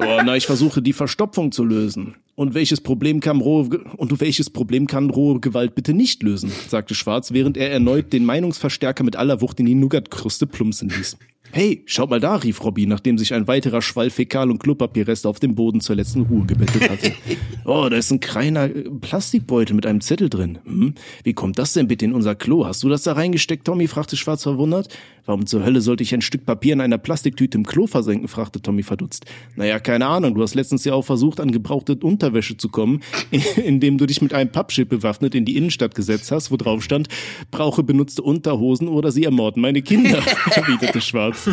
Oh, 0.00 0.20
na, 0.24 0.36
ich 0.36 0.46
versuche 0.46 0.82
die 0.82 0.92
Verstopfung 0.92 1.52
zu 1.52 1.64
lösen. 1.64 2.16
Und 2.34 2.54
welches 2.54 2.80
Problem 2.80 3.20
kann 3.20 3.40
rohe 3.40 3.68
und 3.96 4.20
welches 4.20 4.50
Problem 4.50 4.88
kann 4.88 5.08
rohe 5.08 5.38
Gewalt 5.38 5.76
bitte 5.76 5.92
nicht 5.92 6.24
lösen? 6.24 6.50
sagte 6.68 6.96
Schwarz, 6.96 7.32
während 7.32 7.56
er 7.56 7.70
erneut 7.70 8.12
den 8.12 8.24
Meinungsverstärker 8.24 9.04
mit 9.04 9.14
aller 9.14 9.40
Wucht 9.40 9.60
in 9.60 9.66
die 9.66 9.76
Nougatkruste 9.76 10.48
plumpsen 10.48 10.88
ließ. 10.88 11.16
Hey, 11.54 11.82
schaut 11.84 12.08
mal 12.08 12.18
da, 12.18 12.36
rief 12.36 12.64
Robbie, 12.64 12.86
nachdem 12.86 13.18
sich 13.18 13.34
ein 13.34 13.46
weiterer 13.46 13.82
Schwall 13.82 14.08
Fäkal- 14.08 14.50
und 14.50 14.58
Klopapierreste 14.58 15.28
auf 15.28 15.38
dem 15.38 15.54
Boden 15.54 15.82
zur 15.82 15.96
letzten 15.96 16.22
Ruhe 16.22 16.46
gebettet 16.46 16.88
hatte. 16.88 17.12
Oh, 17.64 17.88
da 17.88 17.96
ist 17.96 18.10
ein 18.10 18.18
kleiner 18.18 18.64
äh, 18.64 18.90
Plastikbeutel 19.00 19.76
mit 19.76 19.86
einem 19.86 20.00
Zettel 20.00 20.28
drin. 20.28 20.58
Hm? 20.64 20.94
Wie 21.22 21.32
kommt 21.32 21.60
das 21.60 21.74
denn 21.74 21.86
bitte 21.86 22.04
in 22.04 22.12
unser 22.12 22.34
Klo? 22.34 22.66
Hast 22.66 22.82
du 22.82 22.88
das 22.88 23.04
da 23.04 23.12
reingesteckt, 23.12 23.64
Tommy? 23.64 23.86
fragte 23.86 24.16
Schwarz 24.16 24.42
verwundert. 24.42 24.88
Warum 25.24 25.46
zur 25.46 25.64
Hölle 25.64 25.80
sollte 25.80 26.02
ich 26.02 26.12
ein 26.14 26.20
Stück 26.20 26.44
Papier 26.44 26.72
in 26.72 26.80
einer 26.80 26.98
Plastiktüte 26.98 27.56
im 27.56 27.64
Klo 27.64 27.86
versenken? 27.86 28.26
fragte 28.26 28.60
Tommy 28.60 28.82
verdutzt. 28.82 29.24
Naja, 29.54 29.78
keine 29.78 30.06
Ahnung. 30.06 30.34
Du 30.34 30.42
hast 30.42 30.54
letztens 30.54 30.84
ja 30.84 30.94
auch 30.94 31.04
versucht, 31.04 31.38
an 31.38 31.52
gebrauchte 31.52 31.94
Unterwäsche 31.94 32.56
zu 32.56 32.68
kommen, 32.68 33.02
indem 33.64 33.98
du 33.98 34.06
dich 34.06 34.20
mit 34.20 34.34
einem 34.34 34.50
Pappschild 34.50 34.88
bewaffnet 34.88 35.36
in 35.36 35.44
die 35.44 35.56
Innenstadt 35.56 35.94
gesetzt 35.94 36.32
hast, 36.32 36.50
wo 36.50 36.56
drauf 36.56 36.82
stand, 36.82 37.08
brauche 37.52 37.84
benutzte 37.84 38.22
Unterhosen 38.22 38.88
oder 38.88 39.12
sie 39.12 39.22
ermorden 39.22 39.62
meine 39.62 39.82
Kinder, 39.82 40.18
erwiderte 40.50 41.00
Schwarz. 41.00 41.48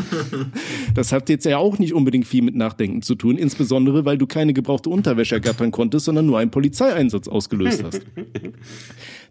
Das 0.95 1.11
hat 1.11 1.29
jetzt 1.29 1.45
ja 1.45 1.59
auch 1.59 1.77
nicht 1.77 1.93
unbedingt 1.93 2.25
viel 2.25 2.41
mit 2.41 2.55
Nachdenken 2.55 3.03
zu 3.03 3.13
tun, 3.13 3.37
insbesondere 3.37 4.03
weil 4.03 4.17
du 4.17 4.25
keine 4.25 4.53
gebrauchte 4.53 4.89
Unterwäsche 4.89 5.35
ergattern 5.35 5.69
konntest, 5.69 6.05
sondern 6.05 6.25
nur 6.25 6.39
einen 6.39 6.49
Polizeieinsatz 6.49 7.27
ausgelöst 7.27 7.83
hast. 7.83 8.01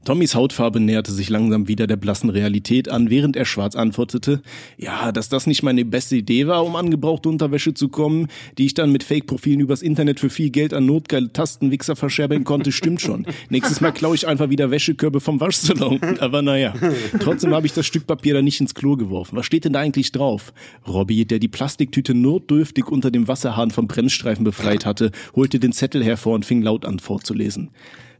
Tommys 0.05 0.35
Hautfarbe 0.35 0.81
näherte 0.81 1.13
sich 1.13 1.29
langsam 1.29 1.69
wieder 1.69 1.87
der 1.87 1.97
blassen 1.97 2.31
Realität 2.31 2.89
an, 2.89 3.11
während 3.11 3.37
er 3.37 3.45
schwarz 3.45 3.77
antwortete, 3.77 4.43
ja, 4.77 5.13
dass 5.13 5.29
das 5.29 5.47
nicht 5.47 5.63
meine 5.63 5.85
beste 5.85 6.17
Idee 6.17 6.47
war, 6.47 6.65
um 6.65 6.77
an 6.77 6.91
gebrauchte 6.91 7.29
Unterwäsche 7.29 7.75
zu 7.75 7.89
kommen, 7.89 8.29
die 8.57 8.67
ich 8.67 8.75
dann 8.75 8.93
mit 8.93 9.03
Fake-Profilen 9.03 9.61
übers 9.61 9.83
Internet 9.83 10.21
für 10.21 10.31
viel 10.31 10.51
Geld 10.51 10.73
an 10.73 10.87
notgeile 10.87 11.33
Tastenwichser 11.33 11.97
verscherbeln 11.97 12.45
konnte, 12.45 12.73
stimmt 12.73 13.01
schon. 13.01 13.27
Nächstes 13.51 13.81
Mal 13.81 13.93
klaue 13.93 14.15
ich 14.15 14.27
einfach 14.27 14.51
wieder 14.51 14.71
Wäschekörbe 14.71 15.21
vom 15.21 15.41
Waschsalon. 15.41 16.01
Aber 16.21 16.43
naja, 16.43 16.75
trotzdem 17.21 17.55
habe 17.55 17.67
ich 17.67 17.73
das 17.73 17.87
Stück 17.87 18.07
Papier 18.07 18.35
da 18.35 18.43
nicht 18.43 18.61
ins 18.61 18.75
Klo 18.75 18.97
geworfen. 18.97 19.37
Was 19.37 19.47
steht 19.47 19.65
denn 19.65 19.73
da 19.73 19.81
eigentlich 19.81 20.13
drauf? 20.13 20.53
Robbie, 20.87 21.25
der 21.25 21.39
die 21.39 21.49
Plastiktüte 21.49 22.15
notdürftig 22.15 22.87
unter 22.87 23.11
dem 23.11 23.29
Wasserhahn 23.29 23.71
vom 23.71 23.89
Bremsstreifen 23.89 24.45
befreit 24.45 24.87
hatte, 24.87 25.11
holte 25.35 25.59
den 25.59 25.73
Zettel 25.73 26.03
hervor 26.05 26.35
und 26.35 26.47
fing 26.47 26.63
laut 26.63 26.85
an 26.85 26.99
vorzulesen. 26.99 27.71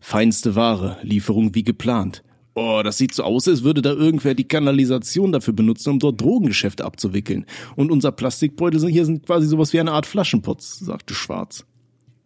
Feinste 0.01 0.55
Ware, 0.55 0.99
Lieferung 1.03 1.55
wie 1.55 1.65
geplant. 1.65 2.23
Oh, 2.55 2.81
das 2.83 2.99
sieht 2.99 3.15
so 3.15 3.23
aus, 3.23 3.47
als 3.47 3.63
würde 3.63 3.83
da 3.83 3.93
irgendwer 3.93 4.35
die 4.35 4.49
Kanalisation 4.49 5.31
dafür 5.31 5.55
benutzen, 5.55 5.91
um 5.91 5.99
dort 6.01 6.21
Drogengeschäfte 6.21 6.85
abzuwickeln. 6.85 7.47
Und 7.77 7.93
unser 7.93 8.11
Plastikbeutel 8.11 8.81
sind 8.81 8.91
hier 8.91 9.05
sind 9.05 9.25
quasi 9.27 9.47
sowas 9.47 9.73
wie 9.73 9.79
eine 9.79 9.93
Art 9.93 10.07
Flaschenputz, 10.07 10.81
sagte 10.81 11.15
Schwarz. 11.15 11.65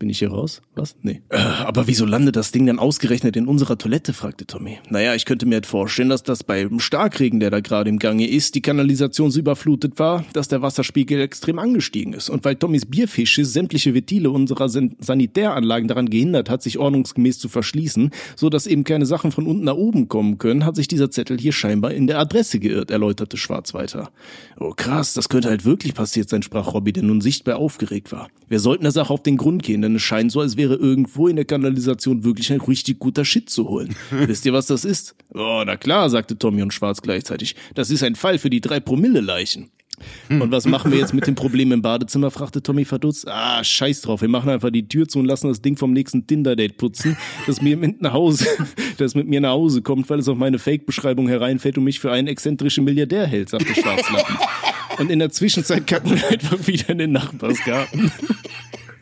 Bin 0.03 0.11
ich 0.11 0.19
hier 0.19 0.33
raus? 0.33 0.63
Was? 0.75 0.97
Nee. 1.03 1.23
Äh, 1.29 1.37
aber 1.37 1.87
wieso 1.87 2.05
landet 2.05 2.35
das 2.35 2.51
Ding 2.51 2.67
dann 2.67 2.81
ausgerechnet 2.81 3.37
in 3.37 3.47
unserer 3.47 3.79
Toilette? 3.79 4.13
fragte 4.13 4.45
Tommy. 4.45 4.81
Naja, 4.91 5.15
ich 5.15 5.27
könnte 5.27 5.47
mir 5.47 5.55
halt 5.55 5.67
vorstellen, 5.67 6.09
dass 6.09 6.25
das 6.25 6.43
beim 6.43 6.81
Starkregen, 6.81 7.39
der 7.39 7.51
da 7.51 7.61
gerade 7.61 7.89
im 7.89 8.01
Gange 8.01 8.29
ist, 8.29 8.57
die 8.57 8.63
Kanalisation 8.63 9.31
so 9.31 9.39
überflutet 9.39 10.01
war, 10.01 10.25
dass 10.33 10.49
der 10.49 10.61
Wasserspiegel 10.61 11.21
extrem 11.21 11.61
angestiegen 11.61 12.15
ist. 12.15 12.31
Und 12.31 12.45
weil 12.45 12.57
Tommys 12.57 12.85
Bierfische 12.85 13.45
sämtliche 13.45 13.95
Ventile 13.95 14.33
unserer 14.33 14.69
San 14.69 14.97
Sanitäranlagen 14.99 15.87
daran 15.87 16.11
gehindert 16.11 16.51
hat, 16.51 16.65
sich 16.65 16.79
ordnungsgemäß 16.79 17.39
zu 17.39 17.49
verschließen, 17.49 18.11
so 18.35 18.51
dass 18.51 18.67
eben 18.67 18.83
keine 18.83 19.07
Sachen 19.07 19.31
von 19.31 19.47
unten 19.47 19.63
nach 19.63 19.77
oben 19.77 20.09
kommen 20.09 20.39
können, 20.39 20.65
hat 20.65 20.75
sich 20.75 20.89
dieser 20.89 21.13
Zettel 21.13 21.39
hier 21.39 21.53
scheinbar 21.53 21.93
in 21.93 22.09
der 22.09 22.19
Adresse 22.19 22.59
geirrt, 22.59 22.91
erläuterte 22.91 23.37
Schwarz 23.37 23.73
weiter. 23.73 24.11
Oh 24.59 24.73
krass, 24.77 25.15
das 25.15 25.29
könnte 25.29 25.49
halt 25.49 25.65
wirklich 25.65 25.95
passiert 25.95 26.29
sein, 26.29 26.43
sprach 26.43 26.75
Robbie, 26.75 26.93
der 26.93 27.05
nun 27.05 27.21
sichtbar 27.21 27.59
aufgeregt 27.59 28.11
war. 28.11 28.27
Wir 28.49 28.59
sollten 28.59 28.83
der 28.83 28.93
Sache 28.93 29.13
auf 29.13 29.23
den 29.23 29.37
Grund 29.37 29.63
gehen, 29.63 29.81
denn 29.81 29.92
es 29.97 30.03
scheint 30.03 30.33
so, 30.33 30.41
als 30.41 30.57
wäre 30.57 30.75
irgendwo 30.75 31.29
in 31.29 31.37
der 31.37 31.45
Kanalisation 31.45 32.25
wirklich 32.25 32.53
ein 32.53 32.61
richtig 32.61 32.99
guter 32.99 33.25
Shit 33.25 33.51
zu 33.51 33.69
holen. 33.69 33.95
Wisst 34.11 34.47
ihr, 34.47 34.53
was 34.53 34.67
das 34.67 34.85
ist? 34.85 35.15
Oh, 35.35 35.63
na 35.65 35.77
klar, 35.77 36.11
sagte 36.11 36.39
Tommy 36.39 36.63
und 36.63 36.75
Schwarz 36.75 37.03
gleichzeitig. 37.03 37.57
Das 37.75 37.91
ist 37.91 38.03
ein 38.03 38.15
Fall 38.15 38.39
für 38.39 38.51
die 38.51 38.61
drei 38.61 38.81
Promille-Leichen. 38.81 39.71
Und 40.29 40.51
was 40.51 40.67
machen 40.67 40.91
wir 40.91 40.99
jetzt 40.99 41.15
mit 41.15 41.27
dem 41.27 41.35
Problem 41.35 41.71
im 41.73 41.83
Badezimmer? 41.83 42.31
fragte 42.31 42.63
Tommy 42.63 42.85
verdutzt. 42.85 43.29
Ah, 43.29 43.63
scheiß 43.63 44.01
drauf. 44.03 44.21
Wir 44.21 44.29
machen 44.29 44.51
einfach 44.51 44.71
die 44.71 44.89
Tür 44.89 45.07
zu 45.07 45.19
und 45.19 45.27
lassen 45.27 45.49
das 45.49 45.63
Ding 45.63 45.77
vom 45.77 45.93
nächsten 45.93 46.27
Tinder-Date 46.27 46.77
putzen, 46.77 47.17
das 47.47 47.63
mir 47.63 47.77
mit 47.77 48.01
nach 48.01 48.13
Hause, 48.13 48.47
das 48.99 49.15
mit 49.15 49.29
mir 49.29 49.41
nach 49.41 49.53
Hause 49.53 49.83
kommt, 49.83 50.09
weil 50.11 50.19
es 50.19 50.29
auf 50.29 50.39
meine 50.39 50.59
Fake-Beschreibung 50.59 51.29
hereinfällt 51.29 51.79
und 51.79 51.85
mich 51.85 52.01
für 52.01 52.11
einen 52.11 52.29
exzentrischen 52.29 52.85
Milliardär 52.85 53.27
hält, 53.27 53.51
sagte 53.51 53.75
Schwarz 53.75 54.11
lachend. 54.11 54.39
Und 54.99 55.11
in 55.11 55.21
der 55.21 55.31
Zwischenzeit 55.31 55.87
kacken 55.87 56.11
wir 56.15 56.29
einfach 56.29 56.67
wieder 56.67 56.91
in 56.91 56.99
den 56.99 57.13
Nachbarsgarten. 57.13 58.13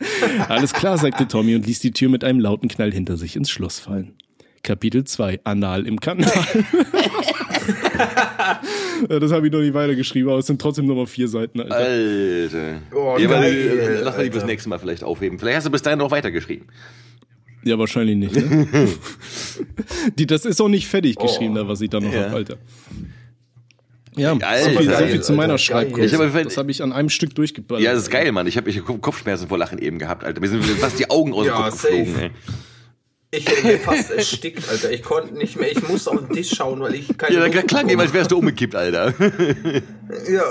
Alles 0.49 0.73
klar, 0.73 0.97
sagte 0.97 1.27
Tommy 1.27 1.55
und 1.55 1.65
ließ 1.65 1.79
die 1.79 1.91
Tür 1.91 2.09
mit 2.09 2.23
einem 2.23 2.39
lauten 2.39 2.67
Knall 2.69 2.91
hinter 2.91 3.17
sich 3.17 3.35
ins 3.35 3.49
Schloss 3.49 3.79
fallen. 3.79 4.13
Kapitel 4.63 5.03
2, 5.03 5.39
Anal 5.43 5.87
im 5.87 5.99
Kanal. 5.99 6.31
Das 9.09 9.31
habe 9.31 9.47
ich 9.47 9.53
noch 9.53 9.59
nicht 9.61 9.73
weitergeschrieben, 9.73 10.29
aber 10.29 10.39
es 10.39 10.47
sind 10.47 10.61
trotzdem 10.61 10.85
nur 10.85 10.95
mal 10.95 11.05
vier 11.07 11.27
Seiten, 11.27 11.59
Alter. 11.61 11.75
Alter. 11.75 12.81
Oh, 12.95 13.17
ja, 13.17 13.27
aber, 13.29 13.45
äh, 13.45 14.01
lass 14.01 14.15
mal 14.17 14.23
die 14.23 14.29
bis 14.29 14.45
nächste 14.45 14.69
Mal 14.69 14.77
vielleicht 14.79 15.03
aufheben. 15.03 15.39
Vielleicht 15.39 15.57
hast 15.57 15.65
du 15.67 15.71
bis 15.71 15.81
dahin 15.81 15.99
noch 15.99 16.11
weitergeschrieben. 16.11 16.67
Ja, 17.63 17.77
wahrscheinlich 17.79 18.15
nicht. 18.17 18.35
Ne? 18.35 18.67
Die, 20.17 20.25
das 20.25 20.45
ist 20.45 20.59
auch 20.61 20.67
nicht 20.67 20.87
fertig 20.87 21.15
geschrieben, 21.17 21.53
da, 21.55 21.67
was 21.67 21.81
ich 21.81 21.89
da 21.91 21.99
noch 21.99 22.11
Ja. 22.11 22.25
hab, 22.25 22.33
Alter. 22.33 22.57
Ja, 24.17 24.33
Geil, 24.33 24.63
so 24.63 24.69
viel, 24.71 24.83
so 24.83 24.91
geil, 24.91 25.07
viel 25.09 25.21
zu 25.21 25.33
meiner 25.33 25.57
Schreibkunst. 25.57 26.13
hab- 26.13 26.43
das 26.43 26.57
habe 26.57 26.69
ich 26.71 26.83
an 26.83 26.91
einem 26.91 27.09
Stück 27.09 27.33
durchgeballert. 27.35 27.83
Ja, 27.83 27.93
das 27.93 28.03
ist 28.03 28.09
geil, 28.11 28.31
Mann. 28.33 28.45
Ich 28.47 28.57
habe 28.57 28.69
ich 28.69 28.77
hab 28.79 29.01
Kopfschmerzen 29.01 29.47
vor 29.47 29.57
Lachen 29.57 29.79
eben 29.79 29.99
gehabt, 29.99 30.23
Alter. 30.25 30.41
Mir 30.41 30.49
sind 30.49 30.63
fast 30.65 30.99
die 30.99 31.09
Augen 31.09 31.33
aus 31.33 31.45
dem 31.45 31.53
Ja, 31.53 31.69
Kopf 31.69 31.81
geflogen, 31.83 32.13
safe. 32.13 32.23
ey. 32.25 32.31
Ich 33.33 33.45
bin 33.45 33.79
fast 33.79 34.11
erstickt, 34.11 34.67
Alter. 34.69 34.91
Ich 34.91 35.03
konnte 35.03 35.33
nicht 35.35 35.57
mehr. 35.57 35.71
Ich 35.71 35.87
musste 35.87 36.11
auf 36.11 36.17
den 36.19 36.35
Tisch 36.35 36.49
schauen, 36.53 36.81
weil 36.81 36.95
ich 36.95 37.17
keine 37.17 37.35
Ja, 37.35 37.39
da 37.39 37.47
klang 37.49 37.65
bekommen 37.67 37.89
eben, 37.89 38.01
als 38.01 38.11
wärst 38.13 38.31
du 38.31 38.37
umgekippt, 38.37 38.75
Alter. 38.75 39.13
Ja. 40.29 40.43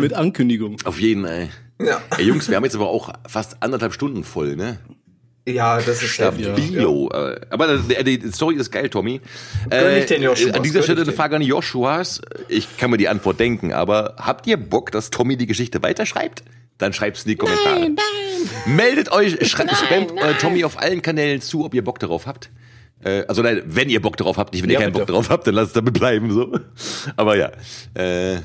Mit 0.00 0.14
Ankündigung. 0.14 0.76
Auf 0.84 0.98
jeden, 0.98 1.26
ey. 1.26 1.50
Ja. 1.78 2.00
Ey, 2.16 2.24
Jungs, 2.24 2.48
wir 2.48 2.56
haben 2.56 2.64
jetzt 2.64 2.76
aber 2.76 2.88
auch 2.88 3.12
fast 3.28 3.62
anderthalb 3.62 3.92
Stunden 3.92 4.24
voll, 4.24 4.56
ne? 4.56 4.78
Ja, 5.46 5.78
das 5.80 6.02
ist. 6.02 6.16
Bilo. 6.56 7.10
äh, 7.12 7.38
Aber 7.50 7.68
äh, 7.68 8.02
die 8.04 8.18
die 8.18 8.32
Story 8.32 8.54
ist 8.56 8.70
geil, 8.70 8.88
Tommy. 8.88 9.20
Gönn 9.68 9.98
ich 9.98 10.06
den 10.06 10.22
Joshuas, 10.22 10.54
An 10.54 10.62
dieser 10.62 10.82
Stelle 10.82 11.02
eine. 11.02 11.12
Frage 11.12 11.36
an 11.36 11.42
Joshuas. 11.42 12.22
Ich 12.48 12.76
kann 12.78 12.90
mir 12.90 12.96
die 12.96 13.08
Antwort 13.08 13.38
denken, 13.40 13.72
aber 13.72 14.14
habt 14.18 14.46
ihr 14.46 14.56
Bock, 14.56 14.90
dass 14.90 15.10
Tommy 15.10 15.36
die 15.36 15.46
Geschichte 15.46 15.82
weiterschreibt? 15.82 16.42
Dann 16.78 16.92
schreibt's 16.94 17.24
in 17.24 17.28
die 17.30 17.36
Kommentare. 17.36 17.80
Nein, 17.80 17.96
nein. 17.96 18.74
Meldet 18.76 19.12
euch, 19.12 19.46
schreibt, 19.50 19.76
spamt 19.76 20.12
äh, 20.16 20.34
Tommy 20.40 20.64
auf 20.64 20.78
allen 20.80 21.02
Kanälen 21.02 21.40
zu, 21.42 21.64
ob 21.64 21.74
ihr 21.74 21.84
Bock 21.84 21.98
darauf 21.98 22.26
habt. 22.26 22.50
Äh, 23.04 23.24
also 23.28 23.42
nein, 23.42 23.62
wenn 23.66 23.90
ihr 23.90 24.00
Bock 24.00 24.16
darauf 24.16 24.38
habt, 24.38 24.54
nicht 24.54 24.62
wenn 24.62 24.70
ihr 24.70 24.74
Ja, 24.74 24.80
keinen 24.80 24.92
Bock 24.92 25.02
bitte. 25.02 25.12
darauf 25.12 25.28
habt, 25.28 25.46
dann 25.46 25.54
lasst 25.54 25.68
es 25.68 25.72
damit 25.74 25.92
bleiben. 25.94 26.32
so. 26.32 26.58
Aber 27.16 27.36
ja, 27.36 27.52
äh, 27.94 28.36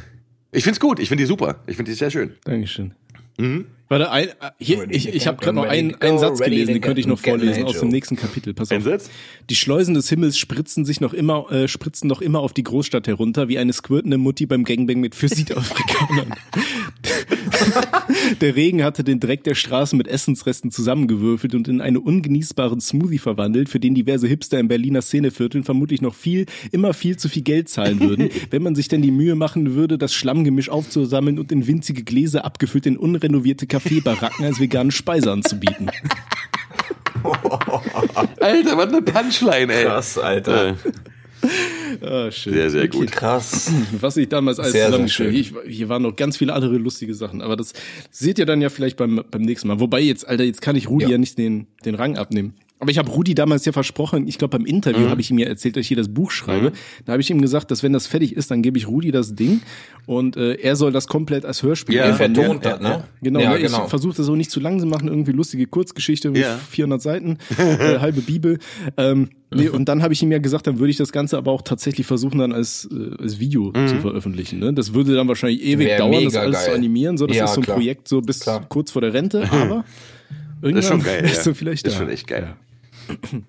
ich 0.52 0.64
find's 0.66 0.80
gut, 0.82 1.00
ich 1.00 1.08
finde 1.08 1.24
die 1.24 1.28
super, 1.28 1.56
ich 1.66 1.78
finde 1.78 1.92
die 1.92 1.98
sehr 1.98 2.12
schön. 2.12 2.36
Dankeschön. 2.44 2.94
Mhm. 3.38 3.66
Warte, 3.90 4.12
ein, 4.12 4.28
äh, 4.28 4.34
hier, 4.60 4.86
ich, 4.92 5.08
ich 5.10 5.26
habe 5.26 5.38
gerade 5.38 5.56
noch 5.56 5.66
einen, 5.66 5.96
einen 5.96 6.20
Satz 6.20 6.40
gelesen, 6.40 6.74
den 6.74 6.82
könnte 6.82 7.02
ich 7.02 7.08
noch 7.08 7.18
vorlesen 7.18 7.64
aus 7.64 7.80
dem 7.80 7.90
nächsten 7.90 8.16
Kapitel. 8.16 8.54
Pass 8.54 8.70
Ein 8.72 8.78
auf. 8.78 8.84
Satz? 8.84 9.10
Die 9.50 9.56
Schleusen 9.56 9.96
des 9.96 10.08
Himmels 10.10 10.38
spritzen 10.38 10.86
sich 10.86 11.02
noch 11.02 11.12
immer, 11.12 11.52
äh, 11.52 11.68
spritzen 11.68 12.08
noch 12.08 12.22
immer 12.22 12.40
auf 12.40 12.54
die 12.54 12.62
Großstadt 12.62 13.08
herunter, 13.08 13.48
wie 13.48 13.58
eine 13.58 13.74
squirtende 13.74 14.20
Mutti 14.20 14.46
beim 14.46 14.64
Gangbang 14.64 15.00
mit 15.00 15.16
für 15.16 15.28
Südafrikanern. 15.28 16.36
der 18.42 18.56
Regen 18.56 18.84
hatte 18.84 19.04
den 19.04 19.20
Dreck 19.20 19.44
der 19.44 19.56
Straßen 19.56 19.98
mit 19.98 20.08
Essensresten 20.08 20.70
zusammengewürfelt 20.70 21.56
und 21.56 21.68
in 21.68 21.82
einen 21.82 21.98
ungenießbaren 21.98 22.82
Smoothie 22.82 23.18
verwandelt, 23.18 23.70
für 23.70 23.80
den 23.80 23.96
diverse 23.96 24.28
Hipster 24.28 24.60
im 24.60 24.68
Berliner 24.68 25.02
Szenevierteln 25.02 25.64
vermutlich 25.64 26.02
noch 26.02 26.14
viel, 26.14 26.46
immer 26.72 26.94
viel 26.94 27.18
zu 27.18 27.28
viel 27.28 27.42
Geld 27.42 27.70
zahlen 27.70 28.00
würden, 28.00 28.30
wenn 28.52 28.62
man 28.62 28.76
sich 28.76 28.88
denn 28.88 29.02
die 29.02 29.12
Mühe 29.12 29.34
machen 29.34 29.74
würde, 29.74 29.98
das 29.98 30.14
Schlammgemisch 30.14 30.70
aufzusammeln 30.70 31.40
und 31.40 31.52
in 31.52 31.66
winzige 31.66 32.04
Gläser 32.04 32.46
abgefüllt 32.46 32.86
in 32.86 32.98
unrenovierte 32.98 33.66
Kaffeebaracken 33.80 34.46
als 34.46 34.60
vegane 34.60 34.92
Speise 34.92 35.32
anzubieten. 35.32 35.90
Alter, 38.40 38.78
was 38.78 38.88
eine 38.88 39.02
Punchline, 39.02 39.74
ey. 39.74 39.86
Krass, 39.86 40.18
Alter. 40.18 40.76
Ah, 42.02 42.30
schön. 42.32 42.54
Sehr, 42.54 42.70
sehr 42.70 42.88
gut. 42.88 43.12
Krass. 43.12 43.72
Was 44.00 44.18
ich 44.18 44.28
damals 44.30 44.60
alles 44.60 44.72
Sehr, 44.74 44.82
sehr 44.82 44.90
zusammengestellt 44.92 45.46
schön. 45.48 45.56
habe. 45.56 45.66
Hier, 45.68 45.74
hier 45.76 45.90
waren 45.90 46.02
noch 46.02 46.16
ganz 46.16 46.38
viele 46.38 46.54
andere 46.54 46.78
lustige 46.78 47.14
Sachen, 47.14 47.42
aber 47.42 47.56
das 47.56 47.74
seht 48.12 48.40
ihr 48.40 48.46
dann 48.46 48.62
ja 48.62 48.70
vielleicht 48.70 48.98
beim, 48.98 49.24
beim 49.30 49.42
nächsten 49.42 49.68
Mal. 49.68 49.80
Wobei 49.80 50.02
jetzt, 50.02 50.28
Alter, 50.28 50.44
jetzt 50.44 50.62
kann 50.62 50.76
ich 50.76 50.90
Rudi 50.90 51.06
ja, 51.06 51.12
Ja. 51.12 51.18
nicht 51.18 51.38
den, 51.38 51.68
den 51.86 51.96
Rang 51.96 52.18
abnehmen. 52.18 52.54
Aber 52.82 52.92
ich 52.92 52.98
habe 52.98 53.12
Rudi 53.12 53.36
damals 53.36 53.66
ja 53.66 53.74
versprochen, 53.74 54.26
ich 54.30 54.38
glaube 54.38 54.58
beim 54.58 54.66
Interview 54.66 55.02
Mhm. 55.02 55.10
habe 55.10 55.20
ich 55.20 55.30
ihm 55.30 55.38
ja 55.38 55.48
erzählt, 55.48 55.76
dass 55.76 55.82
ich 55.82 55.90
hier 55.90 55.98
das 55.98 56.08
Buch 56.08 56.32
schreibe. 56.32 56.72
Da 57.06 57.12
habe 57.12 57.22
ich 57.22 57.30
ihm 57.30 57.42
gesagt, 57.42 57.72
dass 57.72 57.84
wenn 57.84 57.92
das 57.92 58.08
fertig 58.08 58.38
ist, 58.38 58.52
dann 58.52 58.62
gebe 58.62 58.78
ich 58.78 58.88
Rudi 58.88 59.12
das 59.12 59.36
Ding 59.36 59.60
und 60.06 60.38
äh, 60.38 60.54
er 60.54 60.78
soll 60.78 60.94
das 60.94 61.08
komplett 61.10 61.44
als 61.44 61.62
Hörspiel 61.62 61.96
Ja. 61.96 62.04
Er 62.04 62.12
machen. 62.14 62.34
vertont 62.36 62.64
das, 62.64 62.80
ne? 62.80 63.04
Genau, 63.22 63.40
ja, 63.42 63.52
ne? 63.52 63.60
genau. 63.60 63.84
ich 63.84 63.90
versuche 63.90 64.16
das 64.16 64.30
auch 64.30 64.36
nicht 64.38 64.50
zu 64.50 64.62
lang 64.62 64.80
zu 64.80 64.86
machen, 64.86 65.10
irgendwie 65.10 65.34
lustige 65.34 65.68
Kurzgeschichte 65.68 66.32
mit 66.32 66.42
Ja. 66.42 66.58
400 66.70 67.02
Seiten, 67.02 67.38
äh, 67.58 68.00
halbe 68.00 68.22
Bibel. 68.22 68.60
Ähm, 68.96 69.28
nee, 69.54 69.68
und 69.68 69.90
dann 69.90 70.02
habe 70.02 70.14
ich 70.14 70.24
ihm 70.24 70.32
ja 70.32 70.40
gesagt, 70.40 70.66
dann 70.66 70.80
würde 70.80 70.92
ich 70.92 70.98
das 70.98 71.12
Ganze 71.12 71.38
aber 71.38 71.52
auch 71.52 71.64
tatsächlich 71.64 72.08
versuchen, 72.08 72.40
dann 72.40 72.54
als, 72.54 72.88
äh, 72.94 73.22
als 73.22 73.42
Video 73.42 73.74
zu 73.74 73.98
veröffentlichen. 74.00 74.60
Ne? 74.60 74.72
Das 74.74 74.94
würde 74.94 75.16
dann 75.16 75.28
wahrscheinlich 75.28 75.62
ewig 75.64 75.86
Wär 75.88 75.98
dauern, 75.98 76.24
das 76.24 76.36
alles 76.38 76.62
zu 76.62 76.68
geil. 76.68 76.76
animieren. 76.78 77.18
So, 77.18 77.28
das 77.28 77.36
Ja, 77.36 77.44
ist 77.44 77.56
so 77.56 77.60
ein 77.60 77.66
klar. 77.66 77.76
Projekt 77.76 78.08
so 78.08 78.22
bis 78.22 78.40
Klar. 78.40 78.66
kurz 78.70 78.92
vor 78.92 79.02
der 79.02 79.14
Rente, 79.14 79.44
aber 79.52 79.84
irgendwann 80.62 80.76
Das 80.76 80.86
ist 80.86 80.88
schon 80.92 81.04
geil. 81.04 81.22
bist 81.24 81.36
Ja. 81.38 81.44
du 81.44 81.54
vielleicht 81.56 81.86
Das 81.86 81.92
ist 81.92 82.00
da. 82.00 82.06
schon 82.06 82.14
echt 82.14 82.26
geil. 82.26 82.56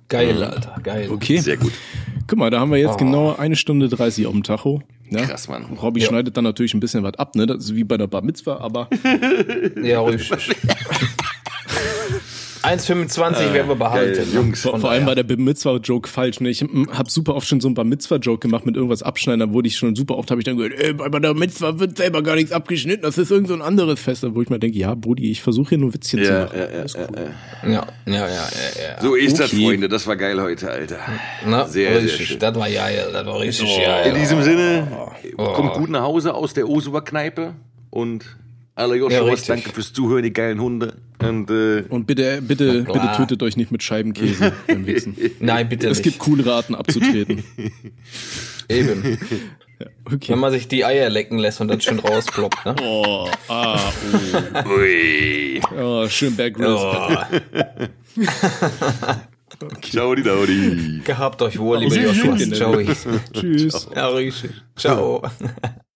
Geil, 0.09 0.43
Alter, 0.43 0.77
geil. 0.83 1.09
Okay. 1.11 1.39
Sehr 1.39 1.57
gut. 1.57 1.73
Guck 2.27 2.39
mal, 2.39 2.51
da 2.51 2.61
haben 2.61 2.71
wir 2.71 2.79
jetzt 2.79 2.95
Oh. 2.95 2.97
genau 2.97 3.35
eine 3.37 3.57
Stunde 3.57 3.89
30 3.89 4.27
auf 4.27 4.33
dem 4.33 4.43
Tacho. 4.43 4.83
Ja? 5.11 5.23
Krass, 5.27 5.49
Mann. 5.49 5.65
Robby 5.83 6.01
Ja. 6.01 6.07
schneidet 6.07 6.37
dann 6.37 6.45
natürlich 6.45 6.73
ein 6.75 6.81
bisschen 6.81 7.03
was 7.03 7.15
ab, 7.15 7.35
ne? 7.35 7.47
Das 7.47 7.59
ist 7.65 7.75
wie 7.75 7.83
bei 7.85 7.97
der 7.97 8.07
Bar 8.07 8.23
Mitzvah, 8.23 8.59
aber 8.59 8.89
Ja, 9.83 10.03
richtig. 10.03 10.51
1,25 12.63 13.53
werden 13.55 13.69
wir 13.69 13.75
behalten. 13.75 14.17
geil, 14.17 14.27
Jungs. 14.35 14.61
Vor, 14.63 14.79
vor 14.79 14.91
allem 14.91 15.07
war 15.07 15.15
der 15.15 15.23
Bar 15.23 15.37
Mitzvah-Joke 15.39 16.09
falsch. 16.09 16.41
Ne? 16.41 16.51
Ich 16.51 16.63
habe 16.63 17.11
super 17.11 17.35
oft 17.35 17.47
schon 17.49 17.61
so 17.61 17.69
einen 17.69 17.75
Bar 17.75 17.85
Mitzvah-Joke 17.85 18.41
gemacht 18.47 18.67
mit 18.67 18.77
irgendwas 18.77 19.03
abschneiden. 19.03 19.41
Da 19.41 19.53
wurde 19.53 19.69
ich 19.69 19.77
schon 19.77 19.95
super 19.97 20.17
oft, 20.19 20.31
habe 20.31 20.41
ich 20.41 20.45
dann 20.45 20.57
gehört, 20.57 20.75
ey, 20.79 20.93
bei 20.93 21.19
der 21.19 21.35
Mitzvah 21.35 21.79
wird 21.79 21.97
selber 21.97 22.23
gar 22.23 22.35
nichts 22.35 22.53
abgeschnitten. 22.53 23.03
Das 23.03 23.17
ist 23.19 23.31
irgend 23.31 23.49
so 23.49 23.55
ein 23.55 23.63
anderes 23.63 23.99
Fest. 24.01 24.27
Wo 24.35 24.43
ich 24.43 24.51
mir 24.51 24.59
denke, 24.59 24.79
ja, 24.79 24.95
Brudi, 24.95 25.31
ich 25.31 25.41
versuche 25.43 25.71
hier 25.71 25.79
nur 25.79 25.95
Witzchen 25.95 26.23
zu 26.23 26.31
Ja, 26.31 26.45
machen. 26.45 26.59
ja, 26.59 26.65
ja, 26.65 26.85
ja, 26.85 27.23
ja. 27.65 27.71
Ja, 27.71 27.87
ja, 28.07 28.13
ja, 28.13 28.29
ja, 28.29 28.29
ja. 28.97 29.03
So 29.03 29.15
ist 29.15 29.39
das, 29.41 29.53
Okay. 29.53 29.65
Freunde. 29.65 29.89
Das 29.89 30.07
war 30.07 30.17
geil 30.17 30.41
heute, 30.41 30.71
Alter. 30.71 30.99
Na, 31.47 31.67
Sehr, 31.67 31.93
sehr 31.95 32.03
richtig. 32.03 32.29
schön. 32.29 32.39
Das 32.39 32.55
war 32.55 32.69
geil, 32.71 33.09
das 33.13 33.27
war 33.27 33.41
richtig 33.41 33.77
geil. 33.79 34.09
In 34.11 34.15
diesem 34.21 34.43
Sinne, 34.43 34.87
Oh. 35.39 35.45
kommt 35.55 35.73
gut 35.75 35.89
nach 35.91 36.03
Hause 36.03 36.35
aus 36.35 36.53
der 36.55 36.69
Osuber-Kneipe 36.69 37.55
und 37.91 38.25
alle 38.81 38.97
Ja, 38.97 39.03
Joshuas, 39.03 39.31
richtig. 39.33 39.47
danke 39.49 39.71
fürs 39.71 39.93
Zuhören, 39.93 40.23
die 40.23 40.33
geilen 40.33 40.61
Hunde. 40.61 40.95
Und 41.21 41.51
äh, 41.51 41.85
Und 41.89 42.07
bitte, 42.07 42.41
bitte, 42.43 42.83
bitte 42.83 43.13
tötet 43.17 43.43
euch 43.43 43.57
nicht 43.57 43.71
mit 43.71 43.83
Scheibenkäse 43.83 44.53
beim 44.67 44.87
Wichsen. 44.87 45.17
Nein, 45.41 45.69
bitte 45.69 45.89
Es 45.89 45.99
nicht. 45.99 46.05
gibt 46.05 46.19
coole 46.19 46.51
Arten 46.53 46.75
abzutreten. 46.75 47.45
Eben. 48.69 49.19
Okay. 50.05 50.33
Wenn 50.33 50.39
man 50.41 50.53
sich 50.53 50.69
die 50.69 50.85
Eier 50.85 51.09
lecken 51.09 51.39
lässt 51.39 51.61
und 51.61 51.69
dann 51.69 51.81
schön 51.81 51.99
rausploppt, 51.99 52.67
ne? 52.67 52.75
Oh, 52.83 53.29
ah, 53.49 53.79
ui. 54.67 55.61
oh, 55.79 56.07
schön 56.09 56.37
Bear 56.37 56.51
Grylls. 56.51 56.81
Oh. 56.83 57.19
Ciao, 59.83 60.15
die 60.15 60.23
Daudi. 60.23 61.01
Gehabt 61.05 61.41
euch 61.43 61.59
wohl, 61.59 61.79
liebe 61.79 61.97
Joshua. 61.97 62.37
Ciao. 62.53 62.77
Tschüss. 63.33 63.89
Ja, 63.95 64.09
richtig. 64.09 64.51
Ciao. 64.77 65.23